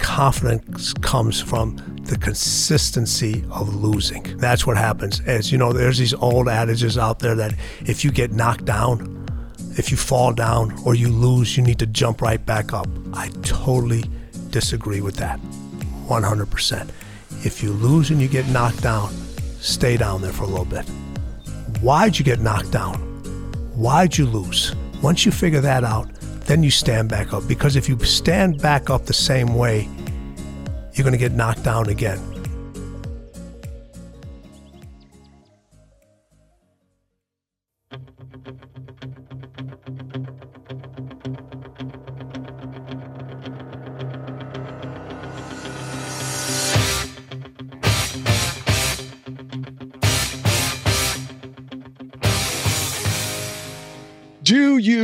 confidence 0.00 0.92
comes 0.94 1.40
from 1.40 1.76
the 2.04 2.16
consistency 2.18 3.44
of 3.50 3.74
losing. 3.74 4.22
That's 4.38 4.66
what 4.66 4.76
happens. 4.76 5.20
As 5.26 5.52
you 5.52 5.58
know, 5.58 5.72
there's 5.72 5.98
these 5.98 6.14
old 6.14 6.48
adages 6.48 6.98
out 6.98 7.20
there 7.20 7.34
that 7.36 7.54
if 7.86 8.04
you 8.04 8.10
get 8.10 8.32
knocked 8.32 8.64
down, 8.64 9.26
if 9.78 9.90
you 9.90 9.96
fall 9.96 10.32
down 10.32 10.76
or 10.84 10.94
you 10.94 11.08
lose, 11.08 11.56
you 11.56 11.62
need 11.62 11.78
to 11.78 11.86
jump 11.86 12.22
right 12.22 12.44
back 12.44 12.72
up. 12.72 12.88
I 13.12 13.28
totally 13.42 14.04
disagree 14.50 15.00
with 15.00 15.16
that. 15.16 15.40
100%. 16.08 16.90
If 17.44 17.62
you 17.62 17.72
lose 17.72 18.10
and 18.10 18.20
you 18.20 18.28
get 18.28 18.48
knocked 18.48 18.82
down, 18.82 19.12
stay 19.60 19.96
down 19.96 20.22
there 20.22 20.32
for 20.32 20.44
a 20.44 20.48
little 20.48 20.64
bit. 20.64 20.84
Why'd 21.80 22.18
you 22.18 22.24
get 22.24 22.40
knocked 22.40 22.72
down? 22.72 22.94
Why'd 23.74 24.18
you 24.18 24.26
lose? 24.26 24.74
Once 25.02 25.24
you 25.24 25.32
figure 25.32 25.60
that 25.60 25.84
out, 25.84 26.10
then 26.50 26.64
you 26.64 26.70
stand 26.70 27.08
back 27.08 27.32
up. 27.32 27.46
Because 27.46 27.76
if 27.76 27.88
you 27.88 27.96
stand 28.00 28.60
back 28.60 28.90
up 28.90 29.06
the 29.06 29.12
same 29.12 29.54
way, 29.54 29.88
you're 30.94 31.04
going 31.04 31.12
to 31.12 31.18
get 31.18 31.30
knocked 31.30 31.62
down 31.62 31.88
again. 31.88 32.18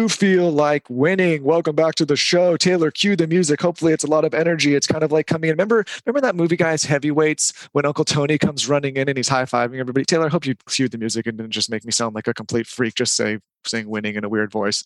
Feel 0.08 0.50
like 0.50 0.84
winning? 0.88 1.42
Welcome 1.44 1.76
back 1.76 1.94
to 1.96 2.04
the 2.04 2.16
show. 2.16 2.56
Taylor, 2.56 2.90
cue 2.90 3.16
the 3.16 3.26
music. 3.26 3.60
Hopefully, 3.60 3.92
it's 3.92 4.04
a 4.04 4.08
lot 4.08 4.24
of 4.24 4.34
energy. 4.34 4.74
It's 4.74 4.86
kind 4.86 5.02
of 5.02 5.12
like 5.12 5.26
coming 5.26 5.48
in. 5.48 5.54
Remember, 5.54 5.84
remember 6.04 6.20
that 6.20 6.36
movie, 6.36 6.56
guys, 6.56 6.84
Heavyweights, 6.84 7.68
when 7.72 7.86
Uncle 7.86 8.04
Tony 8.04 8.38
comes 8.38 8.68
running 8.68 8.96
in 8.96 9.08
and 9.08 9.16
he's 9.16 9.28
high 9.28 9.44
fiving 9.44 9.78
everybody. 9.78 10.04
Taylor, 10.04 10.26
I 10.26 10.28
hope 10.28 10.46
you 10.46 10.54
cue 10.68 10.88
the 10.88 10.98
music 10.98 11.26
and 11.26 11.38
didn't 11.38 11.52
just 11.52 11.70
make 11.70 11.84
me 11.84 11.92
sound 11.92 12.14
like 12.14 12.28
a 12.28 12.34
complete 12.34 12.66
freak. 12.66 12.94
Just 12.94 13.14
say 13.14 13.38
saying 13.64 13.88
winning 13.88 14.14
in 14.14 14.24
a 14.24 14.28
weird 14.28 14.50
voice. 14.52 14.84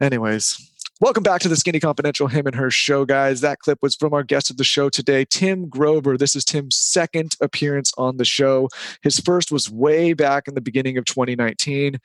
Anyways, 0.00 0.69
Welcome 1.02 1.22
back 1.22 1.40
to 1.40 1.48
the 1.48 1.56
Skinny 1.56 1.80
Confidential 1.80 2.26
Him 2.26 2.46
and 2.46 2.54
Her 2.54 2.70
show, 2.70 3.06
guys. 3.06 3.40
That 3.40 3.60
clip 3.60 3.78
was 3.80 3.96
from 3.96 4.12
our 4.12 4.22
guest 4.22 4.50
of 4.50 4.58
the 4.58 4.64
show 4.64 4.90
today, 4.90 5.24
Tim 5.24 5.66
Grover. 5.66 6.18
This 6.18 6.36
is 6.36 6.44
Tim's 6.44 6.76
second 6.76 7.36
appearance 7.40 7.90
on 7.96 8.18
the 8.18 8.24
show. 8.26 8.68
His 9.02 9.18
first 9.18 9.50
was 9.50 9.70
way 9.70 10.12
back 10.12 10.46
in 10.46 10.54
the 10.54 10.60
beginning 10.60 10.98
of 10.98 11.06
2019. 11.06 11.96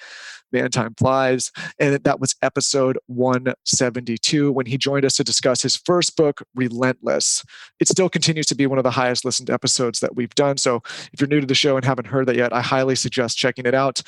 Man, 0.54 0.72
time 0.72 0.96
flies. 0.98 1.52
And 1.78 2.02
that 2.06 2.22
was 2.22 2.38
episode 2.42 2.98
172 3.08 4.54
when 4.54 4.66
he 4.66 4.78
joined 4.78 5.04
us 5.04 5.18
to 5.18 5.26
discuss 5.26 5.62
his 5.62 5.76
first 5.76 6.16
book, 6.16 6.42
Relentless. 6.56 7.44
It 7.82 7.90
still 7.90 8.08
continues 8.08 8.46
to 8.46 8.56
be 8.56 8.66
one 8.66 8.78
of 8.78 8.86
the 8.86 8.92
highest 8.92 9.26
listened 9.26 9.50
episodes 9.50 10.00
that 10.00 10.16
we've 10.16 10.36
done. 10.36 10.56
So 10.56 10.82
if 11.12 11.20
you're 11.20 11.28
new 11.28 11.42
to 11.42 11.48
the 11.48 11.54
show 11.54 11.76
and 11.76 11.84
haven't 11.84 12.08
heard 12.08 12.28
that 12.28 12.38
yet, 12.38 12.54
I 12.54 12.62
highly 12.62 12.96
suggest 12.96 13.38
checking 13.38 13.66
it 13.66 13.74
out. 13.74 14.02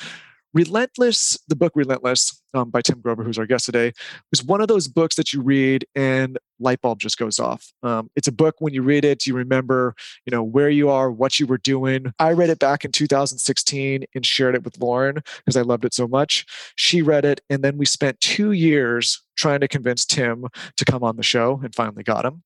Relentless, 0.54 1.38
the 1.48 1.56
book 1.56 1.72
Relentless 1.74 2.42
um, 2.54 2.70
by 2.70 2.80
Tim 2.80 3.00
Grover, 3.00 3.22
who's 3.22 3.38
our 3.38 3.46
guest 3.46 3.66
today, 3.66 3.92
was 4.30 4.42
one 4.42 4.60
of 4.60 4.68
those 4.68 4.88
books 4.88 5.16
that 5.16 5.32
you 5.32 5.42
read 5.42 5.86
and 5.94 6.38
light 6.60 6.80
bulb 6.80 7.00
just 7.00 7.18
goes 7.18 7.38
off. 7.38 7.72
Um, 7.82 8.10
it's 8.16 8.28
a 8.28 8.32
book 8.32 8.56
when 8.58 8.74
you 8.74 8.82
read 8.82 9.04
it, 9.04 9.26
you 9.26 9.34
remember, 9.34 9.94
you 10.26 10.30
know, 10.30 10.42
where 10.42 10.70
you 10.70 10.90
are, 10.90 11.10
what 11.10 11.38
you 11.38 11.46
were 11.46 11.58
doing. 11.58 12.12
I 12.18 12.32
read 12.32 12.50
it 12.50 12.58
back 12.58 12.84
in 12.84 12.92
2016 12.92 14.04
and 14.14 14.26
shared 14.26 14.54
it 14.54 14.64
with 14.64 14.78
Lauryn 14.78 15.24
because 15.38 15.56
I 15.56 15.62
loved 15.62 15.84
it 15.84 15.94
so 15.94 16.08
much. 16.08 16.46
She 16.76 17.02
read 17.02 17.24
it, 17.24 17.40
and 17.48 17.62
then 17.62 17.78
we 17.78 17.86
spent 17.86 18.20
two 18.20 18.52
years 18.52 19.22
trying 19.38 19.60
to 19.60 19.68
convince 19.68 20.04
Tim 20.04 20.46
to 20.76 20.84
come 20.84 21.04
on 21.04 21.16
the 21.16 21.22
show 21.22 21.60
and 21.62 21.74
finally 21.74 22.02
got 22.02 22.26
him. 22.26 22.42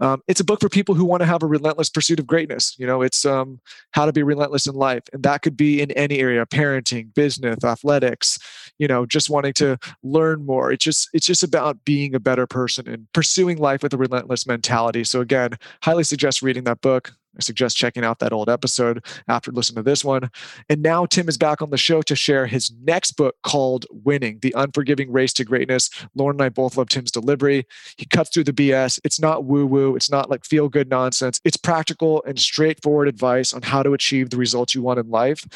Um, 0.00 0.22
it's 0.28 0.40
a 0.40 0.44
book 0.44 0.60
for 0.60 0.68
people 0.68 0.94
who 0.94 1.04
want 1.04 1.20
to 1.20 1.26
have 1.26 1.42
a 1.42 1.46
relentless 1.46 1.90
pursuit 1.90 2.20
of 2.20 2.26
greatness. 2.26 2.76
You 2.78 2.86
know, 2.86 3.02
it's 3.02 3.24
um, 3.24 3.60
how 3.90 4.06
to 4.06 4.12
be 4.12 4.22
relentless 4.22 4.66
in 4.66 4.74
life. 4.74 5.02
And 5.12 5.24
that 5.24 5.42
could 5.42 5.56
be 5.56 5.82
in 5.82 5.90
any 5.92 6.20
area, 6.20 6.46
parenting, 6.46 7.12
business, 7.12 7.64
athletics, 7.64 8.38
you 8.78 8.86
know, 8.86 9.04
just 9.04 9.28
wanting 9.28 9.52
to 9.54 9.78
learn 10.02 10.46
more. 10.46 10.70
It's 10.70 10.84
just, 10.84 11.08
it's 11.12 11.26
just 11.26 11.42
about 11.42 11.84
being 11.84 12.14
a 12.14 12.20
better 12.20 12.46
person 12.46 12.88
and 12.88 13.08
pursuing 13.12 13.47
life 13.56 13.82
with 13.82 13.94
a 13.94 13.96
relentless 13.96 14.46
mentality. 14.46 15.04
So 15.04 15.22
again, 15.22 15.58
highly 15.82 16.04
suggest 16.04 16.42
reading 16.42 16.64
that 16.64 16.82
book. 16.82 17.14
I 17.38 17.42
suggest 17.42 17.76
checking 17.76 18.04
out 18.04 18.18
that 18.18 18.32
old 18.32 18.48
episode 18.48 19.04
after 19.28 19.52
listening 19.52 19.76
to 19.84 19.88
this 19.88 20.04
one. 20.04 20.30
And 20.68 20.82
now 20.82 21.06
Tim 21.06 21.28
is 21.28 21.38
back 21.38 21.62
on 21.62 21.70
the 21.70 21.76
show 21.76 22.02
to 22.02 22.16
share 22.16 22.46
his 22.46 22.72
next 22.82 23.12
book 23.12 23.36
called 23.42 23.86
Winning 23.90 24.40
The 24.42 24.52
Unforgiving 24.56 25.12
Race 25.12 25.32
to 25.34 25.44
Greatness. 25.44 25.88
Lauryn 26.16 26.32
and 26.32 26.42
I 26.42 26.48
both 26.48 26.76
love 26.76 26.88
Tim's 26.88 27.12
delivery. 27.12 27.66
He 27.96 28.06
cuts 28.06 28.30
through 28.30 28.44
the 28.44 28.52
BS. 28.52 28.98
It's 29.04 29.20
not 29.20 29.44
woo 29.44 29.66
woo, 29.66 29.94
it's 29.94 30.10
not 30.10 30.28
like 30.28 30.44
feel 30.44 30.68
good 30.68 30.90
nonsense. 30.90 31.40
It's 31.44 31.56
practical 31.56 32.22
and 32.26 32.38
straightforward 32.38 33.08
advice 33.08 33.54
on 33.54 33.62
how 33.62 33.82
to 33.82 33.92
achieve 33.92 34.30
the 34.30 34.36
results 34.36 34.74
you 34.74 34.82
want 34.82 34.98
in 34.98 35.08
life. 35.08 35.46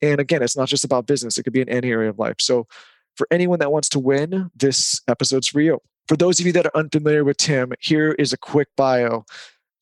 And 0.00 0.20
again, 0.20 0.42
it's 0.42 0.56
not 0.56 0.68
just 0.68 0.84
about 0.84 1.06
business, 1.06 1.38
it 1.38 1.42
could 1.42 1.52
be 1.52 1.60
in 1.60 1.68
any 1.68 1.90
area 1.90 2.10
of 2.10 2.18
life. 2.18 2.36
So, 2.38 2.66
for 3.16 3.26
anyone 3.30 3.58
that 3.58 3.70
wants 3.70 3.90
to 3.90 3.98
win, 3.98 4.50
this 4.56 5.02
episode's 5.06 5.46
for 5.46 5.60
you. 5.60 5.80
For 6.08 6.16
those 6.16 6.40
of 6.40 6.46
you 6.46 6.52
that 6.52 6.66
are 6.66 6.76
unfamiliar 6.76 7.24
with 7.24 7.36
Tim, 7.36 7.72
here 7.80 8.12
is 8.12 8.32
a 8.32 8.38
quick 8.38 8.68
bio. 8.76 9.24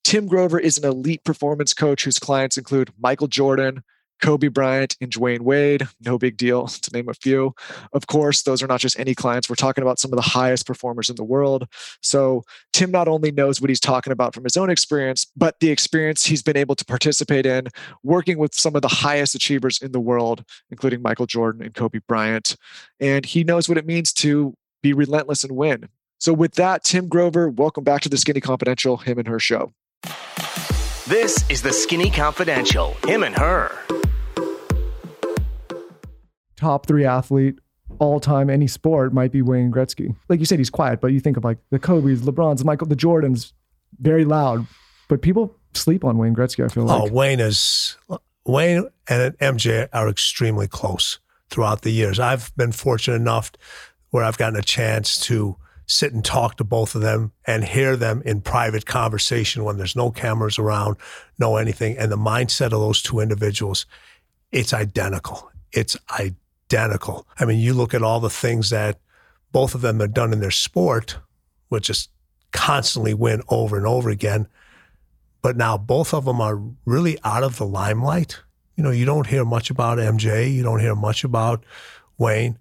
Tim 0.05 0.27
Grover 0.27 0.59
is 0.59 0.77
an 0.79 0.85
elite 0.85 1.25
performance 1.25 1.73
coach 1.73 2.05
whose 2.05 2.19
clients 2.19 2.57
include 2.57 2.93
Michael 2.99 3.29
Jordan, 3.29 3.83
Kobe 4.21 4.49
Bryant, 4.49 4.97
and 5.01 5.11
Dwayne 5.11 5.41
Wade. 5.41 5.87
No 6.05 6.19
big 6.19 6.37
deal, 6.37 6.67
to 6.69 6.91
name 6.93 7.09
a 7.09 7.15
few. 7.15 7.55
Of 7.93 8.07
course, 8.07 8.43
those 8.43 8.63
are 8.63 8.67
not 8.67 8.81
just 8.81 8.99
any 8.99 9.15
clients. 9.15 9.49
We're 9.49 9.57
talking 9.57 9.83
about 9.83 9.99
some 9.99 10.13
of 10.13 10.17
the 10.17 10.23
highest 10.23 10.67
performers 10.67 11.11
in 11.11 11.17
the 11.17 11.25
world. 11.25 11.67
So, 12.03 12.43
Tim 12.73 12.91
not 12.91 13.09
only 13.09 13.31
knows 13.31 13.61
what 13.61 13.71
he's 13.71 13.81
talking 13.81 14.13
about 14.13 14.35
from 14.35 14.45
his 14.45 14.57
own 14.57 14.71
experience, 14.71 15.27
but 15.37 15.59
the 15.61 15.71
experience 15.71 16.25
he's 16.25 16.43
been 16.43 16.57
able 16.57 16.77
to 16.77 16.85
participate 16.85 17.47
in 17.47 17.69
working 18.03 18.39
with 18.39 18.55
some 18.55 18.77
of 18.77 18.83
the 18.83 18.89
highest 18.89 19.35
achievers 19.35 19.81
in 19.81 19.93
the 19.93 20.01
world, 20.01 20.45
including 20.71 21.03
Michael 21.03 21.27
Jordan 21.27 21.63
and 21.63 21.75
Kobe 21.75 22.01
Bryant. 22.07 22.57
And 22.99 23.25
he 23.25 23.45
knows 23.45 23.69
what 23.69 23.79
it 23.79 23.87
means 23.87 24.13
to 24.15 24.55
be 24.83 24.93
relentless 24.93 25.45
and 25.45 25.57
win. 25.57 25.89
So, 26.21 26.35
with 26.35 26.57
that, 26.57 26.85
Tim 26.85 27.09
Grover, 27.09 27.49
welcome 27.49 27.83
back 27.83 28.03
to 28.03 28.11
the 28.11 28.19
Skinny 28.19 28.43
Confidential, 28.43 28.99
him 28.99 29.19
and 29.19 29.27
her 29.27 29.39
show. 29.39 29.73
This 31.09 31.49
is 31.49 31.63
the 31.63 31.73
Skinny 31.73 32.11
Confidential. 32.11 32.95
Him 33.07 33.23
and 33.23 33.35
her. 33.35 33.75
top 36.57 36.85
three 36.85 37.07
athlete 37.07 37.59
all 38.01 38.21
time 38.21 38.51
any 38.51 38.67
sport 38.67 39.15
might 39.15 39.33
be 39.33 39.41
Wayne 39.41 39.73
Gretzky. 39.73 40.15
Like 40.29 40.41
you 40.41 40.45
said, 40.45 40.59
he's 40.59 40.69
quiet, 40.69 41.01
but 41.01 41.07
you 41.07 41.21
think 41.21 41.39
of 41.39 41.45
like 41.45 41.57
the 41.71 41.79
Kobe's, 41.79 42.21
LeBron's, 42.21 42.67
Michael, 42.67 42.87
the 42.87 42.97
Jordans, 42.97 43.53
very 43.99 44.27
loud. 44.27 44.67
But 45.09 45.23
people 45.23 45.57
sleep 45.73 46.05
on 46.05 46.19
Wayne 46.19 46.37
Gretzky. 46.37 46.63
I 46.63 46.69
feel 46.69 46.83
oh, 46.83 46.87
like. 46.87 47.11
Oh, 47.11 47.15
Wayne 47.15 47.41
is 47.41 47.97
Wayne 48.45 48.91
and 49.09 49.39
MJ 49.39 49.89
are 49.95 50.11
extremely 50.11 50.69
close 50.69 51.19
throughout 51.49 51.81
the 51.81 51.91
years. 51.91 52.21
I've 52.21 52.55
been 52.57 52.73
fortunate 52.73 53.17
enough 53.17 53.53
where 54.11 54.23
I've 54.23 54.37
gotten 54.37 54.59
a 54.59 54.63
chance 54.63 55.19
to 55.21 55.57
sit 55.91 56.13
and 56.13 56.25
talk 56.25 56.57
to 56.57 56.65
both 56.65 56.95
of 56.95 57.01
them 57.01 57.33
and 57.45 57.65
hear 57.65 57.97
them 57.97 58.23
in 58.25 58.41
private 58.41 58.87
conversation 58.87 59.65
when 59.65 59.77
there's 59.77 59.97
no 59.97 60.11
cameras 60.11 60.57
around, 60.57 60.97
no 61.39 61.57
anything. 61.57 61.99
And 61.99 62.13
the 62.13 62.17
mindset 62.17 62.67
of 62.67 62.81
those 62.81 63.03
two 63.03 63.19
individuals, 63.19 63.87
it's 64.53 64.73
identical. 64.73 65.51
It's 65.73 65.97
identical. 66.09 67.27
I 67.41 67.45
mean, 67.45 67.59
you 67.59 67.75
look 67.75 67.93
at 67.93 68.05
all 68.05 68.21
the 68.21 68.31
things 68.31 68.71
that 68.71 69.01
both 69.51 69.75
of 69.75 69.81
them 69.81 69.99
have 69.99 70.15
done 70.15 70.33
in 70.33 70.39
their 70.39 70.53
sport, 70.53 71.19
which 71.71 71.91
is 71.91 72.09
constantly 72.53 73.13
win 73.13 73.43
over 73.49 73.77
and 73.77 73.87
over 73.87 74.11
again. 74.11 74.47
But 75.43 75.57
now 75.57 75.77
both 75.77 76.15
of 76.15 76.25
them 76.25 76.41
are 76.41 76.63
really 76.85 77.19
out 77.25 77.43
of 77.43 77.57
the 77.57 77.67
limelight. 77.67 78.39
You 78.77 78.85
know, 78.85 78.91
you 78.91 79.05
don't 79.05 79.27
hear 79.27 79.45
much 79.45 79.71
about 79.71 79.99
MJ, 79.99 80.55
you 80.55 80.63
don't 80.63 80.81
hear 80.81 80.95
much 80.95 81.25
about 81.25 81.65
Wayne, 82.17 82.59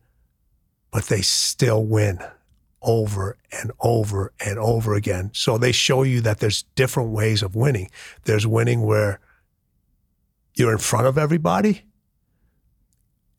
but 0.92 1.06
they 1.06 1.22
still 1.22 1.86
win 1.86 2.20
over 2.82 3.38
and 3.52 3.72
over 3.80 4.34
and 4.46 4.58
over 4.58 4.94
again. 4.96 5.32
So 5.34 5.58
they 5.58 5.72
show 5.72 6.04
you 6.04 6.22
that 6.22 6.40
there's 6.40 6.64
different 6.76 7.10
ways 7.10 7.44
of 7.44 7.56
winning. 7.56 7.90
There's 8.24 8.48
winning 8.48 8.82
where 8.82 9.20
you're 10.56 10.72
in 10.72 10.78
front 10.78 11.08
of 11.08 11.18
everybody. 11.18 11.84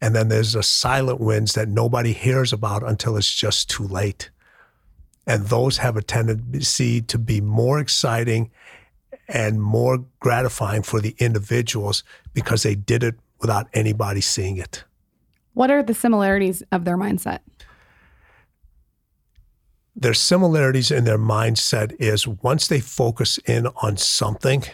And 0.00 0.14
then 0.14 0.28
there's 0.28 0.52
the 0.52 0.62
silent 0.62 1.20
wins 1.20 1.52
that 1.54 1.68
nobody 1.68 2.12
hears 2.12 2.52
about 2.52 2.82
until 2.82 3.16
it's 3.16 3.32
just 3.32 3.68
too 3.68 3.86
late. 3.86 4.30
And 5.26 5.46
those 5.46 5.78
have 5.78 5.96
a 5.96 6.02
tendency 6.02 7.02
to 7.02 7.18
be 7.18 7.40
more 7.40 7.78
exciting 7.78 8.50
and 9.28 9.62
more 9.62 10.04
gratifying 10.18 10.82
for 10.82 11.00
the 11.00 11.14
individuals 11.18 12.02
because 12.32 12.62
they 12.62 12.74
did 12.74 13.02
it 13.04 13.16
without 13.38 13.68
anybody 13.74 14.20
seeing 14.20 14.56
it. 14.56 14.84
What 15.54 15.70
are 15.70 15.82
the 15.82 15.94
similarities 15.94 16.62
of 16.72 16.84
their 16.84 16.96
mindset? 16.96 17.40
Their 20.00 20.14
similarities 20.14 20.90
in 20.90 21.04
their 21.04 21.18
mindset 21.18 21.94
is 22.00 22.26
once 22.26 22.66
they 22.66 22.80
focus 22.80 23.38
in 23.46 23.66
on 23.82 23.98
something, 23.98 24.64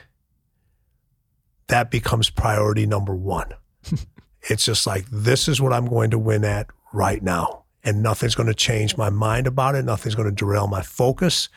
that 1.66 1.90
becomes 1.90 2.30
priority 2.30 2.86
number 2.86 3.14
one. 3.14 3.52
it's 4.42 4.64
just 4.64 4.86
like, 4.86 5.04
this 5.10 5.48
is 5.48 5.60
what 5.60 5.72
I'm 5.72 5.86
going 5.86 6.10
to 6.12 6.18
win 6.18 6.44
at 6.44 6.68
right 6.92 7.20
now. 7.20 7.64
And 7.82 8.04
nothing's 8.04 8.36
going 8.36 8.48
to 8.48 8.54
change 8.54 8.96
my 8.96 9.10
mind 9.10 9.48
about 9.48 9.74
it. 9.74 9.84
Nothing's 9.84 10.14
going 10.14 10.28
to 10.28 10.34
derail 10.34 10.68
my 10.68 10.82
focus. 10.82 11.48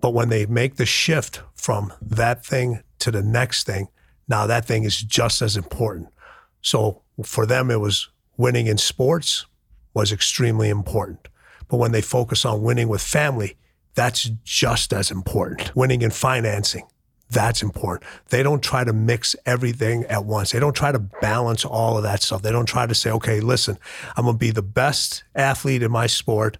But 0.00 0.12
when 0.12 0.28
they 0.28 0.44
make 0.44 0.76
the 0.76 0.86
shift 0.86 1.42
from 1.54 1.92
that 2.02 2.44
thing 2.44 2.82
to 3.00 3.10
the 3.10 3.22
next 3.22 3.64
thing, 3.64 3.88
now 4.28 4.46
that 4.46 4.66
thing 4.66 4.84
is 4.84 5.00
just 5.00 5.40
as 5.40 5.56
important. 5.56 6.08
So 6.60 7.02
for 7.24 7.46
them, 7.46 7.70
it 7.70 7.80
was 7.80 8.08
winning 8.36 8.66
in 8.66 8.78
sports 8.78 9.46
was 9.94 10.12
extremely 10.12 10.68
important. 10.68 11.28
But 11.68 11.76
when 11.76 11.92
they 11.92 12.00
focus 12.00 12.44
on 12.44 12.62
winning 12.62 12.88
with 12.88 13.02
family, 13.02 13.56
that's 13.94 14.30
just 14.44 14.92
as 14.92 15.10
important. 15.10 15.74
Winning 15.74 16.02
in 16.02 16.10
financing, 16.10 16.86
that's 17.30 17.62
important. 17.62 18.08
They 18.30 18.42
don't 18.42 18.62
try 18.62 18.84
to 18.84 18.92
mix 18.92 19.36
everything 19.44 20.04
at 20.04 20.24
once. 20.24 20.52
They 20.52 20.60
don't 20.60 20.76
try 20.76 20.92
to 20.92 20.98
balance 20.98 21.64
all 21.64 21.96
of 21.96 22.02
that 22.04 22.22
stuff. 22.22 22.42
They 22.42 22.52
don't 22.52 22.66
try 22.66 22.86
to 22.86 22.94
say, 22.94 23.10
okay, 23.10 23.40
listen, 23.40 23.78
I'm 24.16 24.24
going 24.24 24.36
to 24.36 24.38
be 24.38 24.50
the 24.50 24.62
best 24.62 25.24
athlete 25.34 25.82
in 25.82 25.90
my 25.90 26.06
sport, 26.06 26.58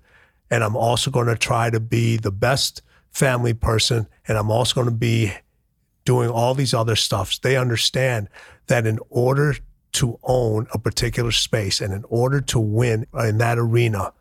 and 0.51 0.63
I'm 0.65 0.77
also 0.77 1.11
going 1.11 1.29
to 1.29 1.37
try 1.37 1.71
to 1.71 1.81
be 1.81 2.17
the 2.17 2.33
best 2.33 2.83
family 3.11 3.55
person, 3.55 4.07
and 4.27 4.37
I'm 4.37 4.51
also 4.51 4.75
going 4.75 4.89
to 4.89 4.91
be 4.91 5.33
doing 6.05 6.31
all 6.31 6.55
these 6.55 6.75
other 6.75 6.97
stuffs. 6.97 7.39
They 7.39 7.57
understand 7.57 8.29
that 8.67 8.87
in 8.87 8.99
order 9.11 9.57
to 9.93 10.19
own 10.23 10.67
a 10.73 10.79
particular 10.79 11.33
space 11.33 11.81
and 11.81 11.93
in 11.93 12.05
order 12.09 12.41
to 12.41 12.59
win 12.59 13.07
in 13.19 13.39
that 13.39 13.59
arena, 13.59 14.13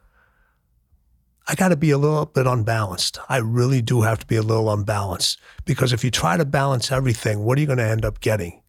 I 1.48 1.56
got 1.56 1.70
to 1.70 1.78
be 1.78 1.92
a 1.92 1.98
little 1.98 2.26
bit 2.26 2.46
unbalanced. 2.46 3.20
I 3.30 3.38
really 3.38 3.82
do 3.82 4.02
have 4.02 4.20
to 4.20 4.28
be 4.28 4.36
a 4.36 4.42
little 4.42 4.72
unbalanced 4.72 5.40
because 5.64 5.94
if 5.94 6.04
you 6.04 6.12
try 6.12 6.36
to 6.36 6.44
balance 6.44 6.92
everything, 6.92 7.44
what 7.44 7.58
are 7.58 7.62
you 7.62 7.68
going 7.68 7.78
to 7.78 7.88
end 7.88 8.04
up 8.04 8.20
getting? 8.20 8.62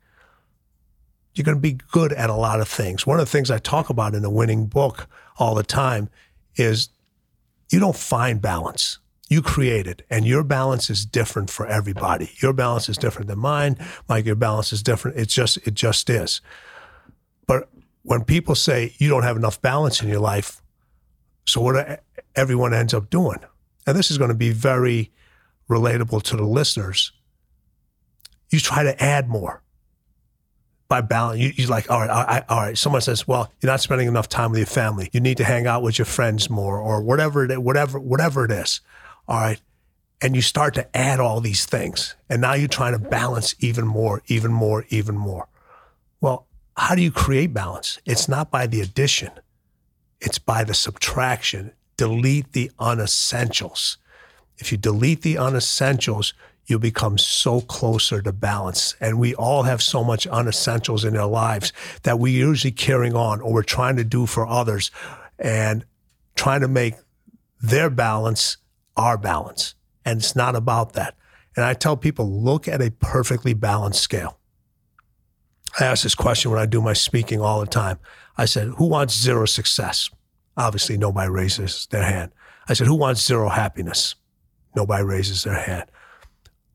You're 1.35 1.45
going 1.45 1.57
to 1.57 1.63
be 1.63 1.79
good 1.91 2.13
at 2.13 2.31
a 2.31 2.35
lot 2.35 2.61
of 2.61 2.69
things. 2.69 3.07
One 3.07 3.19
of 3.19 3.27
the 3.27 3.31
things 3.31 3.51
I 3.51 3.59
talk 3.59 3.91
about 3.91 4.15
in 4.15 4.23
the 4.23 4.31
winning 4.31 4.67
book 4.67 5.09
all 5.39 5.57
the 5.57 5.65
time 5.65 6.09
is 6.57 6.89
you 7.71 7.81
don't 7.81 7.97
find 7.97 8.41
balance. 8.41 8.99
You 9.29 9.43
create 9.43 9.87
it, 9.87 10.07
and 10.09 10.25
your 10.25 10.43
balance 10.43 10.89
is 10.89 11.05
different 11.05 11.51
for 11.51 11.67
everybody. 11.67 12.31
Your 12.41 12.55
balance 12.55 12.89
is 12.89 12.97
different 12.97 13.29
than 13.29 13.39
mine. 13.39 13.77
Mike, 14.09 14.25
your 14.25 14.37
balance 14.37 14.73
is 14.73 14.83
different. 14.83 15.19
It's 15.19 15.35
just, 15.35 15.59
it 15.67 15.75
just 15.75 16.09
is. 16.09 16.41
But 17.47 17.69
when 18.05 18.25
people 18.25 18.55
say 18.55 18.95
you 18.97 19.11
don't 19.11 19.25
have 19.25 19.37
enough 19.37 19.61
balance 19.61 20.03
in 20.03 20.09
your 20.09 20.21
life, 20.21 20.63
so 21.45 21.61
what 21.61 22.03
everyone 22.35 22.75
ends 22.75 22.95
up 22.95 23.11
doing, 23.11 23.39
and 23.87 23.97
this 23.97 24.11
is 24.11 24.19
going 24.19 24.29
to 24.29 24.37
be 24.37 24.51
very 24.51 25.11
relatable 25.69 26.23
to 26.23 26.37
the 26.37 26.45
listeners, 26.45 27.13
you 28.51 28.59
try 28.61 28.83
to 28.83 29.03
add 29.03 29.29
more 29.29 29.63
by 30.89 31.03
balance. 31.03 31.41
You, 31.41 31.53
you're 31.55 31.69
like, 31.69 31.91
all 31.91 32.01
right, 32.01 32.11
all 32.11 32.25
right, 32.25 32.45
all 32.49 32.61
right. 32.61 32.79
Someone 32.79 33.03
says, 33.03 33.29
well, 33.29 33.53
you're 33.61 33.71
not 33.71 33.81
spending 33.81 34.09
enough 34.09 34.29
time 34.29 34.51
with 34.51 34.59
your 34.59 34.67
family. 34.67 35.11
You 35.13 35.21
need 35.21 35.37
to 35.37 35.45
hang 35.45 35.67
out 35.67 35.83
with 35.83 35.99
your 35.99 36.07
friends 36.07 36.49
more, 36.49 36.79
or 36.79 37.03
whatever 37.03 37.45
it, 37.45 37.63
whatever, 37.63 38.01
whatever 38.01 38.45
it 38.47 38.51
is. 38.51 38.81
All 39.27 39.39
right. 39.39 39.61
And 40.23 40.35
you 40.35 40.43
start 40.43 40.75
to 40.75 40.97
add 40.97 41.21
all 41.21 41.41
these 41.41 41.67
things. 41.67 42.17
And 42.29 42.41
now 42.41 42.55
you're 42.55 42.69
trying 42.69 42.95
to 42.95 42.99
balance 42.99 43.55
even 43.61 43.87
more, 43.87 44.23
even 44.27 44.53
more, 44.53 44.85
even 44.89 45.17
more. 45.17 45.47
Well, 46.21 46.47
how 46.77 46.95
do 46.95 47.03
you 47.03 47.13
create 47.13 47.53
balance? 47.53 48.01
It's 48.05 48.29
not 48.29 48.51
by 48.51 48.67
the 48.67 48.81
addition, 48.81 49.31
it's 50.21 50.39
by 50.39 50.65
the 50.65 50.75
subtraction. 50.75 51.73
Delete 51.99 52.53
the 52.53 52.71
unessentials. 52.81 53.99
If 54.57 54.73
you 54.73 54.79
delete 54.79 55.21
the 55.21 55.35
unessentials, 55.35 56.33
you 56.67 56.79
become 56.79 57.19
so 57.19 57.61
closer 57.61 58.23
to 58.23 58.33
balance. 58.33 58.95
And 59.01 59.19
we 59.19 59.35
all 59.35 59.65
have 59.65 59.83
so 59.83 60.05
much 60.05 60.29
unessentials 60.29 61.05
in 61.05 61.17
our 61.17 61.27
lives 61.27 61.73
that 62.05 62.19
we're 62.19 62.37
usually 62.37 62.73
carrying 62.73 63.15
on 63.15 63.41
or 63.41 63.53
we're 63.53 63.63
trying 63.63 63.97
to 63.97 64.05
do 64.05 64.27
for 64.27 64.47
others 64.47 64.91
and 65.39 65.85
trying 66.35 66.61
to 66.61 66.69
make 66.69 66.95
their 67.61 67.91
balance 67.91 68.59
our 68.97 69.19
balance. 69.19 69.75
And 70.05 70.21
it's 70.21 70.37
not 70.37 70.57
about 70.57 70.93
that. 70.93 71.15
And 71.57 71.65
I 71.65 71.75
tell 71.75 71.97
people 71.97 72.31
look 72.31 72.69
at 72.69 72.81
a 72.81 72.91
perfectly 72.91 73.55
balanced 73.55 74.03
scale. 74.03 74.39
I 75.81 75.85
ask 75.85 76.03
this 76.03 76.15
question 76.15 76.51
when 76.51 76.61
I 76.61 76.67
do 76.67 76.81
my 76.81 76.93
speaking 76.93 77.41
all 77.41 77.61
the 77.61 77.67
time. 77.67 77.99
I 78.37 78.45
said, 78.45 78.69
Who 78.77 78.87
wants 78.87 79.21
zero 79.21 79.47
success? 79.47 80.11
Obviously, 80.59 80.99
nobody 80.99 81.31
raises 81.31 81.87
their 81.91 82.03
hand. 82.03 82.33
I 82.69 82.75
said, 82.75 82.89
Who 82.89 82.97
wants 82.97 83.25
zero 83.25 83.49
happiness? 83.49 84.17
Nobody 84.75 85.05
raises 85.05 85.45
their 85.45 85.55
hand. 85.59 85.85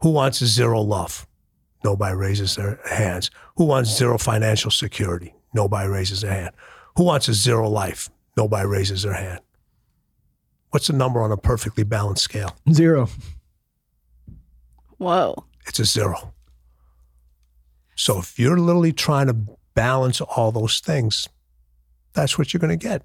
Who 0.01 0.11
wants 0.11 0.43
zero 0.43 0.81
love? 0.81 1.27
Nobody 1.83 2.15
raises 2.15 2.55
their 2.55 2.79
hands. 2.89 3.29
Who 3.57 3.65
wants 3.65 3.95
zero 3.95 4.17
financial 4.17 4.71
security? 4.71 5.35
Nobody 5.53 5.87
raises 5.87 6.21
their 6.21 6.31
hand. 6.33 6.51
Who 6.95 7.03
wants 7.03 7.27
a 7.27 7.33
zero 7.33 7.69
life? 7.69 8.09
Nobody 8.37 8.65
raises 8.65 9.03
their 9.03 9.13
hand. 9.13 9.41
What's 10.69 10.87
the 10.87 10.93
number 10.93 11.21
on 11.21 11.31
a 11.31 11.37
perfectly 11.37 11.83
balanced 11.83 12.23
scale? 12.23 12.55
Zero. 12.71 13.09
Whoa. 14.97 15.45
It's 15.67 15.79
a 15.79 15.85
zero. 15.85 16.33
So 17.95 18.19
if 18.19 18.39
you're 18.39 18.57
literally 18.57 18.93
trying 18.93 19.27
to 19.27 19.35
balance 19.75 20.21
all 20.21 20.51
those 20.51 20.79
things, 20.79 21.27
that's 22.13 22.37
what 22.37 22.53
you're 22.53 22.59
going 22.59 22.77
to 22.77 22.87
get. 22.87 23.03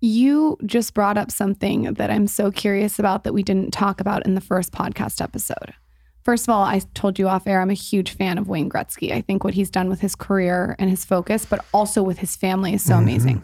You 0.00 0.56
just 0.64 0.94
brought 0.94 1.18
up 1.18 1.30
something 1.30 1.92
that 1.94 2.10
I'm 2.10 2.26
so 2.26 2.50
curious 2.50 2.98
about 2.98 3.24
that 3.24 3.34
we 3.34 3.42
didn't 3.42 3.72
talk 3.72 4.00
about 4.00 4.24
in 4.24 4.34
the 4.34 4.40
first 4.40 4.72
podcast 4.72 5.20
episode. 5.22 5.74
First 6.22 6.44
of 6.48 6.50
all, 6.54 6.62
I 6.62 6.80
told 6.94 7.18
you 7.18 7.28
off 7.28 7.46
air, 7.46 7.60
I'm 7.60 7.70
a 7.70 7.74
huge 7.74 8.12
fan 8.12 8.38
of 8.38 8.48
Wayne 8.48 8.68
Gretzky. 8.70 9.12
I 9.12 9.20
think 9.20 9.42
what 9.44 9.54
he's 9.54 9.70
done 9.70 9.88
with 9.88 10.00
his 10.00 10.14
career 10.14 10.76
and 10.78 10.88
his 10.90 11.04
focus, 11.04 11.44
but 11.46 11.64
also 11.72 12.02
with 12.02 12.18
his 12.18 12.36
family 12.36 12.74
is 12.74 12.82
so 12.82 12.94
Mm-hmm. 12.94 13.02
amazing. 13.02 13.42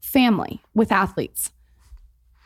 Family 0.00 0.60
with 0.74 0.92
athletes. 0.92 1.50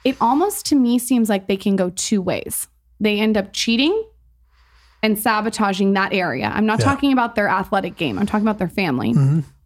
It 0.05 0.17
almost 0.21 0.67
to 0.67 0.77
me 0.77 0.99
seems 0.99 1.29
like 1.29 1.47
they 1.47 1.57
can 1.57 1.75
go 1.75 1.91
two 1.91 2.23
ways. 2.23 2.69
They 3.01 3.19
end 3.19 3.37
up 3.37 3.53
cheating 3.53 4.03
and 5.03 5.19
sabotaging 5.19 5.93
that 5.95 6.13
area. 6.13 6.47
I'm 6.55 6.65
not 6.65 6.79
Yeah. 6.79 6.85
Mm-hmm. 6.87 6.95
talking 6.95 7.13
about 7.13 7.35
their 7.35 7.49
athletic 7.49 7.97
game, 7.97 8.19
I'm 8.19 8.27
talking 8.27 8.47
about 8.47 8.59
their 8.59 8.69
family. 8.69 9.15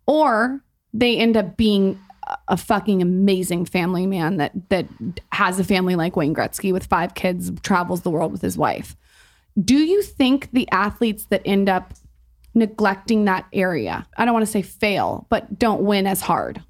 Or 0.06 0.60
they 0.94 1.18
end 1.18 1.36
up 1.36 1.56
being 1.56 2.00
a- 2.48 2.56
fucking 2.56 3.02
amazing 3.02 3.64
family 3.64 4.06
man 4.06 4.36
that 4.36 4.52
that 4.70 4.86
has 5.32 5.58
a 5.58 5.64
family 5.64 5.96
like 5.96 6.16
Wayne 6.16 6.34
Gretzky 6.34 6.72
with 6.72 6.86
five 6.86 7.14
kids, 7.14 7.50
travels 7.62 8.02
the 8.02 8.10
world 8.10 8.32
with 8.32 8.42
his 8.42 8.56
wife. 8.56 8.96
Do 9.62 9.76
you 9.76 10.02
think 10.02 10.50
the 10.52 10.68
athletes 10.70 11.26
that 11.26 11.42
end 11.44 11.68
up 11.68 11.94
neglecting 12.54 13.24
that 13.24 13.46
area, 13.52 14.06
I 14.16 14.24
don't 14.24 14.34
want 14.34 14.46
to 14.46 14.50
say 14.50 14.62
fail, 14.62 15.26
but 15.28 15.58
don't 15.58 15.82
win 15.82 16.06
as 16.06 16.20
hard? 16.20 16.62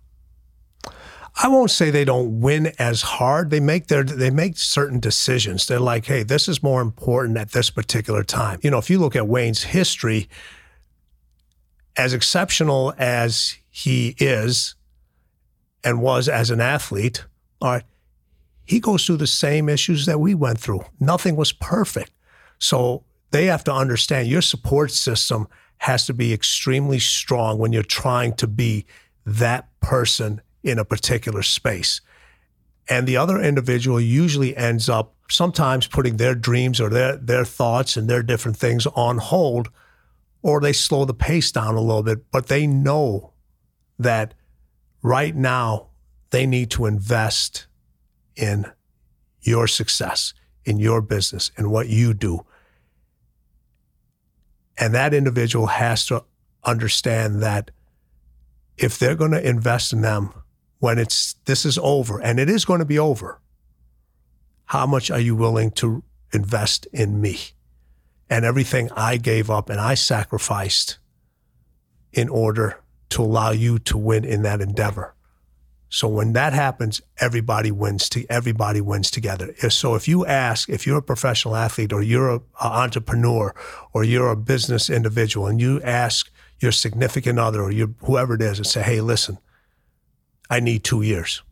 I 1.43 1.49
won't 1.49 1.71
say 1.71 1.91
they 1.91 2.05
don't 2.05 2.41
win 2.41 2.73
as 2.79 3.03
hard. 3.03 3.51
They 3.51 3.61
make 3.61 3.87
their 3.87 4.03
they 4.03 4.31
make 4.31 4.59
certain 4.59 5.01
decisions. 5.01 5.67
They're 5.67 5.81
like, 5.81 6.07
hey, 6.07 6.23
this 6.23 6.49
is 6.49 6.63
more 6.63 6.83
important 6.83 7.39
at 7.39 7.53
this 7.53 7.71
particular 7.71 8.25
time. 8.25 8.61
You 8.63 8.71
know, 8.71 8.79
if 8.79 8.91
you 8.91 8.99
look 8.99 9.17
at 9.17 9.29
Wayne's 9.29 9.63
history, 9.63 10.29
as 11.97 12.13
exceptional 12.13 12.93
as 12.99 13.57
he 13.71 14.17
is 14.19 14.75
and 15.85 16.01
was 16.01 16.29
as 16.29 16.51
an 16.51 16.61
athlete, 16.61 17.25
all 17.61 17.73
right, 17.73 17.85
he 18.65 18.81
goes 18.81 19.05
through 19.05 19.17
the 19.17 19.27
same 19.27 19.69
issues 19.69 20.07
that 20.07 20.21
we 20.21 20.35
went 20.35 20.59
through. 20.59 20.85
Nothing 21.01 21.37
was 21.37 21.53
perfect. 21.53 22.13
So 22.59 23.05
they 23.31 23.47
have 23.47 23.65
to 23.65 23.73
understand 23.73 24.29
your 24.29 24.43
support 24.43 24.93
system 24.93 25.49
has 25.79 26.07
to 26.07 26.15
be 26.15 26.33
extremely 26.33 26.99
strong 26.99 27.59
when 27.59 27.73
you're 27.73 27.83
trying 27.83 28.35
to 28.35 28.47
be 28.47 28.87
that 29.25 29.69
person 29.81 30.41
in 30.63 30.79
a 30.79 30.85
particular 30.85 31.43
space. 31.43 32.01
And 32.89 33.07
the 33.07 33.17
other 33.17 33.41
individual 33.41 34.01
usually 34.01 34.57
ends 34.57 34.89
up 34.89 35.15
sometimes 35.29 35.87
putting 35.87 36.17
their 36.17 36.35
dreams 36.35 36.81
or 36.81 36.91
their, 36.91 37.17
their 37.17 37.45
thoughts 37.45 37.97
and 37.97 38.09
their 38.09 38.23
different 38.23 38.57
things 38.57 38.87
on 38.89 39.19
hold, 39.19 39.71
or 40.43 40.61
they 40.61 40.73
slow 40.73 41.05
the 41.05 41.15
pace 41.15 41.51
down 41.53 41.77
a 41.77 41.81
little 41.81 42.03
bit, 42.03 42.31
but 42.31 42.49
they 42.49 42.67
know 42.67 43.33
that 43.99 44.35
right 45.03 45.35
now 45.35 45.89
they 46.31 46.47
need 46.47 46.71
to 46.71 46.87
invest 46.87 47.67
in 48.37 48.71
your 49.43 49.67
success, 49.67 50.35
in 50.65 50.79
your 50.79 51.01
business, 51.01 51.51
in 51.57 51.71
what 51.71 51.89
you 51.89 52.15
do. 52.15 52.45
And 54.79 54.95
that 54.95 55.13
individual 55.13 55.67
has 55.67 56.07
to 56.07 56.25
understand 56.65 57.43
that 57.43 57.71
if 58.77 58.99
they're 58.99 59.15
going 59.15 59.33
to 59.33 59.47
invest 59.47 59.93
in 59.93 60.01
them 60.01 60.33
when 60.79 60.99
it's 60.99 61.35
this 61.45 61.67
is 61.67 61.79
over 61.79 62.19
and 62.21 62.41
it 62.41 62.49
is 62.49 62.65
going 62.65 62.79
to 62.79 62.87
be 62.87 62.99
over, 62.99 63.41
how 64.67 64.87
much 64.87 65.11
are 65.11 65.21
you 65.21 65.35
willing 65.35 65.71
to 65.73 66.03
invest 66.33 66.87
in 66.93 67.21
me? 67.21 67.39
And 68.31 68.45
everything 68.45 68.89
I 68.97 69.17
gave 69.17 69.51
up 69.51 69.69
and 69.69 69.81
I 69.81 69.95
sacrificed 69.95 70.99
in 72.13 72.29
order 72.29 72.81
to 73.11 73.23
allow 73.23 73.51
you 73.51 73.79
to 73.81 73.99
win 73.99 74.25
in 74.25 74.43
that 74.43 74.61
endeavor. 74.61 75.15
So 75.93 76.07
when 76.07 76.35
that 76.35 76.53
happens, 76.53 77.03
everybody 77.19 77.73
wins. 77.73 78.09
To 78.11 78.25
everybody 78.31 78.81
wins 78.81 79.11
together. 79.11 79.53
So 79.71 79.97
if 79.97 80.07
you 80.07 80.25
ask, 80.25 80.69
if 80.69 80.87
you're 80.87 80.99
a 80.99 81.03
professional 81.03 81.57
athlete 81.57 81.93
or 81.93 82.01
you're 82.01 82.31
an 82.31 82.43
entrepreneur 82.61 83.53
or 83.93 84.05
you're 84.05 84.31
a 84.31 84.37
business 84.37 84.89
individual, 84.89 85.49
and 85.49 85.61
you 85.61 85.83
ask 85.83 86.31
your 86.61 86.71
significant 86.71 87.41
other 87.41 87.61
or 87.61 87.73
your 87.73 87.89
whoever 88.05 88.35
it 88.35 88.43
is, 88.43 88.59
and 88.59 88.67
say, 88.67 88.83
"Hey, 88.83 89.01
listen, 89.01 89.39
I 90.49 90.61
need 90.61 90.85
two 90.85 91.03
years." 91.03 91.43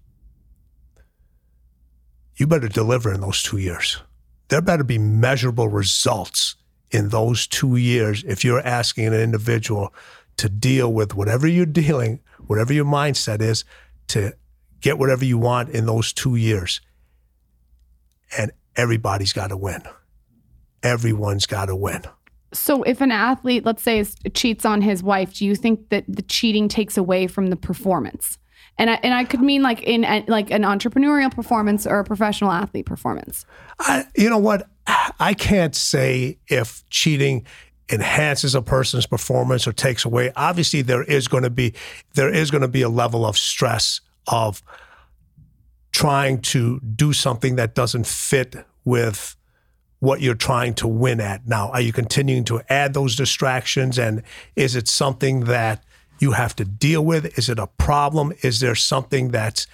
You 2.36 2.46
better 2.46 2.68
deliver 2.68 3.12
in 3.12 3.20
those 3.20 3.42
two 3.42 3.58
years. 3.58 4.00
There 4.48 4.62
better 4.62 4.84
be 4.84 4.98
measurable 4.98 5.68
results 5.68 6.54
in 6.92 7.08
those 7.08 7.48
two 7.48 7.74
years 7.74 8.22
if 8.22 8.44
you're 8.44 8.64
asking 8.64 9.06
an 9.06 9.14
individual 9.14 9.92
to 10.38 10.49
deal 10.49 10.92
with 10.92 11.14
whatever 11.14 11.47
you're 11.47 11.66
dealing, 11.66 12.21
whatever 12.47 12.73
your 12.73 12.85
mindset 12.85 13.42
is, 13.42 13.64
to 14.09 14.33
get 14.80 14.99
whatever 14.99 15.25
you 15.25 15.38
want 15.38 15.68
in 15.71 15.87
those 15.87 16.12
two 16.12 16.37
years. 16.37 16.80
And 18.37 18.52
everybody's 18.76 19.33
got 19.33 19.49
to 19.49 19.57
win. 19.57 19.83
Everyone's 20.83 21.47
got 21.47 21.66
to 21.66 21.76
win. 21.76 22.02
So 22.52 22.83
if 22.85 23.00
an 23.00 23.12
athlete, 23.12 23.66
let's 23.66 23.83
say, 23.83 23.99
is, 23.99 24.14
cheats 24.33 24.64
on 24.64 24.80
his 24.80 25.02
wife, 25.02 25.35
do 25.35 25.45
you 25.45 25.54
think 25.54 25.90
that 25.90 26.04
the 26.09 26.23
cheating 26.23 26.68
takes 26.68 26.97
away 26.97 27.26
from 27.26 27.49
the 27.49 27.57
performance? 27.57 28.38
And 28.78 28.90
I, 28.90 28.95
and 29.02 29.12
I 29.12 29.25
could 29.25 29.40
mean 29.40 29.62
like 29.62 29.83
in 29.83 30.02
like 30.28 30.50
an 30.50 30.62
entrepreneurial 30.62 31.35
performance 31.35 31.87
or 31.87 31.99
a 31.99 32.04
professional 32.04 32.52
athlete 32.52 32.87
performance. 32.87 33.45
I, 33.80 34.07
you 34.16 34.30
know 34.30 34.38
what? 34.38 34.68
I 35.18 35.35
can't 35.35 35.75
say 35.75 36.38
if 36.47 36.88
cheating 36.88 37.45
enhances 37.90 38.54
a 38.54 38.62
person's 38.62 39.07
performance 39.07 39.66
or 39.66 39.73
takes 39.73 40.04
away. 40.04 40.33
Obviously, 40.37 40.83
there 40.83 41.02
is 41.04 41.28
going 41.28 41.42
to 41.42 41.50
be 41.50 41.75
there 42.14 42.33
is 42.33 42.50
going 42.50 42.62
to 42.62 42.68
be 42.68 42.83
a 42.83 42.88
level 42.88 43.25
of 43.25 43.37
stress 43.37 44.00
of 44.26 44.62
trying 45.92 46.40
to 46.40 46.80
do 46.80 47.12
something 47.12 47.57
that 47.57 47.75
doesn't 47.75 48.07
fit 48.07 48.57
with 48.85 49.37
what 50.00 50.21
you're 50.21 50.35
trying 50.35 50.75
to 50.75 50.87
win 50.87 51.21
at. 51.21 51.47
Now, 51.47 51.71
are 51.71 51.80
you 51.80 51.92
continuing 51.92 52.45
to 52.45 52.61
add 52.68 52.95
those 52.95 53.16
distractions 53.16 53.99
and 53.99 54.23
is 54.54 54.76
it 54.76 54.87
something 54.87 55.40
that 55.45 55.83
you 56.21 56.33
have 56.33 56.54
to 56.57 56.64
deal 56.64 57.04
with? 57.04 57.37
Is 57.38 57.49
it 57.49 57.59
a 57.59 57.66
problem? 57.66 58.33
Is 58.42 58.61
there 58.61 58.75
something 58.75 59.30
that's 59.30 59.66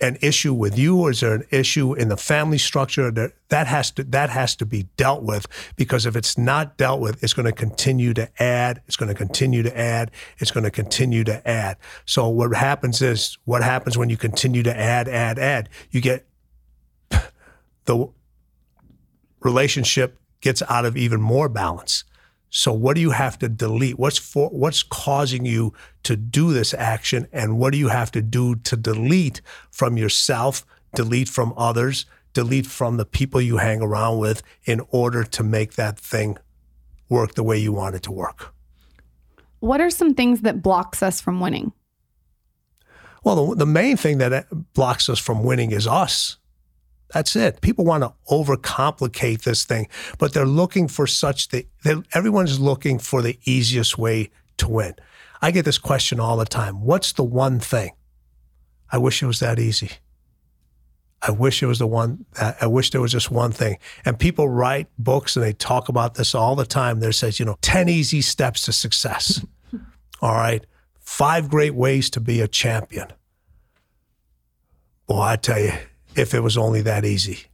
an 0.00 0.16
issue 0.20 0.54
with 0.54 0.78
you? 0.78 0.98
Or 1.00 1.10
is 1.10 1.20
there 1.20 1.34
an 1.34 1.44
issue 1.50 1.94
in 1.94 2.08
the 2.08 2.16
family 2.16 2.58
structure 2.58 3.10
that 3.10 3.32
that 3.48 3.66
has 3.66 3.90
to 3.92 4.04
that 4.04 4.30
has 4.30 4.56
to 4.56 4.66
be 4.66 4.84
dealt 4.96 5.22
with? 5.22 5.46
Because 5.76 6.06
if 6.06 6.16
it's 6.16 6.38
not 6.38 6.76
dealt 6.76 7.00
with 7.00 7.22
it's 7.22 7.32
going 7.32 7.46
to 7.46 7.52
continue 7.52 8.14
to 8.14 8.30
add 8.42 8.82
it's 8.86 8.96
going 8.96 9.08
to 9.08 9.14
continue 9.14 9.62
to 9.62 9.78
add 9.78 10.10
it's 10.38 10.50
going 10.50 10.64
to 10.64 10.70
continue 10.70 11.24
to 11.24 11.46
add. 11.48 11.76
So 12.06 12.28
what 12.28 12.54
happens 12.54 13.02
is 13.02 13.38
what 13.44 13.62
happens 13.62 13.98
when 13.98 14.08
you 14.08 14.16
continue 14.16 14.62
to 14.62 14.76
add 14.76 15.08
add 15.08 15.38
add? 15.38 15.68
You 15.90 16.00
get 16.00 16.26
the 17.84 18.08
relationship 19.40 20.18
gets 20.40 20.62
out 20.68 20.84
of 20.84 20.96
even 20.96 21.20
more 21.20 21.48
balance 21.48 22.04
so 22.50 22.72
what 22.72 22.96
do 22.96 23.00
you 23.00 23.10
have 23.10 23.38
to 23.38 23.48
delete? 23.48 23.98
What's 23.98 24.18
for 24.18 24.48
what's 24.48 24.82
causing 24.82 25.46
you 25.46 25.72
to 26.02 26.16
do 26.16 26.52
this 26.52 26.74
action 26.74 27.28
and 27.32 27.58
what 27.58 27.72
do 27.72 27.78
you 27.78 27.88
have 27.88 28.10
to 28.12 28.22
do 28.22 28.56
to 28.56 28.76
delete 28.76 29.40
from 29.70 29.96
yourself, 29.96 30.66
delete 30.94 31.28
from 31.28 31.54
others, 31.56 32.06
delete 32.32 32.66
from 32.66 32.96
the 32.96 33.04
people 33.04 33.40
you 33.40 33.58
hang 33.58 33.80
around 33.80 34.18
with 34.18 34.42
in 34.64 34.80
order 34.90 35.22
to 35.22 35.44
make 35.44 35.74
that 35.74 35.98
thing 35.98 36.36
work 37.08 37.34
the 37.34 37.44
way 37.44 37.56
you 37.56 37.72
want 37.72 37.94
it 37.94 38.02
to 38.02 38.12
work? 38.12 38.52
What 39.60 39.80
are 39.80 39.90
some 39.90 40.14
things 40.14 40.40
that 40.40 40.60
blocks 40.60 41.02
us 41.02 41.20
from 41.20 41.38
winning? 41.38 41.72
Well, 43.22 43.46
the, 43.46 43.56
the 43.56 43.66
main 43.66 43.96
thing 43.96 44.18
that 44.18 44.32
eh, 44.32 44.42
blocks 44.74 45.08
us 45.08 45.18
from 45.18 45.44
winning 45.44 45.70
is 45.70 45.86
us. 45.86 46.38
That's 47.12 47.34
it. 47.34 47.60
People 47.60 47.84
want 47.84 48.04
to 48.04 48.12
overcomplicate 48.30 49.42
this 49.42 49.64
thing, 49.64 49.88
but 50.18 50.32
they're 50.32 50.46
looking 50.46 50.88
for 50.88 51.06
such 51.06 51.48
the 51.48 51.66
everyone's 52.14 52.60
looking 52.60 52.98
for 52.98 53.20
the 53.22 53.38
easiest 53.44 53.98
way 53.98 54.30
to 54.58 54.68
win. 54.68 54.94
I 55.42 55.50
get 55.50 55.64
this 55.64 55.78
question 55.78 56.20
all 56.20 56.36
the 56.36 56.44
time. 56.44 56.82
What's 56.82 57.12
the 57.12 57.24
one 57.24 57.58
thing? 57.58 57.92
I 58.92 58.98
wish 58.98 59.22
it 59.22 59.26
was 59.26 59.40
that 59.40 59.58
easy. 59.58 59.90
I 61.22 61.30
wish 61.32 61.62
it 61.62 61.66
was 61.66 61.78
the 61.78 61.86
one 61.86 62.24
I 62.60 62.66
wish 62.66 62.90
there 62.90 63.00
was 63.00 63.12
just 63.12 63.30
one 63.30 63.52
thing. 63.52 63.78
And 64.04 64.18
people 64.18 64.48
write 64.48 64.88
books 64.98 65.36
and 65.36 65.44
they 65.44 65.52
talk 65.52 65.88
about 65.88 66.14
this 66.14 66.34
all 66.34 66.56
the 66.56 66.64
time. 66.64 67.00
There 67.00 67.12
says, 67.12 67.38
you 67.38 67.44
know, 67.44 67.56
10 67.60 67.88
easy 67.88 68.22
steps 68.22 68.62
to 68.62 68.72
success. 68.72 69.44
all 70.22 70.34
right. 70.34 70.64
Five 70.98 71.50
great 71.50 71.74
ways 71.74 72.08
to 72.10 72.20
be 72.20 72.40
a 72.40 72.48
champion. 72.48 73.08
Well, 75.08 75.20
I 75.20 75.36
tell 75.36 75.60
you, 75.60 75.72
if 76.20 76.34
it 76.34 76.40
was 76.40 76.58
only 76.58 76.82
that 76.82 77.04
easy. 77.04 77.46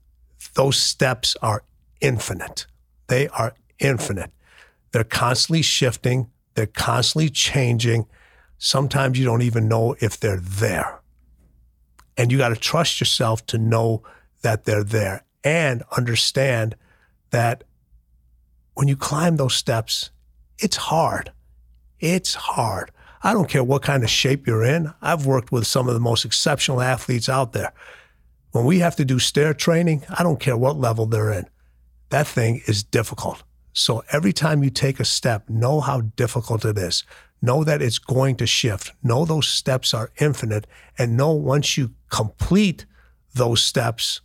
Those 0.54 0.76
steps 0.76 1.36
are 1.40 1.62
infinite. 2.00 2.66
They 3.06 3.28
are 3.28 3.54
infinite. 3.78 4.32
They're 4.90 5.04
constantly 5.04 5.62
shifting, 5.62 6.30
they're 6.54 6.66
constantly 6.66 7.28
changing. 7.28 8.06
Sometimes 8.58 9.18
you 9.18 9.24
don't 9.24 9.42
even 9.42 9.68
know 9.68 9.94
if 10.00 10.18
they're 10.18 10.40
there. 10.40 11.00
And 12.16 12.32
you 12.32 12.38
got 12.38 12.48
to 12.48 12.56
trust 12.56 13.00
yourself 13.00 13.46
to 13.46 13.58
know 13.58 14.02
that 14.42 14.64
they're 14.64 14.82
there 14.82 15.24
and 15.44 15.82
understand 15.96 16.74
that 17.30 17.64
when 18.74 18.88
you 18.88 18.96
climb 18.96 19.36
those 19.36 19.54
steps, 19.54 20.10
it's 20.58 20.76
hard. 20.76 21.30
It's 22.00 22.34
hard. 22.34 22.90
I 23.22 23.32
don't 23.32 23.48
care 23.48 23.64
what 23.64 23.82
kind 23.82 24.02
of 24.02 24.10
shape 24.10 24.46
you're 24.46 24.64
in. 24.64 24.92
I've 25.02 25.26
worked 25.26 25.52
with 25.52 25.66
some 25.66 25.88
of 25.88 25.94
the 25.94 26.00
most 26.00 26.24
exceptional 26.24 26.80
athletes 26.80 27.28
out 27.28 27.52
there. 27.52 27.72
When 28.56 28.64
we 28.64 28.78
have 28.78 28.96
to 28.96 29.04
do 29.04 29.18
stair 29.18 29.52
training, 29.52 30.04
I 30.08 30.22
don't 30.22 30.40
care 30.40 30.56
what 30.56 30.78
level 30.78 31.04
they're 31.04 31.30
in. 31.30 31.46
That 32.08 32.26
thing 32.26 32.62
is 32.66 32.82
difficult. 32.82 33.42
So 33.74 34.02
every 34.12 34.32
time 34.32 34.64
you 34.64 34.70
take 34.70 34.98
a 34.98 35.04
step, 35.04 35.46
know 35.50 35.80
how 35.80 36.00
difficult 36.16 36.64
it 36.64 36.78
is. 36.78 37.04
Know 37.42 37.64
that 37.64 37.82
it's 37.82 37.98
going 37.98 38.36
to 38.36 38.46
shift. 38.46 38.92
Know 39.02 39.26
those 39.26 39.46
steps 39.46 39.92
are 39.92 40.10
infinite. 40.22 40.66
And 40.96 41.18
know 41.18 41.32
once 41.32 41.76
you 41.76 41.90
complete 42.08 42.86
those 43.34 43.60
steps, 43.60 44.22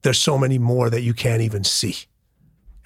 there's 0.00 0.18
so 0.18 0.38
many 0.38 0.58
more 0.58 0.88
that 0.88 1.02
you 1.02 1.12
can't 1.12 1.42
even 1.42 1.62
see. 1.62 1.96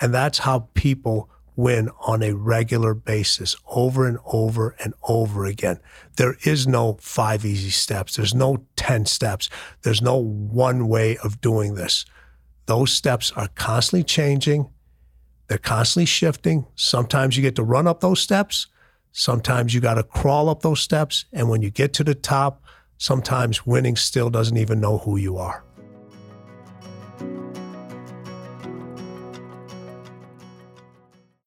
And 0.00 0.12
that's 0.12 0.38
how 0.38 0.68
people 0.74 1.30
win 1.56 1.88
on 2.00 2.23
a 2.23 2.34
regular 2.34 2.94
basis 2.94 3.56
over 3.68 4.06
and 4.06 4.18
over 4.26 4.75
and 4.82 4.94
over 5.08 5.44
again. 5.44 5.78
There 6.16 6.37
is 6.44 6.66
no 6.66 6.99
five 7.00 7.44
easy 7.44 7.70
steps. 7.70 8.16
There's 8.16 8.34
no 8.34 8.64
10 8.76 9.06
steps. 9.06 9.49
There's 9.82 10.02
no 10.02 10.16
one 10.16 10.88
way 10.88 11.16
of 11.18 11.40
doing 11.40 11.75
this. 11.75 12.04
Those 12.66 12.92
steps 12.92 13.30
are 13.32 13.49
constantly 13.49 14.04
changing. 14.04 14.70
They're 15.49 15.58
constantly 15.58 16.06
shifting. 16.06 16.66
Sometimes 16.75 17.37
you 17.37 17.42
get 17.42 17.56
to 17.56 17.62
run 17.62 17.87
up 17.87 18.00
those 18.00 18.20
steps. 18.20 18.66
Sometimes 19.12 19.75
you 19.75 19.80
got 19.80 19.94
to 19.94 20.02
crawl 20.02 20.49
up 20.49 20.62
those 20.62 20.80
steps. 20.80 21.26
And 21.32 21.49
when 21.49 21.62
you 21.62 21.70
get 21.70 21.92
to 21.94 22.04
the 22.04 22.14
top, 22.14 22.64
sometimes 22.99 23.66
winning 23.66 23.96
still 23.96 24.30
doesn't 24.30 24.56
even 24.56 24.80
know 24.80 24.99
who 24.99 25.16
you 25.16 25.37
are. 25.37 25.62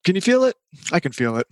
Can 0.08 0.16
you 0.16 0.22
feel 0.22 0.46
it? 0.46 0.56
I 0.94 1.02
can 1.02 1.12
feel 1.12 1.36
it. 1.36 1.48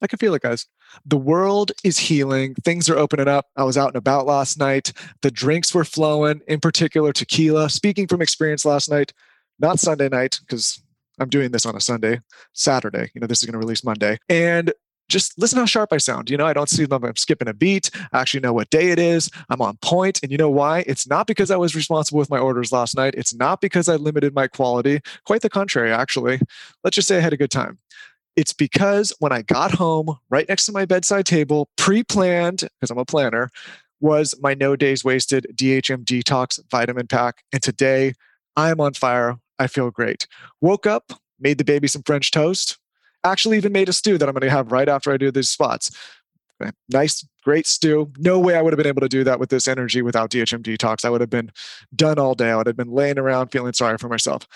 I 0.00 0.06
can 0.06 0.16
feel 0.18 0.32
it, 0.32 0.40
guys. 0.40 0.66
The 1.04 1.18
world 1.18 1.70
is 1.84 1.98
healing. 1.98 2.54
Things 2.64 2.88
are 2.88 2.96
opening 2.96 3.28
up. 3.28 3.48
I 3.58 3.64
was 3.64 3.76
out 3.76 3.88
and 3.88 3.96
about 3.96 4.24
last 4.24 4.58
night. 4.58 4.94
The 5.20 5.30
drinks 5.30 5.74
were 5.74 5.84
flowing, 5.84 6.40
in 6.48 6.60
particular 6.60 7.12
tequila. 7.12 7.68
Speaking 7.68 8.08
from 8.08 8.22
experience 8.22 8.64
last 8.64 8.90
night, 8.90 9.12
not 9.58 9.80
Sunday 9.80 10.08
night, 10.08 10.40
because 10.40 10.82
I'm 11.18 11.28
doing 11.28 11.50
this 11.50 11.66
on 11.66 11.76
a 11.76 11.80
Sunday, 11.82 12.22
Saturday. 12.54 13.10
You 13.14 13.20
know, 13.20 13.26
this 13.26 13.42
is 13.42 13.44
going 13.44 13.52
to 13.52 13.58
release 13.58 13.84
Monday. 13.84 14.16
And 14.30 14.72
just 15.10 15.38
listen 15.38 15.58
how 15.58 15.66
sharp 15.66 15.92
I 15.92 15.98
sound. 15.98 16.30
You 16.30 16.36
know, 16.36 16.46
I 16.46 16.52
don't 16.52 16.68
see 16.68 16.86
them. 16.86 17.04
I'm 17.04 17.16
skipping 17.16 17.48
a 17.48 17.54
beat. 17.54 17.90
I 18.12 18.20
actually 18.20 18.40
know 18.40 18.52
what 18.52 18.70
day 18.70 18.90
it 18.90 18.98
is. 18.98 19.28
I'm 19.50 19.60
on 19.60 19.76
point. 19.82 20.20
And 20.22 20.32
you 20.32 20.38
know 20.38 20.50
why? 20.50 20.84
It's 20.86 21.06
not 21.06 21.26
because 21.26 21.50
I 21.50 21.56
was 21.56 21.74
responsible 21.74 22.18
with 22.18 22.30
my 22.30 22.38
orders 22.38 22.72
last 22.72 22.96
night. 22.96 23.14
It's 23.16 23.34
not 23.34 23.60
because 23.60 23.88
I 23.88 23.96
limited 23.96 24.34
my 24.34 24.46
quality. 24.46 25.00
Quite 25.26 25.42
the 25.42 25.50
contrary, 25.50 25.92
actually. 25.92 26.40
Let's 26.84 26.94
just 26.94 27.08
say 27.08 27.18
I 27.18 27.20
had 27.20 27.32
a 27.32 27.36
good 27.36 27.50
time. 27.50 27.78
It's 28.36 28.52
because 28.52 29.12
when 29.18 29.32
I 29.32 29.42
got 29.42 29.72
home, 29.72 30.16
right 30.30 30.48
next 30.48 30.66
to 30.66 30.72
my 30.72 30.86
bedside 30.86 31.26
table, 31.26 31.68
pre 31.76 32.02
planned, 32.02 32.68
because 32.80 32.90
I'm 32.90 32.98
a 32.98 33.04
planner, 33.04 33.50
was 34.00 34.34
my 34.40 34.54
no 34.54 34.76
days 34.76 35.04
wasted 35.04 35.46
DHM 35.54 36.04
detox 36.04 36.58
vitamin 36.70 37.06
pack. 37.06 37.42
And 37.52 37.62
today 37.62 38.14
I'm 38.56 38.80
on 38.80 38.94
fire. 38.94 39.38
I 39.58 39.66
feel 39.66 39.90
great. 39.90 40.26
Woke 40.60 40.86
up, 40.86 41.12
made 41.38 41.58
the 41.58 41.64
baby 41.64 41.86
some 41.86 42.02
French 42.02 42.30
toast, 42.30 42.78
actually 43.24 43.56
even 43.56 43.72
made 43.72 43.88
a 43.88 43.92
stew 43.92 44.18
that 44.18 44.28
I'm 44.28 44.34
going 44.34 44.42
to 44.42 44.50
have 44.50 44.72
right 44.72 44.88
after 44.88 45.12
I 45.12 45.16
do 45.16 45.30
these 45.30 45.48
spots. 45.48 45.90
Okay. 46.60 46.72
Nice 46.88 47.26
Great 47.42 47.66
stew. 47.66 48.12
No 48.18 48.38
way 48.38 48.54
I 48.54 48.62
would 48.62 48.72
have 48.72 48.76
been 48.76 48.86
able 48.86 49.00
to 49.00 49.08
do 49.08 49.24
that 49.24 49.40
with 49.40 49.48
this 49.48 49.66
energy 49.66 50.02
without 50.02 50.30
DHM 50.30 50.62
Detox. 50.62 51.04
I 51.04 51.10
would 51.10 51.20
have 51.20 51.30
been 51.30 51.50
done 51.96 52.18
all 52.18 52.34
day. 52.34 52.50
I 52.50 52.56
would 52.56 52.66
have 52.66 52.76
been 52.76 52.92
laying 52.92 53.18
around 53.18 53.48
feeling 53.48 53.72
sorry 53.72 53.96
for 53.98 54.08
myself. 54.08 54.46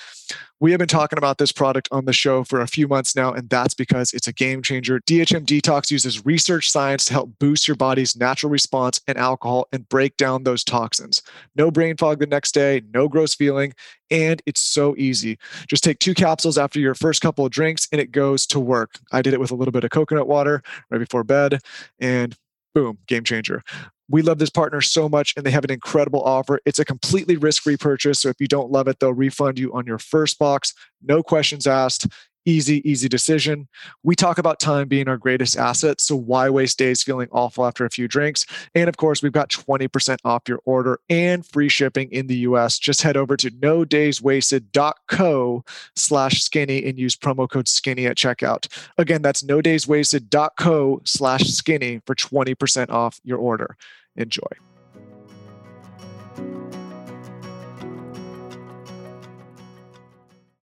We 0.61 0.71
have 0.71 0.79
been 0.79 0.89
talking 0.89 1.19
about 1.19 1.39
this 1.39 1.53
product 1.53 1.89
on 1.91 2.05
the 2.05 2.13
show 2.13 2.45
for 2.45 2.61
a 2.61 2.67
few 2.67 2.87
months 2.87 3.17
now, 3.17 3.33
and 3.33 3.51
that's 3.51 3.75
because 3.75 4.13
it's 4.13 4.29
a 4.29 4.33
game 4.33 4.63
changer. 4.63 5.01
DHM 5.01 5.45
Detox 5.45 5.91
uses 5.91 6.25
research 6.25 6.71
science 6.71 7.07
to 7.07 7.13
help 7.13 7.31
boost 7.39 7.67
your 7.67 7.77
body's 7.77 8.17
natural 8.17 8.51
response 8.51 9.01
and 9.07 9.19
alcohol 9.19 9.67
and 9.73 9.89
break 9.89 10.17
down 10.17 10.45
those 10.45 10.65
toxins. 10.65 11.23
No 11.57 11.71
brain 11.71 11.97
fog 11.97 12.19
the 12.19 12.27
next 12.27 12.53
day, 12.53 12.83
no 12.93 13.09
gross 13.09 13.35
feeling, 13.35 13.75
and 14.11 14.41
it's 14.47 14.61
so 14.61 14.95
easy. 14.97 15.39
Just 15.69 15.85
take 15.85 15.99
two 15.99 16.15
capsules 16.15 16.57
after 16.57 16.79
your 16.79 16.95
first 16.95 17.21
couple 17.21 17.45
of 17.45 17.51
drinks 17.51 17.89
and 17.91 18.01
it 18.01 18.13
goes 18.13 18.47
to 18.47 18.61
work. 18.61 18.99
I 19.13 19.23
did 19.23 19.35
it 19.35 19.41
with 19.41 19.51
a 19.51 19.57
little 19.57 19.73
bit 19.73 19.85
of 19.85 19.91
coconut 19.91 20.29
water 20.29 20.63
right 20.91 20.99
before 20.99 21.25
bed, 21.25 21.61
and 21.99 22.37
boom, 22.75 22.99
game 23.07 23.25
changer. 23.25 23.63
We 24.09 24.21
love 24.21 24.39
this 24.39 24.51
partner 24.51 24.81
so 24.83 25.09
much 25.09 25.33
and 25.37 25.47
they 25.47 25.51
have 25.51 25.65
an 25.65 25.73
incredible 25.73 26.23
offer. 26.23 26.61
It's 26.67 26.79
a 26.79 26.85
completely 26.85 27.37
risk 27.37 27.63
free 27.63 27.77
purchase. 27.79 28.21
So 28.21 28.29
if 28.29 28.37
you 28.39 28.47
don't 28.47 28.71
love 28.71 28.87
it, 28.87 29.01
they'll 29.01 29.15
refund 29.15 29.59
you 29.59 29.73
on 29.73 29.87
your 29.87 29.99
first 29.99 30.39
box. 30.39 30.75
No 31.03 31.23
questions 31.23 31.67
asked. 31.67 32.07
Easy, 32.47 32.89
easy 32.89 33.09
decision. 33.09 33.69
We 34.03 34.15
talk 34.15 34.37
about 34.37 34.61
time 34.61 34.87
being 34.87 35.09
our 35.09 35.17
greatest 35.17 35.57
asset. 35.57 36.01
So 36.01 36.15
why 36.15 36.51
waste 36.51 36.79
days 36.79 37.03
feeling 37.03 37.29
awful 37.33 37.65
after 37.65 37.87
a 37.87 37.91
few 37.91 38.07
drinks? 38.07 38.45
And 38.75 38.89
of 38.89 38.99
course, 38.99 39.23
we've 39.23 39.33
got 39.33 39.49
20% 39.49 40.19
off 40.25 40.43
your 40.47 40.61
order 40.67 41.01
and 41.09 41.47
free 41.47 41.71
shipping 41.71 42.11
in 42.13 42.27
the 42.27 42.37
US. 42.49 42.79
Just 42.79 43.03
head 43.03 43.17
over 43.17 43.37
to 43.39 43.51
no 43.63 43.85
days 43.85 44.21
wasted.co 44.21 45.65
slash 45.97 46.43
skinny 46.43 46.85
and 46.85 46.99
use 46.99 47.17
promo 47.17 47.49
code 47.49 47.69
skinny 47.69 48.07
at 48.07 48.19
checkout. 48.19 48.67
Again, 48.99 49.23
that's 49.23 49.43
no 49.43 49.63
days 49.63 49.89
wasted.co 49.89 51.01
slash 51.05 51.45
skinny 51.45 52.03
for 52.05 52.15
20% 52.15 52.91
off 52.91 53.21
your 53.25 53.39
order. 53.39 53.77
Enjoy. 54.17 54.74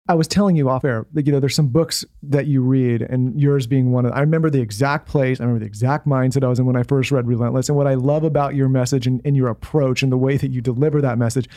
I 0.07 0.13
was 0.13 0.27
telling 0.27 0.55
you 0.55 0.69
off 0.69 0.85
air, 0.85 1.07
you 1.15 1.31
know, 1.31 1.39
there's 1.39 1.55
some 1.55 1.69
books 1.69 2.05
that 2.21 2.45
you 2.45 2.61
read, 2.61 3.01
and 3.01 3.39
yours 3.41 3.65
being 3.65 3.91
one 3.91 4.05
of. 4.05 4.13
I 4.13 4.19
remember 4.19 4.51
the 4.51 4.61
exact 4.61 5.07
place, 5.07 5.39
I 5.39 5.43
remember 5.43 5.61
the 5.61 5.65
exact 5.65 6.07
mindset 6.07 6.43
I 6.43 6.47
was 6.47 6.59
in 6.59 6.67
when 6.67 6.75
I 6.75 6.83
first 6.83 7.11
read 7.11 7.25
Relentless, 7.25 7.69
and 7.69 7.77
what 7.77 7.87
I 7.87 7.95
love 7.95 8.23
about 8.23 8.53
your 8.53 8.69
message 8.69 9.07
and, 9.07 9.19
and 9.25 9.35
your 9.35 9.47
approach 9.47 10.03
and 10.03 10.11
the 10.11 10.17
way 10.17 10.37
that 10.37 10.51
you 10.51 10.61
deliver 10.61 11.01
that 11.01 11.17
message, 11.17 11.49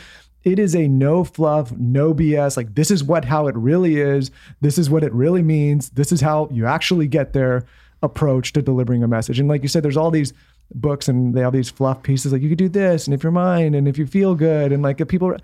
it 0.43 0.57
is 0.57 0.75
a 0.75 0.87
no 0.87 1.23
fluff, 1.23 1.71
no 1.73 2.11
BS. 2.13 2.57
Like 2.57 2.73
this 2.73 2.89
is 2.89 3.03
what 3.03 3.25
how 3.25 3.45
it 3.47 3.55
really 3.55 3.99
is. 3.99 4.31
This 4.61 4.79
is 4.79 4.89
what 4.89 5.03
it 5.03 5.13
really 5.13 5.43
means. 5.43 5.91
This 5.91 6.11
is 6.11 6.21
how 6.21 6.49
you 6.51 6.65
actually 6.65 7.07
get 7.07 7.33
there. 7.33 7.65
Approach 8.01 8.53
to 8.53 8.61
delivering 8.61 9.03
a 9.03 9.09
message, 9.09 9.39
and 9.39 9.49
like 9.49 9.61
you 9.61 9.67
said, 9.67 9.83
there's 9.83 9.97
all 9.97 10.09
these 10.09 10.33
books 10.73 11.09
and 11.09 11.35
they 11.35 11.41
have 11.41 11.51
these 11.51 11.69
fluff 11.69 12.01
pieces 12.01 12.31
like 12.31 12.41
you 12.41 12.47
could 12.47 12.57
do 12.57 12.69
this, 12.69 13.05
and 13.05 13.13
if 13.13 13.21
you're 13.21 13.31
mine, 13.31 13.75
and 13.75 13.89
if 13.89 13.97
you 13.97 14.07
feel 14.07 14.35
good, 14.35 14.71
and 14.71 14.81
like 14.81 15.01
if 15.01 15.07
people 15.07 15.35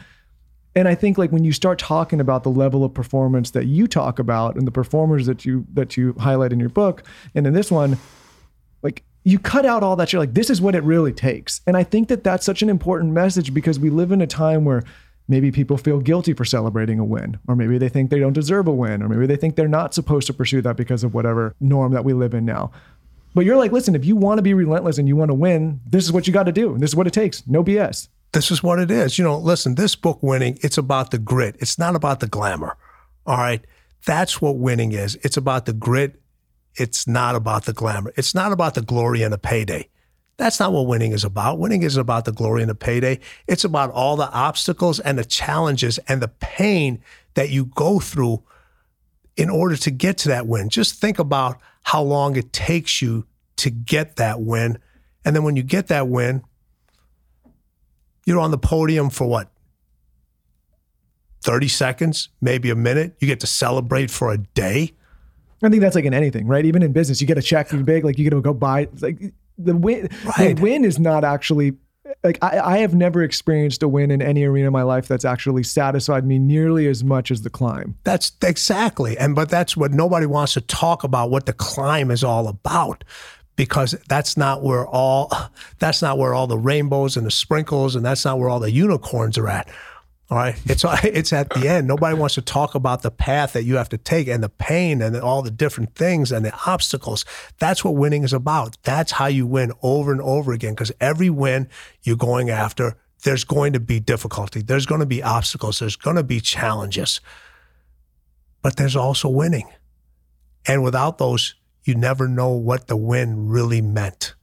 and 0.76 0.88
I 0.88 0.96
think 0.96 1.18
like 1.18 1.32
when 1.32 1.46
you 1.46 1.54
start 1.54 1.80
talking 1.80 2.20
about 2.20 2.44
the 2.44 2.50
level 2.50 2.84
of 2.84 2.94
performance 2.94 3.52
that 3.52 3.66
you 3.66 3.88
talk 3.88 4.20
about 4.20 4.56
and 4.56 4.68
the 4.68 4.72
performers 4.72 5.26
that 5.26 5.46
you 5.46 5.66
that 5.74 5.96
you 5.96 6.14
highlight 6.20 6.52
in 6.52 6.60
your 6.60 6.70
book 6.70 7.04
and 7.34 7.48
in 7.48 7.54
this 7.54 7.72
one, 7.72 7.98
like 8.84 9.04
you 9.24 9.40
cut 9.40 9.66
out 9.66 9.84
all 9.84 9.96
that 9.96 10.10
shit. 10.10 10.20
Like 10.20 10.34
this 10.34 10.50
is 10.50 10.62
what 10.62 10.76
it 10.76 10.84
really 10.84 11.14
takes. 11.14 11.62
And 11.66 11.78
I 11.78 11.84
think 11.84 12.10
that 12.10 12.26
that's 12.26 12.46
such 12.46 12.62
an 12.62 12.70
important 12.70 13.14
message 13.14 13.54
because 13.54 13.80
we 13.80 13.90
live 13.90 14.12
in 14.12 14.22
a 14.22 14.28
time 14.28 14.66
where 14.66 14.84
maybe 15.30 15.50
people 15.50 15.78
feel 15.78 16.00
guilty 16.00 16.34
for 16.34 16.44
celebrating 16.44 17.00
a 17.00 17.06
win, 17.06 17.40
or 17.48 17.56
maybe 17.56 17.78
they 17.78 17.90
think 17.90 18.12
they 18.12 18.20
don't 18.20 18.34
deserve 18.34 18.68
a 18.68 18.72
win, 18.72 19.02
or 19.02 19.10
maybe 19.10 19.26
they 19.26 19.38
think 19.38 19.56
they're 19.56 19.68
not 19.68 19.94
supposed 19.94 20.28
to 20.28 20.34
pursue 20.34 20.62
that 20.62 20.76
because 20.76 21.04
of 21.04 21.14
whatever 21.14 21.56
norm 21.60 21.94
that 21.94 22.04
we 22.04 22.14
live 22.14 22.34
in 22.34 22.46
now. 22.46 22.72
But 23.34 23.46
you're 23.46 23.58
like, 23.58 23.72
listen, 23.72 23.96
if 23.96 24.06
you 24.06 24.16
want 24.16 24.38
to 24.38 24.44
be 24.44 24.54
relentless 24.54 24.98
and 24.98 25.08
you 25.08 25.16
want 25.16 25.30
to 25.30 25.36
win, 25.36 25.82
this 25.88 26.04
is 26.04 26.12
what 26.12 26.28
you 26.28 26.34
got 26.34 26.44
to 26.44 26.52
do. 26.52 26.74
And 26.74 26.80
this 26.82 26.92
is 26.92 26.96
what 26.96 27.08
it 27.08 27.14
takes. 27.14 27.46
No 27.48 27.64
BS 27.64 28.08
this 28.36 28.52
is 28.52 28.62
what 28.62 28.80
it 28.80 28.92
is. 28.92 29.18
You 29.18 29.24
know, 29.24 29.40
listen, 29.40 29.76
this 29.76 29.96
book 29.96 30.20
winning, 30.22 30.60
it's 30.62 30.78
about 30.78 31.12
the 31.12 31.18
grit. 31.18 31.56
It's 31.60 31.80
not 31.80 31.96
about 31.96 32.20
the 32.20 32.28
glamour. 32.28 32.78
All 33.26 33.38
right. 33.38 33.66
That's 34.06 34.42
what 34.42 34.58
winning 34.58 34.92
is. 34.92 35.16
It's 35.24 35.38
about 35.38 35.66
the 35.66 35.74
grit. 35.74 36.22
It's 36.76 37.08
not 37.08 37.36
about 37.36 37.66
the 37.66 37.74
glamour. 37.74 38.14
It's 38.18 38.36
not 38.36 38.52
about 38.52 38.76
the 38.76 38.82
glory 38.82 39.24
and 39.24 39.34
the 39.34 39.38
payday. 39.38 39.90
That's 40.38 40.60
not 40.60 40.74
what 40.74 40.86
winning 40.86 41.14
is 41.14 41.24
about. 41.24 41.60
Winning 41.60 41.84
isn't 41.84 42.00
about 42.00 42.26
the 42.26 42.34
glory 42.34 42.62
and 42.62 42.70
the 42.70 42.76
payday. 42.76 43.22
It's 43.48 43.64
about 43.64 43.90
all 43.92 44.18
the 44.18 44.30
obstacles 44.32 45.00
and 45.00 45.18
the 45.18 45.24
challenges 45.24 45.98
and 46.10 46.22
the 46.22 46.28
pain 46.28 47.02
that 47.36 47.50
you 47.50 47.66
go 47.66 48.00
through 48.00 48.44
in 49.38 49.50
order 49.50 49.78
to 49.78 49.92
get 49.92 50.18
to 50.20 50.28
that 50.30 50.46
win. 50.46 50.68
Just 50.68 51.00
think 51.00 51.20
about 51.20 51.60
how 51.84 52.02
long 52.02 52.36
it 52.36 52.52
takes 52.52 53.02
you 53.02 53.26
to 53.58 53.70
get 53.70 54.18
that 54.18 54.42
win. 54.42 54.78
And 55.24 55.36
then 55.36 55.44
when 55.44 55.56
you 55.56 55.64
get 55.64 55.88
that 55.88 56.10
win, 56.10 56.44
you're 58.26 58.40
on 58.40 58.52
the 58.52 58.58
podium 58.58 59.10
for 59.10 59.28
what? 59.28 59.50
30 61.42 61.68
seconds, 61.68 62.30
maybe 62.42 62.70
a 62.70 62.76
minute. 62.76 63.16
You 63.20 63.28
get 63.28 63.40
to 63.42 63.48
celebrate 63.48 64.10
for 64.10 64.32
a 64.32 64.38
day. 64.38 64.94
I 65.64 65.70
think 65.70 65.82
that's 65.82 65.96
like 65.96 66.06
in 66.06 66.14
anything, 66.14 66.48
right? 66.48 66.66
Even 66.66 66.84
in 66.84 66.92
business, 66.92 67.22
you 67.22 67.28
get 67.28 67.38
a 67.38 67.42
check, 67.42 67.72
you 67.72 67.84
big, 67.84 68.04
like 68.04 68.18
you 68.18 68.24
get 68.24 68.32
to 68.32 68.42
go 68.42 68.54
buy. 68.54 68.88
like 69.00 69.34
the 69.58 69.76
win. 69.76 70.10
Right. 70.38 70.56
The 70.56 70.62
win 70.62 70.84
is 70.84 71.00
not 71.00 71.24
actually 71.24 71.74
like 72.24 72.38
I, 72.44 72.60
I 72.60 72.78
have 72.80 72.94
never 72.94 73.24
experienced 73.24 73.82
a 73.82 73.88
win 73.88 74.12
in 74.12 74.22
any 74.22 74.44
arena 74.44 74.68
of 74.68 74.74
my 74.74 74.84
life 74.84 75.08
that's 75.08 75.26
actually 75.26 75.64
satisfied 75.64 76.26
me 76.26 76.38
nearly 76.38 76.88
as 76.88 77.04
much 77.04 77.32
as 77.32 77.42
the 77.42 77.50
climb. 77.50 77.98
That's 78.04 78.32
exactly, 78.44 79.18
and 79.18 79.36
but 79.36 79.50
that's 79.50 79.76
what 79.76 79.92
nobody 79.92 80.26
wants 80.26 80.54
to 80.54 80.62
talk 80.62 81.04
about. 81.04 81.32
What 81.32 81.46
the 81.46 81.54
climb 81.54 82.12
is 82.12 82.24
all 82.24 82.48
about, 82.48 83.04
because 83.56 83.96
that's 84.08 84.38
not 84.38 84.64
where 84.64 84.88
all 84.88 85.32
that's 85.80 86.02
not 86.02 86.18
where 86.18 86.34
all 86.34 86.48
the 86.48 86.58
rainbows 86.58 87.18
and 87.18 87.26
the 87.26 87.32
sprinkles 87.32 87.96
and 87.96 88.06
that's 88.06 88.26
not 88.26 88.40
where 88.40 88.50
all 88.50 88.60
the 88.60 88.72
unicorns 88.72 89.38
are 89.38 89.48
at. 89.48 89.70
All 90.30 90.38
right, 90.38 90.60
it's 90.66 90.84
it's 91.04 91.34
at 91.34 91.50
the 91.52 91.68
end. 91.70 91.88
Nobody 91.88 92.18
wants 92.18 92.36
to 92.36 92.42
talk 92.42 92.76
about 92.76 93.04
the 93.04 93.12
path 93.12 93.54
that 93.54 93.64
you 93.64 93.76
have 93.76 93.90
to 93.90 93.98
take 93.98 94.28
and 94.28 94.44
the 94.44 94.50
pain 94.50 95.02
and 95.02 95.16
all 95.16 95.42
the 95.42 95.52
different 95.52 95.96
things 95.96 96.32
and 96.32 96.46
the 96.46 96.54
obstacles. 96.66 97.26
That's 97.60 97.84
what 97.84 97.96
winning 97.96 98.24
is 98.24 98.34
about. 98.34 98.78
That's 98.84 99.14
how 99.14 99.28
you 99.28 99.46
win 99.46 99.72
over 99.84 100.12
and 100.12 100.22
over 100.22 100.52
again. 100.52 100.74
Because 100.74 100.92
every 101.00 101.30
win 101.30 101.70
you're 102.02 102.16
going 102.16 102.50
after, 102.50 102.98
there's 103.24 103.44
going 103.44 103.74
to 103.74 103.80
be 103.80 104.00
difficulty. 104.00 104.62
There's 104.62 104.88
going 104.88 105.00
to 105.00 105.06
be 105.06 105.22
obstacles. 105.22 105.80
There's 105.80 105.96
going 105.96 106.16
to 106.16 106.24
be 106.24 106.40
challenges. 106.40 107.22
But 108.64 108.78
there's 108.78 108.96
also 108.96 109.30
winning, 109.30 109.70
and 110.68 110.84
without 110.84 111.20
those 111.20 111.54
you 111.86 111.96
never 111.96 112.28
know 112.28 112.50
what 112.50 112.88
the 112.88 112.98
win 112.98 113.48
really 113.48 113.82
meant, 113.82 114.36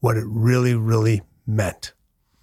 what 0.00 0.16
it 0.16 0.24
really, 0.26 0.74
really 0.74 1.22
meant. 1.46 1.92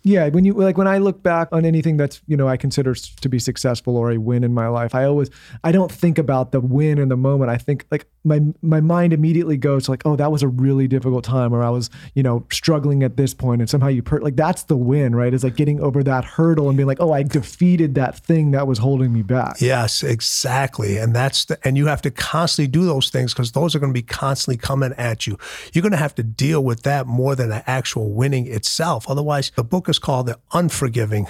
Yeah, 0.05 0.27
when 0.29 0.43
you 0.43 0.53
like 0.53 0.77
when 0.77 0.87
I 0.87 0.97
look 0.97 1.23
back 1.23 1.47
on 1.53 1.63
anything 1.63 1.95
that's 1.95 2.21
you 2.27 2.35
know 2.35 2.47
I 2.47 2.57
consider 2.57 2.93
to 2.93 3.29
be 3.29 3.39
successful 3.39 3.95
or 3.95 4.11
a 4.11 4.17
win 4.17 4.43
in 4.43 4.53
my 4.53 4.67
life, 4.67 4.93
I 4.93 5.05
always 5.05 5.29
I 5.63 5.71
don't 5.71 5.91
think 5.91 6.17
about 6.17 6.51
the 6.51 6.59
win 6.59 6.97
in 6.97 7.07
the 7.07 7.15
moment. 7.15 7.49
I 7.49 7.57
think 7.57 7.85
like 7.89 8.05
my 8.25 8.41
my 8.61 8.81
mind 8.81 9.13
immediately 9.13 9.55
goes 9.55 9.87
like, 9.87 10.01
oh, 10.05 10.17
that 10.17 10.29
was 10.29 10.43
a 10.43 10.49
really 10.49 10.89
difficult 10.89 11.23
time, 11.23 11.53
or 11.53 11.63
I 11.63 11.69
was 11.69 11.89
you 12.15 12.23
know 12.23 12.45
struggling 12.51 13.01
at 13.03 13.15
this 13.15 13.33
point, 13.33 13.61
and 13.61 13.69
somehow 13.69 13.87
you 13.87 14.03
per- 14.03 14.19
like 14.19 14.35
that's 14.35 14.63
the 14.63 14.75
win, 14.75 15.15
right? 15.15 15.33
Is 15.33 15.45
like 15.45 15.55
getting 15.55 15.79
over 15.79 16.03
that 16.03 16.25
hurdle 16.25 16.67
and 16.67 16.75
being 16.75 16.87
like, 16.87 16.99
oh, 16.99 17.13
I 17.13 17.23
defeated 17.23 17.95
that 17.95 18.17
thing 18.19 18.51
that 18.51 18.67
was 18.67 18.79
holding 18.79 19.13
me 19.13 19.21
back. 19.21 19.61
Yes, 19.61 20.03
exactly, 20.03 20.97
and 20.97 21.15
that's 21.15 21.45
the 21.45 21.57
and 21.65 21.77
you 21.77 21.87
have 21.87 22.01
to 22.01 22.11
constantly 22.11 22.69
do 22.69 22.85
those 22.85 23.09
things 23.09 23.33
because 23.33 23.53
those 23.53 23.73
are 23.73 23.79
going 23.79 23.93
to 23.93 23.97
be 23.97 24.03
constantly 24.03 24.57
coming 24.57 24.91
at 24.97 25.25
you. 25.27 25.37
You're 25.71 25.81
going 25.81 25.93
to 25.93 25.97
have 25.97 26.15
to 26.15 26.23
deal 26.23 26.61
with 26.61 26.83
that 26.83 27.07
more 27.07 27.37
than 27.37 27.47
the 27.47 27.67
actual 27.69 28.11
winning 28.11 28.47
itself. 28.47 29.09
Otherwise, 29.09 29.53
the 29.55 29.63
book 29.63 29.92
called 29.99 30.27
the 30.27 30.39
unforgiving 30.53 31.27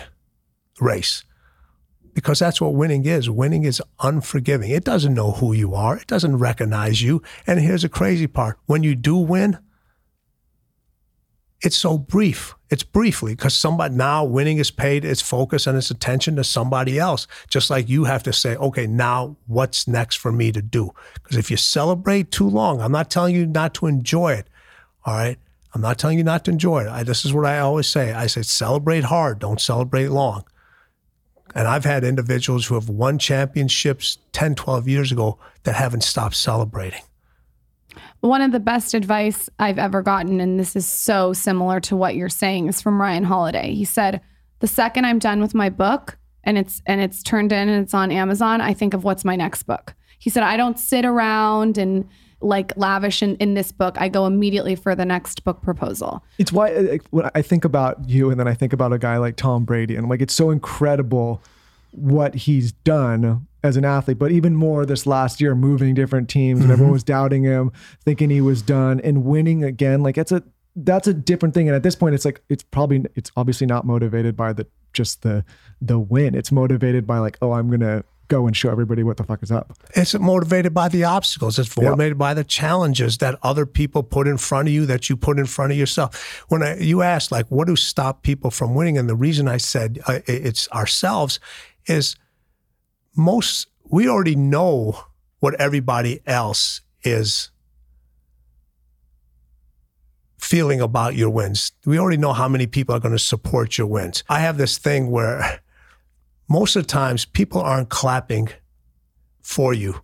race 0.80 1.24
because 2.14 2.40
that's 2.40 2.62
what 2.62 2.74
winning 2.74 3.06
is. 3.06 3.30
Winning 3.30 3.64
is 3.64 3.82
unforgiving. 4.00 4.72
It 4.72 4.84
doesn't 4.84 5.14
know 5.14 5.32
who 5.32 5.54
you 5.54 5.74
are, 5.74 5.98
it 5.98 6.08
doesn't 6.08 6.38
recognize 6.38 7.02
you. 7.02 7.22
And 7.48 7.60
here's 7.60 7.82
the 7.82 7.90
crazy 7.90 8.28
part 8.28 8.60
when 8.66 8.84
you 8.84 8.96
do 8.96 9.16
win, 9.18 9.60
it's 11.62 11.78
so 11.78 11.98
brief. 11.98 12.56
It's 12.70 12.84
briefly 12.84 13.36
because 13.36 13.54
somebody 13.54 13.96
now 13.96 14.26
winning 14.26 14.58
is 14.58 14.70
paid 14.70 15.06
its 15.06 15.22
focus 15.22 15.66
and 15.66 15.78
its 15.78 15.92
attention 15.92 16.36
to 16.36 16.44
somebody 16.44 17.00
else. 17.00 17.26
Just 17.48 17.70
like 17.70 17.88
you 17.88 18.04
have 18.04 18.22
to 18.24 18.34
say, 18.34 18.56
okay, 18.58 18.86
now 18.86 19.38
what's 19.48 19.88
next 19.88 20.18
for 20.18 20.32
me 20.32 20.52
to 20.52 20.62
do? 20.62 20.92
Because 21.14 21.38
if 21.38 21.50
you 21.50 21.56
celebrate 21.56 22.32
too 22.32 22.50
long, 22.50 22.82
I'm 22.82 22.92
not 22.92 23.10
telling 23.10 23.34
you 23.34 23.46
not 23.46 23.74
to 23.76 23.86
enjoy 23.86 24.34
it. 24.34 24.50
All 25.06 25.16
right. 25.16 25.38
I'm 25.74 25.82
not 25.82 25.98
telling 25.98 26.18
you 26.18 26.24
not 26.24 26.46
to 26.46 26.52
enjoy 26.52 26.84
it. 26.84 26.88
I, 26.88 27.04
this 27.04 27.26
is 27.26 27.34
what 27.34 27.46
I 27.46 27.60
always 27.60 27.88
say. 27.88 28.14
I 28.14 28.28
say 28.28 28.44
celebrate 28.44 29.06
hard, 29.06 29.40
don't 29.40 29.60
celebrate 29.60 30.08
long. 30.08 30.46
And 31.56 31.68
I've 31.68 31.86
had 31.86 32.04
individuals 32.04 32.66
who 32.66 32.76
have 32.76 32.90
won 32.90 33.20
championships 33.20 34.18
10, 34.32 34.56
12 34.56 34.88
years 34.88 35.12
ago 35.12 35.38
that 35.64 35.76
haven't 35.76 36.04
stopped 36.04 36.36
celebrating. 36.36 37.02
One 38.22 38.42
of 38.42 38.52
the 38.52 38.60
best 38.60 38.94
advice 38.94 39.50
I've 39.60 39.78
ever 39.78 40.02
gotten, 40.02 40.40
and 40.40 40.60
this 40.60 40.76
is 40.76 40.88
so 40.88 41.34
similar 41.34 41.80
to 41.82 41.96
what 41.96 42.16
you're 42.16 42.30
saying, 42.30 42.68
is 42.68 42.82
from 42.82 43.02
Ryan 43.02 43.24
Holiday. 43.24 43.74
He 43.74 43.86
said, 43.86 44.22
The 44.60 44.68
second 44.68 45.06
I'm 45.06 45.20
done 45.20 45.42
with 45.42 45.54
my 45.54 45.70
book 45.70 46.18
and 46.44 46.58
it's 46.58 46.82
and 46.86 47.02
it's 47.02 47.24
turned 47.24 47.52
in 47.52 47.70
and 47.70 47.84
it's 47.84 47.94
on 47.94 48.12
Amazon, 48.12 48.62
I 48.62 48.74
think 48.74 48.94
of 48.94 49.04
what's 49.04 49.26
my 49.26 49.36
next 49.36 49.64
book. 49.64 49.94
He 50.20 50.30
said, 50.30 50.44
I 50.44 50.58
don't 50.58 50.80
sit 50.80 51.06
around 51.06 51.78
and 51.78 52.08
like 52.44 52.74
lavish 52.76 53.24
in, 53.24 53.36
in 53.38 53.54
this 53.54 53.72
book, 53.72 53.96
I 53.98 54.10
go 54.10 54.26
immediately 54.26 54.76
for 54.76 54.96
the 54.96 55.06
next 55.06 55.44
book 55.44 55.62
proposal. 55.62 56.24
It's 56.38 56.52
why 56.52 56.74
uh, 56.74 56.84
like, 56.84 57.04
when 57.10 57.30
I 57.34 57.42
think 57.42 57.66
about 57.66 58.08
you 58.08 58.30
and 58.30 58.40
then 58.40 58.48
I 58.48 58.54
think 58.54 58.74
about 58.74 58.94
a 58.94 58.98
guy 58.98 59.18
like 59.18 59.36
Tom 59.36 59.66
Brady 59.66 59.96
and 59.96 60.10
like 60.10 60.22
it's 60.22 60.34
so 60.34 60.52
incredible 60.52 61.42
what 61.92 62.36
he's 62.36 62.72
done 62.72 63.48
as 63.64 63.78
an 63.78 63.86
athlete, 63.86 64.20
but 64.20 64.32
even 64.32 64.56
more 64.56 64.86
this 64.86 65.06
last 65.06 65.40
year, 65.40 65.56
moving 65.56 65.94
different 65.94 66.30
teams 66.30 66.62
and 66.62 66.72
everyone 66.72 66.92
was 66.92 67.04
doubting 67.04 67.44
him, 67.44 67.72
thinking 68.04 68.30
he 68.30 68.42
was 68.42 68.62
done 68.62 69.00
and 69.02 69.24
winning 69.24 69.64
again. 69.64 70.04
Like 70.04 70.18
it's 70.18 70.32
a 70.32 70.44
that's 70.76 71.08
a 71.08 71.14
different 71.14 71.54
thing. 71.54 71.68
And 71.68 71.76
at 71.76 71.84
this 71.84 71.96
point, 71.96 72.16
it's 72.16 72.26
like 72.26 72.42
it's 72.50 72.64
probably 72.64 73.06
it's 73.16 73.32
obviously 73.38 73.68
not 73.68 73.86
motivated 73.86 74.36
by 74.36 74.54
the 74.54 74.68
just 74.92 75.22
the 75.22 75.46
the 75.82 76.00
win. 76.00 76.36
It's 76.36 76.52
motivated 76.52 77.08
by 77.08 77.20
like, 77.20 77.38
oh, 77.42 77.54
I'm 77.54 77.70
gonna 77.70 78.04
go 78.28 78.48
and 78.48 78.56
show 78.56 78.70
everybody 78.70 79.04
what 79.04 79.18
the 79.18 79.24
fuck 79.24 79.44
is 79.44 79.52
up. 79.52 79.78
It's 79.96 80.14
motivated 80.14 80.74
by 80.74 80.88
the 80.88 81.04
obstacles. 81.04 81.60
It's 81.60 81.76
motivated 81.78 82.18
by 82.18 82.34
the 82.34 82.44
challenges 82.44 83.18
that 83.20 83.38
other 83.44 83.66
people 83.66 84.04
put 84.04 84.28
in 84.28 84.38
front 84.38 84.68
of 84.68 84.74
you 84.74 84.86
that 84.86 85.10
you 85.10 85.18
put 85.18 85.40
in 85.40 85.46
front 85.46 85.72
of 85.72 85.78
yourself. 85.78 86.44
When 86.50 86.64
I, 86.64 86.78
you 86.78 87.02
asked, 87.02 87.32
like, 87.32 87.48
what 87.50 87.68
do 87.68 87.76
stop 87.76 88.24
people 88.24 88.50
from 88.50 88.76
winning? 88.76 88.98
And 88.98 89.10
the 89.10 89.16
reason 89.16 89.48
I 89.48 89.58
said 89.58 90.00
uh, 90.08 90.20
it's 90.26 90.70
ourselves 90.72 91.40
is 91.86 92.16
most, 93.16 93.68
we 93.90 94.08
already 94.08 94.36
know 94.36 95.06
what 95.40 95.54
everybody 95.56 96.22
else 96.26 96.82
is 97.04 97.52
feeling 100.38 100.82
about 100.82 101.16
your 101.16 101.30
wins. 101.30 101.72
We 101.86 101.98
already 102.00 102.18
know 102.18 102.34
how 102.34 102.48
many 102.48 102.68
people 102.68 102.96
are 102.96 103.00
going 103.00 103.14
to 103.16 103.20
support 103.20 103.78
your 103.78 103.88
wins. 103.88 104.24
I 104.30 104.40
have 104.40 104.58
this 104.58 104.78
thing 104.78 105.10
where 105.10 105.62
most 106.54 106.76
of 106.76 106.84
the 106.84 106.88
times 106.88 107.26
people 107.26 107.60
aren't 107.60 107.90
clapping 107.90 108.48
for 109.42 109.74
you. 109.74 110.00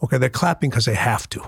Okay, 0.00 0.16
they're 0.16 0.30
clapping 0.30 0.70
because 0.70 0.84
they 0.84 0.94
have 0.94 1.28
to. 1.30 1.42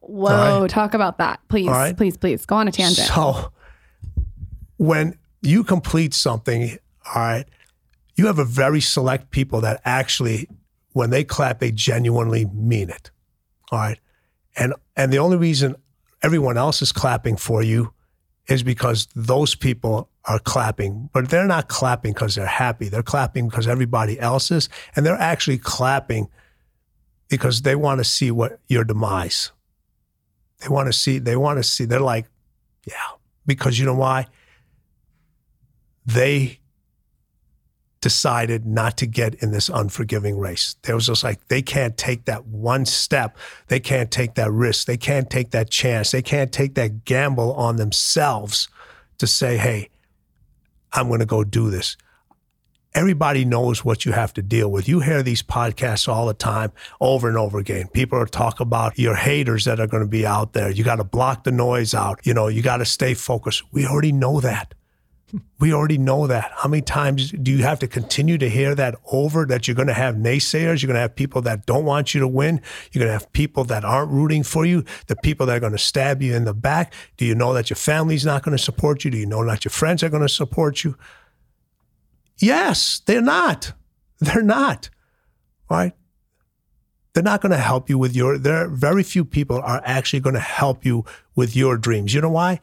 Whoa, 0.00 0.60
right. 0.60 0.70
talk 0.70 0.94
about 0.94 1.18
that, 1.18 1.40
please, 1.48 1.66
right. 1.66 1.96
please, 1.96 2.16
please. 2.16 2.46
Go 2.46 2.54
on 2.54 2.68
a 2.68 2.72
tangent. 2.72 3.08
So 3.08 3.52
when 4.76 5.18
you 5.42 5.64
complete 5.64 6.14
something, 6.14 6.78
all 7.12 7.22
right, 7.22 7.44
you 8.14 8.26
have 8.26 8.38
a 8.38 8.44
very 8.44 8.80
select 8.80 9.32
people 9.32 9.60
that 9.62 9.80
actually, 9.84 10.48
when 10.92 11.10
they 11.10 11.24
clap, 11.24 11.58
they 11.58 11.72
genuinely 11.72 12.46
mean 12.46 12.88
it. 12.88 13.10
All 13.72 13.80
right. 13.80 13.98
And 14.56 14.74
and 14.96 15.12
the 15.12 15.18
only 15.18 15.36
reason 15.36 15.74
everyone 16.22 16.56
else 16.56 16.82
is 16.82 16.92
clapping 16.92 17.36
for 17.36 17.64
you 17.64 17.92
is 18.46 18.62
because 18.62 19.08
those 19.14 19.56
people 19.56 20.08
are 20.28 20.38
clapping, 20.38 21.08
but 21.12 21.30
they're 21.30 21.46
not 21.46 21.68
clapping 21.68 22.12
because 22.12 22.34
they're 22.34 22.46
happy. 22.46 22.88
They're 22.88 23.02
clapping 23.02 23.48
because 23.48 23.66
everybody 23.66 24.20
else 24.20 24.50
is, 24.50 24.68
and 24.94 25.04
they're 25.04 25.14
actually 25.14 25.58
clapping 25.58 26.28
because 27.28 27.62
they 27.62 27.74
want 27.74 27.98
to 27.98 28.04
see 28.04 28.30
what 28.30 28.60
your 28.68 28.84
demise. 28.84 29.52
They 30.60 30.68
want 30.68 30.86
to 30.86 30.92
see. 30.92 31.18
They 31.18 31.36
want 31.36 31.58
to 31.58 31.62
see. 31.62 31.86
They're 31.86 32.00
like, 32.00 32.26
yeah, 32.86 33.16
because 33.46 33.78
you 33.78 33.86
know 33.86 33.94
why? 33.94 34.26
They 36.04 36.60
decided 38.00 38.64
not 38.66 38.96
to 38.98 39.06
get 39.06 39.34
in 39.36 39.50
this 39.50 39.68
unforgiving 39.68 40.38
race. 40.38 40.76
They 40.82 40.92
was 40.92 41.06
just 41.06 41.24
like 41.24 41.48
they 41.48 41.62
can't 41.62 41.96
take 41.96 42.26
that 42.26 42.46
one 42.46 42.84
step. 42.84 43.36
They 43.68 43.80
can't 43.80 44.10
take 44.10 44.34
that 44.34 44.50
risk. 44.50 44.86
They 44.86 44.96
can't 44.96 45.30
take 45.30 45.50
that 45.50 45.70
chance. 45.70 46.10
They 46.10 46.22
can't 46.22 46.52
take 46.52 46.74
that 46.74 47.04
gamble 47.04 47.54
on 47.54 47.76
themselves 47.76 48.68
to 49.18 49.26
say, 49.26 49.56
"Hey, 49.56 49.90
I'm 50.92 51.08
going 51.08 51.20
to 51.20 51.26
go 51.26 51.44
do 51.44 51.70
this." 51.70 51.96
Everybody 52.94 53.44
knows 53.44 53.84
what 53.84 54.06
you 54.06 54.12
have 54.12 54.32
to 54.34 54.42
deal 54.42 54.70
with. 54.70 54.88
You 54.88 55.00
hear 55.00 55.22
these 55.22 55.42
podcasts 55.42 56.08
all 56.08 56.26
the 56.26 56.34
time, 56.34 56.72
over 57.00 57.28
and 57.28 57.36
over 57.36 57.58
again. 57.58 57.88
People 57.88 58.18
are 58.18 58.26
talking 58.26 58.66
about 58.66 58.98
your 58.98 59.14
haters 59.14 59.66
that 59.66 59.78
are 59.78 59.86
going 59.86 60.02
to 60.02 60.08
be 60.08 60.26
out 60.26 60.54
there. 60.54 60.70
You 60.70 60.84
got 60.84 60.96
to 60.96 61.04
block 61.04 61.44
the 61.44 61.52
noise 61.52 61.94
out. 61.94 62.20
You 62.24 62.32
know, 62.32 62.48
you 62.48 62.62
got 62.62 62.78
to 62.78 62.86
stay 62.86 63.14
focused. 63.14 63.62
We 63.72 63.86
already 63.86 64.12
know 64.12 64.40
that. 64.40 64.74
We 65.60 65.74
already 65.74 65.98
know 65.98 66.28
that. 66.28 66.52
How 66.54 66.68
many 66.68 66.82
times 66.82 67.32
do 67.32 67.50
you 67.50 67.64
have 67.64 67.80
to 67.80 67.88
continue 67.88 68.38
to 68.38 68.48
hear 68.48 68.76
that 68.76 68.94
over 69.10 69.44
that 69.46 69.66
you're 69.66 69.74
going 69.74 69.88
to 69.88 69.94
have 69.94 70.14
naysayers? 70.14 70.80
You're 70.80 70.86
going 70.86 70.94
to 70.94 71.00
have 71.00 71.16
people 71.16 71.42
that 71.42 71.66
don't 71.66 71.84
want 71.84 72.14
you 72.14 72.20
to 72.20 72.28
win. 72.28 72.60
You're 72.92 73.00
going 73.00 73.08
to 73.08 73.12
have 73.12 73.32
people 73.32 73.64
that 73.64 73.84
aren't 73.84 74.12
rooting 74.12 74.44
for 74.44 74.64
you, 74.64 74.84
the 75.08 75.16
people 75.16 75.46
that 75.46 75.56
are 75.56 75.60
going 75.60 75.72
to 75.72 75.78
stab 75.78 76.22
you 76.22 76.34
in 76.34 76.44
the 76.44 76.54
back. 76.54 76.94
Do 77.16 77.24
you 77.24 77.34
know 77.34 77.52
that 77.54 77.70
your 77.70 77.76
family's 77.76 78.24
not 78.24 78.44
going 78.44 78.56
to 78.56 78.62
support 78.62 79.04
you? 79.04 79.10
Do 79.10 79.18
you 79.18 79.26
know 79.26 79.44
that 79.46 79.64
your 79.64 79.70
friends 79.70 80.04
are 80.04 80.08
going 80.08 80.22
to 80.22 80.28
support 80.28 80.84
you? 80.84 80.96
Yes, 82.38 83.02
they're 83.04 83.20
not. 83.20 83.72
They're 84.20 84.42
not. 84.42 84.90
Right? 85.68 85.92
They're 87.12 87.22
not 87.22 87.40
going 87.40 87.52
to 87.52 87.58
help 87.58 87.90
you 87.90 87.98
with 87.98 88.14
your 88.14 88.38
there 88.38 88.68
very 88.68 89.02
few 89.02 89.24
people 89.24 89.60
are 89.60 89.82
actually 89.84 90.20
going 90.20 90.34
to 90.34 90.40
help 90.40 90.84
you 90.84 91.04
with 91.34 91.56
your 91.56 91.76
dreams. 91.76 92.14
You 92.14 92.20
know 92.20 92.30
why? 92.30 92.60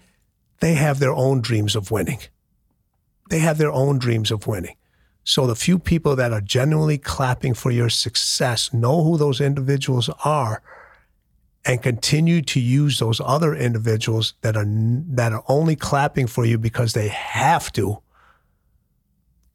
They 0.62 0.76
have 0.76 1.00
their 1.00 1.14
own 1.14 1.42
dreams 1.42 1.76
of 1.76 1.92
winning. 1.92 2.20
They 3.30 3.40
have 3.40 3.58
their 3.58 3.72
own 3.72 4.00
dreams 4.00 4.32
of 4.32 4.48
winning. 4.48 4.76
So 5.24 5.48
the 5.48 5.56
few 5.56 5.80
people 5.80 6.16
that 6.16 6.32
are 6.32 6.42
genuinely 6.42 7.00
clapping 7.00 7.56
for 7.56 7.72
your 7.72 7.90
success 7.90 8.72
know 8.72 9.04
who 9.04 9.18
those 9.18 9.42
individuals 9.42 10.10
are 10.24 10.62
and 11.66 11.82
continue 11.82 12.44
to 12.44 12.60
use 12.60 13.00
those 13.00 13.20
other 13.20 13.56
individuals 13.56 14.36
that 14.42 14.56
are 14.56 14.66
that 14.68 15.34
are 15.34 15.44
only 15.48 15.76
clapping 15.76 16.28
for 16.28 16.46
you 16.46 16.60
because 16.60 16.94
they 16.94 17.08
have 17.08 17.74
to. 17.74 18.02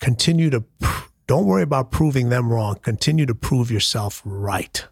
Continue 0.01 0.51
to 0.51 0.65
don't 1.29 1.47
worry 1.47 1.63
about 1.63 1.93
proving 1.93 2.31
them 2.31 2.53
wrong. 2.53 2.77
Continue 2.83 3.27
to 3.27 3.35
prove 3.35 3.71
yourself 3.71 4.21
right 4.25 4.85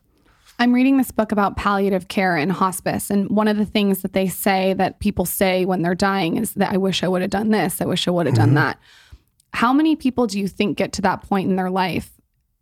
I'm 0.59 0.73
reading 0.73 0.97
this 0.97 1.11
book 1.11 1.31
about 1.31 1.57
palliative 1.57 2.09
care 2.09 2.37
and 2.37 2.51
hospice. 2.51 3.11
And 3.11 3.31
one 3.31 3.47
of 3.47 3.57
the 3.57 3.65
things 3.65 4.03
that 4.03 4.13
they 4.13 4.27
say 4.27 4.75
that 4.75 4.99
people 4.99 5.25
say 5.25 5.65
when 5.65 5.83
they're 5.83 5.95
dying 5.95 6.37
is 6.37 6.55
that 6.55 6.73
I 6.73 6.77
wish 6.77 7.03
I 7.05 7.09
would 7.09 7.23
have 7.23 7.31
done 7.31 7.51
this. 7.51 7.81
I 7.81 7.85
wish 7.85 8.09
I 8.09 8.11
would 8.11 8.27
have 8.27 8.35
done 8.35 8.49
mm-hmm. 8.49 8.57
that. 8.57 8.81
How 9.53 9.73
many 9.73 9.95
people 9.95 10.27
do 10.27 10.39
you 10.39 10.49
think 10.49 10.77
get 10.77 10.93
to 10.95 11.03
that 11.03 11.23
point 11.23 11.49
in 11.49 11.57
their 11.57 11.71
life 11.71 12.11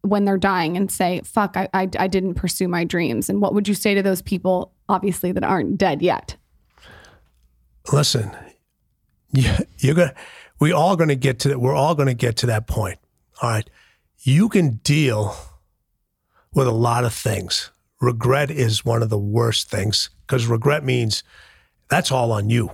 when 0.03 0.25
they're 0.25 0.37
dying 0.37 0.77
and 0.77 0.91
say, 0.91 1.23
fuck, 1.25 1.57
I, 1.57 1.69
I, 1.73 1.89
I 1.99 2.07
didn't 2.07 2.35
pursue 2.35 2.69
my 2.69 2.85
dreams? 2.85 3.31
And 3.31 3.41
what 3.41 3.55
would 3.55 3.67
you 3.67 3.75
say 3.75 3.95
to 3.95 4.03
those 4.03 4.23
people, 4.23 4.73
obviously, 4.89 5.33
that 5.33 5.43
aren't 5.43 5.79
dead 5.79 6.03
yet? 6.03 6.37
listen 7.93 8.35
you, 9.33 9.53
you're 9.79 9.95
gonna 9.95 10.15
we 10.59 10.73
all 10.73 10.97
gonna 10.97 11.15
get 11.15 11.39
to 11.41 11.57
we're 11.57 11.75
all 11.75 11.95
gonna 11.95 12.15
get 12.15 12.37
to 12.37 12.47
that 12.47 12.67
point 12.67 12.99
all 13.43 13.51
right 13.51 13.69
you 14.21 14.49
can 14.49 14.77
deal 14.77 15.37
with 16.53 16.67
a 16.67 16.73
lot 16.73 17.05
of 17.05 17.13
things 17.13 17.71
regret 18.07 18.53
is 18.53 18.85
one 18.85 19.03
of 19.03 19.11
the 19.11 19.19
worst 19.19 19.69
things 19.69 20.11
because 20.23 20.47
regret 20.47 20.85
means 20.85 21.25
that's 21.89 22.13
all 22.13 22.31
on 22.31 22.49
you. 22.49 22.71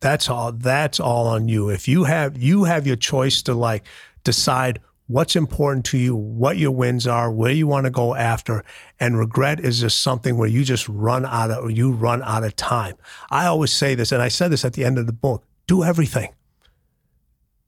That's 0.00 0.28
all 0.28 0.50
that's 0.52 0.98
all 0.98 1.28
on 1.28 1.48
you. 1.48 1.68
If 1.68 1.86
you 1.86 2.04
have 2.04 2.36
you 2.36 2.64
have 2.64 2.84
your 2.84 2.96
choice 2.96 3.42
to 3.42 3.54
like 3.54 3.84
decide 4.24 4.80
what's 5.06 5.36
important 5.36 5.84
to 5.84 5.98
you 5.98 6.14
what 6.16 6.56
your 6.56 6.70
wins 6.70 7.06
are 7.06 7.32
where 7.32 7.52
you 7.52 7.66
want 7.66 7.84
to 7.84 7.90
go 7.90 8.14
after 8.14 8.64
and 8.98 9.18
regret 9.18 9.60
is 9.60 9.80
just 9.80 10.00
something 10.00 10.36
where 10.36 10.48
you 10.48 10.62
just 10.64 10.88
run 10.88 11.24
out 11.26 11.50
of 11.50 11.70
you 11.70 11.92
run 11.92 12.20
out 12.24 12.42
of 12.42 12.56
time. 12.56 12.96
I 13.30 13.46
always 13.46 13.72
say 13.72 13.94
this 13.94 14.10
and 14.10 14.20
i 14.20 14.28
said 14.28 14.50
this 14.50 14.64
at 14.64 14.72
the 14.72 14.84
end 14.84 14.98
of 14.98 15.06
the 15.06 15.12
book 15.12 15.44
do 15.68 15.84
everything. 15.84 16.30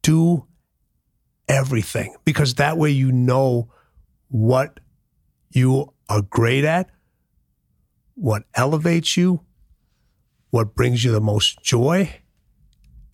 Do 0.03 0.47
everything 1.49 2.17
because 2.25 2.55
that 2.55 2.77
way 2.77 2.91
you 2.91 3.13
know 3.13 3.69
what 4.29 4.81
you 5.53 5.93
are 6.13 6.23
great 6.23 6.65
at 6.65 6.91
what 8.15 8.45
elevates 8.55 9.17
you 9.17 9.41
what 10.51 10.75
brings 10.75 11.03
you 11.03 11.11
the 11.11 11.21
most 11.21 11.63
joy 11.63 12.21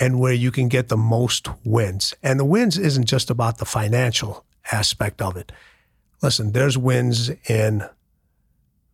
and 0.00 0.18
where 0.18 0.32
you 0.32 0.50
can 0.50 0.66
get 0.66 0.88
the 0.88 0.96
most 0.96 1.48
wins. 1.64 2.12
And 2.20 2.38
the 2.38 2.44
wins 2.44 2.76
isn't 2.76 3.06
just 3.06 3.30
about 3.30 3.58
the 3.58 3.64
financial 3.64 4.44
aspect 4.72 5.22
of 5.22 5.36
it. 5.36 5.52
Listen, 6.20 6.50
there's 6.50 6.76
wins 6.76 7.30
in 7.48 7.84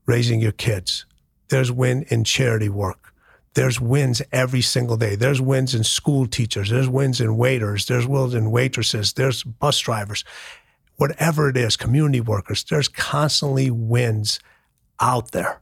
raising 0.04 0.40
your 0.40 0.52
kids. 0.52 1.06
There's 1.48 1.72
win 1.72 2.04
in 2.10 2.24
charity 2.24 2.68
work. 2.68 3.14
There's 3.54 3.80
wins 3.80 4.20
every 4.30 4.60
single 4.60 4.98
day. 4.98 5.16
There's 5.16 5.40
wins 5.40 5.74
in 5.74 5.84
school 5.84 6.26
teachers. 6.26 6.68
There's 6.68 6.88
wins 6.88 7.22
in 7.22 7.38
waiters. 7.38 7.86
There's 7.86 8.06
wins 8.06 8.34
in 8.34 8.50
waitresses. 8.50 9.14
There's 9.14 9.42
bus 9.42 9.78
drivers. 9.78 10.22
Whatever 10.96 11.48
it 11.48 11.56
is, 11.56 11.76
community 11.76 12.20
workers, 12.20 12.64
there's 12.64 12.88
constantly 12.88 13.70
wins 13.70 14.38
out 15.00 15.32
there. 15.32 15.60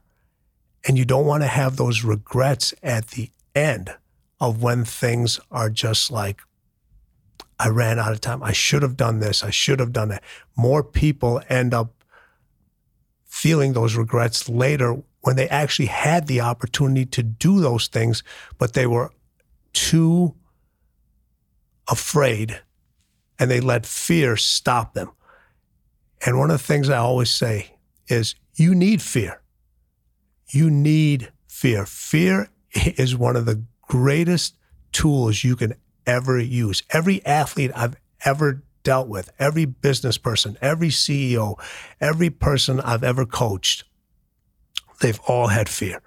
And 0.87 0.97
you 0.97 1.05
don't 1.05 1.25
want 1.25 1.43
to 1.43 1.47
have 1.47 1.77
those 1.77 2.03
regrets 2.03 2.73
at 2.83 3.07
the 3.07 3.31
end 3.55 3.95
of 4.39 4.61
when 4.61 4.85
things 4.85 5.39
are 5.49 5.69
just 5.69 6.11
like, 6.11 6.41
I 7.59 7.69
ran 7.69 7.99
out 7.99 8.11
of 8.11 8.21
time. 8.21 8.43
I 8.43 8.51
should 8.51 8.81
have 8.81 8.97
done 8.97 9.19
this. 9.19 9.43
I 9.43 9.49
should 9.49 9.79
have 9.79 9.93
done 9.93 10.09
that. 10.09 10.23
More 10.55 10.83
people 10.83 11.41
end 11.49 11.73
up 11.73 12.03
feeling 13.25 13.73
those 13.73 13.95
regrets 13.95 14.49
later 14.49 15.01
when 15.21 15.37
they 15.37 15.47
actually 15.47 15.85
had 15.85 16.27
the 16.27 16.41
opportunity 16.41 17.05
to 17.05 17.23
do 17.23 17.61
those 17.61 17.87
things, 17.87 18.21
but 18.57 18.73
they 18.73 18.85
were 18.85 19.11
too 19.71 20.35
afraid 21.89 22.61
and 23.39 23.49
they 23.49 23.61
let 23.61 23.85
fear 23.85 24.35
stop 24.35 24.93
them. 24.93 25.11
And 26.25 26.37
one 26.37 26.51
of 26.51 26.59
the 26.59 26.63
things 26.63 26.89
I 26.89 26.97
always 26.97 27.29
say 27.29 27.75
is 28.07 28.35
you 28.55 28.75
need 28.75 29.01
fear. 29.01 29.41
you 30.49 30.69
need 30.69 31.31
fear. 31.47 31.85
Fear 31.85 32.49
is 32.73 33.15
one 33.17 33.35
of 33.35 33.45
the 33.45 33.63
greatest 33.81 34.55
tools 34.91 35.43
you 35.43 35.55
can 35.55 35.73
ever 36.05 36.39
use. 36.39 36.83
Every 36.91 37.25
athlete 37.25 37.71
I've 37.75 37.95
ever 38.25 38.63
dealt 38.83 39.07
with, 39.07 39.31
every 39.39 39.65
business 39.65 40.17
person, 40.17 40.57
every 40.61 40.89
CEO, 40.89 41.59
every 41.99 42.29
person 42.29 42.79
I've 42.81 43.03
ever 43.03 43.25
coached, 43.25 43.83
they've 45.01 45.19
all 45.21 45.47
had 45.47 45.69
fear. 45.69 46.01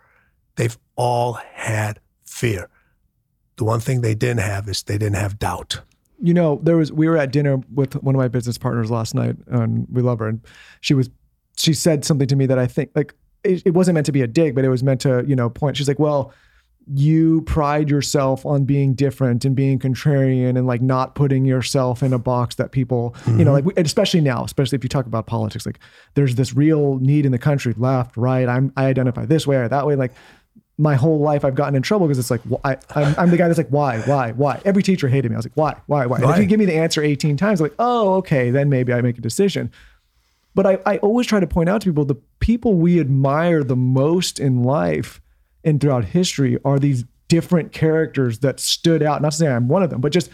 They've 0.57 0.76
all 0.94 1.35
had 1.35 2.00
fear. 2.24 2.68
The 3.57 3.64
one 3.64 3.81
thing 3.81 4.00
they 4.02 4.14
didn't 4.14 4.40
have 4.40 4.68
is 4.68 4.83
they 4.83 4.98
didn't 4.98 5.16
have 5.16 5.38
doubt. 5.38 5.81
You 6.22 6.35
know, 6.35 6.61
there 6.62 6.76
was 6.76 6.92
we 6.92 7.09
were 7.09 7.16
at 7.16 7.33
dinner 7.33 7.61
with 7.72 7.94
one 8.02 8.14
of 8.14 8.18
my 8.18 8.29
business 8.29 8.59
partners 8.59 8.90
last 8.90 9.14
night, 9.14 9.37
and 9.48 9.87
we 9.90 10.02
love 10.02 10.18
her, 10.18 10.29
and 10.29 10.40
she 10.81 10.94
was 10.94 11.11
she 11.57 11.74
said 11.74 12.05
something 12.05 12.29
to 12.29 12.37
me 12.37 12.46
that 12.46 12.59
I 12.59 12.66
think 12.66 12.90
like 12.94 13.14
it, 13.44 13.62
it 13.64 13.74
wasn't 13.74 13.94
meant 13.94 14.07
to 14.07 14.12
be 14.12 14.22
a 14.22 14.26
dig, 14.26 14.55
but 14.55 14.64
it 14.64 14.68
was 14.68 14.83
meant 14.83 15.00
to 15.02 15.24
you 15.26 15.37
know 15.37 15.50
point. 15.50 15.76
She's 15.76 15.88
like, 15.88 15.98
well. 15.98 16.33
You 16.88 17.42
pride 17.42 17.90
yourself 17.90 18.46
on 18.46 18.64
being 18.64 18.94
different 18.94 19.44
and 19.44 19.57
being 19.57 19.81
contrarian 19.81 20.50
and 20.50 20.68
like 20.68 20.81
not 20.81 21.16
putting 21.16 21.44
yourself 21.44 22.00
in 22.00 22.12
a 22.12 22.18
box 22.20 22.55
that 22.55 22.70
people, 22.70 23.16
you 23.26 23.33
know, 23.33 23.38
mm-hmm. 23.38 23.50
like, 23.50 23.64
we- 23.64 23.72
especially 23.76 24.20
now, 24.20 24.44
especially 24.44 24.76
if 24.76 24.85
you 24.85 24.88
talk 24.88 25.05
about 25.05 25.26
politics, 25.26 25.66
like 25.66 25.81
there's 26.14 26.37
this 26.37 26.55
real 26.55 27.00
need 27.00 27.26
in 27.26 27.33
the 27.33 27.40
country, 27.40 27.74
left, 27.76 28.16
right. 28.16 28.48
I'm, 28.48 28.72
I 28.76 28.85
identify 28.85 29.26
this 29.26 29.48
way 29.48 29.57
or 29.57 29.66
that 29.66 29.85
way. 29.85 29.96
Like 29.96 30.12
my 30.79 30.95
whole 30.95 31.21
life 31.21 31.45
I've 31.45 31.55
gotten 31.55 31.75
in 31.75 31.83
trouble 31.83 32.07
because 32.07 32.19
it's 32.19 32.31
like 32.31 32.43
I, 32.65 32.77
I'm, 32.95 33.15
I'm 33.19 33.31
the 33.31 33.37
guy 33.37 33.47
that's 33.47 33.59
like 33.59 33.69
why 33.69 34.01
why 34.01 34.33
why 34.33 34.61
every 34.65 34.83
teacher 34.83 35.09
hated 35.09 35.31
me 35.31 35.35
I 35.35 35.39
was 35.39 35.47
like 35.47 35.57
why 35.57 35.77
why 35.87 36.07
why 36.07 36.19
and 36.19 36.31
if 36.31 36.39
you 36.39 36.45
give 36.45 36.59
me 36.59 36.67
the 36.67 36.75
answer 36.75 37.03
18 37.03 37.37
times 37.37 37.61
I'm 37.61 37.65
like 37.65 37.75
oh 37.79 38.15
okay 38.17 38.51
then 38.51 38.69
maybe 38.69 38.93
I 38.93 39.01
make 39.01 39.17
a 39.17 39.23
decision 39.23 39.73
but 40.55 40.67
I, 40.67 40.79
I 40.85 40.99
always 40.99 41.27
try 41.27 41.41
to 41.41 41.47
point 41.47 41.69
out 41.69 41.81
to 41.83 41.91
people 41.91 42.05
the 42.05 42.17
people 42.41 42.75
we 42.75 43.01
admire 43.01 43.65
the 43.65 43.77
most 43.77 44.39
in 44.39 44.65
life 44.65 45.21
and 45.65 45.81
throughout 45.81 46.07
history 46.07 46.59
are 46.65 46.79
these 46.79 47.05
different 47.29 47.73
characters 47.73 48.41
that 48.41 48.61
stood 48.61 49.03
out 49.03 49.23
not 49.23 49.33
to 49.33 49.39
say 49.39 49.49
I'm 49.49 49.69
one 49.69 49.83
of 49.83 49.89
them 49.89 50.03
but 50.03 50.12
just 50.12 50.31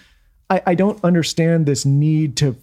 I, 0.51 0.61
I 0.67 0.75
don't 0.75 1.03
understand 1.05 1.67
this 1.67 1.87
need 1.87 2.37
to 2.39 2.57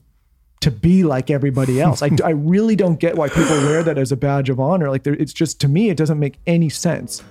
to 0.62 0.72
be 0.72 1.04
like 1.04 1.30
everybody 1.30 1.80
else. 1.86 2.02
I, 2.02 2.10
I 2.24 2.32
really 2.32 2.76
don't 2.76 3.00
get 3.00 3.16
why 3.16 3.30
people 3.30 3.56
wear 3.58 3.82
that 3.84 3.98
as 3.98 4.12
a 4.12 4.18
badge 4.18 4.50
of 4.50 4.60
honor. 4.60 4.90
Like, 4.90 5.04
there, 5.04 5.14
it's 5.14 5.34
just 5.34 5.62
to 5.62 5.68
me, 5.68 5.90
it 5.90 5.96
doesn't 5.96 6.20
make 6.20 6.38
any 6.46 6.68
sense. 6.68 7.24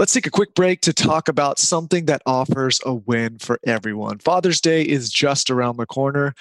Let's 0.00 0.14
take 0.14 0.26
a 0.26 0.30
quick 0.30 0.54
break 0.54 0.80
to 0.80 0.94
talk 0.94 1.28
about 1.28 1.58
something 1.58 2.06
that 2.06 2.22
offers 2.24 2.80
a 2.86 2.94
win 2.94 3.38
for 3.38 3.60
everyone. 3.66 4.18
Father's 4.18 4.58
Day 4.58 4.80
is 4.80 5.10
just 5.10 5.50
around 5.50 5.76
the 5.76 5.84
corner, 5.84 6.32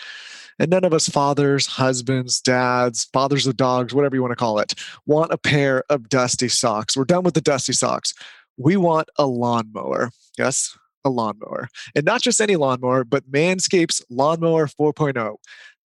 and 0.58 0.72
none 0.72 0.86
of 0.86 0.94
us 0.94 1.10
fathers, 1.10 1.68
husbands, 1.68 2.40
dads, 2.40 3.10
fathers 3.12 3.46
of 3.48 3.58
dogs, 3.58 3.94
whatever 3.94 4.16
you 4.16 4.22
want 4.22 4.32
to 4.32 4.38
call 4.38 4.60
it, 4.60 4.76
want 5.06 5.34
a 5.34 5.38
pair 5.38 5.84
of 5.90 6.08
dusty 6.08 6.48
socks. 6.48 6.96
We're 6.96 7.04
done 7.04 7.26
with 7.26 7.34
the 7.34 7.42
dusty 7.42 7.74
socks. 7.74 8.14
We 8.56 8.78
want 8.78 9.10
a 9.18 9.26
lawnmower. 9.26 10.12
Yes, 10.38 10.78
a 11.04 11.10
lawnmower. 11.10 11.68
And 11.94 12.06
not 12.06 12.22
just 12.22 12.40
any 12.40 12.56
lawnmower, 12.56 13.04
but 13.04 13.30
Manscaped's 13.30 14.02
Lawnmower 14.10 14.68
4.0. 14.68 15.36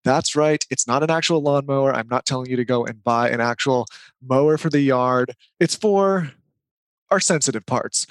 That's 0.04 0.36
right. 0.36 0.64
It's 0.70 0.86
not 0.86 1.02
an 1.02 1.10
actual 1.10 1.42
lawnmower. 1.42 1.92
I'm 1.92 2.08
not 2.08 2.24
telling 2.24 2.48
you 2.48 2.56
to 2.56 2.64
go 2.64 2.86
and 2.86 3.02
buy 3.02 3.30
an 3.30 3.40
actual 3.40 3.86
mower 4.22 4.58
for 4.58 4.70
the 4.70 4.80
yard. 4.80 5.34
It's 5.58 5.74
for 5.74 6.30
our 7.14 7.20
sensitive 7.20 7.64
parts. 7.64 8.06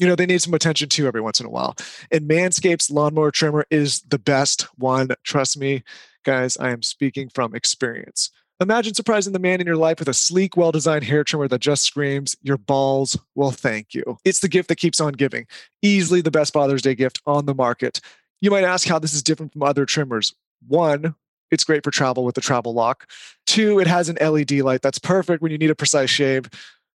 You 0.00 0.06
know, 0.06 0.14
they 0.14 0.26
need 0.26 0.42
some 0.42 0.54
attention 0.54 0.88
too 0.88 1.06
every 1.06 1.20
once 1.20 1.40
in 1.40 1.46
a 1.46 1.50
while. 1.50 1.76
And 2.10 2.28
Manscaped's 2.28 2.90
lawnmower 2.90 3.30
trimmer 3.30 3.66
is 3.70 4.00
the 4.02 4.18
best 4.18 4.62
one. 4.78 5.08
Trust 5.24 5.58
me, 5.58 5.82
guys, 6.24 6.56
I 6.56 6.70
am 6.70 6.82
speaking 6.82 7.28
from 7.28 7.54
experience. 7.54 8.30
Imagine 8.60 8.94
surprising 8.94 9.32
the 9.32 9.40
man 9.40 9.60
in 9.60 9.66
your 9.66 9.76
life 9.76 9.98
with 9.98 10.08
a 10.08 10.14
sleek, 10.14 10.56
well 10.56 10.70
designed 10.70 11.04
hair 11.04 11.24
trimmer 11.24 11.48
that 11.48 11.60
just 11.60 11.82
screams, 11.82 12.36
Your 12.42 12.56
balls 12.56 13.18
will 13.34 13.50
thank 13.50 13.92
you. 13.92 14.16
It's 14.24 14.38
the 14.38 14.48
gift 14.48 14.68
that 14.68 14.76
keeps 14.76 15.00
on 15.00 15.12
giving. 15.12 15.46
Easily 15.82 16.20
the 16.20 16.30
best 16.30 16.52
Father's 16.52 16.82
Day 16.82 16.94
gift 16.94 17.20
on 17.26 17.46
the 17.46 17.54
market. 17.54 18.00
You 18.40 18.52
might 18.52 18.64
ask 18.64 18.86
how 18.86 19.00
this 19.00 19.14
is 19.14 19.22
different 19.22 19.52
from 19.52 19.64
other 19.64 19.84
trimmers. 19.84 20.34
One, 20.68 21.16
it's 21.50 21.64
great 21.64 21.84
for 21.84 21.90
travel 21.90 22.24
with 22.24 22.36
the 22.36 22.40
travel 22.40 22.74
lock. 22.74 23.10
Two, 23.46 23.80
it 23.80 23.86
has 23.86 24.08
an 24.08 24.18
LED 24.20 24.52
light 24.60 24.82
that's 24.82 24.98
perfect 24.98 25.42
when 25.42 25.52
you 25.52 25.58
need 25.58 25.70
a 25.70 25.74
precise 25.74 26.10
shave. 26.10 26.48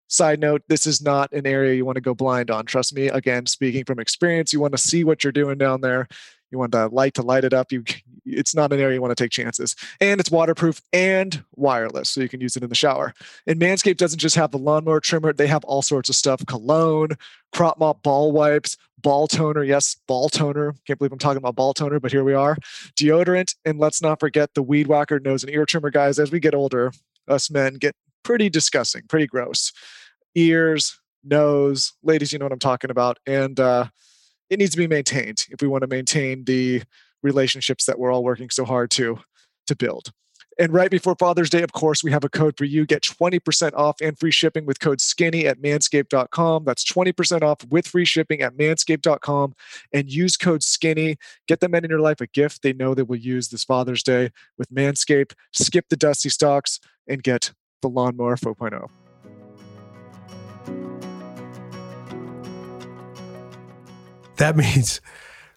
Side 0.10 0.40
note, 0.40 0.64
this 0.68 0.88
is 0.88 1.02
not 1.02 1.32
an 1.34 1.46
area 1.46 1.76
you 1.76 1.86
want 1.86 1.96
to 1.96 2.02
go 2.02 2.16
blind 2.16 2.50
on. 2.50 2.66
Trust 2.66 2.96
me, 2.96 3.08
again, 3.08 3.46
speaking 3.46 3.86
from 3.86 4.00
experience, 4.00 4.52
you 4.52 4.60
want 4.60 4.74
to 4.74 4.78
see 4.78 5.04
what 5.04 5.24
you're 5.24 5.32
doing 5.32 5.58
down 5.58 5.82
there. 5.82 6.08
You 6.52 6.58
want 6.58 6.72
the 6.72 6.88
light 6.88 7.14
to 7.14 7.22
light 7.22 7.44
it 7.44 7.54
up. 7.54 7.72
You 7.72 7.84
it's 8.26 8.56
not 8.56 8.72
an 8.74 8.80
area 8.80 8.96
you 8.96 9.02
want 9.02 9.16
to 9.16 9.24
take 9.24 9.32
chances. 9.32 9.76
And 10.00 10.20
it's 10.20 10.32
waterproof 10.32 10.82
and 10.94 11.44
wireless, 11.56 12.10
so 12.10 12.22
you 12.22 12.30
can 12.30 12.42
use 12.42 12.56
it 12.56 12.64
in 12.64 12.70
the 12.70 12.76
shower. 12.76 13.14
And 13.48 13.60
Manscaped 13.60 13.98
doesn't 13.98 14.20
just 14.20 14.36
have 14.36 14.52
the 14.52 14.58
lawnmower 14.58 15.00
trimmer, 15.00 15.34
they 15.34 15.48
have 15.48 15.64
all 15.64 15.82
sorts 15.82 16.10
of 16.10 16.16
stuff 16.16 16.46
cologne, 16.46 17.10
crop 17.52 17.80
mop 17.80 18.04
ball 18.04 18.32
wipes, 18.32 18.78
ball 19.02 19.28
toner. 19.28 19.64
Yes, 19.64 19.96
ball 20.08 20.30
toner. 20.30 20.74
Can't 20.86 21.00
believe 21.00 21.12
I'm 21.12 21.20
talking 21.20 21.38
about 21.38 21.56
ball 21.56 21.74
toner, 21.74 22.00
but 22.00 22.12
here 22.12 22.24
we 22.24 22.34
are. 22.34 22.58
Deodorant. 22.96 23.56
And 23.66 23.80
let's 23.80 24.02
not 24.02 24.20
forget 24.20 24.54
the 24.54 24.64
weed 24.64 24.88
whacker 24.88 25.20
nose 25.20 25.44
and 25.44 25.54
ear 25.54 25.66
trimmer, 25.66 25.90
guys. 25.90 26.20
As 26.20 26.32
we 26.32 26.40
get 26.40 26.56
older, 26.56 26.92
us 27.28 27.50
men 27.50 27.76
get 27.76 27.96
pretty 28.24 28.50
disgusting, 28.50 29.04
pretty 29.08 29.28
gross. 29.28 29.72
Ears, 30.36 31.00
nose, 31.24 31.94
ladies, 32.04 32.32
you 32.32 32.40
know 32.40 32.46
what 32.46 32.52
I'm 32.52 32.60
talking 32.60 32.92
about. 32.92 33.18
And 33.26 33.60
uh, 33.60 33.88
it 34.50 34.60
needs 34.60 34.72
to 34.72 34.78
be 34.78 34.88
maintained 34.88 35.46
if 35.50 35.62
we 35.62 35.68
want 35.68 35.82
to 35.82 35.88
maintain 35.88 36.46
the 36.46 36.84
relationships 37.22 37.86
that 37.86 38.00
we're 38.00 38.12
all 38.12 38.24
working 38.24 38.50
so 38.50 38.66
hard 38.66 38.92
to 38.92 39.20
to 39.68 39.76
build. 39.76 40.12
And 40.60 40.74
right 40.74 40.92
before 40.92 41.16
Father's 41.18 41.50
Day, 41.50 41.62
of 41.62 41.72
course, 41.72 42.04
we 42.04 42.12
have 42.12 42.26
a 42.26 42.30
code 42.30 42.58
for 42.58 42.66
you. 42.66 42.86
Get 42.86 43.04
20% 43.04 43.74
off 43.76 43.96
and 44.02 44.20
free 44.20 44.32
shipping 44.32 44.66
with 44.66 44.82
code 44.82 45.00
skinny 45.00 45.48
at 45.48 45.62
manscaped.com. 45.62 46.66
That's 46.66 46.84
20% 46.84 47.44
off 47.44 47.66
with 47.70 47.88
free 47.88 48.04
shipping 48.04 48.42
at 48.42 48.58
manscaped.com 48.58 49.56
and 49.94 50.12
use 50.12 50.36
code 50.36 50.62
skinny. 50.62 51.16
Get 51.48 51.62
the 51.62 51.70
men 51.70 51.86
in 51.86 51.90
your 51.90 52.02
life 52.02 52.20
a 52.20 52.28
gift 52.28 52.62
they 52.62 52.74
know 52.74 52.94
they 52.94 53.04
will 53.04 53.16
use 53.16 53.48
this 53.48 53.64
Father's 53.64 54.04
Day 54.04 54.32
with 54.58 54.70
Manscaped. 54.70 55.34
Skip 55.54 55.86
the 55.90 55.96
dusty 55.96 56.28
stocks 56.28 56.82
and 57.08 57.24
get 57.24 57.54
the 57.82 57.88
lawnmower 57.88 58.36
4.0. 58.36 58.90
That 64.40 64.58
means 64.58 65.00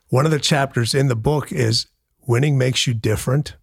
one 0.09 0.27
of 0.27 0.31
the 0.31 0.39
chapters 0.39 0.95
in 0.95 1.09
the 1.09 1.17
book 1.17 1.51
is 1.51 1.87
winning 2.27 2.59
makes 2.59 2.87
you 2.87 2.93
different 2.93 3.57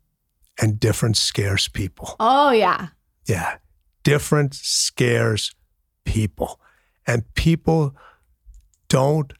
and 0.59 0.79
different 0.79 1.15
scares 1.15 1.67
people. 1.67 2.15
Oh 2.19 2.49
yeah. 2.51 2.87
Yeah. 3.27 3.57
Different 4.03 4.55
scares 4.55 5.53
people. 6.03 6.59
And 7.05 7.31
people 7.35 7.95
don't 8.87 9.31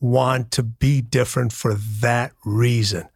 want 0.00 0.50
to 0.52 0.62
be 0.62 1.00
different 1.00 1.52
for 1.52 1.74
that 1.74 2.32
reason 2.44 3.08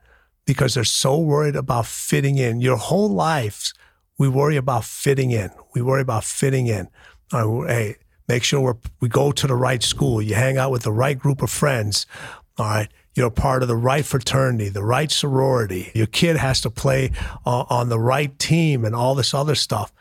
because 0.47 0.75
they're 0.75 0.85
so 0.85 1.19
worried 1.19 1.57
about 1.57 1.87
fitting 1.87 2.39
in. 2.39 2.61
Your 2.61 2.77
whole 2.77 3.11
lives, 3.11 3.75
we 4.19 4.29
worry 4.29 4.57
about 4.57 4.85
fitting 4.85 5.31
in. 5.31 5.51
We 5.75 5.83
worry 5.83 6.01
about 6.01 6.25
fitting 6.25 6.67
in. 6.67 6.89
Right, 7.33 7.69
hey, 7.69 7.97
make 8.29 8.45
sure 8.45 8.61
we're, 8.61 8.77
we 9.01 9.09
go 9.09 9.33
to 9.33 9.47
the 9.47 9.57
right 9.57 9.83
school. 9.83 10.23
You 10.23 10.35
hang 10.35 10.59
out 10.59 10.71
with 10.71 10.83
the 10.83 10.93
right 10.93 11.19
group 11.19 11.43
of 11.43 11.51
friends. 11.51 12.07
All 12.59 12.67
right. 12.67 12.89
You're 13.15 13.29
a 13.29 13.33
part 13.33 13.63
of 13.63 13.69
the 13.69 13.77
right 13.77 14.05
fraternity, 14.05 14.69
the 14.69 14.85
right 14.85 15.11
sorority. 15.11 15.91
Your 15.93 16.07
kid 16.07 16.37
has 16.37 16.61
to 16.61 16.71
play 16.71 17.11
uh, 17.45 17.65
on 17.69 17.89
the 17.89 17.99
right 17.99 18.39
team 18.39 18.85
and 18.85 18.95
all 18.95 19.17
this 19.17 19.35
other 19.35 19.57
stuff. 19.57 19.93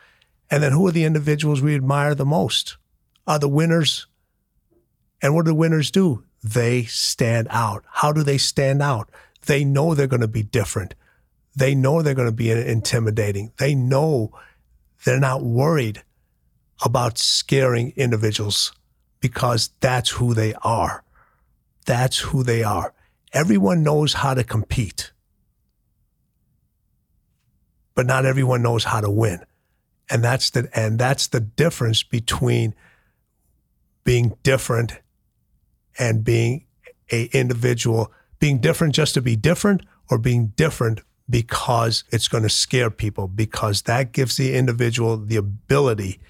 And 0.50 0.62
then 0.62 0.72
who 0.72 0.86
are 0.86 0.92
the 0.92 1.04
individuals 1.04 1.60
we 1.60 1.74
admire 1.74 2.14
the 2.14 2.24
most? 2.24 2.76
Are 3.26 3.38
the 3.38 3.48
winners. 3.48 4.06
And 5.20 5.34
what 5.34 5.46
do 5.46 5.54
winners 5.54 5.90
do? 5.90 6.22
They 6.44 6.84
stand 6.84 7.48
out. 7.50 7.84
How 7.90 8.12
do 8.12 8.22
they 8.22 8.38
stand 8.38 8.82
out? 8.82 9.10
They 9.46 9.64
know 9.64 9.94
they're 9.94 10.06
going 10.06 10.20
to 10.20 10.28
be 10.28 10.44
different. 10.44 10.94
They 11.56 11.74
know 11.74 12.02
they're 12.02 12.14
going 12.14 12.28
to 12.28 12.32
be 12.32 12.52
intimidating. 12.52 13.52
They 13.58 13.74
know 13.74 14.30
they're 15.04 15.18
not 15.18 15.42
worried 15.42 16.02
about 16.84 17.18
scaring 17.18 17.92
individuals 17.96 18.72
because 19.20 19.70
that's 19.80 20.10
who 20.10 20.34
they 20.34 20.54
are. 20.62 21.02
That's 21.86 22.18
who 22.18 22.42
they 22.42 22.62
are. 22.62 22.92
Everyone 23.32 23.82
knows 23.82 24.14
how 24.14 24.34
to 24.34 24.44
compete, 24.44 25.12
but 27.94 28.06
not 28.06 28.24
everyone 28.24 28.62
knows 28.62 28.84
how 28.84 29.00
to 29.00 29.10
win. 29.10 29.44
And 30.10 30.24
that's 30.24 30.50
the 30.50 30.68
and 30.74 30.98
that's 30.98 31.26
the 31.26 31.40
difference 31.40 32.02
between 32.02 32.74
being 34.04 34.36
different 34.42 35.00
and 35.98 36.24
being 36.24 36.64
a 37.10 37.24
individual, 37.26 38.12
being 38.38 38.58
different 38.58 38.94
just 38.94 39.14
to 39.14 39.22
be 39.22 39.36
different 39.36 39.82
or 40.10 40.16
being 40.16 40.48
different 40.56 41.02
because 41.28 42.04
it's 42.10 42.28
going 42.28 42.42
to 42.42 42.48
scare 42.48 42.90
people 42.90 43.28
because 43.28 43.82
that 43.82 44.12
gives 44.12 44.36
the 44.36 44.54
individual 44.54 45.18
the 45.18 45.36
ability 45.36 46.20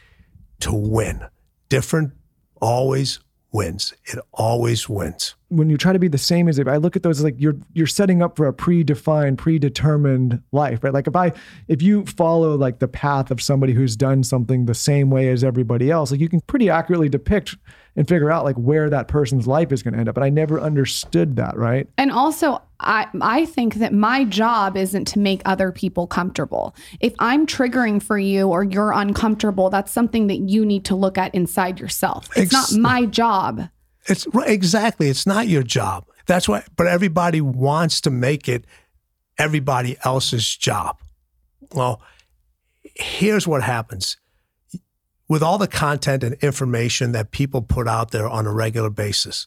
to 0.60 0.72
win. 0.72 1.26
Different 1.68 2.12
always 2.60 3.20
wins. 3.52 3.94
It 4.04 4.18
always 4.32 4.88
wins. 4.88 5.34
When 5.48 5.70
you 5.70 5.78
try 5.78 5.92
to 5.92 5.98
be 5.98 6.08
the 6.08 6.18
same 6.18 6.48
as 6.48 6.58
it, 6.58 6.68
I 6.68 6.76
look 6.76 6.94
at 6.94 7.02
those 7.02 7.22
like 7.22 7.34
you're 7.38 7.56
you're 7.72 7.86
setting 7.86 8.22
up 8.22 8.36
for 8.36 8.46
a 8.46 8.52
predefined, 8.52 9.38
predetermined 9.38 10.42
life, 10.52 10.84
right? 10.84 10.92
Like 10.92 11.06
if 11.06 11.16
I 11.16 11.32
if 11.68 11.80
you 11.80 12.04
follow 12.04 12.54
like 12.56 12.78
the 12.78 12.88
path 12.88 13.30
of 13.30 13.40
somebody 13.40 13.72
who's 13.72 13.96
done 13.96 14.22
something 14.22 14.66
the 14.66 14.74
same 14.74 15.10
way 15.10 15.28
as 15.28 15.42
everybody 15.42 15.90
else, 15.90 16.10
like 16.10 16.20
you 16.20 16.28
can 16.28 16.40
pretty 16.42 16.68
accurately 16.68 17.08
depict 17.08 17.56
and 17.96 18.06
figure 18.06 18.30
out 18.30 18.44
like 18.44 18.56
where 18.56 18.90
that 18.90 19.08
person's 19.08 19.46
life 19.46 19.72
is 19.72 19.82
going 19.82 19.94
to 19.94 20.00
end 20.00 20.08
up. 20.08 20.14
But 20.14 20.22
I 20.22 20.28
never 20.28 20.60
understood 20.60 21.36
that, 21.36 21.56
right? 21.56 21.88
And 21.96 22.12
also, 22.12 22.60
I 22.80 23.06
I 23.22 23.46
think 23.46 23.76
that 23.76 23.94
my 23.94 24.24
job 24.24 24.76
isn't 24.76 25.06
to 25.06 25.18
make 25.18 25.40
other 25.46 25.72
people 25.72 26.06
comfortable. 26.06 26.76
If 27.00 27.14
I'm 27.20 27.46
triggering 27.46 28.02
for 28.02 28.18
you 28.18 28.48
or 28.48 28.64
you're 28.64 28.92
uncomfortable, 28.92 29.70
that's 29.70 29.92
something 29.92 30.26
that 30.26 30.40
you 30.40 30.66
need 30.66 30.84
to 30.86 30.94
look 30.94 31.16
at 31.16 31.34
inside 31.34 31.80
yourself. 31.80 32.28
It's 32.36 32.54
Ex- 32.54 32.72
not 32.74 32.80
my 32.80 33.06
job. 33.06 33.68
It's 34.08 34.26
exactly. 34.46 35.08
It's 35.08 35.26
not 35.26 35.48
your 35.48 35.62
job. 35.62 36.06
That's 36.26 36.48
why. 36.48 36.64
But 36.76 36.86
everybody 36.86 37.40
wants 37.40 38.00
to 38.02 38.10
make 38.10 38.48
it 38.48 38.64
everybody 39.38 39.96
else's 40.04 40.56
job. 40.56 40.98
Well, 41.72 42.00
here's 42.82 43.46
what 43.46 43.62
happens 43.62 44.16
with 45.28 45.42
all 45.42 45.58
the 45.58 45.68
content 45.68 46.24
and 46.24 46.34
information 46.36 47.12
that 47.12 47.30
people 47.30 47.60
put 47.62 47.86
out 47.86 48.10
there 48.10 48.28
on 48.28 48.46
a 48.46 48.52
regular 48.52 48.90
basis. 48.90 49.46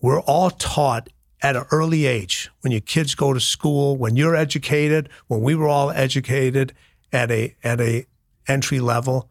We're 0.00 0.20
all 0.20 0.50
taught 0.50 1.08
at 1.42 1.56
an 1.56 1.64
early 1.70 2.06
age 2.06 2.50
when 2.60 2.72
your 2.72 2.80
kids 2.80 3.14
go 3.14 3.32
to 3.32 3.40
school, 3.40 3.96
when 3.96 4.16
you're 4.16 4.36
educated, 4.36 5.08
when 5.28 5.42
we 5.42 5.54
were 5.54 5.68
all 5.68 5.90
educated 5.90 6.72
at 7.12 7.30
a 7.30 7.54
at 7.62 7.80
a 7.80 8.06
entry 8.48 8.80
level, 8.80 9.30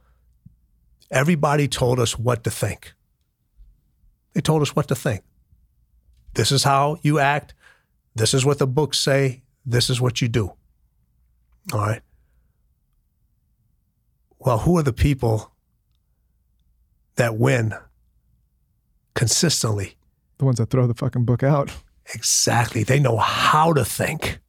everybody 1.09 1.67
told 1.67 1.99
us 1.99 2.17
what 2.17 2.43
to 2.45 2.51
think. 2.51 2.93
They 4.33 4.41
told 4.41 4.61
us 4.61 4.75
what 4.75 4.87
to 4.87 4.95
think. 4.95 5.23
This 6.33 6.51
is 6.51 6.63
how 6.63 6.97
you 7.01 7.19
act. 7.19 7.53
This 8.15 8.33
is 8.33 8.45
what 8.45 8.59
the 8.59 8.67
books 8.67 8.99
say. 8.99 9.43
This 9.65 9.89
is 9.89 9.99
what 9.99 10.21
you 10.21 10.27
do. 10.27 10.53
All 11.73 11.79
right. 11.79 12.01
Well, 14.39 14.59
who 14.59 14.77
are 14.77 14.83
the 14.83 14.93
people 14.93 15.51
that 17.15 17.37
win 17.37 17.73
consistently? 19.13 19.97
The 20.39 20.45
ones 20.45 20.57
that 20.57 20.69
throw 20.69 20.87
the 20.87 20.95
fucking 20.95 21.25
book 21.25 21.43
out. 21.43 21.71
Exactly. 22.15 22.83
They 22.83 22.99
know 22.99 23.17
how 23.17 23.73
to 23.73 23.85
think. 23.85 24.39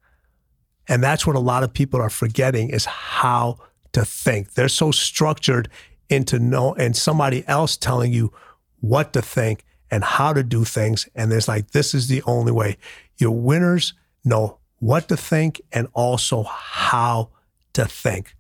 And 0.89 1.03
that's 1.03 1.27
what 1.27 1.37
a 1.37 1.41
lot 1.41 1.63
of 1.63 1.75
people 1.75 2.01
are 2.01 2.11
forgetting 2.11 2.71
is 2.71 2.87
how 2.87 3.59
to 3.93 4.05
think. 4.05 4.55
They're 4.55 4.69
so 4.69 4.91
structured 4.91 5.69
into 6.09 6.39
know 6.39 6.75
and 6.75 6.97
somebody 6.97 7.47
else 7.47 7.77
telling 7.77 8.13
you 8.13 8.33
what 8.81 9.13
to 9.13 9.23
think 9.23 9.65
and 9.93 10.03
how 10.03 10.33
to 10.33 10.43
do 10.43 10.65
things. 10.65 11.07
And 11.15 11.31
it's 11.33 11.47
like, 11.47 11.71
this 11.73 11.93
is 11.93 12.09
the 12.09 12.23
only 12.23 12.51
way. 12.51 12.79
Your 13.19 13.31
winners 13.31 13.93
know 14.25 14.59
what 14.79 15.07
to 15.09 15.17
think 15.19 15.61
and 15.71 15.87
also 15.93 16.45
how 16.45 17.29
to 17.75 17.85
think. 17.85 18.35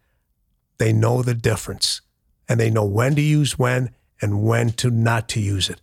They 0.78 0.94
know 0.94 1.22
the 1.22 1.34
difference 1.34 2.00
and 2.48 2.58
they 2.58 2.70
know 2.70 2.86
when 2.86 3.14
to 3.16 3.20
use 3.20 3.58
when 3.58 3.90
and 4.22 4.42
when 4.42 4.70
to 4.70 4.90
not 4.90 5.28
to 5.28 5.40
use 5.40 5.68
it. 5.68 5.80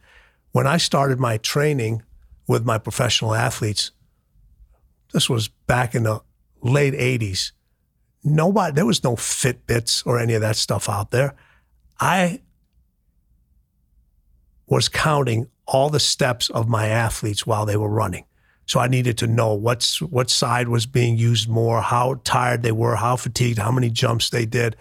When 0.51 0.65
I 0.65 0.77
started 0.77 1.19
my 1.19 1.37
training 1.37 2.01
with 2.47 2.65
my 2.65 2.79
professional 2.79 3.35
athletes, 3.35 3.91
this 5.13 5.29
was 5.29 5.49
back 5.49 5.93
in 5.93 6.03
the 6.03 6.21
late 6.63 6.95
80s. 6.95 7.51
Nobody, 8.23 8.73
there 8.73 8.87
was 8.87 9.03
no 9.03 9.15
Fitbits 9.15 10.05
or 10.05 10.19
any 10.19 10.33
of 10.33 10.41
that 10.41 10.55
stuff 10.55 10.89
out 10.89 11.11
there. 11.11 11.35
I 11.99 12.41
was 14.65 14.89
counting 14.89 15.47
all 15.71 15.89
the 15.89 15.99
steps 15.99 16.49
of 16.49 16.67
my 16.67 16.87
athletes 16.87 17.45
while 17.45 17.65
they 17.65 17.77
were 17.77 17.89
running. 17.89 18.25
So 18.65 18.79
I 18.79 18.87
needed 18.87 19.17
to 19.19 19.27
know 19.27 19.53
what's 19.53 20.01
what 20.01 20.29
side 20.29 20.67
was 20.67 20.85
being 20.85 21.17
used 21.17 21.49
more, 21.49 21.81
how 21.81 22.21
tired 22.23 22.63
they 22.63 22.71
were, 22.71 22.95
how 22.95 23.15
fatigued, 23.15 23.59
how 23.59 23.71
many 23.71 23.89
jumps 23.89 24.29
they 24.29 24.45
did. 24.45 24.75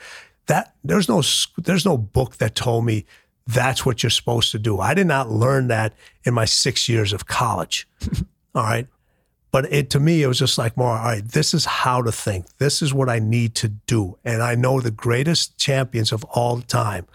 That 0.47 0.75
there's 0.85 1.09
no 1.09 1.23
there's 1.57 1.85
no 1.85 1.97
book 1.97 2.37
that 2.37 2.55
told 2.55 2.85
me 2.85 3.07
that's 3.47 3.87
what 3.87 4.03
you're 4.03 4.11
supposed 4.11 4.51
to 4.53 4.59
do. 4.59 4.79
I 4.79 4.95
did 4.95 5.07
not 5.07 5.31
learn 5.31 5.69
that 5.69 5.95
in 6.25 6.35
my 6.35 6.45
6 6.45 6.89
years 6.89 7.15
of 7.15 7.27
college. 7.27 7.89
all 8.55 8.63
right? 8.63 8.87
But 9.51 9.73
it 9.73 9.89
to 9.91 10.01
me 10.01 10.23
it 10.23 10.27
was 10.27 10.39
just 10.39 10.59
like 10.59 10.77
more 10.77 10.91
all 10.91 11.05
right, 11.05 11.27
this 11.27 11.55
is 11.55 11.65
how 11.65 12.03
to 12.03 12.13
think. 12.13 12.47
This 12.59 12.83
is 12.83 12.93
what 12.95 13.09
I 13.09 13.19
need 13.19 13.55
to 13.57 13.69
do. 13.69 14.19
And 14.25 14.43
I 14.43 14.55
know 14.55 14.81
the 14.81 14.91
greatest 14.91 15.59
champions 15.59 16.13
of 16.13 16.25
all 16.25 16.61
time. 16.61 17.07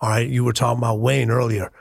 All 0.00 0.10
right, 0.10 0.28
you 0.28 0.44
were 0.44 0.52
talking 0.52 0.78
about 0.78 1.00
Wayne 1.00 1.30
earlier 1.30 1.72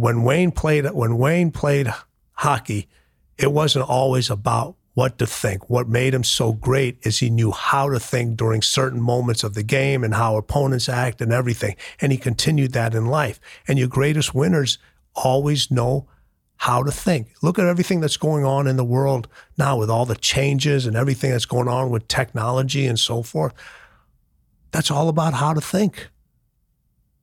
when 0.00 0.22
Wayne 0.22 0.50
played 0.50 0.90
when 0.90 1.18
Wayne 1.18 1.50
played 1.50 1.92
hockey, 2.32 2.88
it 3.36 3.52
wasn't 3.52 3.88
always 3.88 4.30
about 4.30 4.76
what 4.94 5.18
to 5.18 5.26
think. 5.26 5.68
What 5.68 5.88
made 5.88 6.14
him 6.14 6.24
so 6.24 6.52
great 6.52 6.98
is 7.02 7.18
he 7.18 7.30
knew 7.30 7.52
how 7.52 7.90
to 7.90 8.00
think 8.00 8.36
during 8.36 8.62
certain 8.62 9.00
moments 9.00 9.44
of 9.44 9.54
the 9.54 9.62
game 9.62 10.02
and 10.02 10.14
how 10.14 10.36
opponents 10.36 10.88
act 10.88 11.20
and 11.20 11.32
everything. 11.32 11.76
And 12.00 12.12
he 12.12 12.18
continued 12.18 12.72
that 12.72 12.94
in 12.94 13.06
life. 13.06 13.38
And 13.68 13.78
your 13.78 13.88
greatest 13.88 14.34
winners 14.34 14.78
always 15.14 15.70
know 15.70 16.08
how 16.56 16.82
to 16.82 16.90
think. 16.90 17.28
Look 17.42 17.58
at 17.58 17.66
everything 17.66 18.00
that's 18.00 18.16
going 18.16 18.44
on 18.44 18.66
in 18.66 18.76
the 18.76 18.84
world 18.84 19.28
now 19.58 19.76
with 19.76 19.90
all 19.90 20.06
the 20.06 20.16
changes 20.16 20.86
and 20.86 20.96
everything 20.96 21.30
that's 21.30 21.46
going 21.46 21.68
on 21.68 21.90
with 21.90 22.08
technology 22.08 22.86
and 22.86 22.98
so 22.98 23.22
forth. 23.22 23.52
That's 24.70 24.90
all 24.90 25.08
about 25.08 25.34
how 25.34 25.52
to 25.52 25.60
think. 25.60 26.08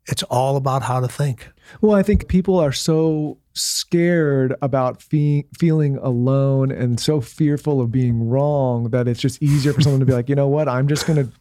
It's 0.08 0.24
all 0.24 0.58
about 0.58 0.84
how 0.84 1.00
to 1.00 1.08
think. 1.08 1.50
Well, 1.82 1.96
I 1.96 2.04
think 2.04 2.28
people 2.28 2.60
are 2.60 2.72
so 2.72 3.38
scared 3.54 4.56
about 4.62 5.02
fe- 5.02 5.46
feeling 5.58 5.98
alone 5.98 6.72
and 6.72 7.00
so 7.00 7.22
fearful 7.22 7.82
of 7.82 7.92
being 7.92 8.28
wrong 8.30 8.90
that 8.92 9.08
it's 9.08 9.20
just 9.20 9.42
easier 9.42 9.74
for 9.74 9.82
someone 9.82 10.00
to 10.00 10.06
be 10.06 10.14
like, 10.14 10.30
you 10.30 10.36
know 10.36 10.48
what, 10.48 10.70
I'm 10.70 10.88
just 10.88 11.08
going 11.08 11.26
to 11.26 11.32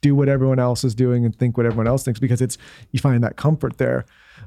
do 0.00 0.14
what 0.14 0.28
everyone 0.28 0.58
else 0.58 0.84
is 0.84 0.94
doing 0.94 1.24
and 1.24 1.36
think 1.36 1.56
what 1.56 1.66
everyone 1.66 1.86
else 1.86 2.04
thinks 2.04 2.20
because 2.20 2.40
it's 2.40 2.58
you 2.92 3.00
find 3.00 3.24
that 3.24 3.36
comfort 3.36 3.78
there. 3.78 4.04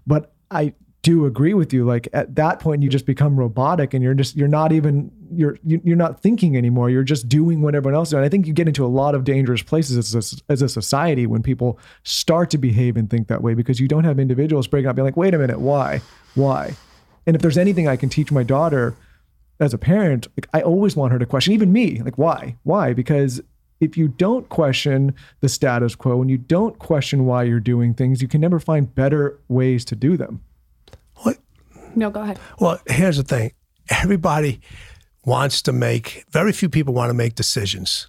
But 0.07 0.33
I 0.51 0.73
do 1.01 1.25
agree 1.25 1.53
with 1.53 1.73
you. 1.73 1.85
Like 1.85 2.07
at 2.13 2.35
that 2.35 2.59
point, 2.59 2.83
you 2.83 2.89
just 2.89 3.05
become 3.05 3.38
robotic, 3.38 3.93
and 3.93 4.03
you're 4.03 4.13
just 4.13 4.35
you're 4.35 4.47
not 4.47 4.71
even 4.71 5.12
you're 5.31 5.57
you're 5.63 5.95
not 5.95 6.21
thinking 6.21 6.57
anymore. 6.57 6.89
You're 6.89 7.03
just 7.03 7.29
doing 7.29 7.62
what 7.62 7.75
everyone 7.75 7.95
else 7.95 8.09
does. 8.09 8.15
And 8.15 8.25
I 8.25 8.29
think 8.29 8.47
you 8.47 8.53
get 8.53 8.67
into 8.67 8.85
a 8.85 8.88
lot 8.88 9.15
of 9.15 9.23
dangerous 9.23 9.62
places 9.62 10.15
as 10.15 10.33
a, 10.33 10.51
as 10.51 10.62
a 10.62 10.69
society 10.69 11.25
when 11.25 11.43
people 11.43 11.79
start 12.03 12.49
to 12.51 12.57
behave 12.57 12.97
and 12.97 13.09
think 13.09 13.27
that 13.27 13.41
way 13.41 13.53
because 13.53 13.79
you 13.79 13.88
don't 13.88 14.03
have 14.03 14.19
individuals 14.19 14.67
breaking 14.67 14.89
up, 14.89 14.95
being 14.95 15.05
like, 15.05 15.17
wait 15.17 15.33
a 15.33 15.38
minute, 15.38 15.59
why, 15.59 16.01
why? 16.35 16.75
And 17.25 17.35
if 17.35 17.41
there's 17.41 17.57
anything 17.57 17.88
I 17.88 17.95
can 17.95 18.09
teach 18.09 18.31
my 18.31 18.43
daughter 18.43 18.95
as 19.59 19.73
a 19.73 19.77
parent, 19.77 20.27
like 20.38 20.47
I 20.53 20.62
always 20.62 20.95
want 20.95 21.12
her 21.12 21.19
to 21.19 21.25
question, 21.25 21.53
even 21.53 21.71
me, 21.71 22.01
like 22.01 22.17
why, 22.17 22.55
why? 22.63 22.93
Because 22.93 23.41
if 23.79 23.97
you 23.97 24.07
don't 24.07 24.49
question 24.49 25.13
the 25.39 25.49
status 25.49 25.95
quo 25.95 26.21
and 26.21 26.29
you 26.29 26.38
don't 26.38 26.79
question 26.79 27.25
why 27.25 27.43
you're 27.43 27.59
doing 27.59 27.93
things, 27.93 28.21
you 28.21 28.27
can 28.27 28.41
never 28.41 28.59
find 28.59 28.93
better 28.93 29.39
ways 29.47 29.85
to 29.85 29.95
do 29.95 30.17
them. 30.17 30.41
No, 31.99 32.09
go 32.09 32.21
ahead. 32.21 32.39
Well, 32.59 32.79
here's 32.88 33.17
the 33.17 33.23
thing 33.23 33.51
everybody 33.89 34.62
wants 35.25 35.62
to 35.63 35.71
make, 35.71 36.23
very 36.31 36.53
few 36.53 36.69
people 36.69 36.93
want 36.93 37.09
to 37.09 37.13
make 37.13 37.35
decisions. 37.35 38.07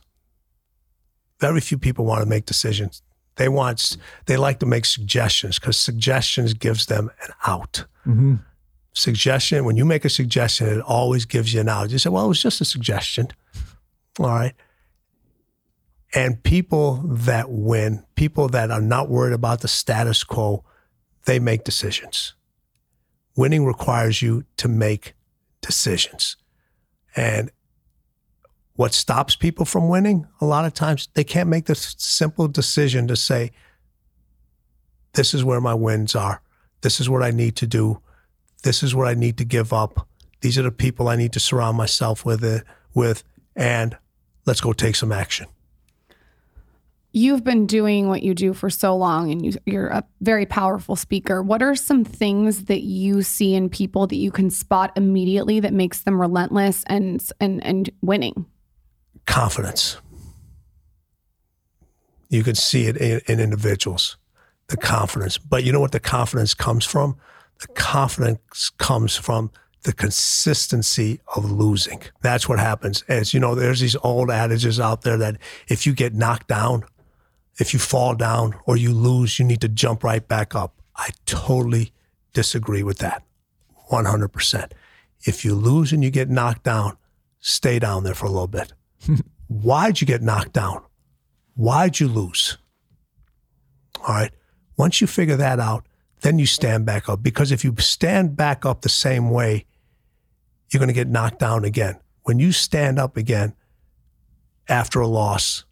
Very 1.40 1.60
few 1.60 1.78
people 1.78 2.04
want 2.04 2.22
to 2.22 2.28
make 2.28 2.46
decisions. 2.46 3.02
They 3.36 3.48
want, 3.48 3.96
they 4.26 4.36
like 4.36 4.60
to 4.60 4.66
make 4.66 4.84
suggestions 4.84 5.58
because 5.58 5.76
suggestions 5.76 6.54
gives 6.54 6.86
them 6.86 7.10
an 7.24 7.30
out. 7.46 7.84
Mm-hmm. 8.06 8.36
Suggestion, 8.92 9.64
when 9.64 9.76
you 9.76 9.84
make 9.84 10.04
a 10.04 10.10
suggestion, 10.10 10.68
it 10.68 10.80
always 10.80 11.24
gives 11.24 11.52
you 11.52 11.60
an 11.60 11.68
out. 11.68 11.90
You 11.90 11.98
say, 11.98 12.10
well, 12.10 12.26
it 12.26 12.28
was 12.28 12.42
just 12.42 12.60
a 12.60 12.64
suggestion. 12.64 13.28
All 14.18 14.26
right. 14.26 14.54
And 16.14 16.42
people 16.42 16.96
that 17.06 17.50
win, 17.50 18.04
people 18.14 18.48
that 18.48 18.70
are 18.70 18.80
not 18.80 19.08
worried 19.08 19.32
about 19.32 19.60
the 19.60 19.68
status 19.68 20.22
quo, 20.24 20.64
they 21.24 21.38
make 21.38 21.64
decisions. 21.64 22.34
Winning 23.40 23.64
requires 23.64 24.20
you 24.20 24.44
to 24.58 24.68
make 24.68 25.14
decisions. 25.62 26.36
And 27.16 27.50
what 28.74 28.92
stops 28.92 29.34
people 29.34 29.64
from 29.64 29.88
winning, 29.88 30.26
a 30.42 30.44
lot 30.44 30.66
of 30.66 30.74
times, 30.74 31.08
they 31.14 31.24
can't 31.24 31.48
make 31.48 31.64
the 31.64 31.74
simple 31.74 32.48
decision 32.48 33.08
to 33.08 33.16
say, 33.16 33.52
this 35.14 35.32
is 35.32 35.42
where 35.42 35.58
my 35.58 35.72
wins 35.72 36.14
are. 36.14 36.42
This 36.82 37.00
is 37.00 37.08
what 37.08 37.22
I 37.22 37.30
need 37.30 37.56
to 37.56 37.66
do. 37.66 38.02
This 38.62 38.82
is 38.82 38.94
what 38.94 39.08
I 39.08 39.14
need 39.14 39.38
to 39.38 39.46
give 39.46 39.72
up. 39.72 40.06
These 40.42 40.58
are 40.58 40.62
the 40.62 40.70
people 40.70 41.08
I 41.08 41.16
need 41.16 41.32
to 41.32 41.40
surround 41.40 41.78
myself 41.78 42.26
with, 42.26 42.44
it, 42.44 42.64
with 42.92 43.24
and 43.56 43.96
let's 44.44 44.60
go 44.60 44.74
take 44.74 44.96
some 44.96 45.12
action 45.12 45.46
you've 47.12 47.44
been 47.44 47.66
doing 47.66 48.08
what 48.08 48.22
you 48.22 48.34
do 48.34 48.52
for 48.52 48.70
so 48.70 48.96
long 48.96 49.30
and 49.30 49.44
you, 49.44 49.52
you're 49.66 49.88
a 49.88 50.04
very 50.20 50.46
powerful 50.46 50.96
speaker 50.96 51.42
what 51.42 51.62
are 51.62 51.74
some 51.74 52.04
things 52.04 52.64
that 52.64 52.82
you 52.82 53.22
see 53.22 53.54
in 53.54 53.68
people 53.68 54.06
that 54.06 54.16
you 54.16 54.30
can 54.30 54.50
spot 54.50 54.92
immediately 54.96 55.60
that 55.60 55.72
makes 55.72 56.02
them 56.02 56.20
relentless 56.20 56.84
and 56.86 57.22
and 57.40 57.64
and 57.64 57.90
winning 58.00 58.46
confidence 59.26 59.98
you 62.28 62.44
can 62.44 62.54
see 62.54 62.86
it 62.86 62.96
in, 62.96 63.20
in 63.26 63.40
individuals 63.40 64.16
the 64.68 64.76
confidence 64.76 65.36
but 65.38 65.64
you 65.64 65.72
know 65.72 65.80
what 65.80 65.92
the 65.92 66.00
confidence 66.00 66.54
comes 66.54 66.84
from 66.84 67.16
The 67.60 67.68
confidence 67.68 68.70
comes 68.78 69.16
from 69.16 69.50
the 69.82 69.92
consistency 69.92 71.20
of 71.36 71.50
losing. 71.50 72.02
That's 72.22 72.48
what 72.48 72.58
happens. 72.58 73.02
As 73.08 73.32
you 73.34 73.40
know, 73.40 73.54
there's 73.54 73.80
these 73.80 73.96
old 74.02 74.30
adages 74.30 74.80
out 74.80 75.02
there 75.02 75.18
that 75.18 75.36
if 75.68 75.86
you 75.86 75.92
get 75.92 76.14
knocked 76.14 76.48
down, 76.48 76.84
if 77.60 77.74
you 77.74 77.78
fall 77.78 78.14
down 78.14 78.54
or 78.64 78.76
you 78.76 78.92
lose, 78.92 79.38
you 79.38 79.44
need 79.44 79.60
to 79.60 79.68
jump 79.68 80.02
right 80.02 80.26
back 80.26 80.54
up. 80.54 80.80
I 80.96 81.10
totally 81.26 81.92
disagree 82.32 82.82
with 82.82 82.98
that. 82.98 83.22
100%. 83.90 84.72
If 85.26 85.44
you 85.44 85.54
lose 85.54 85.92
and 85.92 86.02
you 86.02 86.10
get 86.10 86.30
knocked 86.30 86.62
down, 86.62 86.96
stay 87.38 87.78
down 87.78 88.04
there 88.04 88.14
for 88.14 88.26
a 88.26 88.30
little 88.30 88.46
bit. 88.46 88.72
Why'd 89.48 90.00
you 90.00 90.06
get 90.06 90.22
knocked 90.22 90.54
down? 90.54 90.82
Why'd 91.54 92.00
you 92.00 92.08
lose? 92.08 92.56
All 94.00 94.14
right. 94.14 94.32
Once 94.78 95.02
you 95.02 95.06
figure 95.06 95.36
that 95.36 95.60
out, 95.60 95.84
then 96.22 96.38
you 96.38 96.46
stand 96.46 96.86
back 96.86 97.08
up. 97.08 97.22
Because 97.22 97.52
if 97.52 97.62
you 97.62 97.74
stand 97.78 98.36
back 98.36 98.64
up 98.64 98.80
the 98.80 98.88
same 98.88 99.28
way, 99.28 99.66
you're 100.70 100.78
going 100.78 100.88
to 100.88 100.94
get 100.94 101.08
knocked 101.08 101.40
down 101.40 101.64
again. 101.64 101.98
When 102.22 102.38
you 102.38 102.52
stand 102.52 102.98
up 102.98 103.18
again 103.18 103.54
after 104.68 105.00
a 105.00 105.06
loss, 105.06 105.64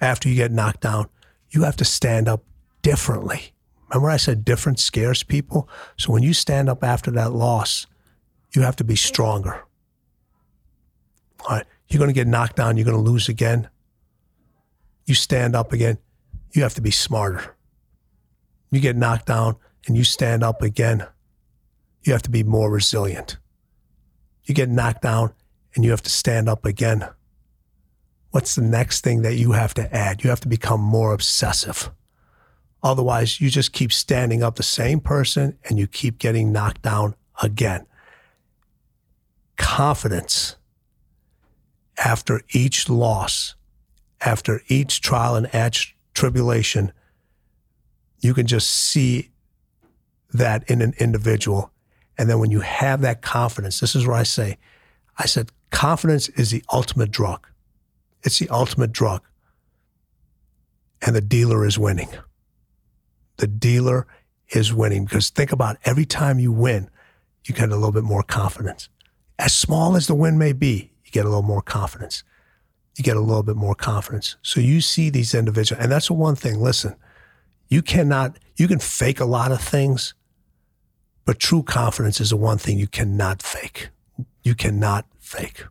after 0.00 0.28
you 0.28 0.34
get 0.34 0.52
knocked 0.52 0.80
down, 0.80 1.08
you 1.50 1.62
have 1.62 1.76
to 1.76 1.84
stand 1.84 2.28
up 2.28 2.44
differently. 2.82 3.52
Remember, 3.88 4.10
I 4.10 4.16
said 4.16 4.44
different 4.44 4.78
scares 4.78 5.22
people? 5.22 5.68
So 5.96 6.12
when 6.12 6.22
you 6.22 6.34
stand 6.34 6.68
up 6.68 6.82
after 6.82 7.10
that 7.12 7.32
loss, 7.32 7.86
you 8.54 8.62
have 8.62 8.76
to 8.76 8.84
be 8.84 8.96
stronger. 8.96 9.64
All 11.40 11.56
right. 11.56 11.66
You're 11.88 11.98
going 11.98 12.10
to 12.10 12.14
get 12.14 12.26
knocked 12.26 12.56
down. 12.56 12.76
You're 12.76 12.84
going 12.84 12.96
to 12.96 13.10
lose 13.10 13.28
again. 13.28 13.68
You 15.04 15.14
stand 15.14 15.54
up 15.54 15.72
again. 15.72 15.98
You 16.52 16.62
have 16.62 16.74
to 16.74 16.80
be 16.80 16.90
smarter. 16.90 17.54
You 18.72 18.80
get 18.80 18.96
knocked 18.96 19.26
down 19.26 19.56
and 19.86 19.96
you 19.96 20.02
stand 20.02 20.42
up 20.42 20.62
again. 20.62 21.06
You 22.02 22.12
have 22.12 22.22
to 22.22 22.30
be 22.30 22.42
more 22.42 22.70
resilient. 22.70 23.36
You 24.44 24.54
get 24.54 24.68
knocked 24.68 25.02
down 25.02 25.32
and 25.74 25.84
you 25.84 25.90
have 25.92 26.02
to 26.02 26.10
stand 26.10 26.48
up 26.48 26.64
again. 26.64 27.08
What's 28.36 28.54
the 28.54 28.60
next 28.60 29.02
thing 29.02 29.22
that 29.22 29.36
you 29.36 29.52
have 29.52 29.72
to 29.72 29.96
add? 29.96 30.22
You 30.22 30.28
have 30.28 30.40
to 30.40 30.48
become 30.48 30.78
more 30.78 31.14
obsessive. 31.14 31.90
Otherwise, 32.82 33.40
you 33.40 33.48
just 33.48 33.72
keep 33.72 33.90
standing 33.90 34.42
up 34.42 34.56
the 34.56 34.62
same 34.62 35.00
person 35.00 35.56
and 35.64 35.78
you 35.78 35.86
keep 35.86 36.18
getting 36.18 36.52
knocked 36.52 36.82
down 36.82 37.14
again. 37.42 37.86
Confidence 39.56 40.56
after 41.96 42.42
each 42.50 42.90
loss, 42.90 43.54
after 44.20 44.60
each 44.68 45.00
trial 45.00 45.34
and 45.34 45.48
tribulation, 46.12 46.92
you 48.20 48.34
can 48.34 48.46
just 48.46 48.68
see 48.68 49.30
that 50.34 50.70
in 50.70 50.82
an 50.82 50.92
individual. 50.98 51.70
And 52.18 52.28
then 52.28 52.38
when 52.38 52.50
you 52.50 52.60
have 52.60 53.00
that 53.00 53.22
confidence, 53.22 53.80
this 53.80 53.96
is 53.96 54.06
where 54.06 54.16
I 54.16 54.24
say, 54.24 54.58
I 55.16 55.24
said, 55.24 55.52
confidence 55.70 56.28
is 56.28 56.50
the 56.50 56.62
ultimate 56.70 57.10
drug. 57.10 57.46
It's 58.26 58.40
the 58.40 58.48
ultimate 58.48 58.90
drug. 58.90 59.22
And 61.00 61.14
the 61.14 61.20
dealer 61.20 61.64
is 61.64 61.78
winning. 61.78 62.10
The 63.36 63.46
dealer 63.46 64.06
is 64.50 64.74
winning 64.74 65.04
because 65.04 65.30
think 65.30 65.52
about 65.52 65.76
it, 65.76 65.82
every 65.84 66.04
time 66.04 66.40
you 66.40 66.52
win, 66.52 66.90
you 67.44 67.54
get 67.54 67.70
a 67.70 67.76
little 67.76 67.92
bit 67.92 68.02
more 68.02 68.24
confidence. 68.24 68.88
As 69.38 69.54
small 69.54 69.94
as 69.96 70.08
the 70.08 70.14
win 70.14 70.38
may 70.38 70.52
be, 70.52 70.90
you 71.04 71.12
get 71.12 71.24
a 71.24 71.28
little 71.28 71.42
more 71.42 71.62
confidence. 71.62 72.24
You 72.96 73.04
get 73.04 73.16
a 73.16 73.20
little 73.20 73.44
bit 73.44 73.56
more 73.56 73.74
confidence. 73.74 74.36
So 74.42 74.58
you 74.58 74.80
see 74.80 75.08
these 75.10 75.34
individuals, 75.34 75.82
and 75.82 75.92
that's 75.92 76.08
the 76.08 76.14
one 76.14 76.34
thing. 76.34 76.58
Listen, 76.58 76.96
you 77.68 77.82
cannot, 77.82 78.38
you 78.56 78.66
can 78.66 78.80
fake 78.80 79.20
a 79.20 79.24
lot 79.24 79.52
of 79.52 79.60
things, 79.60 80.14
but 81.24 81.38
true 81.38 81.62
confidence 81.62 82.20
is 82.20 82.30
the 82.30 82.36
one 82.36 82.58
thing 82.58 82.78
you 82.78 82.88
cannot 82.88 83.42
fake. 83.42 83.90
You 84.42 84.54
cannot 84.54 85.06
fake. 85.20 85.64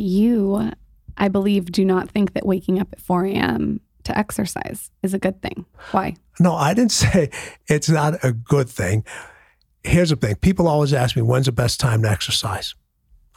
You, 0.00 0.72
I 1.16 1.28
believe, 1.28 1.70
do 1.72 1.84
not 1.84 2.10
think 2.10 2.32
that 2.32 2.46
waking 2.46 2.80
up 2.80 2.88
at 2.92 3.00
4 3.00 3.26
a.m. 3.26 3.80
to 4.04 4.18
exercise 4.18 4.90
is 5.02 5.14
a 5.14 5.18
good 5.18 5.40
thing. 5.42 5.66
Why? 5.92 6.16
No, 6.38 6.54
I 6.54 6.74
didn't 6.74 6.92
say 7.04 7.30
it's 7.68 7.88
not 7.88 8.24
a 8.24 8.32
good 8.32 8.68
thing. 8.68 9.04
Here's 9.82 10.10
the 10.10 10.16
thing 10.16 10.36
people 10.36 10.68
always 10.68 10.92
ask 10.92 11.16
me, 11.16 11.22
when's 11.22 11.46
the 11.46 11.52
best 11.52 11.80
time 11.80 12.02
to 12.02 12.10
exercise? 12.10 12.74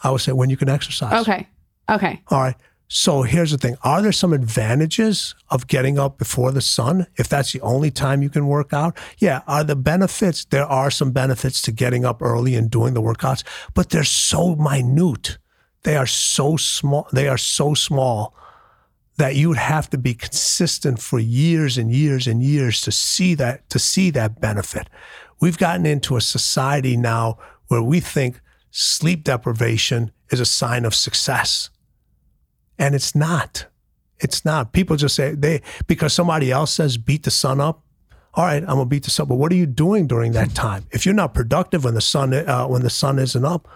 I 0.03 0.11
would 0.11 0.21
say 0.21 0.33
when 0.33 0.49
you 0.49 0.57
can 0.57 0.69
exercise. 0.69 1.21
Okay. 1.21 1.47
Okay. 1.89 2.21
All 2.27 2.41
right. 2.41 2.55
So 2.89 3.23
here's 3.23 3.51
the 3.51 3.57
thing 3.57 3.75
Are 3.83 4.01
there 4.01 4.11
some 4.11 4.33
advantages 4.33 5.33
of 5.49 5.67
getting 5.67 5.97
up 5.97 6.17
before 6.17 6.51
the 6.51 6.61
sun 6.61 7.07
if 7.15 7.27
that's 7.27 7.51
the 7.51 7.61
only 7.61 7.89
time 7.89 8.21
you 8.21 8.29
can 8.29 8.47
work 8.47 8.73
out? 8.73 8.97
Yeah. 9.17 9.41
Are 9.47 9.63
the 9.63 9.75
benefits? 9.75 10.45
There 10.45 10.65
are 10.65 10.91
some 10.91 11.11
benefits 11.11 11.61
to 11.63 11.71
getting 11.71 12.05
up 12.05 12.21
early 12.21 12.55
and 12.55 12.69
doing 12.69 12.93
the 12.93 13.01
workouts, 13.01 13.43
but 13.73 13.89
they're 13.89 14.03
so 14.03 14.55
minute. 14.55 15.37
They 15.83 15.97
are 15.97 16.07
so 16.07 16.57
small. 16.57 17.07
They 17.11 17.27
are 17.27 17.37
so 17.37 17.73
small 17.73 18.35
that 19.17 19.35
you 19.35 19.49
would 19.49 19.57
have 19.57 19.89
to 19.91 19.97
be 19.97 20.13
consistent 20.13 20.99
for 20.99 21.19
years 21.19 21.77
and 21.77 21.91
years 21.91 22.25
and 22.25 22.41
years 22.41 22.81
to 22.81 22.91
see 22.91 23.35
that 23.35 23.69
to 23.69 23.79
see 23.79 24.09
that 24.11 24.41
benefit. 24.41 24.89
We've 25.39 25.57
gotten 25.57 25.85
into 25.85 26.15
a 26.15 26.21
society 26.21 26.97
now 26.97 27.37
where 27.67 27.81
we 27.81 27.99
think 27.99 28.39
sleep 28.71 29.23
deprivation 29.23 30.11
is 30.29 30.39
a 30.39 30.45
sign 30.45 30.85
of 30.85 30.95
success. 30.95 31.69
And 32.79 32.95
it's 32.95 33.13
not. 33.13 33.67
It's 34.19 34.45
not. 34.45 34.71
People 34.71 34.95
just 34.95 35.15
say 35.15 35.35
they 35.35 35.61
because 35.85 36.13
somebody 36.13 36.51
else 36.51 36.73
says 36.73 36.97
beat 36.97 37.23
the 37.23 37.31
sun 37.31 37.59
up. 37.59 37.83
All 38.35 38.45
right, 38.45 38.63
I'm 38.63 38.77
gonna 38.77 38.85
beat 38.85 39.03
the 39.03 39.11
sun. 39.11 39.27
But 39.27 39.35
what 39.35 39.51
are 39.51 39.55
you 39.55 39.67
doing 39.67 40.07
during 40.07 40.31
that 40.31 40.55
time? 40.55 40.85
If 40.91 41.05
you're 41.05 41.13
not 41.13 41.33
productive 41.33 41.83
when 41.83 41.93
the 41.93 42.01
sun 42.01 42.33
uh, 42.33 42.65
when 42.67 42.81
the 42.81 42.89
sun 42.89 43.19
isn't 43.19 43.45
up, 43.45 43.67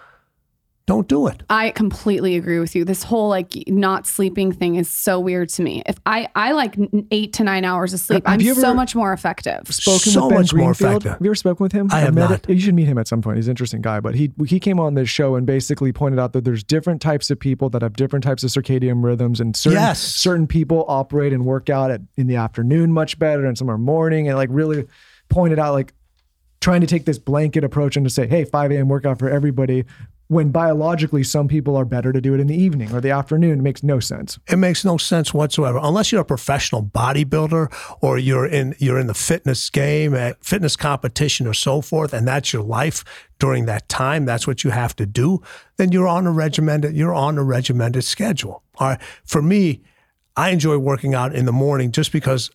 don't 0.88 1.10
do 1.10 1.28
it. 1.28 1.44
I 1.50 1.72
completely 1.72 2.38
agree 2.38 2.60
with 2.60 2.74
you. 2.74 2.86
This 2.86 3.04
whole 3.04 3.28
like 3.28 3.52
not 3.68 4.08
sleeping 4.08 4.54
thing 4.54 4.76
is 4.76 4.90
so 4.90 5.20
weird 5.20 5.50
to 5.50 5.62
me. 5.62 5.84
If 5.86 5.98
I 6.06 6.30
I 6.34 6.54
like 6.54 6.78
eight 7.12 7.34
to 7.34 7.44
nine 7.44 7.66
hours 7.66 7.94
of 7.94 8.00
sleep, 8.00 8.26
Have 8.26 8.36
I'm 8.36 8.40
you 8.42 8.52
ever 8.52 8.62
so 8.62 8.74
much 8.74 8.96
more 8.96 9.12
effective. 9.12 9.68
spoken 9.68 10.12
So 10.14 10.22
with 10.24 10.30
Ben 10.30 10.40
much 10.40 10.54
more 10.54 10.64
Greenfield. 10.68 10.92
effective. 11.04 11.12
Have 11.12 11.22
you 11.22 11.28
ever 11.28 11.36
spoken 11.36 11.64
with 11.66 11.74
him? 11.74 11.90
I 11.92 12.00
have 12.00 12.14
met 12.16 12.30
not. 12.30 12.50
You 12.50 12.60
should 12.62 12.74
meet 12.74 12.86
him 12.88 12.98
at 12.98 13.08
some 13.10 13.22
point. 13.22 13.36
He's 13.36 13.48
an 13.48 13.52
interesting 13.52 13.82
guy. 13.82 14.00
But 14.00 14.16
he 14.16 14.32
he 14.48 14.62
came 14.62 14.80
on 14.80 14.94
this 14.94 15.10
show 15.10 15.36
and 15.36 15.46
basically 15.46 15.92
pointed 15.92 16.20
out 16.20 16.32
that 16.32 16.46
there's 16.46 16.64
different 16.64 17.02
types 17.02 17.30
of 17.30 17.38
people 17.38 17.70
that 17.72 17.82
have 17.82 17.94
different 17.98 18.24
types 18.24 18.46
of 18.46 18.50
circadian 18.50 19.04
rhythms, 19.04 19.42
and 19.42 19.58
certain 19.58 19.78
Yes. 19.80 20.00
certain 20.00 20.48
people 20.48 20.86
operate 20.88 21.34
and 21.34 21.46
work 21.46 21.70
out 21.70 21.92
at, 21.92 22.00
in 22.16 22.28
the 22.28 22.38
afternoon 22.38 22.94
much 22.94 23.20
better, 23.20 23.46
and 23.46 23.58
some 23.58 23.70
are 23.70 23.78
morning, 23.78 24.30
and 24.30 24.38
like 24.38 24.48
really 24.54 24.88
pointed 25.28 25.60
out 25.60 25.74
like 25.74 25.94
trying 26.62 26.80
to 26.80 26.88
take 26.88 27.04
this 27.04 27.20
blanket 27.20 27.66
approach 27.66 27.98
and 27.98 28.06
to 28.06 28.10
say, 28.10 28.26
hey, 28.26 28.46
5 28.46 28.72
a.m. 28.72 28.88
workout 28.88 29.20
for 29.20 29.30
everybody. 29.30 29.84
When 30.30 30.52
biologically, 30.52 31.24
some 31.24 31.48
people 31.48 31.78
are 31.78 31.86
better 31.86 32.12
to 32.12 32.20
do 32.20 32.34
it 32.34 32.42
in 32.42 32.48
the 32.48 32.56
evening 32.56 32.94
or 32.94 33.00
the 33.00 33.12
afternoon. 33.12 33.60
It 33.60 33.62
makes 33.62 33.82
no 33.82 34.02
sense. 34.02 34.38
It 34.50 34.58
makes 34.58 34.84
no 34.84 34.98
sense 34.98 35.34
whatsoever 35.34 35.80
unless 35.82 36.12
you're 36.12 36.22
a 36.22 36.26
professional 36.26 36.84
bodybuilder 36.84 37.98
or 38.02 38.18
you're 38.18 38.46
in 38.46 38.76
you're 38.78 39.00
in 39.00 39.08
the 39.08 39.14
fitness 39.14 39.70
game 39.70 40.14
at 40.14 40.44
fitness 40.44 40.76
competition 40.76 41.48
or 41.48 41.54
so 41.54 41.82
forth 41.82 42.14
and 42.14 42.28
that's 42.28 42.52
your 42.52 42.64
life 42.64 43.06
during 43.40 43.66
that 43.66 43.88
time 43.88 44.26
that's 44.26 44.46
what 44.48 44.64
you 44.64 44.72
have 44.72 44.96
to 44.96 45.06
do 45.06 45.42
then 45.78 45.92
you're 45.92 46.08
on 46.08 46.28
a 46.28 46.32
regimented 46.32 46.96
you're 46.96 47.14
on 47.14 47.38
a 47.38 47.44
regimented 47.44 48.04
schedule 48.04 48.64
all 48.78 48.90
right 48.90 49.02
for 49.24 49.42
me 49.42 49.82
I 50.36 50.50
enjoy 50.50 50.78
working 50.78 51.16
out 51.16 51.36
in 51.36 51.46
the 51.46 51.52
morning 51.52 51.92
just 51.92 52.12
because 52.12 52.52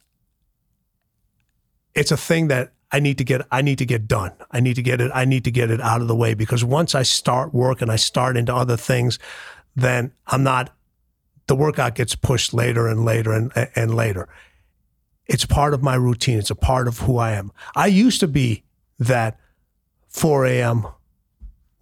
it's 1.95 2.13
a 2.13 2.17
thing 2.17 2.49
that 2.49 2.73
I 2.93 3.01
need 3.01 3.19
to 3.19 3.25
get 3.25 3.47
I 3.51 3.63
need 3.63 3.79
to 3.79 3.87
get 3.87 4.07
done. 4.07 4.33
I 4.51 4.61
need 4.61 4.75
to 4.75 4.83
get 4.83 5.01
it 5.01 5.11
I 5.15 5.25
need 5.25 5.45
to 5.45 5.51
get 5.51 5.71
it 5.71 5.81
out 5.81 6.03
of 6.03 6.09
the 6.09 6.15
way 6.15 6.35
because 6.35 6.63
once 6.65 6.95
I 6.95 7.03
start 7.03 7.55
work 7.55 7.81
and 7.81 7.91
I 7.91 7.97
start 7.97 8.37
into 8.37 8.55
other 8.55 8.77
things, 8.77 9.19
then 9.75 10.13
I'm 10.27 10.43
not 10.43 10.75
the 11.47 11.57
workout 11.57 11.95
gets 11.95 12.15
pushed 12.15 12.53
later 12.53 12.87
and 12.87 13.05
later 13.05 13.33
and 13.33 13.51
and 13.75 13.95
later. 13.95 14.29
It's 15.27 15.47
part 15.47 15.73
of 15.73 15.83
my 15.83 15.95
routine. 15.95 16.39
It's 16.39 16.51
a 16.51 16.55
part 16.55 16.87
of 16.87 16.99
who 16.99 17.17
I 17.17 17.33
am. 17.33 17.53
I 17.75 17.87
used 17.87 18.21
to 18.21 18.29
be 18.29 18.65
that 18.99 19.39
4 20.09 20.45
a.m. 20.47 20.87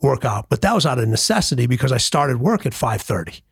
workout, 0.00 0.48
but 0.48 0.60
that 0.60 0.74
was 0.74 0.86
out 0.86 0.98
of 0.98 1.08
necessity 1.08 1.66
because 1.66 1.90
I 1.90 1.96
started 1.96 2.38
work 2.38 2.64
at 2.64 2.72
5:30. 2.72 3.42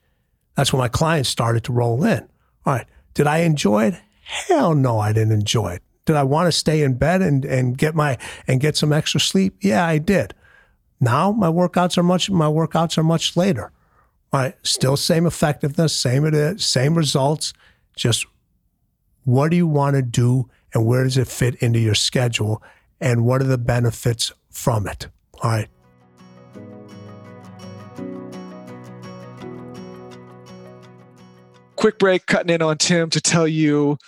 That's 0.55 0.73
when 0.73 0.79
my 0.79 0.89
clients 0.89 1.29
started 1.29 1.65
to 1.65 1.73
roll 1.73 2.05
in. 2.05 2.29
All 2.65 2.75
right. 2.75 2.87
Did 3.15 3.27
I 3.27 3.39
enjoy 3.39 3.87
it? 3.87 3.95
Hell 4.23 4.75
no, 4.75 5.01
I 5.01 5.13
didn't 5.13 5.33
enjoy 5.33 5.73
it. 5.73 5.83
Did 6.09 6.17
I 6.17 6.23
want 6.23 6.47
to 6.47 6.53
stay 6.53 6.81
in 6.81 6.95
bed 6.95 7.21
and, 7.21 7.45
and 7.45 7.77
get 7.77 7.95
my 7.95 8.17
and 8.47 8.63
get 8.63 8.79
some 8.79 8.95
extra 8.95 9.21
sleep? 9.21 9.59
Yeah, 9.61 9.85
I 9.85 9.99
did. 9.99 10.33
Now 11.01 11.33
my 11.33 11.49
workouts 11.49 11.99
are 11.99 12.03
much 12.03 12.31
my 12.31 12.47
workouts 12.47 12.97
are 12.97 13.03
much 13.03 13.37
later. 13.37 13.73
All 14.33 14.41
right, 14.41 14.55
still 14.63 14.97
same 14.97 15.27
effectiveness, 15.27 15.95
same 15.95 16.57
same 16.57 16.95
results. 16.95 17.53
Just 17.95 18.25
what 19.25 19.51
do 19.51 19.59
you 19.59 19.67
want 19.67 19.97
to 19.97 20.03
do 20.03 20.49
and 20.73 20.87
where 20.87 21.05
does 21.05 21.19
it 21.19 21.29
fit 21.29 21.57
into 21.57 21.79
your 21.79 21.95
schedule 21.95 22.63
and 23.03 23.27
what 23.27 23.43
are 23.43 23.45
the 23.45 23.59
benefits 23.59 24.33
from 24.51 24.87
it? 24.87 25.09
All 25.43 25.51
right. 25.51 25.69
quick 31.77 31.99
break 31.99 32.25
cutting 32.25 32.53
in 32.53 32.63
on 32.63 32.79
Tim 32.79 33.09
to 33.11 33.21
tell 33.21 33.47
you 33.47 33.99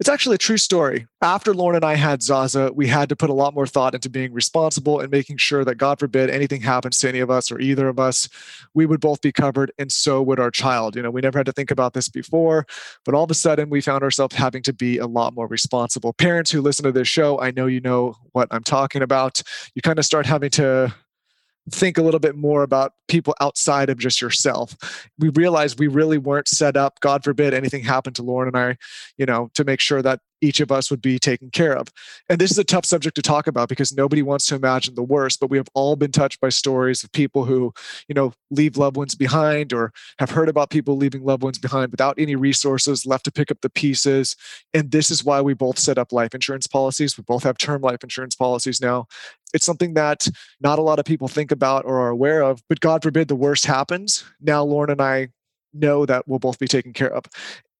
It's 0.00 0.08
actually 0.08 0.36
a 0.36 0.38
true 0.38 0.56
story. 0.56 1.06
After 1.20 1.52
Lauryn 1.52 1.76
and 1.76 1.84
I 1.84 1.94
had 1.94 2.22
Zaza, 2.22 2.72
we 2.74 2.86
had 2.86 3.10
to 3.10 3.16
put 3.16 3.28
a 3.28 3.34
lot 3.34 3.52
more 3.52 3.66
thought 3.66 3.94
into 3.94 4.08
being 4.08 4.32
responsible 4.32 4.98
and 4.98 5.10
making 5.10 5.36
sure 5.36 5.62
that, 5.62 5.74
God 5.74 5.98
forbid, 6.00 6.30
anything 6.30 6.62
happens 6.62 6.96
to 6.98 7.08
any 7.10 7.18
of 7.18 7.30
us 7.30 7.52
or 7.52 7.60
either 7.60 7.86
of 7.86 7.98
us, 7.98 8.26
we 8.72 8.86
would 8.86 9.00
both 9.00 9.20
be 9.20 9.30
covered, 9.30 9.72
and 9.78 9.92
so 9.92 10.22
would 10.22 10.40
our 10.40 10.50
child. 10.50 10.96
You 10.96 11.02
know, 11.02 11.10
we 11.10 11.20
never 11.20 11.38
had 11.38 11.44
to 11.46 11.52
think 11.52 11.70
about 11.70 11.92
this 11.92 12.08
before, 12.08 12.66
but 13.04 13.14
all 13.14 13.24
of 13.24 13.30
a 13.30 13.34
sudden 13.34 13.68
we 13.68 13.82
found 13.82 14.02
ourselves 14.02 14.34
having 14.36 14.62
to 14.62 14.72
be 14.72 14.96
a 14.96 15.06
lot 15.06 15.34
more 15.34 15.46
responsible. 15.46 16.14
Parents 16.14 16.50
who 16.50 16.62
listen 16.62 16.86
to 16.86 16.92
this 16.92 17.06
show, 17.06 17.38
I 17.38 17.50
know 17.50 17.66
you 17.66 17.82
know 17.82 18.14
what 18.32 18.48
I'm 18.50 18.64
talking 18.64 19.02
about. 19.02 19.42
You 19.74 19.82
kind 19.82 19.98
of 19.98 20.06
start 20.06 20.24
having 20.24 20.48
to 20.52 20.94
think 21.70 21.98
a 21.98 22.02
little 22.02 22.20
bit 22.20 22.36
more 22.36 22.62
about 22.62 22.92
people 23.08 23.34
outside 23.40 23.90
of 23.90 23.98
just 23.98 24.20
yourself. 24.20 24.76
We 25.18 25.28
realized 25.30 25.78
we 25.78 25.88
really 25.88 26.18
weren't 26.18 26.48
set 26.48 26.76
up, 26.76 27.00
God 27.00 27.24
forbid 27.24 27.54
anything 27.54 27.84
happened 27.84 28.16
to 28.16 28.22
Lauryn 28.22 28.48
and 28.48 28.56
I, 28.56 28.76
you 29.18 29.26
know, 29.26 29.50
to 29.54 29.64
make 29.64 29.80
sure 29.80 30.02
that 30.02 30.20
each 30.40 30.60
of 30.60 30.72
us 30.72 30.90
would 30.90 31.02
be 31.02 31.18
taken 31.18 31.50
care 31.50 31.76
of. 31.76 31.88
And 32.28 32.40
this 32.40 32.50
is 32.50 32.58
a 32.58 32.64
tough 32.64 32.84
subject 32.84 33.14
to 33.16 33.22
talk 33.22 33.46
about 33.46 33.68
because 33.68 33.92
nobody 33.92 34.22
wants 34.22 34.46
to 34.46 34.54
imagine 34.54 34.94
the 34.94 35.02
worst, 35.02 35.40
but 35.40 35.50
we 35.50 35.56
have 35.56 35.68
all 35.74 35.96
been 35.96 36.12
touched 36.12 36.40
by 36.40 36.48
stories 36.48 37.04
of 37.04 37.12
people 37.12 37.44
who, 37.44 37.72
you 38.08 38.14
know, 38.14 38.32
leave 38.50 38.76
loved 38.76 38.96
ones 38.96 39.14
behind 39.14 39.72
or 39.72 39.92
have 40.18 40.30
heard 40.30 40.48
about 40.48 40.70
people 40.70 40.96
leaving 40.96 41.24
loved 41.24 41.42
ones 41.42 41.58
behind 41.58 41.90
without 41.90 42.18
any 42.18 42.36
resources 42.36 43.06
left 43.06 43.24
to 43.24 43.32
pick 43.32 43.50
up 43.50 43.58
the 43.60 43.70
pieces. 43.70 44.34
And 44.72 44.90
this 44.90 45.10
is 45.10 45.24
why 45.24 45.40
we 45.40 45.54
both 45.54 45.78
set 45.78 45.98
up 45.98 46.12
life 46.12 46.34
insurance 46.34 46.66
policies. 46.66 47.16
We 47.18 47.24
both 47.26 47.42
have 47.42 47.58
term 47.58 47.82
life 47.82 48.02
insurance 48.02 48.34
policies 48.34 48.80
now. 48.80 49.06
It's 49.54 49.66
something 49.66 49.94
that 49.94 50.28
not 50.60 50.78
a 50.78 50.82
lot 50.82 50.98
of 50.98 51.04
people 51.04 51.28
think 51.28 51.50
about 51.50 51.84
or 51.84 52.00
are 52.00 52.10
aware 52.10 52.42
of, 52.42 52.62
but 52.68 52.80
God 52.80 53.02
forbid 53.02 53.28
the 53.28 53.36
worst 53.36 53.66
happens. 53.66 54.24
Now, 54.40 54.64
Lauryn 54.64 54.90
and 54.92 55.00
I 55.00 55.28
know 55.72 56.06
that 56.06 56.26
we'll 56.26 56.38
both 56.38 56.58
be 56.58 56.68
taken 56.68 56.92
care 56.92 57.12
of, 57.12 57.24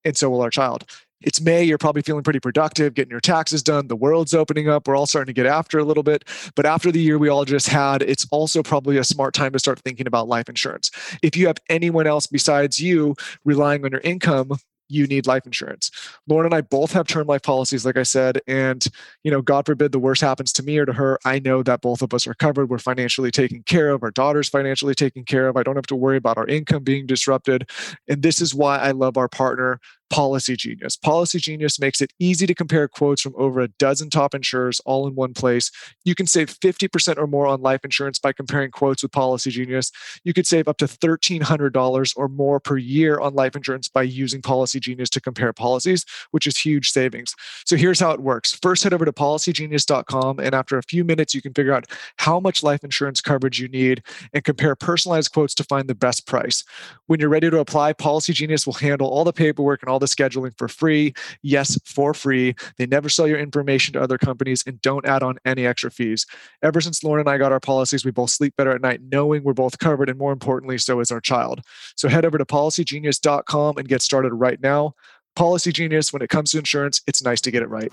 and 0.04 0.16
so 0.16 0.30
will 0.30 0.42
our 0.42 0.50
child 0.50 0.84
it's 1.22 1.40
May, 1.40 1.62
you're 1.62 1.78
probably 1.78 2.02
feeling 2.02 2.22
pretty 2.22 2.40
productive, 2.40 2.94
getting 2.94 3.10
your 3.10 3.20
taxes 3.20 3.62
done. 3.62 3.88
The 3.88 3.96
world's 3.96 4.34
opening 4.34 4.68
up. 4.68 4.88
We're 4.88 4.96
all 4.96 5.06
starting 5.06 5.34
to 5.34 5.38
get 5.38 5.46
after 5.46 5.78
a 5.78 5.84
little 5.84 6.02
bit. 6.02 6.24
But 6.54 6.66
after 6.66 6.90
the 6.90 7.00
year 7.00 7.18
we 7.18 7.28
all 7.28 7.44
just 7.44 7.68
had, 7.68 8.02
it's 8.02 8.26
also 8.30 8.62
probably 8.62 8.96
a 8.96 9.04
smart 9.04 9.34
time 9.34 9.52
to 9.52 9.58
start 9.58 9.80
thinking 9.80 10.06
about 10.06 10.28
life 10.28 10.48
insurance. 10.48 10.90
If 11.22 11.36
you 11.36 11.46
have 11.46 11.58
anyone 11.68 12.06
else 12.06 12.26
besides 12.26 12.80
you 12.80 13.16
relying 13.44 13.84
on 13.84 13.90
your 13.90 14.00
income, 14.00 14.52
you 14.90 15.06
need 15.06 15.26
life 15.26 15.46
insurance. 15.46 15.90
Lauryn 16.28 16.46
and 16.46 16.54
I 16.54 16.60
both 16.60 16.92
have 16.92 17.06
term 17.06 17.26
life 17.26 17.42
policies, 17.42 17.86
like 17.86 17.96
I 17.96 18.02
said. 18.02 18.40
And, 18.46 18.84
you 19.22 19.30
know, 19.30 19.40
God 19.40 19.66
forbid 19.66 19.92
the 19.92 19.98
worst 19.98 20.20
happens 20.20 20.52
to 20.54 20.62
me 20.62 20.78
or 20.78 20.86
to 20.86 20.92
her. 20.92 21.18
I 21.24 21.38
know 21.38 21.62
that 21.62 21.80
both 21.80 22.02
of 22.02 22.12
us 22.12 22.26
are 22.26 22.34
covered. 22.34 22.68
We're 22.68 22.78
financially 22.78 23.30
taken 23.30 23.62
care 23.62 23.90
of. 23.90 24.02
Our 24.02 24.10
daughter's 24.10 24.48
financially 24.48 24.94
taken 24.94 25.24
care 25.24 25.48
of. 25.48 25.56
I 25.56 25.62
don't 25.62 25.76
have 25.76 25.86
to 25.86 25.96
worry 25.96 26.16
about 26.16 26.38
our 26.38 26.46
income 26.46 26.82
being 26.82 27.06
disrupted. 27.06 27.70
And 28.08 28.22
this 28.22 28.40
is 28.40 28.54
why 28.54 28.78
I 28.78 28.90
love 28.90 29.16
our 29.16 29.28
partner, 29.28 29.80
Policy 30.10 30.56
Genius. 30.56 30.96
Policy 30.96 31.38
Genius 31.38 31.80
makes 31.80 32.00
it 32.00 32.12
easy 32.18 32.46
to 32.46 32.54
compare 32.54 32.88
quotes 32.88 33.22
from 33.22 33.34
over 33.36 33.60
a 33.60 33.68
dozen 33.68 34.10
top 34.10 34.34
insurers 34.34 34.80
all 34.84 35.06
in 35.06 35.14
one 35.14 35.34
place. 35.34 35.70
You 36.04 36.14
can 36.14 36.26
save 36.26 36.48
50% 36.58 37.16
or 37.16 37.26
more 37.26 37.46
on 37.46 37.62
life 37.62 37.84
insurance 37.84 38.18
by 38.18 38.32
comparing 38.32 38.70
quotes 38.72 39.02
with 39.02 39.12
Policy 39.12 39.50
Genius. 39.50 39.92
You 40.24 40.34
could 40.34 40.46
save 40.46 40.68
up 40.68 40.78
to 40.78 40.86
$1,300 40.86 42.12
or 42.16 42.28
more 42.28 42.60
per 42.60 42.76
year 42.76 43.20
on 43.20 43.34
life 43.34 43.54
insurance 43.54 43.88
by 43.88 44.02
using 44.02 44.42
Policy 44.42 44.80
Genius 44.80 45.10
to 45.10 45.20
compare 45.20 45.52
policies, 45.52 46.04
which 46.32 46.46
is 46.46 46.58
huge 46.58 46.90
savings. 46.90 47.34
So 47.64 47.76
here's 47.76 48.00
how 48.00 48.10
it 48.10 48.20
works. 48.20 48.58
First, 48.60 48.82
head 48.82 48.92
over 48.92 49.04
to 49.04 49.12
policygenius.com, 49.12 50.40
and 50.40 50.54
after 50.54 50.76
a 50.76 50.82
few 50.82 51.04
minutes, 51.04 51.34
you 51.34 51.42
can 51.42 51.54
figure 51.54 51.72
out 51.72 51.86
how 52.16 52.40
much 52.40 52.62
life 52.62 52.82
insurance 52.82 53.20
coverage 53.20 53.60
you 53.60 53.68
need 53.68 54.02
and 54.32 54.42
compare 54.42 54.74
personalized 54.74 55.32
quotes 55.32 55.54
to 55.54 55.64
find 55.64 55.88
the 55.88 55.94
best 55.94 56.26
price. 56.26 56.64
When 57.06 57.20
you're 57.20 57.28
ready 57.28 57.48
to 57.48 57.58
apply, 57.58 57.92
Policy 57.92 58.32
Genius 58.32 58.66
will 58.66 58.74
handle 58.74 59.08
all 59.08 59.24
the 59.24 59.32
paperwork 59.32 59.82
and 59.82 59.88
all 59.88 59.99
the 60.00 60.06
scheduling 60.06 60.56
for 60.58 60.68
free. 60.68 61.14
Yes, 61.42 61.78
for 61.84 62.14
free. 62.14 62.54
They 62.76 62.86
never 62.86 63.08
sell 63.08 63.28
your 63.28 63.38
information 63.38 63.92
to 63.94 64.02
other 64.02 64.18
companies 64.18 64.64
and 64.66 64.80
don't 64.82 65.06
add 65.06 65.22
on 65.22 65.38
any 65.44 65.66
extra 65.66 65.90
fees. 65.90 66.26
Ever 66.62 66.80
since 66.80 67.00
Lauryn 67.00 67.20
and 67.20 67.28
I 67.28 67.38
got 67.38 67.52
our 67.52 67.60
policies, 67.60 68.04
we 68.04 68.10
both 68.10 68.30
sleep 68.30 68.56
better 68.56 68.72
at 68.72 68.80
night 68.80 69.00
knowing 69.10 69.44
we're 69.44 69.52
both 69.52 69.78
covered, 69.78 70.08
and 70.08 70.18
more 70.18 70.32
importantly, 70.32 70.78
so 70.78 71.00
is 71.00 71.10
our 71.10 71.20
child. 71.20 71.60
So 71.96 72.08
head 72.08 72.24
over 72.24 72.38
to 72.38 72.44
policygenius.com 72.44 73.78
and 73.78 73.88
get 73.88 74.02
started 74.02 74.32
right 74.32 74.60
now. 74.60 74.94
Policy 75.36 75.72
Genius, 75.72 76.12
when 76.12 76.22
it 76.22 76.28
comes 76.28 76.50
to 76.50 76.58
insurance, 76.58 77.02
it's 77.06 77.22
nice 77.22 77.40
to 77.42 77.50
get 77.50 77.62
it 77.62 77.68
right. 77.68 77.92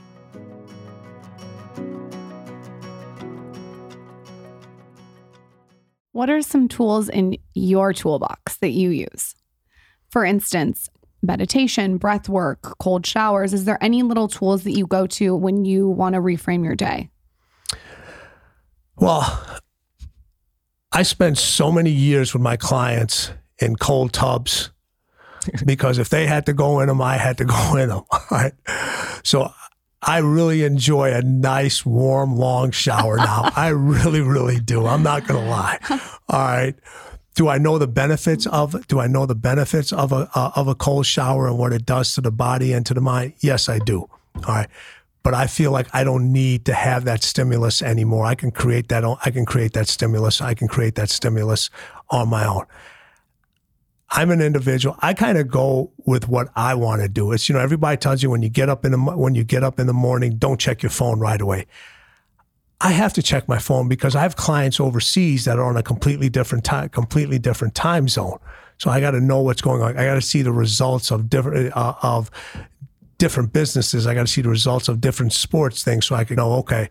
What 6.17 6.31
are 6.31 6.41
some 6.41 6.67
tools 6.67 7.09
in 7.09 7.37
your 7.53 7.93
toolbox 7.93 8.57
that 8.57 8.71
you 8.71 8.89
use? 8.89 9.35
For 10.09 10.25
instance, 10.25 10.89
meditation, 11.21 11.97
breath 11.97 12.29
work, 12.29 12.77
cold 12.79 13.05
showers? 13.05 13.53
Is 13.53 13.65
there 13.65 13.77
any 13.81 14.03
little 14.03 14.27
tools 14.27 14.63
that 14.63 14.71
you 14.71 14.87
go 14.87 15.07
to 15.07 15.35
when 15.35 15.65
you 15.65 15.89
want 15.89 16.15
to 16.15 16.21
reframe 16.21 16.63
your 16.63 16.75
day? 16.75 17.09
Well, 18.95 19.59
I 20.91 21.03
spent 21.03 21.37
so 21.37 21.71
many 21.71 21.91
years 21.91 22.33
with 22.33 22.41
my 22.41 22.57
clients 22.57 23.31
in 23.59 23.75
cold 23.75 24.13
tubs 24.13 24.71
because 25.65 25.97
if 25.97 26.09
they 26.09 26.25
had 26.25 26.45
to 26.47 26.53
go 26.53 26.79
in 26.79 26.87
them, 26.87 27.01
I 27.01 27.17
had 27.17 27.37
to 27.39 27.45
go 27.45 27.75
in 27.75 27.89
them. 27.89 28.03
Right? 28.31 28.53
So 29.23 29.51
I 30.01 30.19
really 30.19 30.63
enjoy 30.63 31.11
a 31.13 31.21
nice, 31.21 31.85
warm, 31.85 32.35
long 32.35 32.71
shower 32.71 33.17
now. 33.17 33.51
I 33.55 33.69
really, 33.69 34.21
really 34.21 34.59
do. 34.59 34.85
I'm 34.85 35.03
not 35.03 35.27
going 35.27 35.43
to 35.43 35.49
lie. 35.49 35.79
All 36.29 36.39
right 36.39 36.75
do 37.37 37.47
I 37.49 37.59
know 37.59 37.77
the 37.77 37.87
benefits 37.87 38.47
of 38.47 38.87
do 38.87 38.99
I 38.99 39.05
know 39.05 39.27
the 39.27 39.35
benefits 39.35 39.93
of 39.93 40.11
a 40.11 40.27
uh, 40.33 40.51
of 40.55 40.67
a 40.67 40.73
cold 40.73 41.05
shower 41.05 41.47
and 41.47 41.57
what 41.57 41.71
it 41.71 41.85
does 41.85 42.15
to 42.15 42.21
the 42.21 42.31
body 42.31 42.73
and 42.73 42.83
to 42.87 42.95
the 42.95 42.99
mind? 42.99 43.33
Yes, 43.39 43.69
I 43.69 43.77
do. 43.77 44.09
All 44.47 44.55
right. 44.55 44.67
But 45.21 45.35
I 45.35 45.45
feel 45.45 45.71
like 45.71 45.87
I 45.93 46.03
don't 46.03 46.33
need 46.33 46.65
to 46.65 46.73
have 46.73 47.05
that 47.05 47.21
stimulus 47.21 47.83
anymore. 47.83 48.25
I 48.25 48.33
can 48.33 48.49
create 48.49 48.89
that 48.89 49.03
I 49.23 49.29
can 49.29 49.45
create 49.45 49.73
that 49.73 49.87
stimulus. 49.87 50.41
I 50.41 50.55
can 50.55 50.67
create 50.67 50.95
that 50.95 51.11
stimulus 51.11 51.69
on 52.09 52.27
my 52.27 52.43
own. 52.43 52.65
I'm 54.09 54.31
an 54.31 54.41
individual. 54.41 54.95
I 54.99 55.13
kind 55.13 55.37
of 55.37 55.47
go 55.47 55.91
with 56.05 56.27
what 56.27 56.47
I 56.55 56.73
want 56.73 57.03
to 57.03 57.07
do. 57.07 57.33
It's 57.33 57.47
you 57.47 57.53
know 57.53 57.61
everybody 57.61 57.97
tells 57.97 58.23
you 58.23 58.31
when 58.31 58.41
you 58.41 58.49
get 58.49 58.67
up 58.67 58.83
in 58.83 58.93
the 58.93 58.97
when 58.97 59.35
you 59.35 59.43
get 59.43 59.63
up 59.63 59.79
in 59.79 59.85
the 59.85 59.93
morning, 59.93 60.37
don't 60.37 60.59
check 60.59 60.81
your 60.81 60.89
phone 60.89 61.19
right 61.19 61.39
away. 61.39 61.67
I 62.79 62.91
have 62.91 63.13
to 63.13 63.23
check 63.23 63.47
my 63.47 63.57
phone 63.57 63.87
because 63.87 64.15
I 64.15 64.21
have 64.21 64.35
clients 64.35 64.79
overseas 64.79 65.45
that 65.45 65.57
are 65.57 65.65
on 65.65 65.77
a 65.77 65.83
completely 65.83 66.29
different 66.29 66.63
time, 66.63 66.89
completely 66.89 67.39
different 67.39 67.73
time 67.73 68.07
zone. 68.07 68.39
So 68.77 68.91
I 68.91 68.99
got 68.99 69.11
to 69.11 69.21
know 69.21 69.41
what's 69.41 69.61
going 69.61 69.81
on. 69.81 69.97
I 69.97 70.05
got 70.05 70.15
to 70.15 70.21
see 70.21 70.43
the 70.43 70.51
results 70.51 71.09
of 71.09 71.29
different 71.29 71.75
uh, 71.75 71.95
of 72.03 72.29
different 73.17 73.51
businesses. 73.51 74.05
I 74.05 74.13
got 74.13 74.27
to 74.27 74.31
see 74.31 74.41
the 74.41 74.49
results 74.49 74.87
of 74.87 75.01
different 75.01 75.33
sports 75.33 75.83
things, 75.83 76.05
so 76.05 76.15
I 76.15 76.23
can 76.23 76.35
know. 76.35 76.53
Okay, 76.53 76.89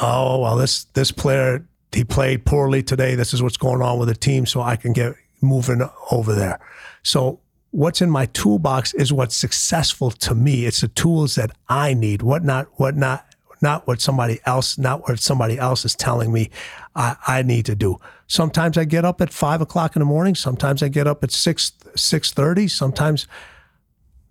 oh 0.00 0.40
well, 0.40 0.56
this 0.56 0.84
this 0.84 1.10
player 1.10 1.66
he 1.92 2.04
played 2.04 2.44
poorly 2.44 2.82
today. 2.82 3.16
This 3.16 3.34
is 3.34 3.42
what's 3.42 3.56
going 3.56 3.82
on 3.82 3.98
with 3.98 4.08
the 4.08 4.14
team, 4.14 4.46
so 4.46 4.60
I 4.60 4.76
can 4.76 4.92
get 4.92 5.14
moving 5.40 5.82
over 6.12 6.32
there. 6.34 6.60
So 7.02 7.40
what's 7.70 8.00
in 8.00 8.10
my 8.10 8.26
toolbox 8.26 8.94
is 8.94 9.12
what's 9.12 9.36
successful 9.36 10.10
to 10.10 10.34
me. 10.34 10.66
It's 10.66 10.80
the 10.80 10.88
tools 10.88 11.34
that 11.34 11.50
I 11.68 11.94
need. 11.94 12.22
What 12.22 12.44
not 12.44 12.68
what 12.76 12.96
not 12.96 13.27
not 13.60 13.86
what 13.86 14.00
somebody 14.00 14.40
else, 14.44 14.78
not 14.78 15.08
what 15.08 15.18
somebody 15.20 15.58
else 15.58 15.84
is 15.84 15.94
telling 15.94 16.32
me 16.32 16.50
I, 16.94 17.16
I 17.26 17.42
need 17.42 17.66
to 17.66 17.74
do. 17.74 17.98
Sometimes 18.26 18.76
I 18.76 18.84
get 18.84 19.04
up 19.04 19.20
at 19.20 19.32
five 19.32 19.60
o'clock 19.60 19.96
in 19.96 20.00
the 20.00 20.06
morning. 20.06 20.34
Sometimes 20.34 20.82
I 20.82 20.88
get 20.88 21.06
up 21.06 21.24
at 21.24 21.30
six 21.30 21.72
six 21.96 22.32
thirty. 22.32 22.68
Sometimes 22.68 23.26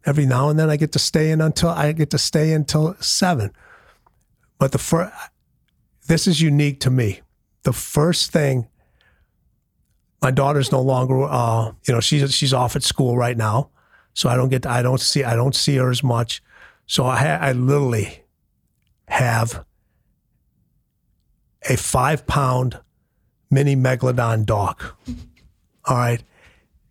every 0.05 0.25
now 0.25 0.49
and 0.49 0.57
then 0.59 0.69
I 0.69 0.77
get 0.77 0.91
to 0.93 0.99
stay 0.99 1.31
in 1.31 1.41
until 1.41 1.69
I 1.69 1.91
get 1.91 2.09
to 2.11 2.17
stay 2.17 2.53
until 2.53 2.95
seven. 2.99 3.51
But 4.59 4.71
the 4.71 4.77
first, 4.77 5.13
this 6.07 6.27
is 6.27 6.41
unique 6.41 6.79
to 6.81 6.89
me. 6.89 7.21
The 7.63 7.73
first 7.73 8.31
thing, 8.31 8.67
my 10.21 10.31
daughter's 10.31 10.71
no 10.71 10.81
longer, 10.81 11.23
uh, 11.23 11.73
you 11.87 11.93
know, 11.93 11.99
she's 11.99 12.33
she's 12.33 12.53
off 12.53 12.75
at 12.75 12.83
school 12.83 13.17
right 13.17 13.37
now, 13.37 13.69
so 14.13 14.29
I 14.29 14.35
don't 14.35 14.49
get, 14.49 14.63
to, 14.63 14.69
I 14.69 14.81
don't 14.81 15.01
see, 15.01 15.23
I 15.23 15.35
don't 15.35 15.53
see 15.53 15.75
her 15.75 15.91
as 15.91 16.03
much. 16.03 16.41
So 16.85 17.03
I, 17.03 17.25
I 17.25 17.51
literally 17.51 18.23
have 19.07 19.65
a 21.69 21.77
five 21.77 22.27
pound 22.27 22.79
mini 23.49 23.75
megalodon 23.75 24.45
dog. 24.45 24.83
All 25.85 25.97
right. 25.97 26.23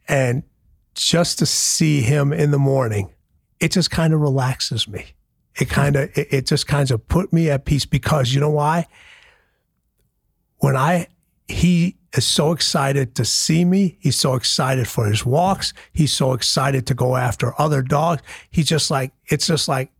And 0.08 0.42
just 0.94 1.38
to 1.40 1.46
see 1.46 2.00
him 2.00 2.32
in 2.32 2.50
the 2.50 2.58
morning, 2.58 3.12
it 3.60 3.72
just 3.72 3.90
kind 3.90 4.14
of 4.14 4.20
relaxes 4.20 4.88
me. 4.88 5.06
It 5.56 5.68
kind 5.68 5.96
of, 5.96 6.16
it, 6.16 6.28
it 6.30 6.46
just 6.46 6.66
kind 6.66 6.90
of 6.90 7.06
put 7.08 7.32
me 7.32 7.50
at 7.50 7.64
peace 7.64 7.86
because 7.86 8.32
you 8.32 8.40
know 8.40 8.50
why? 8.50 8.86
When 10.58 10.76
I, 10.76 11.08
he 11.48 11.96
is 12.14 12.26
so 12.26 12.52
excited 12.52 13.14
to 13.16 13.24
see 13.24 13.64
me. 13.64 13.98
He's 14.00 14.18
so 14.18 14.34
excited 14.34 14.88
for 14.88 15.06
his 15.06 15.24
walks. 15.24 15.72
He's 15.92 16.12
so 16.12 16.32
excited 16.32 16.86
to 16.86 16.94
go 16.94 17.16
after 17.16 17.58
other 17.60 17.82
dogs. 17.82 18.22
He's 18.50 18.66
just 18.66 18.90
like, 18.90 19.12
it's 19.26 19.46
just 19.46 19.68
like, 19.68 19.90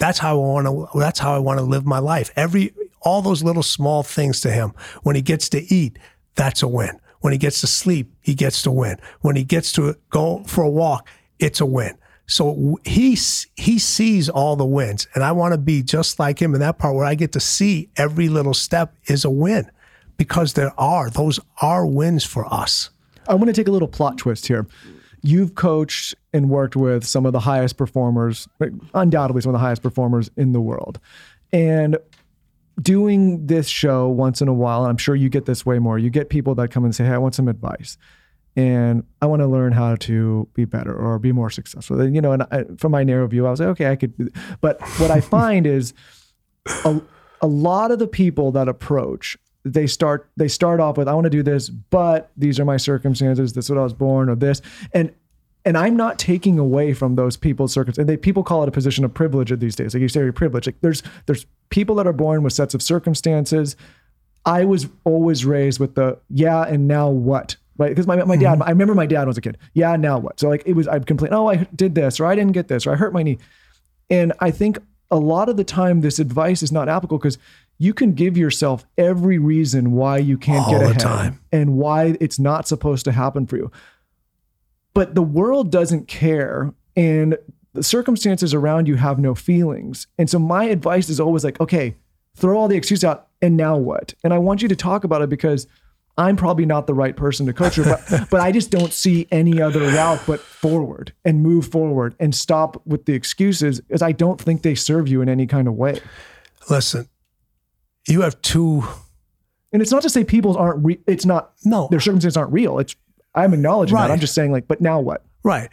that's 0.00 0.18
how 0.18 0.32
I 0.32 0.38
want 0.38 0.66
to. 0.66 0.98
That's 0.98 1.20
how 1.20 1.34
I 1.34 1.38
want 1.38 1.58
to 1.58 1.64
live 1.64 1.86
my 1.86 2.00
life. 2.00 2.32
Every 2.34 2.74
all 3.02 3.22
those 3.22 3.44
little 3.44 3.62
small 3.62 4.02
things 4.02 4.40
to 4.40 4.50
him. 4.50 4.72
When 5.02 5.14
he 5.14 5.22
gets 5.22 5.48
to 5.50 5.62
eat, 5.72 5.98
that's 6.34 6.62
a 6.62 6.68
win. 6.68 6.98
When 7.20 7.32
he 7.32 7.38
gets 7.38 7.60
to 7.60 7.66
sleep, 7.66 8.12
he 8.22 8.34
gets 8.34 8.62
to 8.62 8.70
win. 8.70 8.96
When 9.20 9.36
he 9.36 9.44
gets 9.44 9.72
to 9.72 9.94
go 10.08 10.42
for 10.44 10.64
a 10.64 10.70
walk, 10.70 11.06
it's 11.38 11.60
a 11.60 11.66
win. 11.66 11.96
So 12.26 12.78
he 12.84 13.18
he 13.56 13.78
sees 13.78 14.28
all 14.28 14.56
the 14.56 14.64
wins, 14.64 15.06
and 15.14 15.22
I 15.22 15.32
want 15.32 15.52
to 15.52 15.58
be 15.58 15.82
just 15.82 16.18
like 16.18 16.40
him 16.40 16.54
in 16.54 16.60
that 16.60 16.78
part 16.78 16.94
where 16.94 17.04
I 17.04 17.14
get 17.14 17.32
to 17.32 17.40
see 17.40 17.90
every 17.96 18.28
little 18.28 18.54
step 18.54 18.94
is 19.06 19.24
a 19.24 19.30
win, 19.30 19.70
because 20.16 20.54
there 20.54 20.72
are 20.80 21.10
those 21.10 21.40
are 21.60 21.84
wins 21.84 22.24
for 22.24 22.46
us. 22.52 22.90
I 23.28 23.34
want 23.34 23.48
to 23.48 23.52
take 23.52 23.68
a 23.68 23.72
little 23.72 23.88
plot 23.88 24.16
twist 24.16 24.46
here. 24.46 24.66
You've 25.22 25.54
coached 25.54 26.14
and 26.32 26.48
worked 26.48 26.76
with 26.76 27.04
some 27.06 27.26
of 27.26 27.32
the 27.32 27.40
highest 27.40 27.76
performers, 27.76 28.48
undoubtedly 28.94 29.42
some 29.42 29.50
of 29.50 29.54
the 29.54 29.58
highest 29.58 29.82
performers 29.82 30.30
in 30.36 30.52
the 30.52 30.60
world. 30.60 30.98
And 31.52 31.98
doing 32.80 33.46
this 33.46 33.68
show 33.68 34.08
once 34.08 34.40
in 34.40 34.48
a 34.48 34.54
while, 34.54 34.82
and 34.82 34.90
I'm 34.90 34.96
sure 34.96 35.14
you 35.14 35.28
get 35.28 35.46
this 35.46 35.66
way 35.66 35.78
more, 35.78 35.98
you 35.98 36.10
get 36.10 36.30
people 36.30 36.54
that 36.56 36.70
come 36.70 36.84
and 36.84 36.94
say, 36.94 37.04
Hey, 37.04 37.12
I 37.12 37.18
want 37.18 37.34
some 37.34 37.48
advice. 37.48 37.98
And 38.56 39.04
I 39.22 39.26
want 39.26 39.40
to 39.40 39.46
learn 39.46 39.72
how 39.72 39.94
to 39.96 40.48
be 40.54 40.64
better 40.64 40.94
or 40.94 41.18
be 41.18 41.32
more 41.32 41.50
successful. 41.50 42.00
And, 42.00 42.14
you 42.14 42.20
know, 42.20 42.32
and 42.32 42.42
I, 42.50 42.64
from 42.78 42.92
my 42.92 43.04
narrow 43.04 43.26
view, 43.28 43.46
I 43.46 43.50
was 43.50 43.60
like, 43.60 43.68
okay, 43.70 43.90
I 43.90 43.96
could. 43.96 44.34
But 44.60 44.80
what 44.98 45.10
I 45.10 45.20
find 45.20 45.66
is 45.66 45.94
a, 46.84 47.00
a 47.40 47.46
lot 47.46 47.92
of 47.92 48.00
the 48.00 48.08
people 48.08 48.50
that 48.52 48.68
approach 48.68 49.36
they 49.64 49.86
start 49.86 50.28
they 50.36 50.48
start 50.48 50.80
off 50.80 50.96
with 50.96 51.08
i 51.08 51.12
want 51.12 51.24
to 51.24 51.30
do 51.30 51.42
this 51.42 51.68
but 51.68 52.30
these 52.36 52.58
are 52.58 52.64
my 52.64 52.76
circumstances. 52.76 53.52
This 53.52 53.66
is 53.66 53.70
what 53.70 53.78
i 53.78 53.82
was 53.82 53.92
born 53.92 54.28
or 54.28 54.34
this. 54.34 54.62
And 54.92 55.12
and 55.64 55.76
i'm 55.76 55.96
not 55.96 56.18
taking 56.18 56.58
away 56.58 56.94
from 56.94 57.16
those 57.16 57.36
people's 57.36 57.72
circumstances 57.72 58.00
and 58.00 58.08
they 58.08 58.16
people 58.16 58.42
call 58.42 58.62
it 58.62 58.68
a 58.68 58.72
position 58.72 59.04
of 59.04 59.12
privilege 59.12 59.56
these 59.58 59.76
days. 59.76 59.94
Like 59.94 60.00
you 60.00 60.08
say 60.08 60.20
you're 60.20 60.32
privileged. 60.32 60.66
Like 60.66 60.80
there's 60.80 61.02
there's 61.26 61.46
people 61.68 61.94
that 61.96 62.06
are 62.06 62.12
born 62.12 62.42
with 62.42 62.52
sets 62.52 62.74
of 62.74 62.82
circumstances. 62.82 63.76
I 64.46 64.64
was 64.64 64.88
always 65.04 65.44
raised 65.44 65.78
with 65.78 65.94
the 65.94 66.18
yeah 66.30 66.62
and 66.62 66.88
now 66.88 67.10
what? 67.10 67.56
Right? 67.76 67.90
Because 67.90 68.06
my, 68.06 68.22
my 68.24 68.36
dad 68.36 68.54
mm-hmm. 68.54 68.62
i 68.62 68.70
remember 68.70 68.94
my 68.94 69.06
dad 69.06 69.26
was 69.26 69.36
a 69.36 69.42
kid. 69.42 69.58
Yeah 69.74 69.96
now 69.96 70.18
what? 70.18 70.40
So 70.40 70.48
like 70.48 70.62
it 70.64 70.74
was 70.74 70.88
i'd 70.88 71.06
complain 71.06 71.34
oh 71.34 71.48
i 71.48 71.56
did 71.76 71.94
this 71.94 72.18
or 72.18 72.26
i 72.26 72.34
didn't 72.34 72.52
get 72.52 72.68
this 72.68 72.86
or 72.86 72.92
i 72.92 72.96
hurt 72.96 73.12
my 73.12 73.22
knee. 73.22 73.38
And 74.08 74.32
I 74.40 74.50
think 74.50 74.78
a 75.10 75.18
lot 75.18 75.48
of 75.48 75.56
the 75.56 75.64
time 75.64 76.00
this 76.00 76.18
advice 76.18 76.62
is 76.62 76.72
not 76.72 76.88
applicable 76.88 77.18
because 77.18 77.38
you 77.82 77.94
can 77.94 78.12
give 78.12 78.36
yourself 78.36 78.84
every 78.98 79.38
reason 79.38 79.92
why 79.92 80.18
you 80.18 80.36
can't 80.36 80.66
All 80.66 80.70
get 80.70 80.78
the 80.80 80.84
ahead 80.84 81.00
time. 81.00 81.40
and 81.50 81.78
why 81.78 82.14
it's 82.20 82.38
not 82.38 82.68
supposed 82.68 83.06
to 83.06 83.12
happen 83.12 83.46
for 83.46 83.56
you. 83.56 83.72
But 84.92 85.14
the 85.14 85.22
world 85.22 85.72
doesn't 85.72 86.06
care 86.06 86.74
and 86.94 87.38
the 87.72 87.82
circumstances 87.82 88.52
around 88.52 88.86
you 88.86 88.96
have 88.96 89.18
no 89.18 89.34
feelings. 89.34 90.08
And 90.18 90.28
so 90.28 90.38
my 90.38 90.64
advice 90.64 91.08
is 91.08 91.18
always 91.20 91.42
like, 91.42 91.58
okay, 91.58 91.96
throw 92.36 92.58
all 92.58 92.68
the 92.68 92.76
excuses 92.76 93.02
out 93.02 93.28
and 93.40 93.56
now 93.56 93.78
what? 93.78 94.12
And 94.22 94.34
I 94.34 94.38
want 94.38 94.60
you 94.60 94.68
to 94.68 94.76
talk 94.76 95.04
about 95.04 95.22
it 95.22 95.30
because 95.30 95.66
I'm 96.18 96.36
probably 96.36 96.66
not 96.66 96.86
the 96.86 96.92
right 96.92 97.16
person 97.16 97.46
to 97.46 97.54
coach 97.54 97.78
you, 97.78 97.84
but, 97.84 98.02
but 98.30 98.42
I 98.42 98.52
just 98.52 98.70
don't 98.70 98.92
see 98.92 99.26
any 99.30 99.62
other 99.62 99.80
route 99.80 100.20
but 100.26 100.40
forward 100.40 101.14
and 101.24 101.42
move 101.42 101.68
forward 101.68 102.14
and 102.20 102.34
stop 102.34 102.82
with 102.84 103.06
the 103.06 103.14
excuses 103.14 103.80
because 103.80 104.02
I 104.02 104.12
don't 104.12 104.38
think 104.38 104.60
they 104.60 104.74
serve 104.74 105.08
you 105.08 105.22
in 105.22 105.30
any 105.30 105.46
kind 105.46 105.66
of 105.66 105.72
way. 105.74 105.98
Listen, 106.68 107.08
you 108.10 108.22
have 108.22 108.40
two. 108.42 108.82
And 109.72 109.80
it's 109.80 109.92
not 109.92 110.02
to 110.02 110.10
say 110.10 110.24
people 110.24 110.56
aren't, 110.56 110.84
re- 110.84 111.00
it's 111.06 111.24
not, 111.24 111.52
No. 111.64 111.88
their 111.90 112.00
circumstances 112.00 112.36
aren't 112.36 112.52
real. 112.52 112.78
It's, 112.78 112.96
I'm 113.34 113.54
acknowledging 113.54 113.96
that. 113.96 114.10
I'm 114.10 114.18
just 114.20 114.34
saying 114.34 114.50
like, 114.52 114.66
but 114.66 114.80
now 114.80 114.98
what? 115.00 115.24
Right. 115.44 115.70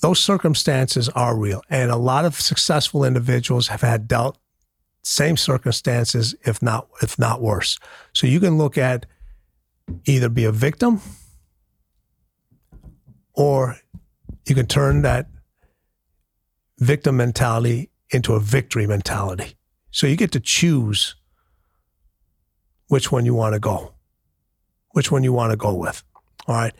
Those 0.00 0.20
circumstances 0.20 1.08
are 1.10 1.36
real. 1.36 1.62
And 1.68 1.90
a 1.90 1.96
lot 1.96 2.24
of 2.24 2.40
successful 2.40 3.04
individuals 3.04 3.68
have 3.68 3.80
had 3.80 4.06
dealt 4.08 4.38
same 5.04 5.36
circumstances, 5.36 6.34
if 6.44 6.62
not 6.62 6.86
if 7.02 7.18
not 7.18 7.42
worse. 7.42 7.78
So 8.12 8.26
you 8.28 8.38
can 8.38 8.56
look 8.56 8.78
at 8.78 9.06
either 10.04 10.28
be 10.28 10.44
a 10.44 10.52
victim 10.52 11.00
or 13.34 13.76
you 14.46 14.54
can 14.54 14.66
turn 14.66 15.02
that 15.02 15.26
victim 16.78 17.16
mentality 17.16 17.90
into 18.10 18.34
a 18.34 18.40
victory 18.40 18.86
mentality. 18.86 19.54
So 19.92 20.06
you 20.06 20.16
get 20.16 20.32
to 20.32 20.40
choose 20.40 21.14
which 22.88 23.12
one 23.12 23.24
you 23.24 23.34
want 23.34 23.54
to 23.54 23.60
go, 23.60 23.92
which 24.90 25.12
one 25.12 25.22
you 25.22 25.32
want 25.32 25.52
to 25.52 25.56
go 25.56 25.74
with. 25.74 26.02
All 26.48 26.56
right. 26.56 26.74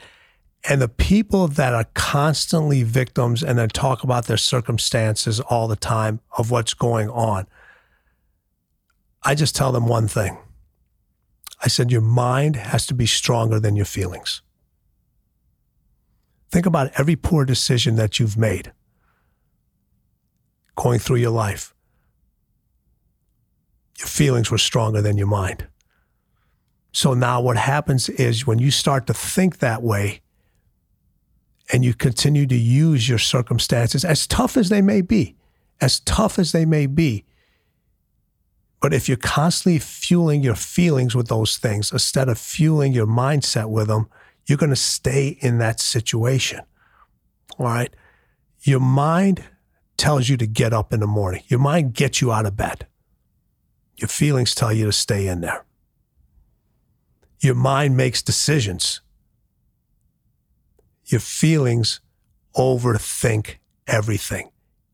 And 0.69 0.81
the 0.81 0.89
people 0.89 1.49
that 1.49 1.75
are 1.75 1.87
constantly 1.95 2.83
victims 2.83 3.43
and 3.43 3.59
then 3.59 3.69
talk 3.69 4.03
about 4.03 4.27
their 4.27 4.37
circumstances 4.37 5.41
all 5.41 5.69
the 5.69 5.77
time 5.77 6.21
of 6.37 6.51
what's 6.51 6.75
going 6.75 7.11
on, 7.11 7.47
I 9.23 9.35
just 9.35 9.55
tell 9.55 9.73
them 9.73 9.87
one 9.87 10.09
thing. 10.09 10.39
I 11.63 11.69
said, 11.69 11.93
Your 11.93 12.01
mind 12.01 12.57
has 12.57 12.87
to 12.87 12.95
be 12.95 13.07
stronger 13.07 13.61
than 13.61 13.77
your 13.77 13.85
feelings. 13.85 14.43
Think 16.51 16.67
about 16.67 16.93
every 16.99 17.17
poor 17.17 17.45
decision 17.45 17.97
that 17.97 18.19
you've 18.19 18.37
made 18.37 18.73
going 20.77 20.99
through 20.99 21.17
your 21.17 21.31
life. 21.31 21.75
Your 23.99 24.09
feelings 24.09 24.51
were 24.51 24.59
stronger 24.59 25.03
than 25.03 25.19
your 25.19 25.27
mind. 25.27 25.67
So 26.93 27.15
now 27.15 27.41
what 27.41 27.57
happens 27.57 28.09
is 28.09 28.47
when 28.47 28.59
you 28.59 28.71
start 28.71 29.07
to 29.07 29.15
think 29.15 29.59
that 29.59 29.83
way, 29.83 30.21
and 31.73 31.85
you 31.85 31.95
continue 31.95 32.47
to 32.47 32.55
use 32.55 33.09
your 33.09 33.19
circumstances, 33.19 34.05
as 34.05 34.27
tough 34.27 34.57
as 34.57 34.69
they 34.69 34.83
may 34.83 35.01
be, 35.01 35.37
as 35.81 36.01
tough 36.01 36.39
as 36.39 36.53
they 36.53 36.67
may 36.67 36.87
be. 36.87 37.25
But 38.81 38.93
if 38.93 39.09
you're 39.09 39.17
constantly 39.17 39.79
fueling 39.79 40.43
your 40.43 40.57
feelings 40.57 41.15
with 41.15 41.29
those 41.29 41.57
things 41.57 41.93
instead 41.93 42.29
of 42.29 42.37
fueling 42.37 42.93
your 42.93 43.07
mindset 43.07 43.71
with 43.71 43.87
them, 43.87 44.09
you're 44.47 44.59
going 44.59 44.71
to 44.71 44.77
stay 44.77 45.39
in 45.41 45.59
that 45.59 45.81
situation. 45.81 46.61
All 47.59 47.67
right. 47.67 47.95
Your 48.63 48.81
mind 48.81 49.45
tells 49.97 50.29
you 50.29 50.37
to 50.37 50.47
get 50.47 50.73
up 50.73 50.93
in 50.93 51.01
the 51.01 51.07
morning, 51.07 51.43
your 51.47 51.61
mind 51.61 51.95
gets 51.95 52.21
you 52.21 52.33
out 52.33 52.45
of 52.45 52.57
bed. 52.57 52.87
Your 54.03 54.09
feelings 54.09 54.55
tell 54.55 54.73
you 54.73 54.85
to 54.85 54.93
stay 54.93 55.29
in 55.29 55.41
there. 55.41 55.65
Your 57.41 57.55
mind 57.55 57.97
makes 57.97 58.21
decisions 58.21 59.01
your 61.13 61.21
feelings 61.21 62.01
overthink 62.57 63.57
everything. 63.87 64.51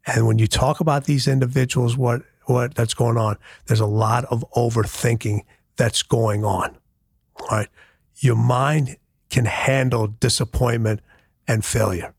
And 0.06 0.26
when 0.26 0.38
you 0.38 0.46
talk 0.46 0.80
about 0.80 1.04
these 1.04 1.28
individuals, 1.28 1.96
what 1.96 2.22
what 2.46 2.74
that's 2.74 2.94
going 2.94 3.18
on, 3.18 3.36
there's 3.66 3.80
a 3.80 3.86
lot 3.86 4.24
of 4.26 4.44
overthinking 4.56 5.42
that's 5.76 6.02
going 6.02 6.44
on. 6.44 6.76
All 7.40 7.46
right. 7.48 7.68
Your 8.16 8.36
mind 8.36 8.96
can 9.28 9.44
handle 9.44 10.06
disappointment 10.06 11.00
and 11.46 11.62
failure. 11.62 12.14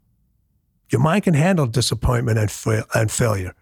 Your 0.91 1.01
mind 1.01 1.23
can 1.23 1.33
handle 1.33 1.65
disappointment 1.65 2.37
and, 2.37 2.51
fa- 2.51 2.85
and 2.93 3.11
failure. 3.11 3.55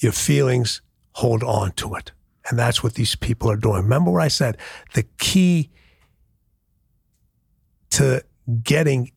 Your 0.00 0.10
feelings 0.10 0.82
hold 1.12 1.44
on 1.44 1.72
to 1.72 1.94
it. 1.94 2.10
And 2.48 2.58
that's 2.58 2.82
what 2.82 2.94
these 2.94 3.16
people 3.16 3.50
are 3.50 3.56
doing. 3.56 3.82
Remember 3.82 4.10
what 4.10 4.22
I 4.22 4.28
said? 4.28 4.58
The 4.92 5.04
key 5.18 5.70
to 7.90 8.24
getting 8.62 9.12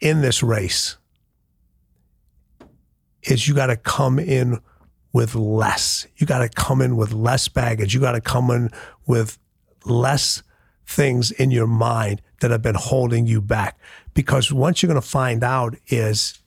in 0.00 0.20
this 0.20 0.42
race 0.42 0.96
is 3.22 3.46
you 3.46 3.54
got 3.54 3.66
to 3.66 3.76
come 3.76 4.18
in 4.18 4.58
with 5.12 5.34
less. 5.34 6.06
You 6.16 6.26
got 6.26 6.38
to 6.38 6.48
come 6.48 6.80
in 6.80 6.96
with 6.96 7.12
less 7.12 7.48
baggage. 7.48 7.94
You 7.94 8.00
got 8.00 8.12
to 8.12 8.20
come 8.20 8.50
in 8.50 8.70
with 9.06 9.38
less 9.84 10.42
things 10.86 11.30
in 11.30 11.50
your 11.50 11.66
mind 11.66 12.22
that 12.40 12.50
have 12.50 12.62
been 12.62 12.74
holding 12.74 13.26
you 13.26 13.40
back. 13.40 13.78
Because 14.14 14.52
once 14.52 14.82
you're 14.82 14.88
going 14.88 15.00
to 15.00 15.06
find 15.06 15.44
out 15.44 15.76
is 15.88 16.40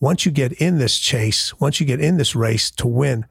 once 0.00 0.26
you 0.26 0.32
get 0.32 0.52
in 0.54 0.78
this 0.78 0.98
chase, 0.98 1.58
once 1.60 1.80
you 1.80 1.86
get 1.86 2.00
in 2.00 2.16
this 2.16 2.34
race 2.34 2.70
to 2.72 2.86
win, 2.86 3.26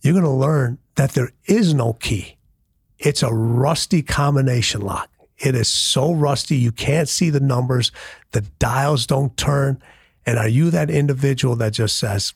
you're 0.00 0.12
going 0.14 0.24
to 0.24 0.30
learn 0.30 0.78
that 0.94 1.12
there 1.12 1.32
is 1.46 1.74
no 1.74 1.94
key. 1.94 2.36
It's 2.98 3.22
a 3.22 3.32
rusty 3.32 4.02
combination 4.02 4.80
lock. 4.80 5.10
It 5.38 5.54
is 5.54 5.68
so 5.68 6.12
rusty, 6.12 6.56
you 6.56 6.72
can't 6.72 7.08
see 7.08 7.30
the 7.30 7.40
numbers, 7.40 7.92
the 8.32 8.40
dials 8.58 9.06
don't 9.06 9.36
turn. 9.36 9.80
And 10.26 10.36
are 10.36 10.48
you 10.48 10.70
that 10.70 10.90
individual 10.90 11.54
that 11.56 11.72
just 11.72 11.96
says, 11.96 12.34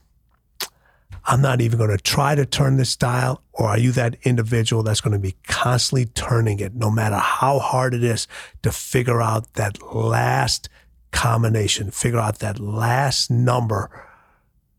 I'm 1.24 1.42
not 1.42 1.60
even 1.60 1.78
going 1.78 1.90
to 1.90 1.98
try 1.98 2.34
to 2.34 2.46
turn 2.46 2.76
this 2.76 2.96
dial? 2.96 3.42
Or 3.52 3.68
are 3.68 3.78
you 3.78 3.92
that 3.92 4.16
individual 4.22 4.82
that's 4.82 5.00
going 5.00 5.12
to 5.12 5.18
be 5.18 5.36
constantly 5.46 6.06
turning 6.06 6.60
it, 6.60 6.74
no 6.74 6.90
matter 6.90 7.16
how 7.16 7.58
hard 7.58 7.92
it 7.92 8.02
is, 8.02 8.26
to 8.62 8.72
figure 8.72 9.20
out 9.20 9.52
that 9.54 9.82
last 9.94 10.68
combination, 11.10 11.90
figure 11.90 12.18
out 12.18 12.38
that 12.38 12.58
last 12.58 13.30
number 13.30 13.90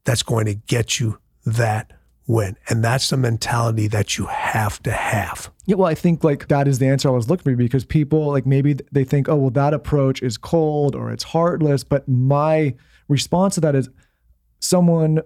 that's 0.06 0.24
going 0.24 0.46
to 0.46 0.56
get 0.56 1.00
you 1.00 1.20
that 1.46 1.92
win? 2.28 2.58
And 2.70 2.84
that's 2.84 3.10
the 3.10 3.18
mentality 3.18 3.88
that 3.88 4.18
you 4.18 4.26
have 4.28 4.82
to 4.84 4.92
have. 4.92 5.52
Yeah, 5.66 5.76
well, 5.76 5.88
I 5.88 5.96
think 5.96 6.24
like 6.24 6.48
that 6.48 6.68
is 6.68 6.80
the 6.80 6.88
answer 6.88 7.10
I 7.10 7.12
was 7.12 7.30
looking 7.30 7.44
for 7.44 7.56
because 7.56 7.86
people 7.86 8.28
like 8.28 8.46
maybe 8.46 8.78
they 8.92 9.04
think, 9.04 9.30
oh, 9.30 9.36
well, 9.36 9.50
that 9.52 9.74
approach 9.74 10.22
is 10.22 10.38
cold 10.38 10.96
or 10.96 11.12
it's 11.12 11.24
heartless. 11.24 11.84
But 11.84 12.08
my 12.08 12.76
response 13.08 13.56
to 13.56 13.62
that 13.62 13.76
is 13.76 13.90
someone 14.60 15.22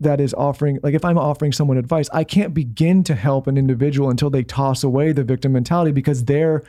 that 0.00 0.20
is 0.20 0.34
offering, 0.34 0.78
like 0.82 0.94
if 0.94 1.04
I'm 1.04 1.18
offering 1.18 1.52
someone 1.52 1.76
advice, 1.76 2.08
I 2.12 2.24
can't 2.24 2.52
begin 2.52 3.04
to 3.04 3.14
help 3.14 3.46
an 3.46 3.56
individual 3.56 4.10
until 4.10 4.30
they 4.30 4.42
toss 4.42 4.82
away 4.82 5.12
the 5.12 5.24
victim 5.24 5.52
mentality 5.52 5.92
because 5.92 6.24
they're 6.24 6.62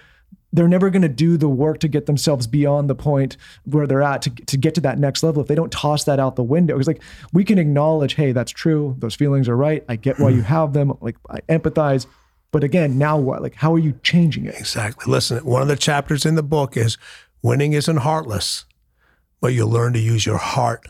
they're 0.53 0.67
never 0.67 0.91
going 0.91 1.01
to 1.01 1.09
do 1.09 1.35
the 1.35 1.49
work 1.49 1.79
to 1.79 1.87
get 1.87 2.05
themselves 2.05 2.45
beyond 2.45 2.89
the 2.89 2.95
point 2.95 3.35
where 3.65 3.87
they're 3.87 4.03
at 4.03 4.21
to, 4.21 4.29
to 4.29 4.55
get 4.55 4.75
to 4.75 4.81
that 4.81 4.99
next 4.99 5.23
level 5.23 5.41
if 5.41 5.47
they 5.47 5.55
don't 5.55 5.71
toss 5.71 6.03
that 6.03 6.19
out 6.19 6.35
the 6.35 6.43
window. 6.43 6.75
Because 6.75 6.87
like 6.87 7.01
we 7.33 7.43
can 7.43 7.57
acknowledge, 7.57 8.13
hey, 8.13 8.31
that's 8.31 8.51
true. 8.51 8.95
Those 8.99 9.15
feelings 9.15 9.49
are 9.49 9.57
right. 9.57 9.83
I 9.89 9.95
get 9.95 10.19
why 10.19 10.29
you 10.29 10.37
hmm. 10.37 10.47
have 10.47 10.73
them. 10.73 10.93
Like 11.01 11.17
I 11.29 11.41
empathize. 11.49 12.05
But 12.51 12.63
again, 12.63 12.99
now 12.99 13.17
what? 13.17 13.41
Like, 13.41 13.55
how 13.55 13.73
are 13.73 13.79
you 13.79 13.99
changing 14.03 14.45
it? 14.45 14.53
Exactly. 14.59 15.11
Listen, 15.11 15.43
one 15.43 15.63
of 15.63 15.67
the 15.67 15.75
chapters 15.75 16.23
in 16.23 16.35
the 16.35 16.43
book 16.43 16.77
is 16.77 16.99
winning 17.41 17.73
isn't 17.73 17.97
heartless, 17.97 18.65
but 19.41 19.53
you 19.53 19.65
learn 19.65 19.93
to 19.93 19.99
use 19.99 20.27
your 20.27 20.37
heart 20.37 20.87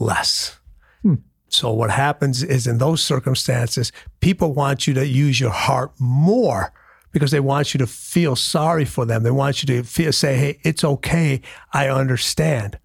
less. 0.00 0.58
Hmm. 1.02 1.16
So 1.48 1.70
what 1.74 1.90
happens 1.90 2.42
is 2.42 2.66
in 2.66 2.78
those 2.78 3.02
circumstances, 3.02 3.92
people 4.20 4.54
want 4.54 4.86
you 4.86 4.94
to 4.94 5.06
use 5.06 5.40
your 5.40 5.50
heart 5.50 5.92
more 5.98 6.72
because 7.14 7.30
they 7.30 7.40
want 7.40 7.72
you 7.72 7.78
to 7.78 7.86
feel 7.86 8.34
sorry 8.34 8.84
for 8.84 9.06
them. 9.06 9.22
They 9.22 9.30
want 9.30 9.62
you 9.62 9.66
to 9.68 9.84
feel, 9.84 10.12
say, 10.12 10.36
"Hey, 10.36 10.58
it's 10.64 10.82
okay. 10.82 11.40
I 11.72 11.88
understand." 11.88 12.76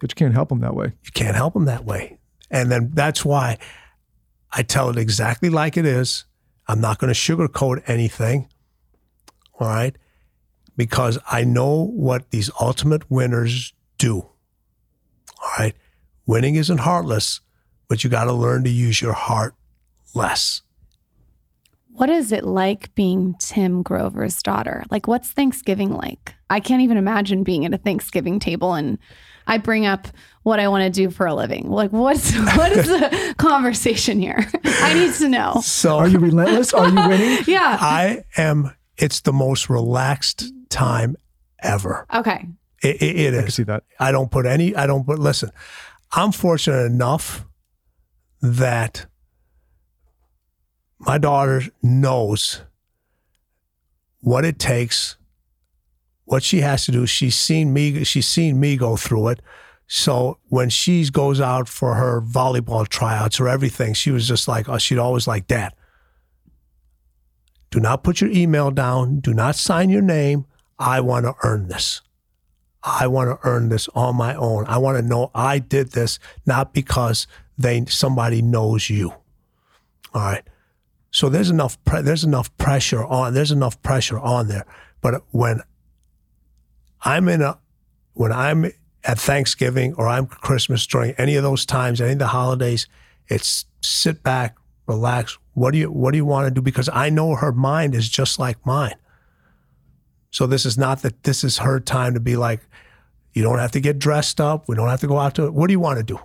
But 0.00 0.10
you 0.10 0.14
can't 0.16 0.34
help 0.34 0.48
them 0.48 0.60
that 0.60 0.74
way. 0.74 0.94
You 1.04 1.12
can't 1.12 1.36
help 1.36 1.52
them 1.52 1.66
that 1.66 1.84
way. 1.84 2.18
And 2.50 2.72
then 2.72 2.90
that's 2.94 3.24
why 3.24 3.58
I 4.50 4.62
tell 4.62 4.88
it 4.88 4.96
exactly 4.96 5.50
like 5.50 5.76
it 5.76 5.84
is. 5.86 6.24
I'm 6.66 6.80
not 6.80 6.98
going 6.98 7.12
to 7.12 7.18
sugarcoat 7.18 7.82
anything. 7.86 8.48
All 9.60 9.68
right. 9.68 9.94
Because 10.76 11.18
I 11.30 11.44
know 11.44 11.84
what 11.84 12.30
these 12.30 12.50
ultimate 12.58 13.08
winners 13.10 13.74
do. 13.98 14.22
All 15.42 15.50
right. 15.58 15.74
Winning 16.26 16.54
isn't 16.54 16.78
heartless, 16.78 17.40
but 17.86 18.02
you 18.02 18.10
got 18.10 18.24
to 18.24 18.32
learn 18.32 18.64
to 18.64 18.70
use 18.70 19.02
your 19.02 19.12
heart 19.12 19.54
less. 20.14 20.62
What 21.94 22.08
is 22.08 22.32
it 22.32 22.44
like 22.44 22.94
being 22.94 23.34
Tim 23.38 23.82
Grover's 23.82 24.42
daughter? 24.42 24.84
Like, 24.90 25.06
what's 25.06 25.30
Thanksgiving 25.30 25.92
like? 25.92 26.34
I 26.48 26.58
can't 26.58 26.80
even 26.82 26.96
imagine 26.96 27.44
being 27.44 27.66
at 27.66 27.74
a 27.74 27.78
Thanksgiving 27.78 28.40
table 28.40 28.72
and 28.72 28.98
I 29.46 29.58
bring 29.58 29.84
up 29.84 30.08
what 30.42 30.58
I 30.58 30.68
want 30.68 30.84
to 30.84 30.90
do 30.90 31.10
for 31.10 31.26
a 31.26 31.34
living. 31.34 31.68
Like, 31.68 31.92
what's 31.92 32.34
what 32.56 32.72
is 32.72 32.86
the 32.86 33.34
conversation 33.38 34.20
here? 34.20 34.48
I 34.64 34.94
need 34.94 35.12
to 35.14 35.28
know. 35.28 35.60
So 35.62 35.98
Are 35.98 36.08
you 36.08 36.18
relentless? 36.18 36.72
Are 36.72 36.88
you 36.88 37.08
winning? 37.08 37.44
Yeah. 37.46 37.76
I 37.80 38.24
am, 38.38 38.74
it's 38.96 39.20
the 39.20 39.32
most 39.32 39.68
relaxed 39.68 40.50
time 40.70 41.16
ever. 41.62 42.06
Okay. 42.14 42.46
It, 42.82 43.02
it, 43.02 43.16
it 43.16 43.34
I 43.34 43.42
can 43.42 43.50
see 43.50 43.62
that. 43.64 43.84
I 44.00 44.12
don't 44.12 44.30
put 44.30 44.46
any, 44.46 44.74
I 44.74 44.86
don't 44.86 45.04
put, 45.04 45.18
listen, 45.18 45.50
I'm 46.12 46.32
fortunate 46.32 46.86
enough 46.86 47.44
that 48.40 49.06
my 51.04 51.18
daughter 51.18 51.62
knows 51.82 52.62
what 54.20 54.44
it 54.44 54.58
takes, 54.58 55.16
what 56.24 56.42
she 56.42 56.60
has 56.60 56.84
to 56.86 56.92
do. 56.92 57.06
She's 57.06 57.34
seen 57.34 57.72
me, 57.72 58.04
she's 58.04 58.26
seen 58.26 58.60
me 58.60 58.76
go 58.76 58.96
through 58.96 59.28
it. 59.28 59.42
So 59.88 60.38
when 60.48 60.70
she 60.70 61.08
goes 61.10 61.40
out 61.40 61.68
for 61.68 61.94
her 61.94 62.22
volleyball 62.22 62.88
tryouts 62.88 63.40
or 63.40 63.48
everything, 63.48 63.94
she 63.94 64.10
was 64.10 64.26
just 64.26 64.48
like, 64.48 64.68
oh, 64.68 64.78
she'd 64.78 64.98
always 64.98 65.26
like, 65.26 65.46
Dad, 65.46 65.74
do 67.70 67.80
not 67.80 68.04
put 68.04 68.20
your 68.20 68.30
email 68.30 68.70
down. 68.70 69.20
Do 69.20 69.34
not 69.34 69.56
sign 69.56 69.90
your 69.90 70.02
name. 70.02 70.46
I 70.78 71.00
want 71.00 71.26
to 71.26 71.34
earn 71.42 71.68
this. 71.68 72.00
I 72.82 73.06
want 73.06 73.30
to 73.30 73.48
earn 73.48 73.68
this 73.68 73.88
on 73.94 74.16
my 74.16 74.34
own. 74.34 74.66
I 74.66 74.78
want 74.78 74.98
to 74.98 75.02
know 75.02 75.30
I 75.34 75.58
did 75.58 75.92
this 75.92 76.18
not 76.46 76.72
because 76.72 77.26
they 77.58 77.84
somebody 77.86 78.42
knows 78.42 78.88
you. 78.88 79.10
All 80.14 80.22
right. 80.22 80.42
So 81.12 81.28
there's 81.28 81.50
enough 81.50 81.82
pre- 81.84 82.02
there's 82.02 82.24
enough 82.24 82.54
pressure 82.56 83.04
on 83.04 83.34
there's 83.34 83.52
enough 83.52 83.80
pressure 83.82 84.18
on 84.18 84.48
there. 84.48 84.66
But 85.00 85.22
when 85.30 85.60
I'm 87.02 87.28
in 87.28 87.42
a 87.42 87.58
when 88.14 88.32
I'm 88.32 88.64
at 89.04 89.18
Thanksgiving 89.18 89.94
or 89.94 90.08
I'm 90.08 90.26
Christmas 90.26 90.86
during 90.86 91.12
any 91.12 91.36
of 91.36 91.42
those 91.42 91.66
times, 91.66 92.00
any 92.00 92.12
of 92.12 92.18
the 92.18 92.28
holidays, 92.28 92.88
it's 93.28 93.66
sit 93.82 94.22
back, 94.22 94.56
relax. 94.86 95.38
What 95.52 95.72
do 95.72 95.78
you 95.78 95.92
what 95.92 96.12
do 96.12 96.16
you 96.16 96.24
want 96.24 96.48
to 96.48 96.50
do? 96.50 96.62
Because 96.62 96.88
I 96.88 97.10
know 97.10 97.34
her 97.34 97.52
mind 97.52 97.94
is 97.94 98.08
just 98.08 98.38
like 98.38 98.64
mine. 98.64 98.94
So 100.30 100.46
this 100.46 100.64
is 100.64 100.78
not 100.78 101.02
that 101.02 101.24
this 101.24 101.44
is 101.44 101.58
her 101.58 101.78
time 101.78 102.14
to 102.14 102.20
be 102.20 102.36
like, 102.36 102.60
you 103.34 103.42
don't 103.42 103.58
have 103.58 103.72
to 103.72 103.80
get 103.80 103.98
dressed 103.98 104.40
up. 104.40 104.66
We 104.66 104.76
don't 104.76 104.88
have 104.88 105.00
to 105.00 105.06
go 105.06 105.18
out 105.18 105.34
to 105.34 105.52
what 105.52 105.66
do 105.66 105.72
you 105.72 105.80
want 105.80 105.98
to 105.98 106.04
do? 106.04 106.18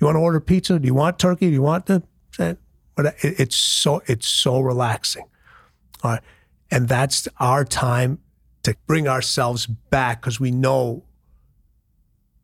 You 0.00 0.06
want 0.06 0.16
to 0.16 0.20
order 0.20 0.40
pizza? 0.40 0.80
Do 0.80 0.86
you 0.86 0.94
want 0.94 1.20
turkey? 1.20 1.46
Do 1.46 1.52
you 1.52 1.62
want 1.62 1.86
the 1.86 2.02
eh, 2.40 2.54
but 2.94 3.06
it, 3.06 3.40
it's 3.40 3.56
so 3.56 4.02
it's 4.06 4.26
so 4.26 4.60
relaxing. 4.60 5.24
All 6.02 6.12
right. 6.12 6.20
And 6.70 6.88
that's 6.88 7.28
our 7.38 7.64
time 7.64 8.18
to 8.62 8.76
bring 8.86 9.06
ourselves 9.08 9.66
back 9.66 10.20
because 10.20 10.40
we 10.40 10.50
know 10.50 11.04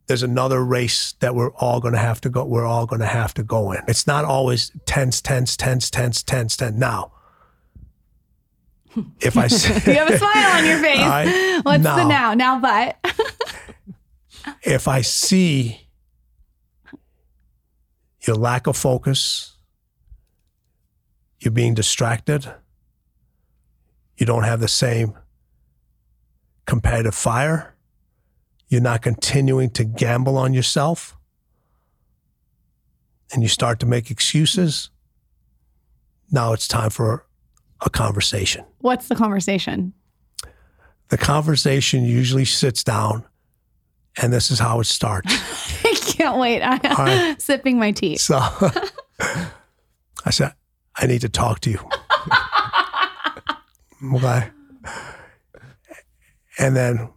there's 0.07 0.23
another 0.23 0.65
race 0.65 1.13
that 1.21 1.35
we're 1.35 1.53
all 1.55 1.81
going 1.81 1.93
to 1.95 2.01
have 2.01 2.21
to 2.23 2.31
go. 2.31 2.45
We're 2.45 2.67
all 2.67 2.87
going 2.87 3.01
to 3.01 3.07
have 3.07 3.35
to 3.35 3.43
go 3.43 3.73
in. 3.73 3.81
It's 3.89 4.07
not 4.07 4.25
always 4.25 4.71
tense, 4.87 5.21
tense, 5.21 5.57
tense, 5.57 5.91
tense, 5.91 6.23
tense, 6.23 6.57
tense. 6.57 6.75
Now, 6.77 7.13
if 9.21 9.37
I 9.37 9.47
say, 9.49 9.75
You 9.93 9.99
have 9.99 10.11
a 10.11 10.19
smile 10.19 10.59
on 10.59 10.65
your 10.67 10.79
face. 10.79 10.99
I- 11.01 11.61
What's 11.63 11.83
the 11.85 12.05
now. 12.05 12.35
now? 12.35 12.59
Now, 12.59 12.61
but 12.61 13.15
if 14.63 14.89
I 14.89 15.03
see 15.03 15.89
your 18.27 18.37
lack 18.37 18.67
of 18.67 18.77
focus, 18.77 19.55
you're 21.41 21.53
being 21.53 21.75
distracted, 21.75 22.53
you 24.17 24.27
don't 24.27 24.45
have 24.45 24.61
the 24.61 24.69
same 24.69 25.15
competitive 26.67 27.15
fire, 27.15 27.75
you're 28.69 28.81
not 28.81 29.03
continuing 29.03 29.71
to 29.71 29.85
gamble 29.85 30.37
on 30.37 30.53
yourself, 30.53 31.17
and 33.33 33.43
you 33.43 33.49
start 33.49 33.81
to 33.81 33.87
make 33.87 34.11
excuses, 34.11 34.91
now 36.31 36.53
it's 36.53 36.69
time 36.69 36.91
for 36.91 37.27
a 37.81 37.91
conversation. 37.91 38.65
what's 38.79 39.09
the 39.09 39.15
conversation? 39.15 39.93
The 41.09 41.17
conversation 41.17 42.05
usually 42.05 42.45
sits 42.45 42.85
down, 42.85 43.25
and 44.21 44.33
this 44.33 44.51
is 44.51 44.59
how 44.59 44.81
it 44.81 44.85
starts. 44.85 45.33
I 45.85 45.95
can't 45.95 46.39
wait. 46.39 46.61
I'm 46.63 46.81
right. 46.83 47.37
sipping 47.41 47.79
my 47.79 47.93
tea. 47.93 48.17
So 48.17 48.37
I 49.21 50.31
said, 50.31 50.53
I 50.99 51.07
need 51.07 51.21
to 51.21 51.29
talk 51.29 51.61
to 51.61 51.71
you. 51.71 51.79
okay. 54.17 54.51
And 56.59 56.77
then 56.77 57.11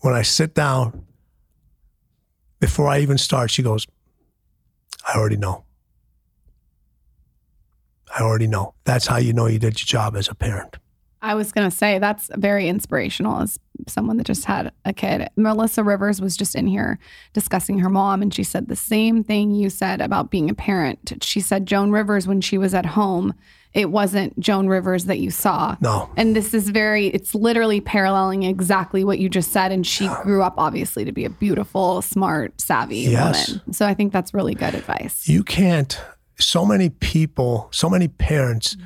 when 0.00 0.14
I 0.14 0.22
sit 0.22 0.54
down, 0.54 1.04
before 2.60 2.88
I 2.88 3.00
even 3.00 3.18
start, 3.18 3.50
she 3.50 3.62
goes, 3.62 3.86
I 5.06 5.18
already 5.18 5.36
know. 5.36 5.64
I 8.16 8.22
already 8.22 8.46
know. 8.46 8.74
That's 8.84 9.06
how 9.06 9.18
you 9.18 9.32
know 9.32 9.46
you 9.46 9.58
did 9.58 9.78
your 9.80 9.86
job 9.86 10.16
as 10.16 10.28
a 10.28 10.34
parent. 10.34 10.78
I 11.22 11.34
was 11.34 11.52
going 11.52 11.68
to 11.68 11.76
say 11.76 11.98
that's 11.98 12.30
very 12.36 12.68
inspirational 12.68 13.40
as 13.40 13.58
someone 13.86 14.16
that 14.18 14.26
just 14.26 14.44
had 14.44 14.72
a 14.84 14.92
kid. 14.92 15.28
Melissa 15.36 15.82
Rivers 15.82 16.20
was 16.20 16.36
just 16.36 16.54
in 16.54 16.66
here 16.66 16.98
discussing 17.32 17.78
her 17.80 17.88
mom, 17.88 18.22
and 18.22 18.32
she 18.34 18.44
said 18.44 18.68
the 18.68 18.76
same 18.76 19.24
thing 19.24 19.52
you 19.54 19.70
said 19.70 20.00
about 20.00 20.30
being 20.30 20.50
a 20.50 20.54
parent. 20.54 21.14
She 21.22 21.40
said 21.40 21.66
Joan 21.66 21.90
Rivers, 21.90 22.26
when 22.26 22.40
she 22.40 22.58
was 22.58 22.74
at 22.74 22.86
home, 22.86 23.34
it 23.74 23.90
wasn't 23.90 24.38
Joan 24.40 24.68
Rivers 24.68 25.04
that 25.04 25.18
you 25.18 25.30
saw. 25.30 25.76
No. 25.80 26.08
And 26.16 26.34
this 26.34 26.54
is 26.54 26.70
very, 26.70 27.08
it's 27.08 27.34
literally 27.34 27.80
paralleling 27.80 28.42
exactly 28.44 29.04
what 29.04 29.18
you 29.18 29.28
just 29.28 29.52
said. 29.52 29.72
And 29.72 29.86
she 29.86 30.08
grew 30.22 30.42
up, 30.42 30.54
obviously, 30.56 31.04
to 31.04 31.12
be 31.12 31.24
a 31.24 31.30
beautiful, 31.30 32.00
smart, 32.02 32.60
savvy 32.60 32.96
Yes. 32.98 33.48
woman. 33.50 33.72
So 33.74 33.86
I 33.86 33.94
think 33.94 34.12
that's 34.12 34.32
really 34.32 34.54
good 34.54 34.74
advice. 34.74 35.28
you 35.28 35.44
can't 35.44 36.00
so 36.40 36.64
many 36.64 36.88
people 36.88 37.66
so 37.72 37.90
many 37.90 38.06
parents 38.06 38.76
mm. 38.76 38.82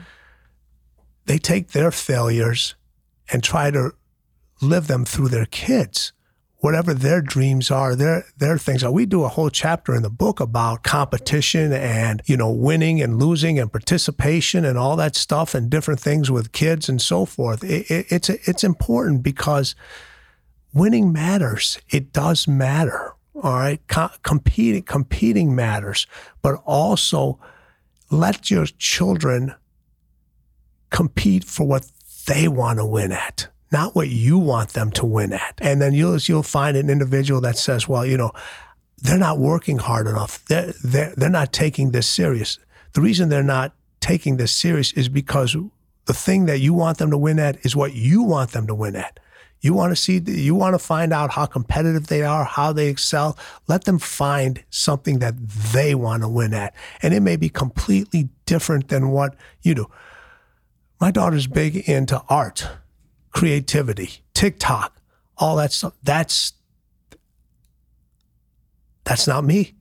They 1.27 1.39
take 1.39 1.69
their 1.69 1.91
failures 1.91 2.75
and 3.33 3.43
try 3.43 3.71
to 3.71 3.93
live 4.61 4.87
them 4.87 5.05
through 5.05 5.29
their 5.29 5.47
kids 5.47 6.13
whatever 6.59 6.95
their 6.95 7.21
dreams 7.21 7.73
are 7.73 7.97
their 7.97 8.25
their 8.39 8.57
things 8.57 8.85
are 8.85 8.93
we 8.93 9.05
do 9.05 9.25
a 9.25 9.29
whole 9.29 9.51
chapter 9.51 9.97
in 9.97 10.03
the 10.03 10.11
book 10.11 10.39
about 10.39 10.85
competition 10.85 11.73
and 11.73 12.23
you 12.27 12.37
know 12.37 12.51
winning 12.51 13.03
and 13.03 13.19
losing 13.19 13.59
and 13.59 13.73
participation 13.73 14.65
and 14.65 14.79
all 14.79 14.95
that 14.95 15.17
stuff 15.17 15.55
and 15.55 15.71
different 15.71 15.99
things 15.99 16.31
with 16.31 16.53
kids 16.53 16.89
and 16.89 17.03
so 17.03 17.25
forth 17.25 17.65
it, 17.65 17.91
it, 17.91 18.07
it's 18.11 18.29
it's 18.29 18.63
important 18.63 19.23
because 19.25 19.75
winning 20.73 21.13
matters. 21.13 21.79
It 21.91 22.13
does 22.13 22.49
matter. 22.49 23.15
All 23.35 23.55
right, 23.55 23.81
Co- 23.89 24.11
competing 24.23 24.83
competing 24.83 25.55
matters, 25.55 26.07
but 26.43 26.63
also 26.65 27.39
let 28.11 28.51
your 28.51 28.67
children 28.67 29.55
compete 30.93 31.43
for 31.43 31.67
what 31.67 31.91
they 32.27 32.47
want 32.47 32.79
to 32.79 32.87
win 32.87 33.11
at, 33.11 33.49
not 33.73 33.97
what 33.97 34.09
you 34.09 34.39
want 34.39 34.75
them 34.75 34.93
to 34.93 35.05
win 35.07 35.33
at. 35.33 35.59
And 35.61 35.83
then 35.83 35.93
you'll 35.93 36.19
you'll 36.19 36.45
find 36.45 36.77
an 36.77 36.89
individual 36.89 37.41
that 37.41 37.59
says, 37.59 37.89
"Well, 37.89 38.07
you 38.07 38.17
know, 38.17 38.31
they're 38.99 39.19
not 39.19 39.39
working 39.41 39.79
hard 39.79 40.07
enough. 40.07 40.45
They're 40.45 40.73
they're, 40.85 41.15
they're 41.17 41.29
not 41.31 41.53
taking 41.53 41.91
this 41.91 42.07
serious." 42.07 42.59
The 42.93 43.01
reason 43.01 43.29
they're 43.31 43.43
not 43.43 43.75
taking 44.01 44.37
this 44.37 44.53
serious 44.53 44.93
is 44.93 45.09
because 45.09 45.57
the 46.05 46.15
thing 46.15 46.47
that 46.47 46.61
you 46.61 46.75
want 46.75 46.99
them 46.99 47.11
to 47.11 47.19
win 47.19 47.39
at 47.39 47.65
is 47.65 47.75
what 47.75 47.95
you 47.95 48.23
want 48.23 48.53
them 48.53 48.67
to 48.67 48.75
win 48.75 48.97
at. 48.97 49.19
You 49.63 49.75
want 49.75 49.93
to 49.93 49.97
see, 49.97 50.19
you 50.19 50.57
want 50.57 50.75
to 50.75 50.79
find 50.79 51.13
out 51.13 51.31
how 51.31 51.47
competitive 51.47 52.09
they 52.09 52.23
are, 52.23 52.45
how 52.45 52.73
they 52.73 52.89
excel. 52.89 53.39
Let 53.69 53.85
them 53.85 54.01
find 54.01 54.63
something 54.71 55.21
that 55.21 55.35
they 55.73 55.95
want 55.95 56.25
to 56.25 56.29
win 56.29 56.53
at. 56.53 56.75
And 57.01 57.15
it 57.15 57.21
may 57.21 57.37
be 57.37 57.49
completely 57.49 58.29
different 58.45 58.89
than 58.89 59.11
what 59.11 59.37
you 59.63 59.77
do. 59.77 59.87
My 61.03 61.11
daughter's 61.11 61.49
big 61.49 61.89
into 61.89 62.23
art, 62.29 62.69
creativity, 63.33 64.23
TikTok, 64.35 65.03
all 65.37 65.57
that 65.57 65.73
stuff. 65.73 65.95
That's 66.05 66.53
that's 69.03 69.27
not 69.27 69.43
me. 69.43 69.75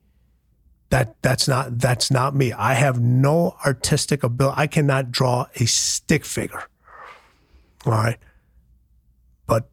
That 0.90 1.14
that's 1.22 1.46
not 1.46 1.78
that's 1.78 2.10
not 2.10 2.34
me. 2.34 2.52
I 2.52 2.74
have 2.74 3.00
no 3.00 3.56
artistic 3.64 4.24
ability. 4.24 4.56
I 4.58 4.66
cannot 4.66 5.12
draw 5.12 5.46
a 5.54 5.64
stick 5.64 6.24
figure. 6.24 6.64
All 7.86 7.92
right. 7.92 8.18
But 9.46 9.70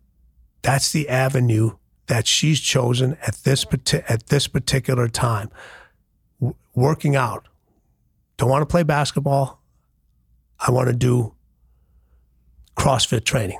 that's 0.61 0.91
the 0.91 1.09
avenue 1.09 1.77
that 2.05 2.27
she's 2.27 2.59
chosen 2.59 3.17
at 3.25 3.37
this 3.37 3.65
at 4.07 4.27
this 4.27 4.47
particular 4.47 5.07
time. 5.07 5.49
W- 6.39 6.55
working 6.75 7.15
out. 7.15 7.47
Don't 8.37 8.51
want 8.51 8.61
to 8.61 8.71
play 8.71 8.83
basketball. 8.83 9.63
I 10.59 10.69
want 10.69 10.89
to 10.89 10.93
do 10.93 11.33
CrossFit 12.79 13.25
training. 13.25 13.59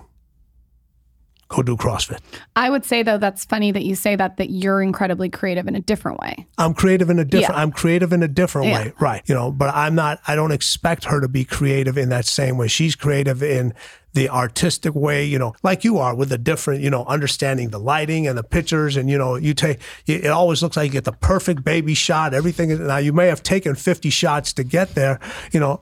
Go 1.50 1.64
do 1.64 1.76
CrossFit. 1.76 2.20
I 2.56 2.70
would 2.70 2.86
say 2.86 3.02
though 3.02 3.18
that's 3.18 3.44
funny 3.44 3.72
that 3.72 3.84
you 3.84 3.96
say 3.96 4.16
that 4.16 4.38
that 4.38 4.52
you're 4.52 4.84
incredibly 4.84 5.30
creative 5.32 5.68
in 5.68 5.76
a 5.76 5.80
different 5.80 6.20
way. 6.20 6.46
I'm 6.60 6.76
creative 6.76 7.10
in 7.10 7.18
a 7.18 7.26
different 7.26 7.56
Yeah. 7.56 7.62
I'm 7.64 7.72
creative 7.72 8.14
in 8.14 8.22
a 8.22 8.28
different 8.28 8.68
Yeah. 8.68 8.74
way. 8.78 8.94
Right. 9.00 9.24
You 9.26 9.34
know, 9.34 9.52
but 9.52 9.74
I'm 9.74 9.96
not 9.96 10.20
I 10.28 10.36
don't 10.36 10.52
expect 10.52 11.06
her 11.06 11.20
to 11.20 11.28
be 11.28 11.44
creative 11.44 11.98
in 11.98 12.10
that 12.10 12.26
same 12.26 12.56
way. 12.60 12.68
She's 12.68 12.96
creative 12.96 13.42
in 13.42 13.74
the 14.14 14.30
artistic 14.30 14.94
way, 14.94 15.26
you 15.26 15.40
know, 15.40 15.54
like 15.64 15.84
you 15.84 15.98
are 15.98 16.14
with 16.16 16.30
the 16.30 16.38
different, 16.38 16.82
you 16.82 16.90
know, 16.92 17.04
understanding 17.06 17.70
the 17.72 17.80
lighting 17.80 18.28
and 18.28 18.38
the 18.38 18.44
pictures 18.44 18.96
and 18.96 19.10
you 19.10 19.18
know, 19.18 19.36
you 19.36 19.56
take 19.56 19.80
it 20.06 20.28
always 20.28 20.62
looks 20.62 20.78
like 20.78 20.86
you 20.86 20.92
get 20.92 21.06
the 21.06 21.14
perfect 21.14 21.64
baby 21.64 21.96
shot. 21.96 22.36
Everything 22.36 22.70
is 22.70 22.80
now 22.80 22.98
you 22.98 23.12
may 23.12 23.26
have 23.26 23.42
taken 23.42 23.74
50 23.74 24.12
shots 24.12 24.54
to 24.54 24.64
get 24.64 24.94
there. 24.94 25.20
You 25.52 25.60
know, 25.60 25.82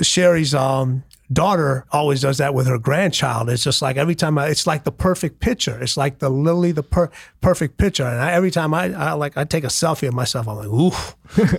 Sherry's 0.00 0.54
um 0.54 1.02
daughter 1.32 1.86
always 1.92 2.20
does 2.20 2.38
that 2.38 2.54
with 2.54 2.66
her 2.66 2.78
grandchild. 2.78 3.48
It's 3.48 3.62
just 3.62 3.82
like 3.82 3.96
every 3.96 4.14
time 4.14 4.38
I, 4.38 4.48
it's 4.48 4.66
like 4.66 4.84
the 4.84 4.92
perfect 4.92 5.40
picture. 5.40 5.80
It's 5.80 5.96
like 5.96 6.18
the 6.18 6.28
literally 6.28 6.72
the 6.72 6.82
per, 6.82 7.10
perfect 7.40 7.78
picture. 7.78 8.04
And 8.04 8.20
I, 8.20 8.32
every 8.32 8.50
time 8.50 8.74
I, 8.74 8.92
I 8.92 9.12
like 9.12 9.36
I 9.36 9.44
take 9.44 9.64
a 9.64 9.68
selfie 9.68 10.08
of 10.08 10.14
myself, 10.14 10.48
I'm 10.48 10.56
like, 10.56 10.68
ooh. 10.68 10.92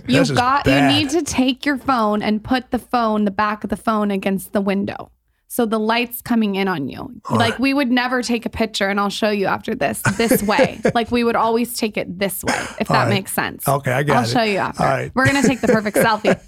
Is 0.08 0.30
got 0.30 0.66
you 0.66 0.80
need 0.82 1.10
to 1.10 1.22
take 1.22 1.66
your 1.66 1.78
phone 1.78 2.22
and 2.22 2.42
put 2.42 2.70
the 2.70 2.78
phone, 2.78 3.24
the 3.24 3.30
back 3.30 3.64
of 3.64 3.70
the 3.70 3.76
phone 3.76 4.10
against 4.10 4.52
the 4.52 4.60
window. 4.60 5.10
So 5.54 5.66
the 5.66 5.78
light's 5.78 6.20
coming 6.20 6.56
in 6.56 6.66
on 6.66 6.88
you. 6.88 7.20
like 7.30 7.60
we 7.60 7.74
would 7.74 7.88
never 7.88 8.22
take 8.22 8.44
a 8.44 8.50
picture, 8.50 8.88
and 8.88 8.98
I'll 8.98 9.08
show 9.08 9.30
you 9.30 9.46
after 9.46 9.72
this, 9.72 10.02
this 10.16 10.42
way. 10.48 10.80
like 10.94 11.12
we 11.12 11.22
would 11.22 11.36
always 11.36 11.76
take 11.76 11.96
it 11.96 12.18
this 12.18 12.42
way, 12.42 12.60
if 12.80 12.88
that 12.88 13.04
right. 13.04 13.08
makes 13.08 13.32
sense. 13.32 13.68
Okay, 13.68 13.92
I 13.92 14.02
got 14.02 14.16
I'll 14.16 14.24
it. 14.24 14.30
show 14.30 14.42
you 14.42 14.58
after. 14.58 14.82
All 14.82 14.88
right. 14.88 15.12
We're 15.14 15.26
gonna 15.26 15.42
take 15.42 15.60
the 15.60 15.68
perfect 15.68 15.96
selfie. 16.06 16.40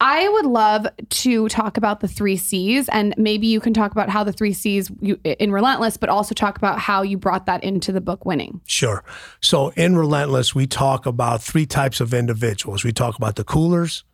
I 0.00 0.26
would 0.30 0.46
love 0.46 0.86
to 1.08 1.48
talk 1.50 1.76
about 1.76 2.00
the 2.00 2.08
three 2.08 2.38
C's, 2.38 2.88
and 2.88 3.14
maybe 3.18 3.46
you 3.46 3.60
can 3.60 3.74
talk 3.74 3.92
about 3.92 4.08
how 4.08 4.24
the 4.24 4.32
three 4.32 4.54
C's 4.54 4.90
you, 5.00 5.20
in 5.24 5.52
Relentless, 5.52 5.98
but 5.98 6.08
also 6.08 6.34
talk 6.34 6.56
about 6.56 6.78
how 6.78 7.02
you 7.02 7.18
brought 7.18 7.44
that 7.46 7.62
into 7.62 7.92
the 7.92 8.00
book 8.00 8.24
Winning. 8.24 8.62
Sure. 8.64 9.04
So 9.42 9.68
in 9.76 9.96
Relentless, 9.96 10.54
we 10.54 10.66
talk 10.66 11.04
about 11.04 11.42
three 11.42 11.66
types 11.66 12.00
of 12.00 12.14
individuals. 12.14 12.82
We 12.82 12.92
talk 12.92 13.16
about 13.16 13.36
the 13.36 13.44
coolers, 13.44 14.04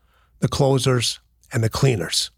the 0.41 0.49
closers, 0.49 1.21
and 1.53 1.63
the 1.63 1.71
cleaners. 1.71 2.33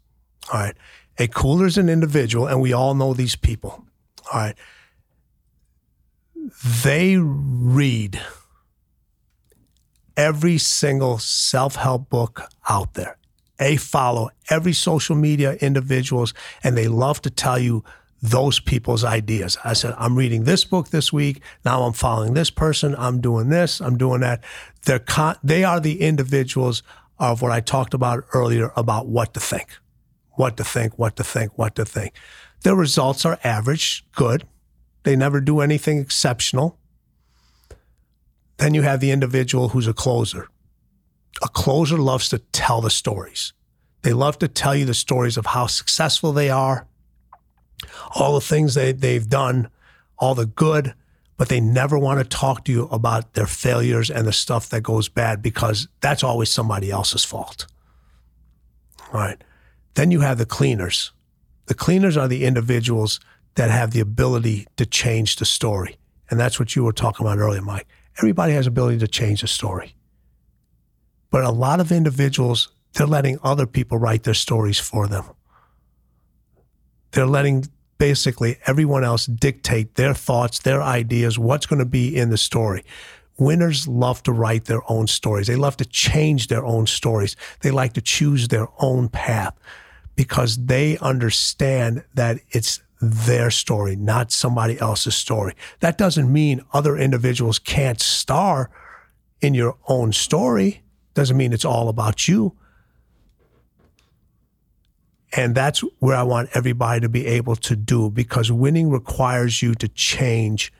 All 0.53 0.59
right. 0.59 0.75
A 1.17 1.27
cooler 1.27 1.65
is 1.65 1.77
an 1.77 1.89
individual, 1.89 2.47
and 2.47 2.61
we 2.61 2.71
all 2.71 2.93
know 2.93 3.13
these 3.13 3.35
people. 3.35 3.83
All 4.31 4.39
right. 4.39 4.55
They 6.83 7.17
read 7.17 8.21
every 10.15 10.57
single 10.57 11.17
self 11.17 11.75
help 11.75 12.09
book 12.09 12.43
out 12.69 12.93
there. 12.93 13.18
They 13.59 13.75
follow 13.75 14.29
every 14.49 14.73
social 14.73 15.15
media 15.15 15.53
individuals, 15.55 16.33
and 16.63 16.77
they 16.77 16.87
love 16.87 17.21
to 17.23 17.29
tell 17.29 17.59
you 17.59 17.83
those 18.21 18.59
people's 18.59 19.03
ideas. 19.03 19.57
I 19.63 19.73
said, 19.73 19.93
I'm 19.97 20.17
reading 20.17 20.45
this 20.45 20.65
book 20.65 20.89
this 20.89 21.13
week. 21.13 21.41
Now 21.63 21.83
I'm 21.83 21.93
following 21.93 22.33
this 22.33 22.49
person. 22.49 22.95
I'm 22.97 23.21
doing 23.21 23.49
this. 23.49 23.79
I'm 23.79 23.97
doing 23.97 24.21
that. 24.21 24.43
They're 24.85 24.99
con- 24.99 25.37
they 25.43 25.63
are 25.63 25.79
the 25.79 26.01
individuals 26.01 26.83
of 27.17 27.41
what 27.41 27.51
I 27.51 27.59
talked 27.59 27.93
about 27.93 28.23
earlier 28.33 28.71
about 28.75 29.07
what 29.07 29.33
to 29.33 29.39
think, 29.39 29.77
what 30.31 30.57
to 30.57 30.63
think, 30.63 30.97
what 30.97 31.17
to 31.17 31.23
think, 31.23 31.57
what 31.57 31.75
to 31.75 31.85
think. 31.85 32.13
Their 32.63 32.75
results 32.75 33.25
are 33.25 33.39
average, 33.43 34.05
good. 34.15 34.47
They 35.03 35.15
never 35.15 35.41
do 35.41 35.59
anything 35.59 35.99
exceptional. 35.99 36.77
Then 38.57 38.73
you 38.73 38.81
have 38.81 38.99
the 38.99 39.11
individual 39.11 39.69
who's 39.69 39.87
a 39.87 39.93
closer. 39.93 40.49
A 41.41 41.47
closer 41.47 41.97
loves 41.97 42.29
to 42.29 42.39
tell 42.39 42.81
the 42.81 42.89
stories. 42.89 43.53
They 44.01 44.13
love 44.13 44.39
to 44.39 44.47
tell 44.47 44.75
you 44.75 44.85
the 44.85 44.93
stories 44.93 45.37
of 45.37 45.47
how 45.47 45.67
successful 45.67 46.31
they 46.31 46.49
are, 46.49 46.87
all 48.15 48.35
the 48.35 48.45
things 48.45 48.73
they, 48.73 48.91
they've 48.91 49.27
done, 49.27 49.69
all 50.17 50.35
the 50.35 50.45
good, 50.45 50.93
but 51.37 51.49
they 51.49 51.61
never 51.61 51.97
want 51.97 52.19
to 52.19 52.25
talk 52.25 52.65
to 52.65 52.71
you 52.71 52.83
about 52.87 53.33
their 53.33 53.47
failures 53.47 54.09
and 54.09 54.27
the 54.27 54.33
stuff 54.33 54.69
that 54.69 54.81
goes 54.81 55.07
bad 55.07 55.41
because 55.41 55.87
that's 56.01 56.23
always 56.23 56.51
somebody 56.51 56.91
else's 56.91 57.23
fault. 57.23 57.65
All 59.13 59.19
right. 59.19 59.41
Then 59.95 60.11
you 60.11 60.19
have 60.21 60.37
the 60.37 60.45
cleaners. 60.45 61.11
The 61.67 61.73
cleaners 61.73 62.17
are 62.17 62.27
the 62.27 62.45
individuals 62.45 63.19
that 63.55 63.71
have 63.71 63.91
the 63.91 63.99
ability 63.99 64.67
to 64.77 64.85
change 64.85 65.37
the 65.37 65.45
story. 65.45 65.97
And 66.29 66.39
that's 66.39 66.59
what 66.59 66.75
you 66.75 66.83
were 66.83 66.93
talking 66.93 67.25
about 67.25 67.39
earlier, 67.39 67.61
Mike. 67.61 67.87
Everybody 68.17 68.53
has 68.53 68.67
ability 68.67 68.99
to 68.99 69.07
change 69.07 69.41
the 69.41 69.47
story. 69.47 69.95
But 71.31 71.43
a 71.43 71.51
lot 71.51 71.79
of 71.79 71.91
individuals, 71.91 72.69
they're 72.93 73.07
letting 73.07 73.39
other 73.43 73.67
people 73.67 73.97
write 73.97 74.23
their 74.23 74.33
stories 74.33 74.79
for 74.79 75.07
them. 75.07 75.25
They're 77.11 77.27
letting 77.27 77.65
basically 77.97 78.57
everyone 78.65 79.03
else 79.03 79.25
dictate 79.25 79.95
their 79.95 80.13
thoughts, 80.13 80.59
their 80.59 80.81
ideas, 80.81 81.37
what's 81.37 81.65
going 81.65 81.79
to 81.79 81.85
be 81.85 82.15
in 82.15 82.29
the 82.29 82.37
story. 82.37 82.83
Winners 83.37 83.87
love 83.87 84.23
to 84.23 84.31
write 84.31 84.65
their 84.65 84.81
own 84.91 85.07
stories. 85.07 85.47
They 85.47 85.55
love 85.55 85.77
to 85.77 85.85
change 85.85 86.47
their 86.47 86.65
own 86.65 86.87
stories. 86.87 87.35
They 87.61 87.71
like 87.71 87.93
to 87.93 88.01
choose 88.01 88.47
their 88.47 88.67
own 88.79 89.09
path 89.09 89.53
because 90.15 90.65
they 90.65 90.97
understand 90.97 92.03
that 92.13 92.39
it's 92.49 92.81
their 93.01 93.49
story, 93.49 93.95
not 93.95 94.31
somebody 94.31 94.77
else's 94.79 95.15
story. 95.15 95.55
That 95.79 95.97
doesn't 95.97 96.31
mean 96.31 96.65
other 96.73 96.97
individuals 96.97 97.59
can't 97.59 98.01
star 98.01 98.69
in 99.39 99.53
your 99.53 99.77
own 99.87 100.11
story. 100.11 100.83
Doesn't 101.19 101.35
mean 101.35 101.51
it's 101.51 101.65
all 101.65 101.89
about 101.89 102.29
you. 102.29 102.55
And 105.33 105.53
that's 105.53 105.81
where 105.99 106.15
I 106.15 106.23
want 106.23 106.47
everybody 106.53 107.01
to 107.01 107.09
be 107.09 107.27
able 107.27 107.57
to 107.57 107.75
do 107.75 108.09
because 108.09 108.53
winning 108.53 108.89
requires 108.89 109.61
you 109.61 109.75
to 109.75 109.89
change 109.89 110.71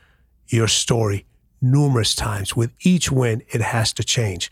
your 0.48 0.66
story 0.66 1.26
numerous 1.60 2.14
times. 2.14 2.56
With 2.56 2.72
each 2.80 3.12
win, 3.12 3.42
it 3.50 3.60
has 3.60 3.92
to 3.92 4.02
change. 4.02 4.50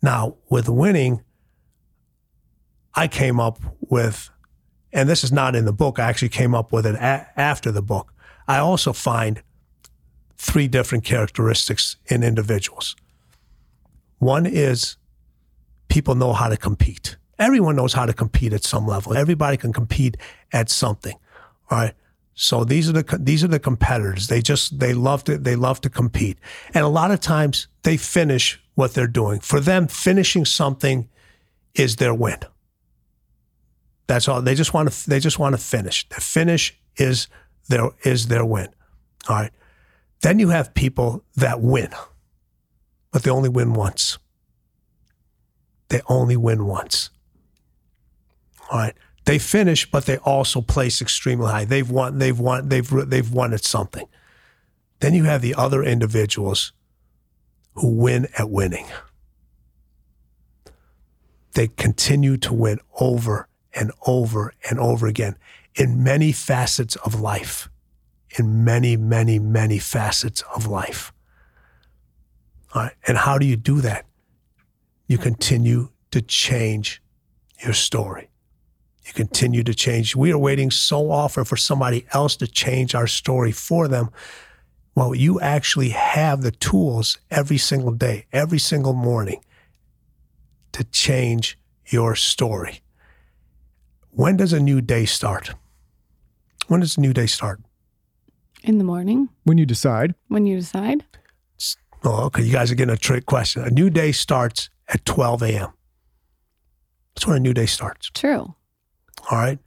Now, 0.00 0.36
with 0.50 0.68
winning, 0.68 1.24
I 2.94 3.08
came 3.08 3.40
up 3.40 3.58
with, 3.80 4.30
and 4.92 5.08
this 5.08 5.24
is 5.24 5.32
not 5.32 5.56
in 5.56 5.64
the 5.64 5.72
book, 5.72 5.98
I 5.98 6.04
actually 6.04 6.28
came 6.28 6.54
up 6.54 6.70
with 6.70 6.86
it 6.86 6.94
a- 6.94 7.26
after 7.36 7.72
the 7.72 7.82
book. 7.82 8.14
I 8.46 8.58
also 8.58 8.92
find 8.92 9.42
three 10.38 10.68
different 10.68 11.02
characteristics 11.02 11.96
in 12.06 12.22
individuals. 12.22 12.94
One 14.20 14.46
is 14.46 14.96
people 15.88 16.14
know 16.14 16.32
how 16.32 16.48
to 16.48 16.56
compete. 16.56 17.16
Everyone 17.38 17.76
knows 17.76 17.92
how 17.92 18.06
to 18.06 18.12
compete 18.12 18.52
at 18.52 18.64
some 18.64 18.86
level. 18.86 19.16
Everybody 19.16 19.56
can 19.56 19.72
compete 19.72 20.16
at 20.52 20.70
something. 20.70 21.16
All 21.70 21.78
right. 21.78 21.94
So 22.34 22.64
these 22.64 22.88
are 22.88 22.92
the 22.92 23.18
these 23.20 23.44
are 23.44 23.48
the 23.48 23.60
competitors. 23.60 24.26
They 24.26 24.42
just 24.42 24.78
they 24.78 24.92
love 24.92 25.24
to 25.24 25.38
they 25.38 25.56
love 25.56 25.80
to 25.82 25.90
compete. 25.90 26.38
And 26.74 26.84
a 26.84 26.88
lot 26.88 27.10
of 27.10 27.20
times 27.20 27.68
they 27.82 27.96
finish 27.96 28.60
what 28.74 28.94
they're 28.94 29.06
doing. 29.06 29.40
For 29.40 29.60
them 29.60 29.86
finishing 29.86 30.44
something 30.44 31.08
is 31.74 31.96
their 31.96 32.14
win. 32.14 32.38
That's 34.06 34.28
all. 34.28 34.42
They 34.42 34.54
just 34.54 34.74
want 34.74 34.90
to 34.90 35.10
they 35.10 35.20
just 35.20 35.38
want 35.38 35.54
to 35.54 35.62
finish. 35.62 36.08
The 36.08 36.20
finish 36.20 36.76
is 36.96 37.28
their 37.68 37.90
is 38.02 38.26
their 38.26 38.44
win. 38.44 38.68
All 39.28 39.36
right. 39.36 39.52
Then 40.22 40.38
you 40.38 40.48
have 40.48 40.74
people 40.74 41.24
that 41.36 41.60
win. 41.60 41.90
But 43.12 43.22
they 43.22 43.30
only 43.30 43.48
win 43.48 43.74
once. 43.74 44.18
They 45.88 46.00
only 46.08 46.36
win 46.36 46.66
once. 46.66 47.10
All 48.70 48.78
right. 48.80 48.94
They 49.26 49.38
finish, 49.38 49.90
but 49.90 50.06
they 50.06 50.18
also 50.18 50.60
place 50.60 51.00
extremely 51.02 51.50
high. 51.50 51.64
They've 51.64 51.90
won. 51.90 52.18
They've 52.18 52.38
won. 52.38 52.68
They've 52.68 52.88
they've 53.10 53.32
won 53.32 53.52
at 53.54 53.64
something. 53.64 54.06
Then 55.00 55.14
you 55.14 55.24
have 55.24 55.42
the 55.42 55.54
other 55.54 55.82
individuals 55.82 56.72
who 57.74 57.88
win 57.88 58.28
at 58.38 58.50
winning. 58.50 58.86
They 61.54 61.68
continue 61.68 62.36
to 62.38 62.54
win 62.54 62.80
over 63.00 63.48
and 63.74 63.92
over 64.06 64.52
and 64.70 64.78
over 64.80 65.06
again 65.06 65.36
in 65.74 66.02
many 66.02 66.32
facets 66.32 66.96
of 66.96 67.20
life. 67.20 67.68
in 68.38 68.64
many, 68.64 68.96
many, 68.96 69.38
many 69.38 69.78
facets 69.78 70.42
of 70.54 70.66
life. 70.66 71.12
All 72.74 72.82
right. 72.82 72.92
And 73.06 73.18
how 73.18 73.38
do 73.38 73.46
you 73.46 73.56
do 73.56 73.80
that? 73.80 74.06
You 75.14 75.18
continue 75.18 75.90
to 76.10 76.20
change 76.20 77.00
your 77.62 77.72
story. 77.72 78.30
You 79.06 79.12
continue 79.12 79.62
to 79.62 79.72
change. 79.72 80.16
We 80.16 80.32
are 80.32 80.38
waiting 80.38 80.72
so 80.72 81.12
often 81.12 81.44
for 81.44 81.56
somebody 81.56 82.04
else 82.12 82.34
to 82.38 82.48
change 82.48 82.96
our 82.96 83.06
story 83.06 83.52
for 83.52 83.86
them. 83.86 84.10
Well, 84.96 85.14
you 85.14 85.38
actually 85.38 85.90
have 85.90 86.42
the 86.42 86.50
tools 86.50 87.16
every 87.30 87.58
single 87.58 87.92
day, 87.92 88.26
every 88.32 88.58
single 88.58 88.92
morning 88.92 89.44
to 90.72 90.82
change 90.82 91.60
your 91.86 92.16
story. 92.16 92.80
When 94.10 94.36
does 94.36 94.52
a 94.52 94.58
new 94.58 94.80
day 94.80 95.04
start? 95.04 95.54
When 96.66 96.80
does 96.80 96.96
a 96.96 97.00
new 97.00 97.12
day 97.12 97.26
start? 97.26 97.60
In 98.64 98.78
the 98.78 98.84
morning 98.84 99.28
When 99.44 99.58
you 99.58 99.66
decide, 99.66 100.16
when 100.26 100.44
you 100.44 100.56
decide. 100.56 101.04
Oh, 102.02 102.24
okay. 102.24 102.42
You 102.42 102.50
guys 102.50 102.72
are 102.72 102.74
getting 102.74 102.92
a 102.92 102.98
trick 102.98 103.26
question. 103.26 103.62
A 103.62 103.70
new 103.70 103.90
day 103.90 104.10
starts 104.10 104.70
at 104.88 105.04
12 105.04 105.42
a.m. 105.42 105.72
That's 107.14 107.26
when 107.26 107.36
a 107.36 107.40
new 107.40 107.54
day 107.54 107.66
starts. 107.66 108.10
True. 108.10 108.54
All 109.30 109.38
right. 109.38 109.58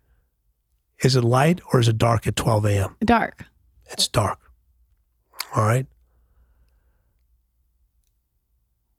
Is 1.03 1.15
it 1.15 1.23
light 1.23 1.61
or 1.71 1.79
is 1.79 1.87
it 1.87 1.97
dark 1.97 2.27
at 2.27 2.35
12 2.35 2.65
a.m.? 2.65 2.95
Dark. 3.03 3.45
It's 3.91 4.07
dark. 4.07 4.39
All 5.55 5.63
right. 5.63 5.85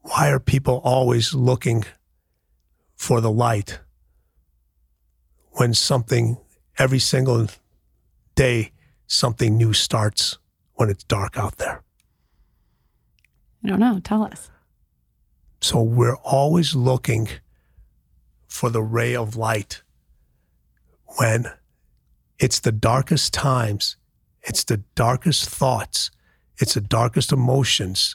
Why 0.02 0.30
are 0.30 0.40
people 0.40 0.80
always 0.84 1.34
looking 1.34 1.84
for 2.96 3.20
the 3.20 3.30
light 3.30 3.80
when 5.52 5.74
something, 5.74 6.38
every 6.78 6.98
single 6.98 7.48
day, 8.34 8.72
something 9.06 9.56
new 9.56 9.72
starts 9.72 10.38
when 10.74 10.88
it's 10.88 11.04
dark 11.04 11.36
out 11.36 11.58
there? 11.58 11.82
I 13.64 13.68
don't 13.68 13.80
know. 13.80 14.00
Tell 14.02 14.22
us. 14.22 14.50
So 15.60 15.82
we're 15.82 16.16
always 16.16 16.74
looking 16.74 17.28
for 18.46 18.70
the 18.70 18.82
ray 18.82 19.14
of 19.14 19.36
light 19.36 19.82
when 21.16 21.46
it's 22.38 22.60
the 22.60 22.72
darkest 22.72 23.34
times, 23.34 23.96
it's 24.42 24.64
the 24.64 24.78
darkest 24.94 25.48
thoughts, 25.48 26.10
it's 26.58 26.74
the 26.74 26.80
darkest 26.80 27.32
emotions 27.32 28.14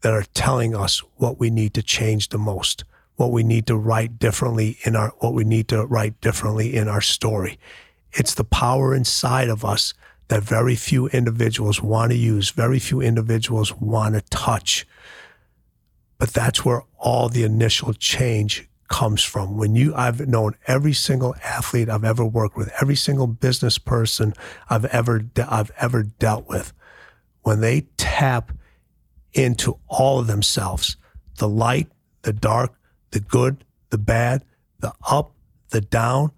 that 0.00 0.12
are 0.12 0.24
telling 0.34 0.74
us 0.74 1.02
what 1.16 1.38
we 1.38 1.50
need 1.50 1.74
to 1.74 1.82
change 1.82 2.28
the 2.28 2.38
most, 2.38 2.84
what 3.16 3.32
we 3.32 3.42
need 3.42 3.66
to 3.66 3.76
write 3.76 4.18
differently 4.18 4.78
in 4.84 4.96
our 4.96 5.12
what 5.18 5.34
we 5.34 5.44
need 5.44 5.68
to 5.68 5.84
write 5.84 6.20
differently 6.20 6.74
in 6.74 6.88
our 6.88 7.00
story. 7.00 7.58
It's 8.12 8.34
the 8.34 8.44
power 8.44 8.94
inside 8.94 9.48
of 9.48 9.64
us 9.64 9.92
that 10.28 10.42
very 10.42 10.76
few 10.76 11.08
individuals 11.08 11.82
want 11.82 12.12
to 12.12 12.16
use, 12.16 12.50
very 12.50 12.78
few 12.78 13.00
individuals 13.00 13.74
want 13.74 14.14
to 14.14 14.20
touch. 14.30 14.86
But 16.18 16.30
that's 16.30 16.64
where 16.64 16.82
all 16.98 17.28
the 17.28 17.44
initial 17.44 17.92
change 17.94 18.68
comes 18.88 19.22
from. 19.22 19.56
When 19.56 19.76
you, 19.76 19.94
I've 19.94 20.26
known 20.26 20.54
every 20.66 20.92
single 20.92 21.34
athlete 21.44 21.88
I've 21.88 22.04
ever 22.04 22.24
worked 22.24 22.56
with, 22.56 22.72
every 22.80 22.96
single 22.96 23.26
business 23.26 23.78
person 23.78 24.34
I've 24.68 24.86
ever, 24.86 25.24
I've 25.48 25.70
ever 25.78 26.02
dealt 26.02 26.48
with, 26.48 26.72
when 27.42 27.60
they 27.60 27.82
tap 27.96 28.52
into 29.32 29.78
all 29.86 30.18
of 30.18 30.26
themselves, 30.26 30.96
the 31.36 31.48
light, 31.48 31.88
the 32.22 32.32
dark, 32.32 32.74
the 33.10 33.20
good, 33.20 33.64
the 33.90 33.98
bad, 33.98 34.44
the 34.80 34.92
up, 35.08 35.32
the 35.70 35.80
down, 35.80 36.32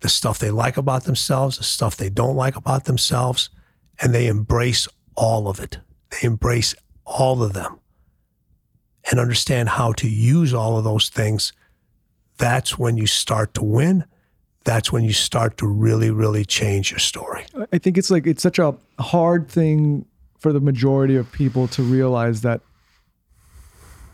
the 0.00 0.08
stuff 0.08 0.38
they 0.38 0.50
like 0.50 0.76
about 0.76 1.04
themselves, 1.04 1.58
the 1.58 1.64
stuff 1.64 1.96
they 1.96 2.08
don't 2.08 2.36
like 2.36 2.56
about 2.56 2.84
themselves, 2.84 3.50
and 4.00 4.14
they 4.14 4.26
embrace 4.26 4.88
all 5.14 5.48
of 5.48 5.60
it. 5.60 5.78
They 6.10 6.26
embrace 6.26 6.74
all 7.04 7.42
of 7.42 7.52
them 7.52 7.80
and 9.10 9.20
understand 9.20 9.68
how 9.68 9.92
to 9.92 10.08
use 10.08 10.52
all 10.52 10.78
of 10.78 10.84
those 10.84 11.08
things, 11.08 11.52
that's 12.38 12.78
when 12.78 12.96
you 12.96 13.06
start 13.06 13.54
to 13.54 13.64
win. 13.64 14.04
That's 14.64 14.92
when 14.92 15.04
you 15.04 15.12
start 15.12 15.56
to 15.58 15.66
really, 15.66 16.10
really 16.10 16.44
change 16.44 16.90
your 16.90 16.98
story. 16.98 17.46
I 17.72 17.78
think 17.78 17.96
it's 17.96 18.10
like 18.10 18.26
it's 18.26 18.42
such 18.42 18.58
a 18.58 18.74
hard 18.98 19.48
thing 19.48 20.06
for 20.38 20.52
the 20.52 20.60
majority 20.60 21.16
of 21.16 21.30
people 21.30 21.68
to 21.68 21.82
realize 21.82 22.40
that 22.42 22.60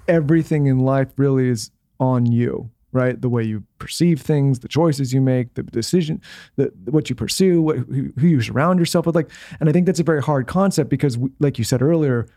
everything 0.09 0.67
in 0.67 0.81
life 0.81 1.09
really 1.17 1.49
is 1.49 1.71
on 1.99 2.27
you, 2.31 2.71
right? 2.93 3.21
The 3.21 3.29
way 3.29 3.45
you 3.45 3.65
perceive 3.79 4.21
things, 4.21 4.61
the 4.61 4.69
choices 4.69 5.15
you 5.15 5.21
make, 5.21 5.55
the 5.55 5.63
decision, 5.63 6.21
the 6.57 6.73
what 6.85 7.09
you 7.09 7.17
pursue, 7.17 7.63
what, 7.63 7.79
who, 7.79 8.13
who 8.19 8.27
you 8.27 8.43
surround 8.43 8.79
yourself 8.79 9.07
with, 9.07 9.15
like. 9.15 9.31
And 9.59 9.69
I 9.69 9.73
think 9.73 9.87
that's 9.87 10.01
a 10.01 10.05
very 10.05 10.23
hard 10.23 10.47
concept 10.47 10.91
because, 10.91 11.19
like 11.41 11.59
you 11.59 11.65
said 11.65 11.81
earlier, 11.81 12.29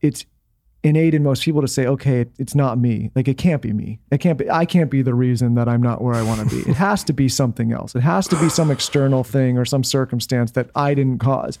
it's 0.00 0.24
innate 0.84 1.14
in 1.14 1.22
most 1.22 1.44
people 1.44 1.60
to 1.60 1.68
say, 1.68 1.86
okay, 1.86 2.26
it's 2.38 2.54
not 2.54 2.78
me. 2.78 3.10
Like 3.14 3.28
it 3.28 3.38
can't 3.38 3.62
be 3.62 3.72
me. 3.72 4.00
It 4.10 4.18
can't 4.18 4.38
be. 4.38 4.50
I 4.50 4.64
can't 4.64 4.90
be 4.90 5.02
the 5.02 5.14
reason 5.14 5.54
that 5.54 5.68
I'm 5.68 5.82
not 5.82 6.02
where 6.02 6.14
I 6.14 6.22
want 6.22 6.48
to 6.48 6.56
be. 6.56 6.68
It 6.68 6.76
has 6.76 7.04
to 7.04 7.12
be 7.12 7.28
something 7.28 7.72
else. 7.72 7.94
It 7.94 8.00
has 8.00 8.26
to 8.28 8.40
be 8.40 8.48
some 8.48 8.70
external 8.70 9.24
thing 9.24 9.58
or 9.58 9.64
some 9.64 9.84
circumstance 9.84 10.52
that 10.52 10.70
I 10.74 10.94
didn't 10.94 11.18
cause. 11.18 11.58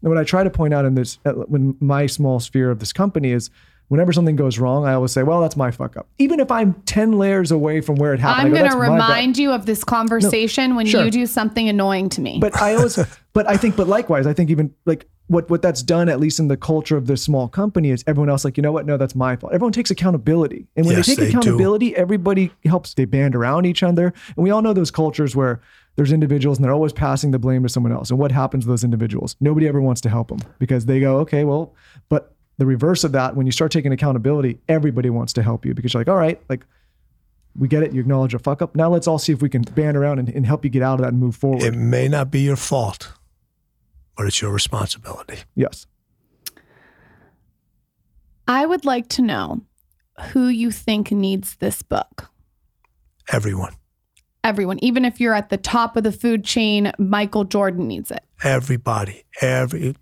And 0.00 0.10
what 0.10 0.18
I 0.18 0.24
try 0.24 0.42
to 0.42 0.50
point 0.50 0.74
out 0.74 0.84
in 0.84 0.94
this, 0.94 1.18
when 1.24 1.76
my 1.80 2.06
small 2.06 2.40
sphere 2.40 2.70
of 2.70 2.80
this 2.80 2.92
company 2.92 3.30
is, 3.30 3.50
whenever 3.88 4.12
something 4.12 4.36
goes 4.36 4.58
wrong, 4.58 4.86
I 4.86 4.94
always 4.94 5.12
say, 5.12 5.22
well, 5.22 5.40
that's 5.40 5.56
my 5.56 5.70
fuck 5.70 5.96
up. 5.96 6.08
Even 6.18 6.40
if 6.40 6.50
I'm 6.50 6.74
ten 6.86 7.12
layers 7.12 7.50
away 7.50 7.82
from 7.82 7.96
where 7.96 8.14
it 8.14 8.20
happened, 8.20 8.46
I'm 8.46 8.52
go, 8.52 8.58
going 8.58 8.64
"That's 8.64 8.74
to 8.74 8.80
remind 8.80 9.38
you 9.38 9.52
of 9.52 9.66
this 9.66 9.84
conversation 9.84 10.74
when 10.76 10.86
sure. 10.86 11.04
you 11.04 11.10
do 11.10 11.26
something 11.26 11.68
annoying 11.68 12.08
to 12.10 12.20
me. 12.20 12.38
But 12.40 12.56
I 12.60 12.74
always, 12.74 12.98
but 13.34 13.48
I 13.48 13.56
think, 13.58 13.76
but 13.76 13.86
likewise, 13.86 14.26
I 14.26 14.32
think 14.32 14.50
even 14.50 14.74
like 14.86 15.08
what 15.32 15.48
what 15.50 15.62
that's 15.62 15.82
done, 15.82 16.08
at 16.08 16.20
least 16.20 16.38
in 16.38 16.48
the 16.48 16.56
culture 16.56 16.96
of 16.96 17.06
this 17.06 17.22
small 17.22 17.48
company, 17.48 17.90
is 17.90 18.04
everyone 18.06 18.28
else 18.28 18.44
like, 18.44 18.56
you 18.56 18.62
know 18.62 18.72
what? 18.72 18.86
No, 18.86 18.96
that's 18.96 19.14
my 19.14 19.34
fault. 19.36 19.52
Everyone 19.52 19.72
takes 19.72 19.90
accountability, 19.90 20.66
and 20.76 20.86
when 20.86 20.96
Yes, 20.96 21.06
they 21.06 21.12
take 21.12 21.18
they 21.18 21.30
do. 21.32 21.38
accountability, 21.38 21.96
everybody 21.96 22.52
helps. 22.64 22.94
They 22.94 23.04
band 23.06 23.34
around 23.34 23.64
each 23.64 23.82
other, 23.82 24.12
and 24.36 24.44
we 24.44 24.50
all 24.50 24.62
know 24.62 24.72
those 24.72 24.90
cultures 24.90 25.34
where 25.34 25.60
there's 25.96 26.12
individuals 26.12 26.58
and 26.58 26.64
they're 26.64 26.72
always 26.72 26.92
passing 26.92 27.32
the 27.32 27.38
blame 27.38 27.62
to 27.62 27.68
someone 27.68 27.92
else. 27.92 28.10
And 28.10 28.18
what 28.18 28.32
happens 28.32 28.64
to 28.64 28.68
those 28.68 28.84
individuals? 28.84 29.36
Nobody 29.40 29.68
ever 29.68 29.80
wants 29.80 30.00
to 30.02 30.08
help 30.08 30.28
them 30.28 30.38
because 30.58 30.86
they 30.86 31.00
go, 31.00 31.18
okay, 31.18 31.44
well, 31.44 31.74
but 32.08 32.34
the 32.58 32.64
reverse 32.66 33.04
of 33.04 33.12
that, 33.12 33.36
when 33.36 33.44
you 33.46 33.52
start 33.52 33.72
taking 33.72 33.92
accountability, 33.92 34.58
everybody 34.68 35.10
wants 35.10 35.32
to 35.34 35.42
help 35.42 35.66
you 35.66 35.74
because 35.74 35.92
you're 35.92 36.00
like, 36.00 36.08
all 36.08 36.16
right, 36.16 36.40
like. 36.48 36.64
We 37.54 37.68
get 37.68 37.82
it. 37.82 37.92
You 37.92 38.00
acknowledge 38.00 38.32
a 38.32 38.38
fuck 38.38 38.62
up. 38.62 38.74
Now 38.74 38.88
let's 38.88 39.06
all 39.06 39.18
see 39.18 39.30
if 39.30 39.42
we 39.42 39.50
can 39.50 39.60
band 39.60 39.94
around 39.94 40.18
and, 40.18 40.30
and 40.30 40.46
help 40.46 40.64
you 40.64 40.70
get 40.70 40.80
out 40.82 40.94
of 40.94 41.00
that 41.02 41.08
and 41.08 41.20
move 41.20 41.36
forward. 41.36 41.62
It 41.62 41.74
may 41.74 42.08
not 42.08 42.30
be 42.30 42.40
your 42.40 42.56
fault, 42.56 43.12
but 44.16 44.26
it's 44.26 44.40
your 44.42 44.52
responsibility. 44.52 45.38
yes. 45.54 45.86
I 48.48 48.66
would 48.66 48.84
like 48.84 49.08
to 49.10 49.22
know 49.22 49.62
who 50.32 50.48
you 50.48 50.70
think 50.70 51.10
needs 51.10 51.56
this 51.56 51.82
book. 51.82 52.28
Everyone, 53.30 53.74
Everyone, 54.44 54.78
even 54.82 55.04
if 55.04 55.20
you're 55.20 55.34
at 55.34 55.50
the 55.50 55.56
top 55.56 55.96
of 55.96 56.02
the 56.02 56.10
food 56.10 56.44
chain, 56.44 56.90
Michael 56.98 57.44
Jordan 57.44 57.86
needs 57.86 58.10
it. 58.10 58.24
everybody, 58.42 59.22
every. 59.40 59.94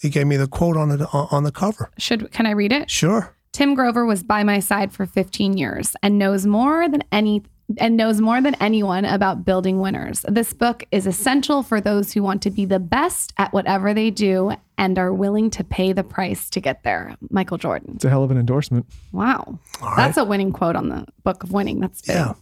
He 0.00 0.08
gave 0.08 0.26
me 0.26 0.38
the 0.38 0.46
quote 0.48 0.76
on 0.78 0.88
the 0.88 1.06
on 1.08 1.42
the 1.42 1.52
cover. 1.52 1.90
Should 1.98 2.32
can 2.32 2.46
I 2.46 2.52
read 2.52 2.72
it? 2.72 2.90
Sure. 2.90 3.36
Tim 3.52 3.74
Grover 3.74 4.06
was 4.06 4.22
by 4.22 4.42
my 4.42 4.60
side 4.60 4.92
for 4.92 5.04
15 5.04 5.58
years 5.58 5.94
and 6.02 6.18
knows 6.18 6.46
more 6.46 6.88
than 6.88 7.02
any 7.12 7.42
and 7.76 7.96
knows 7.96 8.20
more 8.20 8.40
than 8.40 8.54
anyone 8.56 9.04
about 9.04 9.44
building 9.44 9.78
winners. 9.80 10.24
This 10.28 10.52
book 10.54 10.84
is 10.90 11.06
essential 11.06 11.62
for 11.62 11.80
those 11.80 12.12
who 12.12 12.22
want 12.22 12.42
to 12.42 12.50
be 12.50 12.64
the 12.64 12.78
best 12.78 13.34
at 13.36 13.52
whatever 13.52 13.92
they 13.92 14.10
do 14.10 14.52
and 14.78 14.98
are 14.98 15.12
willing 15.12 15.50
to 15.50 15.64
pay 15.64 15.92
the 15.92 16.04
price 16.04 16.48
to 16.50 16.60
get 16.60 16.82
there. 16.82 17.16
Michael 17.30 17.58
Jordan. 17.58 17.92
It's 17.96 18.04
a 18.04 18.08
hell 18.08 18.24
of 18.24 18.30
an 18.30 18.38
endorsement. 18.38 18.86
Wow. 19.12 19.58
All 19.82 19.88
right. 19.88 19.96
That's 19.96 20.16
a 20.16 20.24
winning 20.24 20.52
quote 20.52 20.76
on 20.76 20.88
the 20.88 21.06
book 21.24 21.42
of 21.42 21.52
winning. 21.52 21.80
That's 21.80 22.00
big. 22.00 22.16
Yeah. 22.16 22.34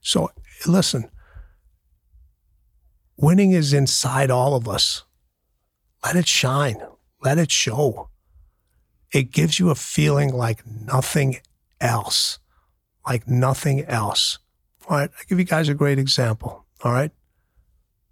So 0.00 0.30
listen, 0.66 1.08
winning 3.16 3.52
is 3.52 3.72
inside 3.72 4.30
all 4.30 4.56
of 4.56 4.68
us. 4.68 5.04
Let 6.04 6.16
it 6.16 6.26
shine. 6.26 6.76
Let 7.22 7.38
it 7.38 7.50
show. 7.50 8.10
It 9.12 9.30
gives 9.30 9.58
you 9.58 9.70
a 9.70 9.74
feeling 9.74 10.34
like 10.34 10.66
nothing 10.66 11.36
else. 11.80 12.40
Like 13.06 13.28
nothing 13.28 13.84
else. 13.84 14.38
All 14.88 14.96
right. 14.98 15.10
I'll 15.16 15.24
give 15.28 15.38
you 15.38 15.44
guys 15.44 15.68
a 15.68 15.74
great 15.74 15.98
example. 15.98 16.64
All 16.82 16.92
right. 16.92 17.10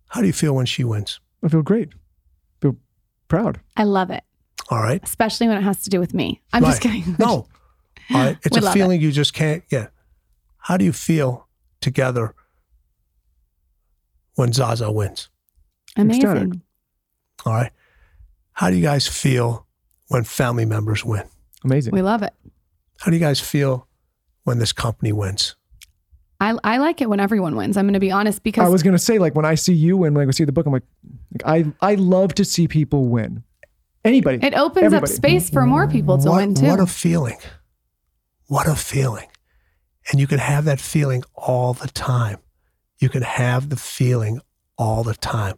How 0.09 0.20
do 0.20 0.27
you 0.27 0.33
feel 0.33 0.55
when 0.55 0.66
she 0.66 0.85
wins? 0.85 1.20
I 1.43 1.49
feel 1.49 1.62
great. 1.62 1.89
I 1.95 1.97
feel 2.61 2.77
proud. 3.29 3.61
I 3.77 3.85
love 3.85 4.11
it, 4.11 4.23
All 4.68 4.79
right. 4.83 5.01
especially 5.03 5.49
when 5.49 5.57
it 5.57 5.62
has 5.62 5.83
to 5.83 5.91
do 5.91 5.99
with 6.01 6.12
me. 6.14 6.41
I'm 6.53 6.62
just 6.64 6.81
kidding. 6.83 7.16
No. 7.18 7.27
All 8.14 8.20
right. 8.20 8.39
It's 8.45 8.57
We 8.57 8.61
a 8.61 8.64
love 8.64 8.75
feeling 8.75 9.01
you 9.01 9.11
just 9.12 9.33
can't 9.33 9.66
get. 9.68 9.91
How 10.59 10.77
do 10.77 10.85
you 10.85 10.93
feel 10.93 11.49
together 11.81 12.35
when 14.35 14.53
Zaza 14.53 14.91
wins? 14.91 15.29
Amazing. 15.97 16.23
Ecstatic. 16.23 16.53
All 17.45 17.55
right. 17.55 17.73
How 18.53 18.70
do 18.70 18.77
you 18.77 18.83
guys 18.83 19.07
feel 19.09 19.66
when 20.09 20.25
family 20.25 20.64
members 20.64 21.05
win? 21.05 21.25
Amazing. 21.64 21.93
We 21.95 22.03
love 22.03 22.23
it. 22.23 22.33
How 23.01 23.11
do 23.11 23.16
you 23.16 23.20
guys 23.20 23.41
feel 23.41 23.89
when 24.45 24.59
this 24.59 24.73
company 24.73 25.12
wins? 25.12 25.57
I, 26.43 26.57
I 26.64 26.78
like 26.78 27.01
it 27.01 27.09
when 27.09 27.20
everyone 27.20 27.55
wins. 27.55 27.76
I'm 27.76 27.84
going 27.84 27.95
to 27.95 28.01
be 28.01 28.11
honest 28.11 28.43
because 28.43 28.66
I 28.66 28.68
was 28.68 28.82
gonna 28.82 28.99
say, 28.99 29.18
like 29.18 29.36
when 29.36 29.45
I 29.45 29.55
see 29.55 29.74
you 29.74 30.03
and 30.03 30.16
like 30.16 30.22
I 30.22 30.24
go 30.26 30.30
see 30.32 30.45
the 30.45 30.51
book, 30.51 30.66
I'm 30.66 30.72
like, 30.72 30.82
Like 31.32 31.72
I 31.80 31.93
I 31.93 31.95
love 31.95 32.34
to 32.34 32.45
see 32.45 32.66
people 32.66 33.07
win. 33.07 33.45
Anybody. 34.05 34.38
It 34.43 34.55
opens 34.55 34.86
Everybody. 34.86 35.12
up 35.12 35.16
space 35.16 35.49
for 35.51 35.64
more 35.64 35.86
people 35.86 36.18
to 36.18 36.28
what, 36.28 36.36
win 36.38 36.55
too. 36.55 36.66
What 36.66 36.80
a 36.80 36.86
feeling. 36.86 37.38
What 38.49 38.66
a 38.66 38.74
feeling. 38.74 39.28
And 40.11 40.20
you 40.20 40.26
can 40.26 40.40
have 40.40 40.64
that 40.64 40.80
feeling 40.80 41.22
all 41.36 41.74
the 41.74 41.86
time. 41.86 42.38
You 42.99 43.09
can 43.09 43.22
have 43.22 43.68
the 43.68 43.76
feeling 43.76 44.40
all 44.76 45.05
the 45.05 45.14
time. 45.14 45.57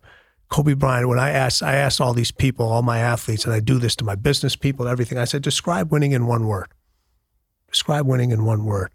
Kobe 0.51 0.75
Bryant, 0.75 1.09
when 1.09 1.19
I 1.19 1.31
asked, 1.31 1.63
I 1.63 1.77
asked 1.77 2.01
all 2.01 2.13
these 2.13 2.31
people, 2.31 2.67
all 2.67 2.83
my 2.83 2.99
athletes, 2.99 3.47
and 3.47 3.55
I 3.55 3.61
do 3.61 3.79
this 3.79 3.97
to 3.97 4.05
my 4.05 4.15
business 4.15 4.55
people, 4.55 4.87
everything. 4.87 5.17
I 5.17 5.25
said, 5.25 5.43
describe 5.43 5.91
winning 5.91 6.13
in 6.13 6.27
one 6.27 6.47
word. 6.47 6.69
Describe 7.71 8.07
winning 8.07 8.31
in 8.31 8.45
one 8.45 8.67
word. 8.67 8.91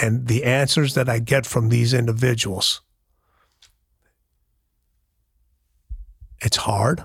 And 0.00 0.26
the 0.28 0.44
answers 0.44 0.94
that 0.94 1.08
I 1.08 1.18
get 1.18 1.46
from 1.46 1.68
these 1.70 1.94
individuals, 1.94 2.82
it's 6.42 6.58
hard, 6.58 7.02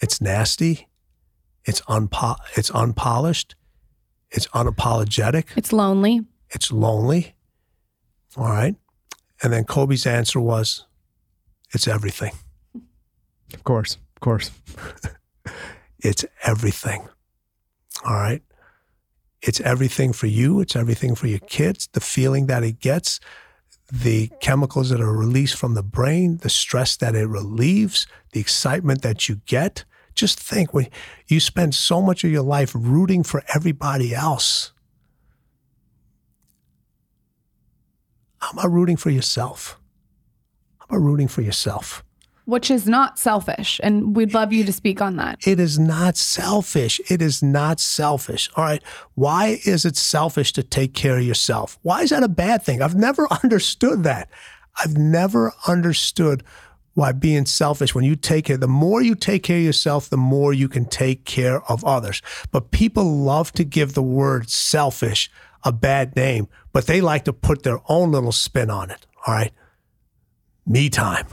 it's 0.00 0.20
nasty, 0.20 0.88
it's 1.64 1.80
unpo- 1.82 2.38
it's 2.56 2.70
unpolished, 2.70 3.56
it's 4.30 4.46
unapologetic, 4.48 5.46
it's 5.56 5.72
lonely. 5.72 6.20
it's 6.50 6.70
lonely. 6.70 7.34
All 8.36 8.44
right. 8.44 8.76
And 9.42 9.52
then 9.52 9.64
Kobe's 9.64 10.06
answer 10.06 10.38
was, 10.38 10.86
it's 11.74 11.88
everything. 11.88 12.32
Of 13.52 13.64
course. 13.64 13.96
Of 14.16 14.20
course. 14.20 14.50
It's 16.02 16.24
everything. 16.42 17.06
All 18.06 18.14
right. 18.14 18.42
It's 19.42 19.60
everything 19.60 20.12
for 20.12 20.26
you. 20.26 20.60
It's 20.60 20.76
everything 20.76 21.14
for 21.14 21.26
your 21.26 21.38
kids. 21.40 21.88
The 21.92 22.00
feeling 22.00 22.46
that 22.46 22.62
it 22.62 22.78
gets, 22.80 23.20
the 23.90 24.30
chemicals 24.40 24.90
that 24.90 25.00
are 25.00 25.16
released 25.16 25.56
from 25.56 25.74
the 25.74 25.82
brain, 25.82 26.38
the 26.38 26.50
stress 26.50 26.96
that 26.98 27.14
it 27.14 27.26
relieves, 27.26 28.06
the 28.32 28.40
excitement 28.40 29.02
that 29.02 29.28
you 29.28 29.40
get. 29.46 29.84
Just 30.14 30.38
think 30.38 30.74
when 30.74 30.88
you 31.26 31.40
spend 31.40 31.74
so 31.74 32.02
much 32.02 32.24
of 32.24 32.30
your 32.30 32.42
life 32.42 32.72
rooting 32.74 33.22
for 33.22 33.42
everybody 33.54 34.14
else. 34.14 34.72
How 38.38 38.50
about 38.52 38.70
rooting 38.70 38.96
for 38.96 39.10
yourself? 39.10 39.78
How 40.78 40.86
about 40.90 41.04
rooting 41.04 41.28
for 41.28 41.42
yourself? 41.42 42.04
Which 42.50 42.68
is 42.70 42.86
not 42.86 43.16
selfish. 43.16 43.80
And 43.82 44.16
we'd 44.16 44.34
love 44.34 44.52
you 44.52 44.64
to 44.64 44.72
speak 44.72 45.00
on 45.00 45.14
that. 45.16 45.38
It 45.46 45.60
is 45.60 45.78
not 45.78 46.16
selfish. 46.16 47.00
It 47.08 47.22
is 47.22 47.44
not 47.44 47.78
selfish. 47.78 48.50
All 48.56 48.64
right. 48.64 48.82
Why 49.14 49.60
is 49.64 49.84
it 49.84 49.96
selfish 49.96 50.52
to 50.54 50.64
take 50.64 50.92
care 50.92 51.16
of 51.16 51.24
yourself? 51.24 51.78
Why 51.82 52.02
is 52.02 52.10
that 52.10 52.24
a 52.24 52.28
bad 52.28 52.64
thing? 52.64 52.82
I've 52.82 52.96
never 52.96 53.28
understood 53.44 54.02
that. 54.02 54.28
I've 54.82 54.96
never 54.96 55.52
understood 55.68 56.42
why 56.94 57.12
being 57.12 57.46
selfish, 57.46 57.94
when 57.94 58.04
you 58.04 58.16
take 58.16 58.46
care, 58.46 58.56
the 58.56 58.66
more 58.66 59.00
you 59.00 59.14
take 59.14 59.44
care 59.44 59.58
of 59.58 59.62
yourself, 59.62 60.10
the 60.10 60.16
more 60.16 60.52
you 60.52 60.68
can 60.68 60.84
take 60.86 61.24
care 61.24 61.62
of 61.70 61.84
others. 61.84 62.20
But 62.50 62.72
people 62.72 63.16
love 63.16 63.52
to 63.52 63.64
give 63.64 63.94
the 63.94 64.02
word 64.02 64.50
selfish 64.50 65.30
a 65.62 65.70
bad 65.70 66.16
name, 66.16 66.48
but 66.72 66.88
they 66.88 67.00
like 67.00 67.24
to 67.26 67.32
put 67.32 67.62
their 67.62 67.78
own 67.88 68.10
little 68.10 68.32
spin 68.32 68.70
on 68.70 68.90
it. 68.90 69.06
All 69.24 69.34
right. 69.34 69.52
Me 70.66 70.90
time. 70.90 71.26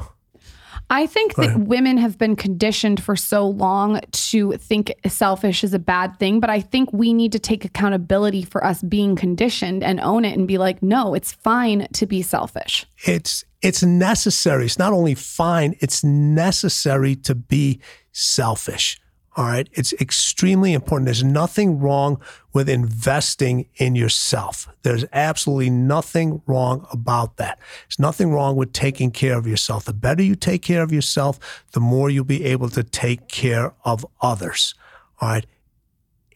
I 0.90 1.06
think 1.06 1.36
that 1.36 1.60
women 1.60 1.98
have 1.98 2.18
been 2.18 2.36
conditioned 2.36 3.04
for 3.04 3.16
so 3.16 3.48
long 3.48 4.00
to 4.12 4.54
think 4.54 4.94
selfish 5.08 5.64
is 5.64 5.74
a 5.74 5.80
bad 5.80 6.18
thing, 6.18 6.40
but 6.40 6.50
I 6.50 6.62
think 6.62 6.94
we 6.94 7.14
need 7.14 7.34
to 7.34 7.40
take 7.40 7.66
accountability 7.66 8.44
for 8.44 8.64
us 8.64 8.82
being 8.82 9.16
conditioned 9.16 9.84
and 9.84 10.00
own 10.00 10.24
it 10.24 10.38
and 10.38 10.48
be 10.48 10.58
like, 10.58 10.82
no, 10.82 11.14
it's 11.14 11.34
fine 11.34 11.88
to 11.94 12.06
be 12.06 12.22
selfish. 12.22 12.86
it's 13.06 13.44
it's 13.62 13.82
necessary. 13.84 14.66
It's 14.66 14.78
not 14.78 14.94
only 14.94 15.16
fine, 15.16 15.76
it's 15.80 16.04
necessary 16.04 17.16
to 17.18 17.34
be 17.34 17.82
selfish. 18.12 19.00
All 19.38 19.46
right. 19.46 19.70
It's 19.74 19.94
extremely 19.94 20.74
important. 20.74 21.06
There's 21.06 21.24
nothing 21.24 21.80
wrong 21.80 22.20
with 22.54 22.68
investing 22.68 23.70
in 23.76 23.96
yourself. 23.96 24.68
There's 24.82 25.06
absolutely 25.14 25.70
nothing 25.70 26.42
wrong 26.48 26.88
about 26.92 27.38
that. 27.38 27.60
There's 27.84 28.00
nothing 28.00 28.32
wrong 28.32 28.56
with 28.56 28.74
taking 28.74 29.12
care 29.12 29.38
of 29.38 29.46
yourself. 29.46 29.86
The 29.86 29.94
better 29.94 30.24
you 30.24 30.34
take 30.34 30.64
care 30.64 30.82
of 30.82 30.92
yourself, 30.92 31.64
the 31.74 31.80
more 31.80 32.10
you'll 32.10 32.26
be 32.26 32.46
able 32.46 32.70
to 32.70 32.84
take 32.84 33.28
care 33.28 33.76
of 33.86 34.04
others. 34.22 34.74
All 35.22 35.30
right. 35.30 35.46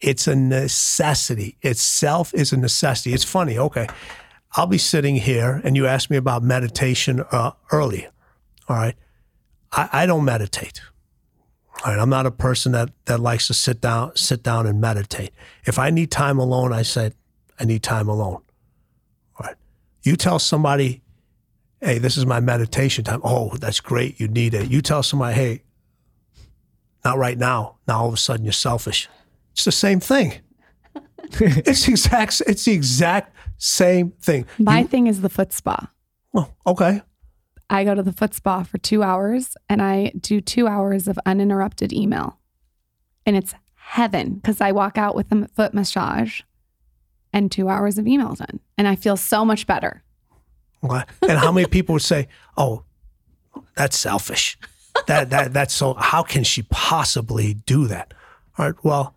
It's 0.00 0.28
a 0.28 0.36
necessity. 0.36 1.56
Itself 1.60 2.32
is 2.34 2.52
a 2.52 2.56
necessity. 2.56 3.14
It's 3.14 3.24
funny. 3.24 3.58
Okay. 3.58 3.88
I'll 4.52 4.66
be 4.68 4.78
sitting 4.78 5.16
here 5.16 5.60
and 5.64 5.74
you 5.74 5.88
asked 5.88 6.08
me 6.08 6.16
about 6.16 6.44
meditation 6.44 7.24
uh, 7.32 7.50
earlier. 7.72 8.10
All 8.68 8.76
right. 8.76 8.94
I, 9.72 9.88
I 9.92 10.06
don't 10.06 10.24
meditate. 10.24 10.80
All 11.84 11.92
right. 11.92 12.00
I'm 12.00 12.08
not 12.10 12.26
a 12.26 12.30
person 12.30 12.72
that, 12.72 12.90
that 13.06 13.18
likes 13.20 13.46
to 13.48 13.54
sit 13.54 13.80
down, 13.80 14.14
sit 14.16 14.42
down 14.42 14.66
and 14.66 14.80
meditate. 14.80 15.30
If 15.64 15.78
I 15.78 15.90
need 15.90 16.10
time 16.10 16.38
alone, 16.38 16.72
I 16.72 16.82
said, 16.82 17.14
I 17.58 17.64
need 17.64 17.82
time 17.82 18.08
alone. 18.08 18.42
All 19.36 19.46
right. 19.46 19.56
You 20.02 20.16
tell 20.16 20.38
somebody, 20.38 21.02
hey, 21.80 21.98
this 21.98 22.16
is 22.16 22.26
my 22.26 22.40
meditation 22.40 23.04
time. 23.04 23.20
Oh, 23.24 23.56
that's 23.56 23.80
great. 23.80 24.20
You 24.20 24.28
need 24.28 24.54
it. 24.54 24.70
You 24.70 24.82
tell 24.82 25.02
somebody, 25.02 25.34
hey, 25.34 25.62
not 27.04 27.18
right 27.18 27.38
now. 27.38 27.78
Now 27.88 28.00
all 28.02 28.08
of 28.08 28.14
a 28.14 28.16
sudden 28.16 28.44
you're 28.44 28.52
selfish. 28.52 29.08
It's 29.52 29.64
the 29.64 29.72
same 29.72 29.98
thing. 30.00 30.34
it's 31.40 31.86
the 31.86 31.92
exact. 31.92 32.42
It's 32.46 32.64
the 32.64 32.72
exact 32.72 33.34
same 33.58 34.12
thing. 34.20 34.46
My 34.58 34.80
You- 34.80 34.86
thing 34.88 35.06
is 35.08 35.20
the 35.20 35.28
foot 35.28 35.52
spa. 35.52 35.90
well, 36.32 36.54
okay. 36.66 37.02
I 37.70 37.84
go 37.84 37.94
to 37.94 38.02
the 38.02 38.12
foot 38.12 38.34
spa 38.34 38.62
for 38.62 38.78
two 38.78 39.02
hours 39.02 39.56
and 39.68 39.80
I 39.80 40.12
do 40.18 40.40
two 40.40 40.66
hours 40.66 41.08
of 41.08 41.18
uninterrupted 41.24 41.92
email. 41.92 42.38
And 43.24 43.36
it's 43.36 43.54
heaven 43.74 44.34
because 44.34 44.60
I 44.60 44.72
walk 44.72 44.98
out 44.98 45.14
with 45.14 45.32
a 45.32 45.48
foot 45.48 45.74
massage 45.74 46.42
and 47.32 47.50
two 47.50 47.68
hours 47.68 47.98
of 47.98 48.06
email 48.06 48.34
done. 48.34 48.60
And 48.76 48.86
I 48.86 48.96
feel 48.96 49.16
so 49.16 49.44
much 49.44 49.66
better. 49.66 50.02
Okay. 50.84 51.02
And 51.22 51.38
how 51.38 51.52
many 51.52 51.66
people 51.66 51.94
would 51.94 52.02
say, 52.02 52.28
"Oh, 52.56 52.84
that's 53.76 53.96
selfish. 53.96 54.58
That 55.06 55.30
that 55.30 55.52
that's 55.52 55.74
so. 55.74 55.94
How 55.94 56.22
can 56.22 56.44
she 56.44 56.62
possibly 56.62 57.54
do 57.54 57.86
that?" 57.86 58.12
All 58.58 58.66
right. 58.66 58.74
Well, 58.82 59.14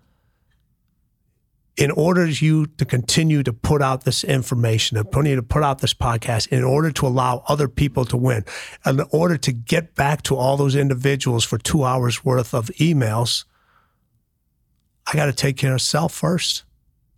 in 1.77 1.91
order 1.91 2.25
you 2.25 2.65
to 2.65 2.85
continue 2.85 3.43
to 3.43 3.51
put 3.51 3.81
out 3.81 4.05
this 4.05 4.23
information, 4.23 4.97
and 4.97 5.11
continue 5.11 5.35
to 5.35 5.43
put 5.43 5.61
out 5.61 5.79
this 5.79 5.93
podcast, 5.93 6.47
in 6.47 6.63
order 6.63 6.89
to 6.91 7.05
allow 7.05 7.43
other 7.47 7.67
people 7.67 8.05
to 8.05 8.15
win, 8.15 8.45
in 8.85 9.01
order 9.11 9.37
to 9.37 9.51
get 9.51 9.93
back 9.95 10.21
to 10.23 10.35
all 10.35 10.55
those 10.55 10.75
individuals 10.75 11.43
for 11.43 11.57
two 11.57 11.83
hours 11.83 12.23
worth 12.23 12.53
of 12.53 12.67
emails, 12.79 13.43
I 15.05 15.13
got 15.13 15.25
to 15.25 15.33
take 15.33 15.57
care 15.57 15.73
of 15.73 15.81
self 15.81 16.13
first. 16.13 16.63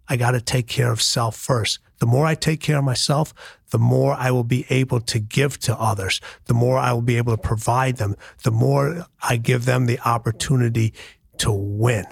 I 0.10 0.18
got 0.18 0.32
to 0.32 0.42
take 0.42 0.68
care 0.68 0.92
of 0.92 1.02
self 1.02 1.36
first. 1.36 1.80
The 2.00 2.06
more 2.06 2.26
I 2.26 2.36
take 2.36 2.60
care 2.60 2.78
of 2.78 2.84
myself, 2.84 3.34
the 3.70 3.80
more 3.80 4.14
I 4.14 4.32
will 4.32 4.44
be 4.44 4.66
able 4.70 5.02
to 5.02 5.20
give 5.20 5.60
to 5.60 5.78
others, 5.78 6.22
the 6.46 6.54
more 6.54 6.78
I 6.78 6.94
will 6.94 7.02
be 7.02 7.18
able 7.18 7.36
to 7.36 7.42
provide 7.42 7.98
them, 7.98 8.16
the 8.44 8.52
more 8.52 9.06
I 9.22 9.38
give 9.38 9.66
them 9.66 9.86
the 9.86 10.00
opportunity 10.00 10.94
to 11.40 11.52
win. 11.52 12.06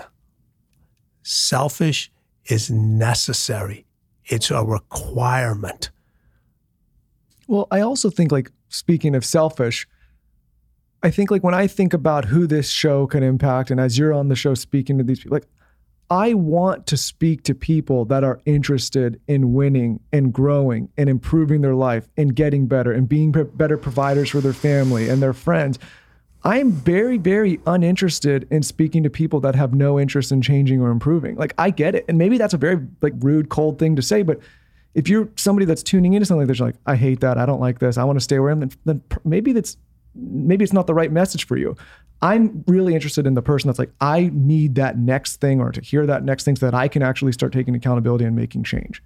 Selfish 1.23 2.11
is 2.47 2.69
necessary, 2.69 3.85
it's 4.25 4.51
a 4.51 4.63
requirement. 4.63 5.89
Well, 7.47 7.67
I 7.71 7.81
also 7.81 8.09
think 8.09 8.31
like 8.31 8.51
speaking 8.69 9.15
of 9.15 9.23
selfish, 9.23 9.87
I 11.03 11.11
think 11.11 11.29
like 11.29 11.43
when 11.43 11.53
I 11.53 11.67
think 11.67 11.93
about 11.93 12.25
who 12.25 12.47
this 12.47 12.69
show 12.69 13.05
can 13.05 13.21
impact, 13.21 13.69
and 13.69 13.79
as 13.79 13.97
you're 13.97 14.13
on 14.13 14.29
the 14.29 14.35
show 14.35 14.55
speaking 14.55 14.97
to 14.97 15.03
these 15.03 15.19
people, 15.19 15.35
like 15.35 15.47
I 16.09 16.33
want 16.35 16.85
to 16.87 16.97
speak 16.97 17.43
to 17.43 17.55
people 17.55 18.05
that 18.05 18.23
are 18.23 18.39
interested 18.45 19.19
in 19.27 19.53
winning 19.53 19.99
and 20.11 20.31
growing 20.31 20.89
and 20.97 21.09
improving 21.09 21.61
their 21.61 21.73
life 21.73 22.07
and 22.15 22.35
getting 22.35 22.67
better 22.67 22.91
and 22.91 23.09
being 23.09 23.31
better 23.31 23.77
providers 23.77 24.29
for 24.29 24.39
their 24.39 24.53
family 24.53 25.09
and 25.09 25.21
their 25.21 25.33
friends. 25.33 25.79
I'm 26.45 26.71
very, 26.71 27.17
very 27.17 27.59
uninterested 27.65 28.47
in 28.51 28.61
speaking 28.61 29.01
to 29.03 29.09
people 29.09 29.39
that 29.41 29.55
have 29.55 29.73
no 29.73 29.99
interest 29.99 30.31
in 30.31 30.43
changing 30.43 30.79
or 30.79 30.91
improving. 30.91 31.35
Like 31.35 31.55
I 31.57 31.71
get 31.71 31.95
it. 31.95 32.05
And 32.07 32.19
maybe 32.19 32.37
that's 32.37 32.53
a 32.53 32.57
very 32.57 32.85
like 33.01 33.13
rude, 33.17 33.49
cold 33.49 33.79
thing 33.79 33.95
to 33.95 34.03
say, 34.03 34.21
but 34.21 34.39
if 34.93 35.09
you're 35.09 35.27
somebody 35.35 35.65
that's 35.65 35.81
tuning 35.81 36.13
into 36.13 36.25
something 36.25 36.41
like 36.41 36.47
this, 36.47 36.59
you're 36.59 36.67
like, 36.67 36.77
I 36.85 36.95
hate 36.95 37.19
that. 37.21 37.39
I 37.39 37.47
don't 37.47 37.59
like 37.59 37.79
this. 37.79 37.97
I 37.97 38.03
want 38.03 38.17
to 38.17 38.23
stay 38.23 38.37
where 38.37 38.49
I 38.49 38.53
am. 38.53 38.69
Then, 38.85 39.01
maybe 39.25 39.53
that's 39.53 39.75
maybe 40.13 40.63
it's 40.63 40.71
not 40.71 40.87
the 40.87 40.93
right 40.93 41.11
message 41.11 41.47
for 41.47 41.57
you. 41.57 41.75
I'm 42.21 42.63
really 42.67 42.93
interested 42.93 43.27
in 43.27 43.33
the 43.33 43.41
person 43.41 43.67
that's 43.67 43.79
like, 43.79 43.91
I 43.99 44.29
need 44.31 44.75
that 44.75 44.97
next 44.97 45.41
thing 45.41 45.59
or 45.59 45.71
to 45.71 45.81
hear 45.81 46.05
that 46.05 46.23
next 46.23 46.45
thing 46.45 46.55
so 46.55 46.67
that 46.67 46.73
I 46.73 46.87
can 46.87 47.01
actually 47.01 47.33
start 47.33 47.51
taking 47.53 47.75
accountability 47.75 48.23
and 48.23 48.35
making 48.35 48.63
change. 48.63 49.03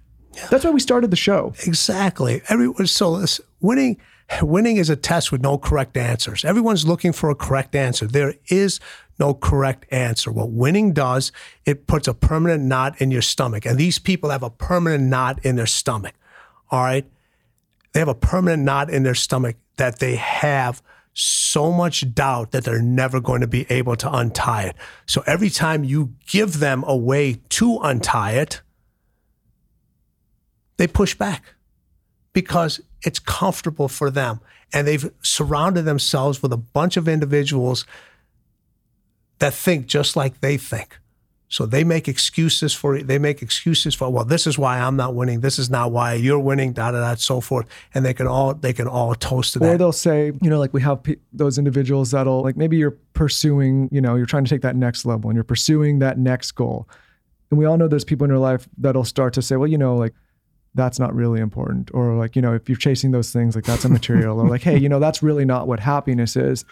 That's 0.48 0.64
why 0.64 0.70
we 0.70 0.78
started 0.78 1.10
the 1.10 1.16
show. 1.16 1.52
Exactly. 1.66 2.42
Everyone. 2.48 2.86
So 2.86 3.10
listen, 3.10 3.44
winning, 3.60 3.96
winning 4.42 4.76
is 4.76 4.90
a 4.90 4.96
test 4.96 5.32
with 5.32 5.40
no 5.40 5.58
correct 5.58 5.96
answers. 5.96 6.44
Everyone's 6.44 6.86
looking 6.86 7.12
for 7.12 7.30
a 7.30 7.34
correct 7.34 7.74
answer. 7.74 8.06
There 8.06 8.34
is 8.46 8.80
no 9.18 9.34
correct 9.34 9.86
answer. 9.90 10.30
What 10.32 10.50
winning 10.50 10.92
does, 10.92 11.32
it 11.66 11.86
puts 11.86 12.08
a 12.08 12.14
permanent 12.14 12.64
knot 12.64 13.00
in 13.00 13.10
your 13.10 13.22
stomach, 13.22 13.66
and 13.66 13.78
these 13.78 13.98
people 13.98 14.30
have 14.30 14.42
a 14.42 14.50
permanent 14.50 15.04
knot 15.04 15.44
in 15.44 15.56
their 15.56 15.66
stomach. 15.66 16.14
All 16.70 16.82
right, 16.82 17.06
they 17.92 18.00
have 18.00 18.08
a 18.08 18.14
permanent 18.14 18.62
knot 18.62 18.90
in 18.90 19.02
their 19.02 19.14
stomach 19.14 19.56
that 19.76 19.98
they 19.98 20.16
have 20.16 20.82
so 21.12 21.72
much 21.72 22.14
doubt 22.14 22.52
that 22.52 22.64
they're 22.64 22.80
never 22.80 23.20
going 23.20 23.40
to 23.40 23.46
be 23.46 23.66
able 23.68 23.96
to 23.96 24.12
untie 24.12 24.62
it. 24.62 24.76
So 25.06 25.22
every 25.26 25.50
time 25.50 25.84
you 25.84 26.14
give 26.26 26.60
them 26.60 26.84
a 26.86 26.96
way 26.96 27.40
to 27.50 27.78
untie 27.82 28.32
it, 28.32 28.62
they 30.76 30.86
push 30.86 31.14
back 31.14 31.54
because 32.32 32.80
it's 33.02 33.18
comfortable 33.18 33.88
for 33.88 34.10
them. 34.10 34.40
And 34.72 34.86
they've 34.86 35.10
surrounded 35.22 35.82
themselves 35.82 36.42
with 36.42 36.52
a 36.52 36.56
bunch 36.56 36.96
of 36.96 37.08
individuals 37.08 37.84
that 39.38 39.54
think 39.54 39.86
just 39.86 40.16
like 40.16 40.40
they 40.40 40.56
think. 40.56 40.98
So 41.48 41.66
they 41.66 41.82
make 41.82 42.06
excuses 42.06 42.72
for 42.72 43.02
they 43.02 43.18
make 43.18 43.42
excuses 43.42 43.92
for 43.92 44.08
well 44.08 44.24
this 44.24 44.46
is 44.46 44.56
why 44.56 44.78
I'm 44.78 44.94
not 44.94 45.16
winning 45.16 45.40
this 45.40 45.58
is 45.58 45.68
not 45.68 45.90
why 45.90 46.14
you're 46.14 46.38
winning 46.38 46.72
da 46.72 46.92
da 46.92 47.00
da 47.00 47.16
so 47.16 47.40
forth 47.40 47.66
and 47.92 48.06
they 48.06 48.14
can 48.14 48.28
all 48.28 48.54
they 48.54 48.72
can 48.72 48.86
all 48.86 49.16
toast 49.16 49.54
to 49.54 49.58
that. 49.58 49.74
Or 49.74 49.76
they'll 49.76 49.90
say, 49.90 50.26
you 50.40 50.48
know, 50.48 50.60
like 50.60 50.72
we 50.72 50.80
have 50.82 51.02
pe- 51.02 51.16
those 51.32 51.58
individuals 51.58 52.12
that'll 52.12 52.42
like 52.42 52.56
maybe 52.56 52.76
you're 52.76 52.96
pursuing, 53.14 53.88
you 53.90 54.00
know, 54.00 54.14
you're 54.14 54.26
trying 54.26 54.44
to 54.44 54.48
take 54.48 54.62
that 54.62 54.76
next 54.76 55.04
level 55.04 55.28
and 55.28 55.36
you're 55.36 55.42
pursuing 55.42 55.98
that 55.98 56.18
next 56.18 56.52
goal. 56.52 56.88
And 57.50 57.58
we 57.58 57.64
all 57.64 57.76
know 57.76 57.88
there's 57.88 58.04
people 58.04 58.26
in 58.26 58.30
your 58.30 58.38
life 58.38 58.68
that'll 58.78 59.04
start 59.04 59.34
to 59.34 59.42
say, 59.42 59.56
well, 59.56 59.66
you 59.66 59.78
know, 59.78 59.96
like 59.96 60.14
that's 60.74 60.98
not 60.98 61.14
really 61.14 61.40
important. 61.40 61.90
Or 61.92 62.14
like, 62.14 62.36
you 62.36 62.42
know, 62.42 62.54
if 62.54 62.68
you're 62.68 62.78
chasing 62.78 63.10
those 63.10 63.32
things, 63.32 63.54
like 63.54 63.64
that's 63.64 63.84
immaterial. 63.84 64.40
or 64.40 64.48
like, 64.48 64.62
hey, 64.62 64.78
you 64.78 64.88
know, 64.88 65.00
that's 65.00 65.22
really 65.22 65.44
not 65.44 65.66
what 65.66 65.80
happiness 65.80 66.36
is. 66.36 66.64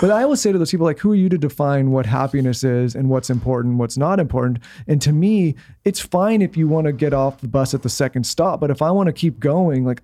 But 0.00 0.10
I 0.10 0.22
always 0.22 0.40
say 0.40 0.52
to 0.52 0.58
those 0.58 0.70
people, 0.70 0.86
like, 0.86 1.00
who 1.00 1.12
are 1.12 1.16
you 1.16 1.28
to 1.28 1.38
define 1.38 1.90
what 1.90 2.06
happiness 2.06 2.62
is 2.62 2.94
and 2.94 3.08
what's 3.08 3.28
important, 3.28 3.76
what's 3.76 3.98
not 3.98 4.20
important? 4.20 4.60
And 4.86 5.02
to 5.02 5.12
me, 5.12 5.56
it's 5.84 6.00
fine 6.00 6.42
if 6.42 6.56
you 6.56 6.68
want 6.68 6.86
to 6.86 6.92
get 6.92 7.12
off 7.12 7.40
the 7.40 7.48
bus 7.48 7.74
at 7.74 7.82
the 7.82 7.88
second 7.88 8.24
stop. 8.24 8.60
But 8.60 8.70
if 8.70 8.82
I 8.82 8.90
want 8.92 9.08
to 9.08 9.12
keep 9.12 9.40
going, 9.40 9.84
like 9.84 10.02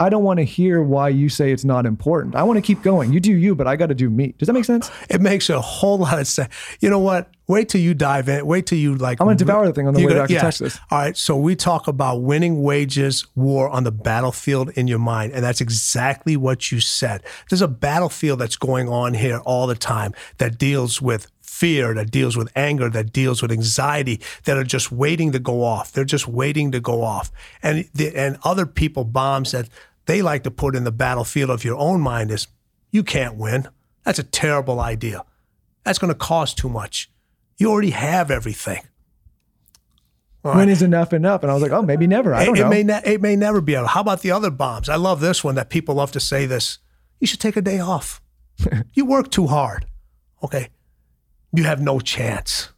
I 0.00 0.08
don't 0.08 0.22
want 0.22 0.38
to 0.38 0.44
hear 0.44 0.82
why 0.82 1.08
you 1.08 1.28
say 1.28 1.50
it's 1.50 1.64
not 1.64 1.84
important. 1.84 2.36
I 2.36 2.44
want 2.44 2.56
to 2.56 2.62
keep 2.62 2.82
going. 2.82 3.12
You 3.12 3.20
do 3.20 3.32
you, 3.32 3.54
but 3.54 3.66
I 3.66 3.76
got 3.76 3.86
to 3.86 3.94
do 3.94 4.08
me. 4.08 4.34
Does 4.38 4.46
that 4.46 4.52
make 4.52 4.64
sense? 4.64 4.90
it 5.10 5.20
makes 5.20 5.50
a 5.50 5.60
whole 5.60 5.98
lot 5.98 6.18
of 6.18 6.26
sense. 6.26 6.52
You 6.80 6.88
know 6.88 7.00
what? 7.00 7.30
Wait 7.48 7.70
till 7.70 7.80
you 7.80 7.94
dive 7.94 8.28
in. 8.28 8.46
Wait 8.46 8.66
till 8.66 8.78
you 8.78 8.94
like. 8.94 9.20
I'm 9.20 9.26
gonna 9.26 9.36
devour 9.36 9.66
the 9.66 9.72
thing 9.72 9.88
on 9.88 9.94
the 9.94 10.00
way 10.00 10.08
gonna- 10.08 10.20
back 10.20 10.28
to. 10.28 10.38
Texas. 10.38 10.78
All 10.90 10.98
right. 10.98 11.16
So 11.16 11.36
we 11.36 11.56
talk 11.56 11.88
about 11.88 12.22
winning 12.22 12.62
wages 12.62 13.26
war 13.34 13.70
on 13.70 13.84
the 13.84 13.90
battlefield 13.90 14.68
in 14.70 14.86
your 14.86 14.98
mind, 14.98 15.32
and 15.32 15.42
that's 15.42 15.62
exactly 15.62 16.36
what 16.36 16.70
you 16.70 16.78
said. 16.78 17.22
There's 17.48 17.62
a 17.62 17.68
battlefield 17.68 18.38
that's 18.38 18.56
going 18.56 18.88
on 18.90 19.14
here 19.14 19.38
all 19.38 19.66
the 19.66 19.74
time 19.74 20.12
that 20.36 20.58
deals 20.58 21.00
with 21.00 21.26
fear, 21.40 21.94
that 21.94 22.10
deals 22.10 22.36
with 22.36 22.52
anger, 22.54 22.90
that 22.90 23.12
deals 23.12 23.40
with 23.40 23.50
anxiety, 23.50 24.20
that 24.44 24.58
are 24.58 24.62
just 24.62 24.92
waiting 24.92 25.32
to 25.32 25.38
go 25.38 25.64
off. 25.64 25.90
They're 25.90 26.04
just 26.04 26.28
waiting 26.28 26.70
to 26.72 26.80
go 26.80 27.02
off, 27.02 27.32
and 27.62 27.88
the, 27.94 28.14
and 28.14 28.36
other 28.44 28.66
people 28.66 29.04
bombs 29.04 29.52
that 29.52 29.70
they 30.04 30.20
like 30.20 30.42
to 30.42 30.50
put 30.50 30.76
in 30.76 30.84
the 30.84 30.92
battlefield 30.92 31.48
of 31.48 31.64
your 31.64 31.76
own 31.76 32.00
mind 32.02 32.30
is 32.30 32.46
you 32.90 33.02
can't 33.02 33.36
win. 33.36 33.68
That's 34.04 34.18
a 34.18 34.22
terrible 34.22 34.80
idea. 34.80 35.24
That's 35.84 35.98
going 35.98 36.12
to 36.12 36.18
cost 36.18 36.58
too 36.58 36.68
much. 36.68 37.10
You 37.58 37.70
already 37.70 37.90
have 37.90 38.30
everything. 38.30 38.82
All 40.44 40.52
When 40.52 40.58
right. 40.60 40.68
is 40.68 40.82
enough 40.82 41.12
enough? 41.12 41.42
And 41.42 41.50
I 41.50 41.54
was 41.54 41.62
like, 41.62 41.72
oh, 41.72 41.82
maybe 41.82 42.06
never. 42.06 42.32
I 42.32 42.42
It, 42.42 42.46
don't 42.46 42.56
it 42.58 42.60
know. 42.62 42.68
may 42.70 42.82
ne- 42.84 43.02
it 43.04 43.20
may 43.20 43.34
never 43.36 43.60
be. 43.60 43.74
How 43.74 44.00
about 44.00 44.22
the 44.22 44.30
other 44.30 44.50
bombs? 44.50 44.88
I 44.88 44.94
love 44.96 45.20
this 45.20 45.42
one 45.42 45.56
that 45.56 45.68
people 45.68 45.96
love 45.96 46.12
to 46.12 46.20
say 46.20 46.46
this. 46.46 46.78
You 47.20 47.26
should 47.26 47.40
take 47.40 47.56
a 47.56 47.60
day 47.62 47.80
off. 47.80 48.20
you 48.94 49.04
work 49.04 49.30
too 49.30 49.48
hard. 49.48 49.86
Okay. 50.42 50.68
You 51.52 51.64
have 51.64 51.80
no 51.80 51.98
chance. 51.98 52.70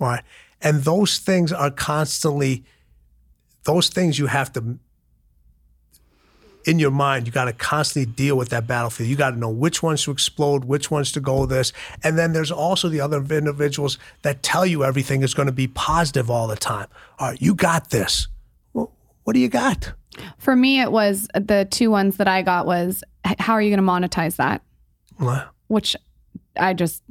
All 0.00 0.08
right. 0.08 0.24
And 0.62 0.82
those 0.82 1.18
things 1.18 1.52
are 1.52 1.70
constantly, 1.70 2.64
those 3.64 3.88
things 3.90 4.18
you 4.18 4.26
have 4.26 4.52
to, 4.54 4.78
in 6.66 6.78
your 6.78 6.90
mind, 6.90 7.26
you 7.26 7.32
got 7.32 7.46
to 7.46 7.52
constantly 7.52 8.10
deal 8.12 8.36
with 8.36 8.50
that 8.50 8.66
battlefield. 8.66 9.08
You 9.08 9.16
got 9.16 9.30
to 9.30 9.38
know 9.38 9.48
which 9.50 9.82
ones 9.82 10.04
to 10.04 10.10
explode, 10.10 10.64
which 10.64 10.90
ones 10.90 11.10
to 11.12 11.20
go 11.20 11.46
this. 11.46 11.72
And 12.04 12.18
then 12.18 12.32
there's 12.32 12.50
also 12.52 12.88
the 12.88 13.00
other 13.00 13.18
individuals 13.18 13.98
that 14.22 14.42
tell 14.42 14.66
you 14.66 14.84
everything 14.84 15.22
is 15.22 15.32
going 15.34 15.46
to 15.46 15.52
be 15.52 15.66
positive 15.68 16.30
all 16.30 16.46
the 16.46 16.56
time. 16.56 16.86
All 17.18 17.30
right, 17.30 17.40
you 17.40 17.54
got 17.54 17.90
this. 17.90 18.28
Well, 18.72 18.92
what 19.24 19.32
do 19.32 19.40
you 19.40 19.48
got? 19.48 19.92
For 20.38 20.54
me, 20.54 20.80
it 20.80 20.92
was 20.92 21.28
the 21.34 21.66
two 21.70 21.90
ones 21.90 22.16
that 22.18 22.28
I 22.28 22.42
got 22.42 22.66
was 22.66 23.02
how 23.38 23.54
are 23.54 23.62
you 23.62 23.74
going 23.74 23.84
to 23.84 24.08
monetize 24.08 24.36
that? 24.36 24.62
Well, 25.18 25.48
Which 25.68 25.96
I 26.58 26.74
just 26.74 27.02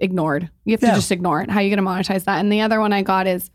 ignored. 0.00 0.50
You 0.64 0.72
have 0.72 0.82
Yeah. 0.82 0.90
to 0.90 0.96
just 0.96 1.12
ignore 1.12 1.40
it. 1.40 1.50
How 1.50 1.60
are 1.60 1.62
you 1.62 1.74
going 1.74 1.82
to 1.84 1.90
monetize 1.90 2.24
that? 2.24 2.40
And 2.40 2.52
the 2.52 2.60
other 2.60 2.80
one 2.80 2.92
I 2.92 3.02
got 3.02 3.26
is 3.26 3.50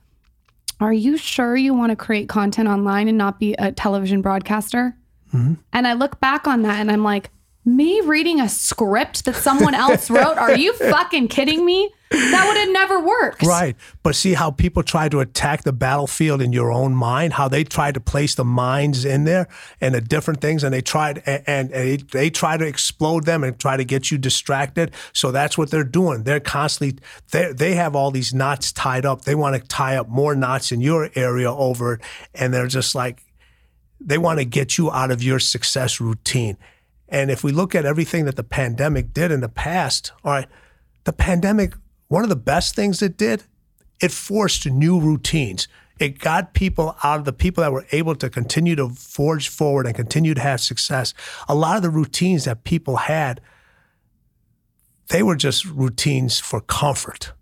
are 0.80 0.94
you 0.94 1.16
sure 1.16 1.56
you 1.56 1.76
want 1.76 1.92
to 1.92 1.96
create 1.96 2.28
content 2.28 2.68
online 2.68 3.08
and 3.08 3.16
not 3.18 3.40
be 3.40 3.54
a 3.60 3.72
television 3.72 4.22
broadcaster? 4.24 4.96
Mm-hmm. 5.34 5.54
And 5.74 5.88
I 5.88 5.94
look 5.94 6.20
back 6.20 6.48
on 6.48 6.62
that 6.64 6.80
and 6.80 6.92
I'm 6.92 7.04
like, 7.04 7.30
me 7.64 8.02
reading 8.02 8.40
a 8.42 8.50
script 8.50 9.26
that 9.26 9.36
someone 9.36 9.76
else 9.76 10.10
wrote? 10.10 10.38
Are 10.38 10.56
you 10.56 10.74
fucking 10.74 11.28
kidding 11.28 11.66
me? 11.66 11.92
That 12.10 12.46
would 12.46 12.58
have 12.58 12.72
never 12.72 13.00
worked. 13.00 13.44
Right. 13.44 13.78
But 14.04 14.16
see 14.16 14.34
how 14.34 14.52
people 14.52 14.84
try 14.84 15.08
to 15.08 15.22
attack 15.22 15.64
the 15.64 15.72
battlefield 15.72 16.42
in 16.42 16.52
your 16.52 16.70
own 16.70 16.94
mind, 16.94 17.34
how 17.34 17.48
they 17.48 17.64
try 17.64 17.94
to 17.94 18.02
place 18.02 18.36
the 18.36 18.44
minds 18.44 19.06
in 19.06 19.24
there 19.24 19.48
and 19.80 19.96
the 19.96 20.02
different 20.02 20.42
things, 20.42 20.62
and 20.64 20.74
they 20.74 20.82
tried 20.82 21.24
and, 21.26 21.44
and, 21.48 21.72
and 21.72 21.72
they, 21.72 21.98
they 21.98 22.30
try 22.30 22.58
to 22.58 22.66
explode 22.66 23.26
them 23.26 23.46
and 23.46 23.58
try 23.58 23.78
to 23.78 23.86
get 23.86 24.12
you 24.12 24.18
distracted. 24.18 24.92
So 25.14 25.32
that's 25.32 25.58
what 25.58 25.72
they're 25.72 25.86
doing. 25.86 26.24
They're 26.24 26.42
constantly 26.42 27.00
they 27.32 27.54
they 27.54 27.76
have 27.76 27.96
all 27.96 28.12
these 28.12 28.34
knots 28.34 28.74
tied 28.74 29.06
up. 29.06 29.22
They 29.22 29.36
want 29.36 29.62
to 29.62 29.66
tie 29.66 29.96
up 29.96 30.10
more 30.10 30.36
knots 30.36 30.74
in 30.74 30.82
your 30.82 31.10
area 31.16 31.50
over 31.50 31.94
it, 31.94 32.02
and 32.34 32.54
they're 32.54 32.68
just 32.68 32.94
like 32.94 33.24
they 34.04 34.18
want 34.18 34.40
to 34.40 34.46
get 34.46 34.78
you 34.78 34.92
out 34.92 35.12
of 35.12 35.22
your 35.24 35.40
success 35.40 36.02
routine. 36.02 36.58
And 37.10 37.30
if 37.30 37.44
we 37.44 37.52
look 37.52 37.76
at 37.76 37.86
everything 37.86 38.26
that 38.26 38.36
the 38.36 38.44
pandemic 38.44 39.14
did 39.14 39.32
in 39.32 39.42
the 39.42 39.50
past, 39.50 40.12
all 40.24 40.32
right, 40.32 40.48
the 41.04 41.14
pandemic, 41.14 41.74
one 42.08 42.24
of 42.24 42.30
the 42.30 42.36
best 42.36 42.76
things 42.76 43.02
it 43.02 43.18
did, 43.18 43.44
it 44.00 44.12
forced 44.12 44.66
new 44.66 45.00
routines. 45.00 45.68
It 46.00 46.18
got 46.18 46.54
people 46.54 46.96
out 47.04 47.20
of 47.20 47.26
the 47.26 47.34
people 47.34 47.62
that 47.62 47.72
were 47.72 47.86
able 47.92 48.16
to 48.16 48.30
continue 48.30 48.76
to 48.76 48.90
forge 48.90 49.50
forward 49.50 49.86
and 49.86 49.96
continue 49.96 50.34
to 50.34 50.42
have 50.42 50.60
success. 50.60 51.14
A 51.48 51.54
lot 51.54 51.76
of 51.76 51.84
the 51.84 51.92
routines 51.92 52.46
that 52.46 52.64
people 52.64 52.96
had, 52.96 53.40
they 55.10 55.22
were 55.22 55.36
just 55.36 55.66
routines 55.66 56.40
for 56.40 56.60
comfort. 56.62 57.34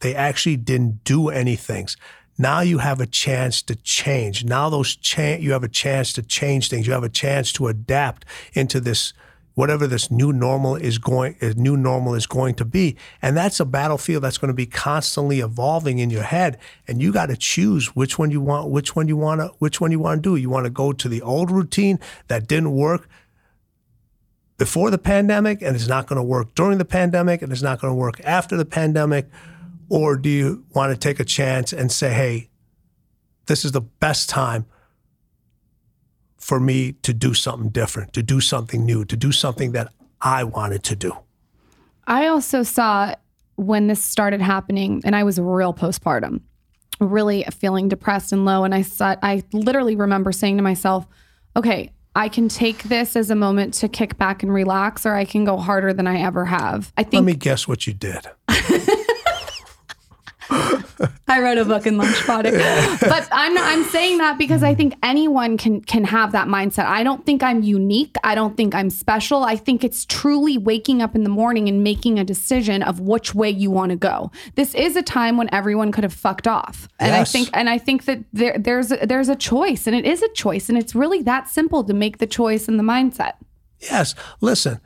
They 0.00 0.14
actually 0.14 0.56
didn't 0.56 1.04
do 1.04 1.28
anything. 1.28 1.88
Now 2.38 2.60
you 2.60 2.78
have 2.78 3.00
a 3.00 3.06
chance 3.06 3.62
to 3.62 3.74
change. 3.74 4.44
Now 4.44 4.70
those 4.70 4.94
cha- 4.94 5.36
you 5.40 5.52
have 5.52 5.64
a 5.64 5.68
chance 5.68 6.12
to 6.14 6.22
change 6.22 6.70
things. 6.70 6.86
You 6.86 6.92
have 6.92 7.02
a 7.02 7.08
chance 7.08 7.52
to 7.54 7.66
adapt 7.66 8.24
into 8.54 8.78
this 8.80 9.12
whatever 9.54 9.88
this 9.88 10.08
new 10.08 10.32
normal 10.32 10.76
is 10.76 10.98
going 10.98 11.34
eh, 11.40 11.52
new 11.56 11.76
normal 11.76 12.14
is 12.14 12.28
going 12.28 12.54
to 12.54 12.64
be. 12.64 12.96
And 13.20 13.36
that's 13.36 13.58
a 13.58 13.64
battlefield 13.64 14.22
that's 14.22 14.38
going 14.38 14.50
to 14.50 14.54
be 14.54 14.66
constantly 14.66 15.40
evolving 15.40 15.98
in 15.98 16.10
your 16.10 16.22
head 16.22 16.58
and 16.86 17.02
you 17.02 17.12
got 17.12 17.26
to 17.26 17.36
choose 17.36 17.96
which 17.96 18.20
one 18.20 18.30
you 18.30 18.40
want 18.40 18.70
which 18.70 18.94
one 18.94 19.08
you 19.08 19.16
want 19.16 19.40
to 19.40 19.48
which 19.58 19.80
one 19.80 19.90
you 19.90 19.98
want 19.98 20.22
to 20.22 20.30
do. 20.30 20.36
You 20.36 20.48
want 20.48 20.66
to 20.66 20.70
go 20.70 20.92
to 20.92 21.08
the 21.08 21.20
old 21.22 21.50
routine 21.50 21.98
that 22.28 22.46
didn't 22.46 22.70
work 22.70 23.08
before 24.58 24.92
the 24.92 24.98
pandemic 24.98 25.60
and 25.60 25.74
it's 25.74 25.88
not 25.88 26.06
going 26.06 26.18
to 26.18 26.22
work 26.22 26.54
during 26.54 26.78
the 26.78 26.84
pandemic 26.84 27.42
and 27.42 27.50
it's 27.50 27.62
not 27.62 27.80
going 27.80 27.90
to 27.90 27.96
work 27.96 28.20
after 28.22 28.56
the 28.56 28.64
pandemic? 28.64 29.26
Or 29.88 30.16
do 30.16 30.28
you 30.28 30.64
want 30.74 30.92
to 30.92 30.98
take 30.98 31.18
a 31.20 31.24
chance 31.24 31.72
and 31.72 31.90
say, 31.90 32.12
hey, 32.12 32.50
this 33.46 33.64
is 33.64 33.72
the 33.72 33.80
best 33.80 34.28
time 34.28 34.66
for 36.36 36.60
me 36.60 36.92
to 36.92 37.12
do 37.12 37.34
something 37.34 37.70
different, 37.70 38.12
to 38.12 38.22
do 38.22 38.40
something 38.40 38.84
new, 38.84 39.04
to 39.04 39.16
do 39.16 39.32
something 39.32 39.72
that 39.72 39.92
I 40.20 40.44
wanted 40.44 40.82
to 40.84 40.96
do? 40.96 41.12
I 42.06 42.26
also 42.26 42.62
saw 42.62 43.14
when 43.56 43.86
this 43.88 44.02
started 44.02 44.40
happening, 44.40 45.02
and 45.04 45.16
I 45.16 45.24
was 45.24 45.40
real 45.40 45.74
postpartum, 45.74 46.40
really 47.00 47.44
feeling 47.52 47.88
depressed 47.88 48.32
and 48.32 48.44
low. 48.44 48.64
And 48.64 48.74
I 48.74 48.82
saw, 48.82 49.16
I 49.22 49.42
literally 49.52 49.96
remember 49.96 50.32
saying 50.32 50.56
to 50.58 50.62
myself, 50.62 51.06
okay, 51.56 51.92
I 52.14 52.28
can 52.28 52.48
take 52.48 52.84
this 52.84 53.14
as 53.16 53.30
a 53.30 53.34
moment 53.34 53.74
to 53.74 53.88
kick 53.88 54.16
back 54.16 54.42
and 54.42 54.52
relax, 54.52 55.04
or 55.04 55.14
I 55.14 55.24
can 55.24 55.44
go 55.44 55.56
harder 55.56 55.92
than 55.92 56.06
I 56.06 56.20
ever 56.20 56.44
have. 56.44 56.92
I 56.96 57.02
think. 57.02 57.14
Let 57.14 57.24
me 57.24 57.34
guess 57.34 57.68
what 57.68 57.86
you 57.86 57.92
did. 57.92 58.26
I 60.50 61.40
wrote 61.40 61.58
a 61.58 61.64
book 61.64 61.86
in 61.86 61.98
lunch 61.98 62.16
product. 62.16 62.56
But 63.00 63.28
I'm 63.30 63.54
not, 63.54 63.64
I'm 63.64 63.84
saying 63.84 64.18
that 64.18 64.38
because 64.38 64.62
I 64.62 64.74
think 64.74 64.94
anyone 65.02 65.56
can 65.56 65.80
can 65.82 66.04
have 66.04 66.32
that 66.32 66.48
mindset. 66.48 66.86
I 66.86 67.02
don't 67.02 67.24
think 67.26 67.42
I'm 67.42 67.62
unique. 67.62 68.16
I 68.24 68.34
don't 68.34 68.56
think 68.56 68.74
I'm 68.74 68.90
special. 68.90 69.44
I 69.44 69.56
think 69.56 69.84
it's 69.84 70.04
truly 70.06 70.56
waking 70.56 71.02
up 71.02 71.14
in 71.14 71.24
the 71.24 71.30
morning 71.30 71.68
and 71.68 71.84
making 71.84 72.18
a 72.18 72.24
decision 72.24 72.82
of 72.82 73.00
which 73.00 73.34
way 73.34 73.50
you 73.50 73.70
want 73.70 73.90
to 73.90 73.96
go. 73.96 74.30
This 74.54 74.74
is 74.74 74.96
a 74.96 75.02
time 75.02 75.36
when 75.36 75.52
everyone 75.52 75.92
could 75.92 76.04
have 76.04 76.14
fucked 76.14 76.46
off. 76.46 76.88
And 76.98 77.14
I 77.14 77.24
think 77.24 77.50
and 77.52 77.68
I 77.68 77.78
think 77.78 78.06
that 78.06 78.24
there 78.32 78.58
there's 78.58 78.90
a, 78.90 79.06
there's 79.06 79.28
a 79.28 79.36
choice 79.36 79.86
and 79.86 79.94
it 79.94 80.06
is 80.06 80.22
a 80.22 80.28
choice 80.30 80.68
and 80.68 80.78
it's 80.78 80.94
really 80.94 81.22
that 81.22 81.48
simple 81.48 81.84
to 81.84 81.92
make 81.94 82.18
the 82.18 82.26
choice 82.26 82.68
and 82.68 82.78
the 82.78 82.84
mindset. 82.84 83.34
Yes. 83.80 84.14
Listen, 84.40 84.80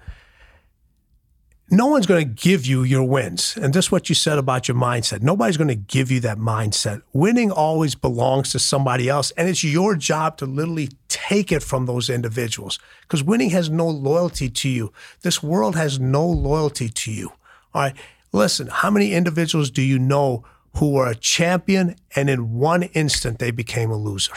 no 1.73 1.87
one's 1.87 2.07
going 2.07 2.23
to 2.23 2.43
give 2.43 2.67
you 2.67 2.83
your 2.83 3.03
wins. 3.03 3.57
And 3.57 3.73
this 3.73 3.87
is 3.87 3.93
what 3.93 4.11
you 4.11 4.15
said 4.15 4.37
about 4.37 4.69
your 4.69 4.77
mindset. 4.77 5.23
Nobody's 5.23 5.57
going 5.57 5.69
to 5.69 5.75
give 5.75 6.11
you 6.11 6.21
that 6.21 6.37
mindset. 6.37 7.01
Winning 7.15 7.51
always 7.51 7.95
belongs 7.95 8.53
to 8.53 8.59
somebody 8.59 9.09
else. 9.09 9.31
And 9.39 9.49
it's 9.49 9.65
your 9.65 9.97
job 9.97 10.37
to 10.37 10.47
literally 10.47 10.91
take 11.09 11.51
it 11.51 11.63
from 11.63 11.87
those 11.87 12.11
individuals 12.11 12.79
because 13.03 13.25
winning 13.25 13.51
has 13.51 13.71
no 13.71 13.89
loyalty 13.89 14.51
to 14.51 14.69
you. 14.69 14.93
This 15.23 15.43
world 15.43 15.75
has 15.75 15.99
no 15.99 16.27
loyalty 16.27 16.91
to 16.91 17.11
you. 17.11 17.29
All 17.75 17.83
right. 17.83 17.97
Listen, 18.33 18.67
how 18.67 18.91
many 18.91 19.15
individuals 19.15 19.71
do 19.71 19.81
you 19.81 19.99
know 19.99 20.45
who 20.77 20.93
were 20.93 21.07
a 21.07 21.15
champion 21.15 21.97
and 22.15 22.29
in 22.29 22.53
one 22.53 22.83
instant 22.83 23.39
they 23.39 23.51
became 23.51 23.91
a 23.91 23.97
loser? 23.97 24.35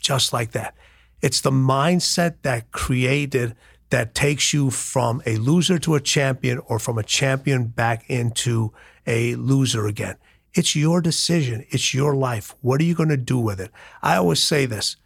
Just 0.00 0.32
like 0.32 0.52
that. 0.52 0.74
It's 1.20 1.42
the 1.42 1.50
mindset 1.50 2.36
that 2.40 2.72
created 2.72 3.54
that 3.90 4.14
takes 4.14 4.52
you 4.52 4.70
from 4.70 5.22
a 5.26 5.36
loser 5.36 5.78
to 5.78 5.94
a 5.94 6.00
champion 6.00 6.58
or 6.66 6.78
from 6.78 6.98
a 6.98 7.02
champion 7.02 7.66
back 7.66 8.08
into 8.08 8.72
a 9.06 9.34
loser 9.36 9.86
again. 9.86 10.16
It's 10.54 10.74
your 10.74 11.00
decision. 11.00 11.64
It's 11.68 11.94
your 11.94 12.16
life. 12.16 12.54
What 12.62 12.80
are 12.80 12.84
you 12.84 12.94
going 12.94 13.10
to 13.10 13.16
do 13.16 13.38
with 13.38 13.60
it? 13.60 13.70
I 14.02 14.16
always 14.16 14.42
say 14.42 14.66
this 14.66 14.96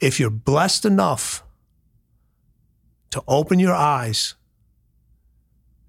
if 0.00 0.20
you're 0.20 0.30
blessed 0.30 0.84
enough 0.84 1.42
to 3.10 3.22
open 3.26 3.58
your 3.58 3.74
eyes 3.74 4.34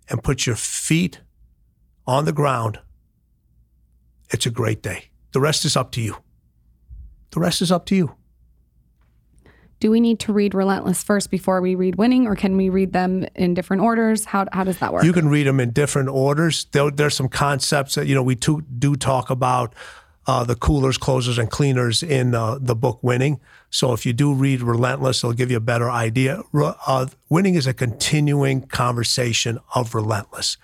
and 0.09 0.23
put 0.23 0.45
your 0.45 0.55
feet 0.55 1.21
on 2.05 2.23
the 2.23 2.31
ground, 2.31 2.79
it's 4.29 4.45
a 4.45 4.51
great 4.51 4.81
day. 4.81 5.09
The 5.33 5.41
rest 5.41 5.65
is 5.65 5.75
up 5.75 5.91
to 5.93 6.01
you. 6.01 6.17
The 7.31 7.41
rest 7.41 7.61
is 7.61 7.71
up 7.71 7.85
to 7.87 7.95
you 7.95 8.15
do 9.79 9.91
we 9.91 9.99
need 9.99 10.19
to 10.21 10.33
read 10.33 10.53
Relentless 10.53 11.03
first 11.03 11.29
before 11.29 11.61
we 11.61 11.75
read 11.75 11.95
Winning, 11.95 12.25
or 12.25 12.35
can 12.35 12.57
we 12.57 12.69
read 12.69 12.93
them 12.93 13.25
in 13.35 13.53
different 13.53 13.83
orders? 13.83 14.25
How, 14.25 14.47
how 14.51 14.63
does 14.63 14.79
that 14.79 14.91
work? 14.91 15.03
You 15.03 15.13
can 15.13 15.29
read 15.29 15.45
them 15.45 15.59
in 15.59 15.71
different 15.71 16.09
orders. 16.09 16.65
There, 16.71 16.89
there's 16.89 17.15
some 17.15 17.29
concepts 17.29 17.95
that, 17.95 18.07
you 18.07 18.15
know, 18.15 18.23
we 18.23 18.35
to, 18.37 18.61
do 18.61 18.95
talk 18.95 19.29
about 19.29 19.73
uh, 20.25 20.43
the 20.43 20.55
coolers, 20.55 20.97
closers, 20.97 21.37
and 21.37 21.49
cleaners 21.49 22.03
in 22.03 22.35
uh, 22.35 22.57
the 22.59 22.75
book 22.75 22.99
Winning. 23.01 23.39
So 23.69 23.93
if 23.93 24.05
you 24.05 24.13
do 24.13 24.33
read 24.33 24.61
Relentless, 24.61 25.19
it'll 25.19 25.33
give 25.33 25.51
you 25.51 25.57
a 25.57 25.61
better 25.61 25.89
idea. 25.89 26.41
Uh, 26.53 27.07
winning 27.29 27.55
is 27.55 27.67
a 27.67 27.73
continuing 27.73 28.63
conversation 28.67 29.59
of 29.75 29.95
Relentless. 29.95 30.57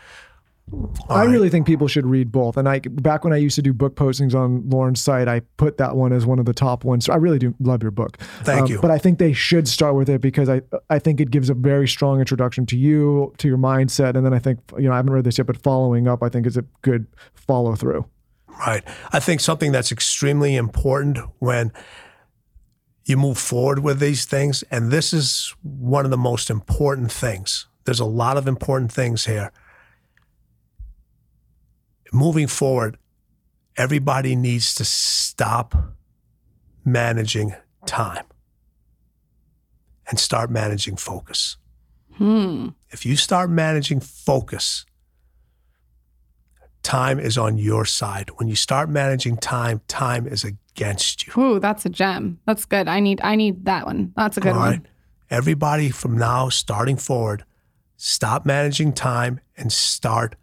All 0.71 0.91
I 1.09 1.25
right. 1.25 1.31
really 1.31 1.49
think 1.49 1.67
people 1.67 1.87
should 1.87 2.05
read 2.05 2.31
both. 2.31 2.57
And 2.57 2.67
I 2.69 2.79
back 2.79 3.23
when 3.23 3.33
I 3.33 3.37
used 3.37 3.55
to 3.55 3.61
do 3.61 3.73
book 3.73 3.95
postings 3.95 4.33
on 4.33 4.63
Lauryn's 4.63 5.01
site, 5.01 5.27
I 5.27 5.41
put 5.57 5.77
that 5.77 5.95
one 5.95 6.13
as 6.13 6.25
one 6.25 6.39
of 6.39 6.45
the 6.45 6.53
top 6.53 6.83
ones. 6.83 7.05
So 7.05 7.13
I 7.13 7.17
really 7.17 7.37
do 7.37 7.53
love 7.59 7.81
your 7.81 7.91
book. 7.91 8.17
Thank 8.43 8.63
um, 8.63 8.67
you. 8.67 8.79
But 8.79 8.89
I 8.89 8.97
think 8.97 9.19
they 9.19 9.33
should 9.33 9.67
start 9.67 9.95
with 9.95 10.09
it 10.09 10.21
because 10.21 10.49
I 10.49 10.61
I 10.89 10.99
think 10.99 11.19
it 11.19 11.31
gives 11.31 11.49
a 11.49 11.53
very 11.53 11.87
strong 11.87 12.19
introduction 12.19 12.65
to 12.67 12.77
you, 12.77 13.33
to 13.37 13.47
your 13.47 13.57
mindset, 13.57 14.15
and 14.15 14.25
then 14.25 14.33
I 14.33 14.39
think 14.39 14.59
you 14.77 14.85
know 14.85 14.93
I 14.93 14.97
haven't 14.97 15.13
read 15.13 15.25
this 15.25 15.37
yet, 15.37 15.47
but 15.47 15.61
following 15.61 16.07
up 16.07 16.23
I 16.23 16.29
think 16.29 16.47
is 16.47 16.57
a 16.57 16.65
good 16.81 17.07
follow 17.33 17.75
through. 17.75 18.05
Right. 18.47 18.83
I 19.11 19.19
think 19.19 19.41
something 19.41 19.71
that's 19.71 19.91
extremely 19.91 20.55
important 20.55 21.17
when 21.39 21.73
you 23.05 23.17
move 23.17 23.37
forward 23.37 23.79
with 23.79 23.99
these 23.99 24.25
things, 24.25 24.63
and 24.71 24.91
this 24.91 25.11
is 25.11 25.53
one 25.61 26.05
of 26.05 26.11
the 26.11 26.17
most 26.17 26.49
important 26.49 27.11
things. 27.11 27.67
There's 27.85 27.99
a 27.99 28.05
lot 28.05 28.37
of 28.37 28.47
important 28.47 28.93
things 28.93 29.25
here 29.25 29.51
moving 32.13 32.47
forward, 32.47 32.97
everybody 33.75 34.35
needs 34.35 34.75
to 34.75 34.85
stop 34.85 35.75
managing 36.85 37.55
time 37.85 38.25
and 40.07 40.19
start 40.19 40.51
managing 40.51 40.95
focus. 40.95 41.57
Hmm. 42.15 42.69
If 42.91 43.05
you 43.05 43.15
start 43.15 43.49
managing 43.49 43.99
focus, 43.99 44.85
time 46.83 47.19
is 47.19 47.37
on 47.37 47.57
your 47.57 47.85
side. 47.85 48.29
When 48.35 48.47
you 48.47 48.55
start 48.55 48.89
managing 48.89 49.37
time, 49.37 49.81
time 49.87 50.27
is 50.27 50.43
against 50.43 51.25
you. 51.25 51.41
Ooh, 51.41 51.59
that's 51.59 51.85
a 51.85 51.89
gem. 51.89 52.39
That's 52.45 52.65
good. 52.65 52.87
I 52.87 52.99
need 52.99 53.19
I 53.23 53.35
need 53.35 53.65
that 53.65 53.85
one. 53.85 54.13
That's 54.15 54.37
a 54.37 54.41
good 54.41 54.55
one. 54.55 54.87
Everybody 55.29 55.89
from 55.89 56.17
now 56.17 56.49
starting 56.49 56.97
forward, 56.97 57.43
stop 57.97 58.45
managing 58.45 58.93
time 58.93 59.39
and 59.57 59.71
start 59.71 60.35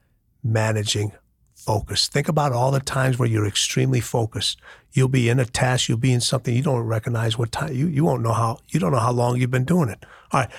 managing 0.42 1.12
focus. 1.60 2.08
Think 2.08 2.28
about 2.28 2.52
all 2.52 2.70
the 2.70 2.80
times 2.80 3.18
where 3.18 3.28
you're 3.28 3.46
extremely 3.46 4.00
focused. 4.00 4.60
You'll 4.92 5.08
be 5.08 5.28
in 5.28 5.38
a 5.38 5.44
task, 5.44 5.88
you'll 5.88 5.98
be 5.98 6.12
in 6.12 6.20
something 6.20 6.54
you 6.54 6.62
don't 6.62 6.80
recognize 6.80 7.38
what 7.38 7.52
time 7.52 7.72
you, 7.74 7.86
you 7.86 8.04
won't 8.04 8.22
know 8.22 8.32
how 8.32 8.58
you 8.68 8.80
don't 8.80 8.92
know 8.92 8.98
how 8.98 9.12
long 9.12 9.40
you've 9.40 9.50
been 9.50 9.64
doing 9.64 9.88
it. 9.88 10.04
All 10.32 10.40
right. 10.40 10.50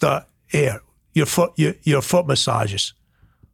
The 0.00 0.26
air, 0.52 0.82
your 1.14 1.26
foot 1.26 1.52
your, 1.56 1.74
your 1.82 2.02
foot 2.02 2.26
massages. 2.26 2.94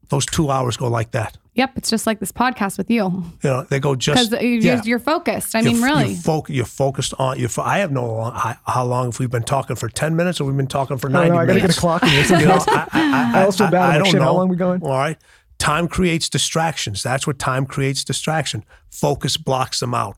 Those 0.09 0.27
two 0.27 0.51
hours 0.51 0.77
go 0.77 0.89
like 0.89 1.13
that. 1.13 1.39
Yep, 1.55 1.73
it's 1.77 1.91
just 1.91 2.07
like 2.07 2.19
this 2.19 2.33
podcast 2.33 2.79
with 2.79 2.91
you. 2.91 3.05
You 3.05 3.51
know, 3.51 3.63
they 3.65 3.79
go 3.79 3.95
just 3.95 4.31
because 4.31 4.43
you're, 4.43 4.53
yeah. 4.53 4.81
you're, 4.85 4.99
focused. 4.99 5.55
I 5.55 5.61
you're, 5.61 5.73
mean, 5.73 5.83
really, 5.83 6.09
you're, 6.13 6.17
fo- 6.17 6.47
you're 6.49 6.65
focused 6.65 7.13
on. 7.19 7.39
You're, 7.39 7.51
I 7.59 7.81
have 7.81 7.93
no 7.93 8.07
long, 8.07 8.33
how 8.35 8.85
long 8.87 9.11
if 9.11 9.19
we've 9.19 9.31
been 9.31 9.43
talking 9.43 9.77
for 9.77 9.91
ten 9.91 10.17
minutes 10.17 10.41
or 10.41 10.45
we've 10.45 10.57
been 10.57 10.67
talking 10.67 10.97
for 10.97 11.11
ninety. 11.11 11.31
I, 11.31 11.35
know, 11.35 11.41
I 11.43 11.47
gotta 11.47 11.61
get 11.61 11.77
a 11.77 11.79
clock 11.79 12.03
in 12.05 12.09
this. 12.09 12.31
you 12.31 12.47
know, 12.47 12.59
I, 12.69 12.89
I, 12.93 13.41
I, 13.41 13.45
also 13.45 13.65
bad. 13.71 13.75
I, 13.75 13.95
I 13.97 13.99
don't 13.99 14.15
know 14.15 14.23
how 14.23 14.33
long 14.33 14.49
we're 14.49 14.57
going. 14.57 14.83
All 14.83 14.93
right, 14.93 15.19
Time 15.63 15.87
creates 15.87 16.29
distractions. 16.29 17.05
That's 17.05 17.25
what 17.25 17.39
time 17.39 17.67
creates 17.67 18.03
distraction. 18.03 18.65
Focus 18.91 19.37
blocks 19.37 19.79
them 19.79 19.95
out. 19.95 20.17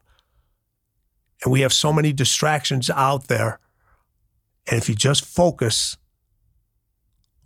And 1.43 1.53
we 1.53 1.61
have 1.61 1.73
so 1.75 1.93
many 1.93 2.15
distractions 2.15 2.89
out 2.89 3.29
there. 3.29 3.61
And 4.67 4.79
if 4.79 4.89
you 4.89 4.95
just 4.95 5.23
focus 5.23 5.99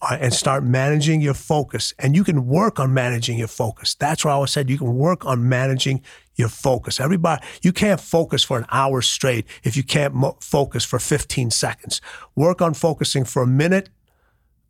uh, 0.01 0.17
and 0.21 0.33
start 0.33 0.63
managing 0.63 1.21
your 1.21 1.35
focus, 1.35 1.93
and 1.99 2.15
you 2.15 2.23
can 2.23 2.47
work 2.47 2.79
on 2.79 2.95
managing 2.95 3.37
your 3.37 3.49
focus. 3.49 3.97
That's 3.97 4.25
why 4.25 4.31
I 4.31 4.35
always 4.35 4.53
said 4.53 4.71
you 4.71 4.79
can 4.79 4.95
work 4.95 5.27
on 5.27 5.49
managing 5.49 6.01
your 6.37 6.51
focus. 6.51 7.01
Everybody, 7.01 7.45
you 7.63 7.73
can't 7.73 8.01
focus 8.01 8.45
for 8.45 8.59
an 8.59 8.67
hour 8.71 9.03
straight 9.03 9.45
if 9.65 9.77
you 9.77 9.83
can't 9.83 10.15
mo- 10.15 10.39
focus 10.41 10.85
for 10.85 11.01
15 11.01 11.51
seconds. 11.51 12.01
Work 12.37 12.63
on 12.63 12.75
focusing 12.75 13.25
for 13.25 13.43
a 13.43 13.47
minute, 13.49 13.89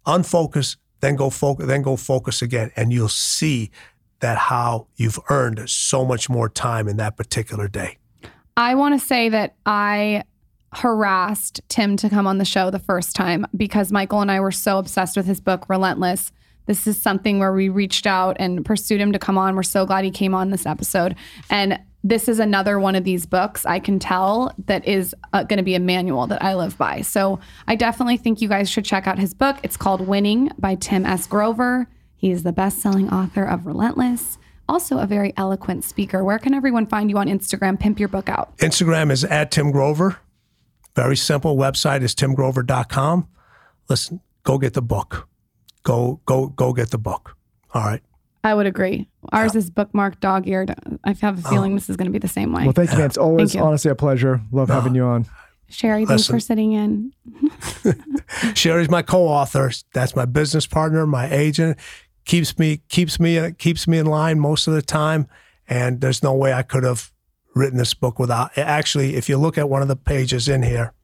unfocus, 0.07 0.79
then 1.01 1.17
go 1.17 1.31
focus, 1.31 1.67
then 1.67 1.83
go 1.83 1.97
focus 1.97 2.43
again, 2.43 2.71
and 2.77 2.93
you'll 2.93 3.09
see 3.09 3.71
that 4.21 4.39
how 4.39 4.87
you've 4.97 5.19
earned 5.31 5.69
so 5.71 6.05
much 6.05 6.29
more 6.29 6.49
time 6.49 6.89
in 6.89 6.97
that 6.97 7.17
particular 7.17 7.69
day. 7.69 7.99
I 8.57 8.75
want 8.75 8.99
to 9.01 9.07
say 9.07 9.29
that 9.29 9.55
I 9.65 10.25
harassed 10.73 11.61
Tim 11.69 11.97
to 11.97 12.09
come 12.11 12.27
on 12.27 12.39
the 12.39 12.45
show 12.45 12.71
the 12.71 12.79
first 12.79 13.15
time 13.15 13.47
because 13.57 13.93
Michael 13.93 14.21
and 14.21 14.31
I 14.31 14.41
were 14.41 14.51
so 14.51 14.79
obsessed 14.79 15.17
with 15.17 15.27
his 15.27 15.41
book, 15.41 15.69
Relentless. 15.69 16.33
This 16.67 16.87
is 16.87 17.01
something 17.01 17.39
where 17.39 17.53
we 17.53 17.71
reached 17.71 18.07
out 18.07 18.37
and 18.39 18.65
pursued 18.65 19.01
him 19.01 19.13
to 19.13 19.19
come 19.19 19.39
on. 19.39 19.57
We're 19.57 19.63
so 19.63 19.87
glad 19.87 20.05
he 20.05 20.11
came 20.11 20.35
on 20.35 20.51
this 20.51 20.67
episode. 20.67 21.15
And 21.49 21.79
this 22.09 22.27
is 22.29 22.39
another 22.39 22.79
one 22.79 22.95
of 22.95 23.05
these 23.05 23.27
books 23.27 23.67
I 23.67 23.79
can 23.81 23.99
tell 23.99 24.55
that 24.67 24.87
is 24.87 25.15
uh, 25.33 25.43
going 25.43 25.59
to 25.59 25.63
be 25.63 25.75
a 25.75 25.81
manual 25.81 26.27
that 26.29 26.43
I 26.43 26.55
live 26.55 26.79
by. 26.79 27.03
So 27.03 27.39
I 27.67 27.77
definitely 27.77 28.17
think 28.17 28.41
you 28.41 28.49
guys 28.49 28.71
should 28.71 28.85
check 28.85 29.07
out 29.07 29.19
his 29.19 29.35
book. 29.35 29.57
It's 29.63 29.77
called 29.77 30.01
Winning 30.01 30.51
by 30.59 30.75
Tim 30.75 31.05
S. 31.05 31.27
Grover. 31.27 31.87
He's 32.17 32.45
the 32.45 32.53
best 32.53 32.79
selling 32.79 33.11
author 33.11 33.45
of 33.45 33.67
Relentless, 33.67 34.39
also 34.69 34.99
a 34.99 35.07
very 35.07 35.35
eloquent 35.37 35.85
speaker. 35.85 36.25
Where 36.25 36.39
can 36.39 36.55
everyone 36.55 36.87
find 36.87 37.11
you 37.11 37.19
on 37.19 37.27
Instagram? 37.27 37.79
Pimp 37.79 38.01
your 38.01 38.09
book 38.09 38.29
out. 38.29 38.57
Instagram 38.57 39.11
is 39.11 39.25
at 39.25 39.51
Tim 39.51 39.71
Grover. 39.71 40.19
Very 40.97 41.17
simple. 41.17 41.57
Website 41.57 42.03
is 42.03 42.15
timgrover.com. 42.15 43.29
Listen, 43.89 44.21
go 44.43 44.59
get 44.59 44.75
the 44.75 44.83
book. 44.83 45.29
Go, 45.83 46.21
go, 46.25 46.49
go 46.49 46.73
get 46.73 46.91
the 46.91 46.99
book. 46.99 47.37
All 47.73 47.85
right. 47.85 48.03
I 48.45 48.55
would 48.55 48.67
agree. 48.67 49.09
Ours 49.33 49.55
is 49.57 49.71
bookmarked, 49.71 50.21
dog 50.21 50.47
eared. 50.47 50.75
I 51.05 51.15
have 51.21 51.45
a 51.45 51.49
feeling 51.49 51.73
oh. 51.73 51.77
this 51.77 51.91
is 51.91 51.97
going 51.97 52.07
to 52.07 52.13
be 52.13 52.19
the 52.19 52.29
same 52.29 52.53
way. 52.53 52.65
Well, 52.65 52.73
thank 52.73 52.93
you, 52.93 52.99
man. 52.99 53.07
It's 53.07 53.19
always 53.19 53.57
honestly 53.57 53.91
a 53.91 53.95
pleasure. 53.95 54.41
Love 54.53 54.69
having 54.69 54.95
you 54.95 55.05
on. 55.05 55.27
Shari, 55.71 56.07
thanks 56.07 56.27
for 56.27 56.41
sitting 56.41 56.73
in. 56.73 57.13
Shari's 58.55 58.89
my 58.89 59.03
co-author. 59.03 59.71
That's 59.93 60.17
my 60.17 60.25
business 60.25 60.67
partner, 60.67 61.07
my 61.07 61.31
agent. 61.31 61.79
Keeps 62.25 62.59
me 62.59 62.81
keeps 62.89 63.21
me 63.21 63.39
uh, 63.39 63.51
keeps 63.59 63.87
me 63.87 63.99
in 63.99 64.07
line 64.07 64.39
most 64.41 64.67
of 64.67 64.75
the 64.75 64.83
time. 64.83 65.27
And 65.69 66.01
there's 66.01 66.23
no 66.23 66.33
way 66.33 66.53
I 66.55 66.63
could 66.63 66.85
have 66.85 67.13
written 67.55 67.77
this 67.77 67.93
book 67.93 68.19
without. 68.19 68.57
Actually, 68.57 69.17
if 69.17 69.29
you 69.29 69.37
look 69.37 69.59
at 69.59 69.69
one 69.69 69.83
of 69.83 69.89
the 69.89 69.97
pages 69.97 70.49
in 70.49 70.63
here, 70.63 70.95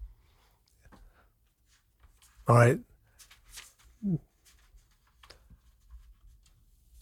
all 2.49 2.57
right, 2.57 2.79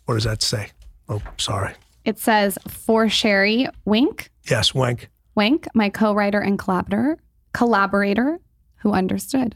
What 0.07 0.15
does 0.15 0.25
that 0.25 0.43
say? 0.43 0.71
Oh, 1.09 1.23
sorry. 1.39 1.75
It 2.05 2.19
says 2.19 2.59
for 2.69 3.09
Shari 3.09 3.69
Wenk. 3.87 4.29
Yes, 4.51 4.73
Wenk. 4.73 5.07
Wenk, 5.37 5.67
my 5.75 5.89
co-writer 5.89 6.41
and 6.41 6.59
collaborator, 6.59 7.19
collaborator 7.53 8.39
who 8.77 8.93
understood. 8.93 9.55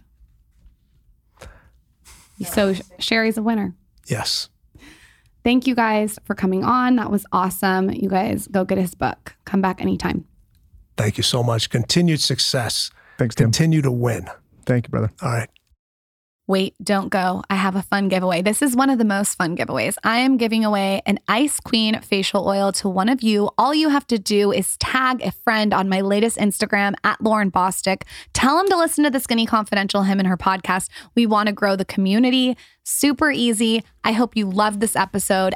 So 2.44 2.74
Shari's 2.98 3.39
a 3.39 3.43
winner. 3.43 3.74
Yes. 4.06 4.48
Thank 5.43 5.66
you 5.66 5.74
guys 5.74 6.18
for 6.24 6.35
coming 6.35 6.64
on. 6.64 6.97
That 6.97 7.10
was 7.10 7.24
awesome. 7.32 7.90
You 7.90 8.09
guys 8.09 8.47
go 8.48 8.64
get 8.64 8.78
his 8.78 8.94
book. 8.94 9.35
Come 9.44 9.60
back 9.60 9.81
anytime. 9.81 10.24
Thank 10.97 11.16
you 11.16 11.23
so 11.23 11.43
much. 11.43 11.70
Continued 11.70 12.20
success. 12.20 12.90
Thanks, 13.18 13.35
Tim. 13.35 13.47
Continue 13.47 13.82
to 13.82 13.90
win. 13.90 14.28
Thank 14.66 14.86
you, 14.86 14.90
brother. 14.90 15.12
All 15.23 15.31
right. 15.31 15.48
Wait, 16.48 16.74
don't 16.81 17.09
go. 17.09 17.43
I 17.51 17.56
have 17.56 17.74
a 17.74 17.82
fun 17.82 18.09
giveaway. 18.09 18.40
This 18.40 18.62
is 18.62 18.77
one 18.77 18.89
of 18.89 18.98
the 18.98 19.05
most 19.05 19.35
fun 19.35 19.56
giveaways. 19.56 19.97
I 20.05 20.18
am 20.18 20.36
giving 20.36 20.64
away 20.64 21.02
an 21.05 21.18
Ice 21.27 21.59
Queen 21.59 22.01
facial 22.01 22.47
oil 22.47 22.70
to 22.73 22.89
one 22.89 23.09
of 23.09 23.20
you. 23.20 23.51
All 23.59 23.74
you 23.74 23.89
have 23.89 24.06
to 24.09 24.18
do 24.18 24.52
is 24.52 24.77
tag 24.77 25.23
a 25.23 25.32
friend 25.32 25.74
on 25.74 25.89
my 25.89 26.01
latest 26.01 26.36
Instagram 26.36 26.94
at 27.02 27.18
Lauryn 27.18 27.51
Bosstick. 27.51 28.02
Tell 28.32 28.60
him 28.60 28.68
to 28.68 28.77
listen 28.77 29.02
to 29.05 29.10
the 29.10 29.20
Skinny 29.20 29.44
Confidential, 29.44 30.02
him 30.02 30.18
and 30.18 30.28
her 30.28 30.36
podcast. 30.36 30.89
We 31.14 31.27
want 31.27 31.48
to 31.48 31.52
grow 31.52 31.74
the 31.74 31.85
community. 31.85 32.56
Super 32.85 33.32
easy. 33.32 33.82
I 34.05 34.12
hope 34.12 34.36
you 34.36 34.48
loved 34.48 34.81
this 34.81 34.94
episode. 34.94 35.55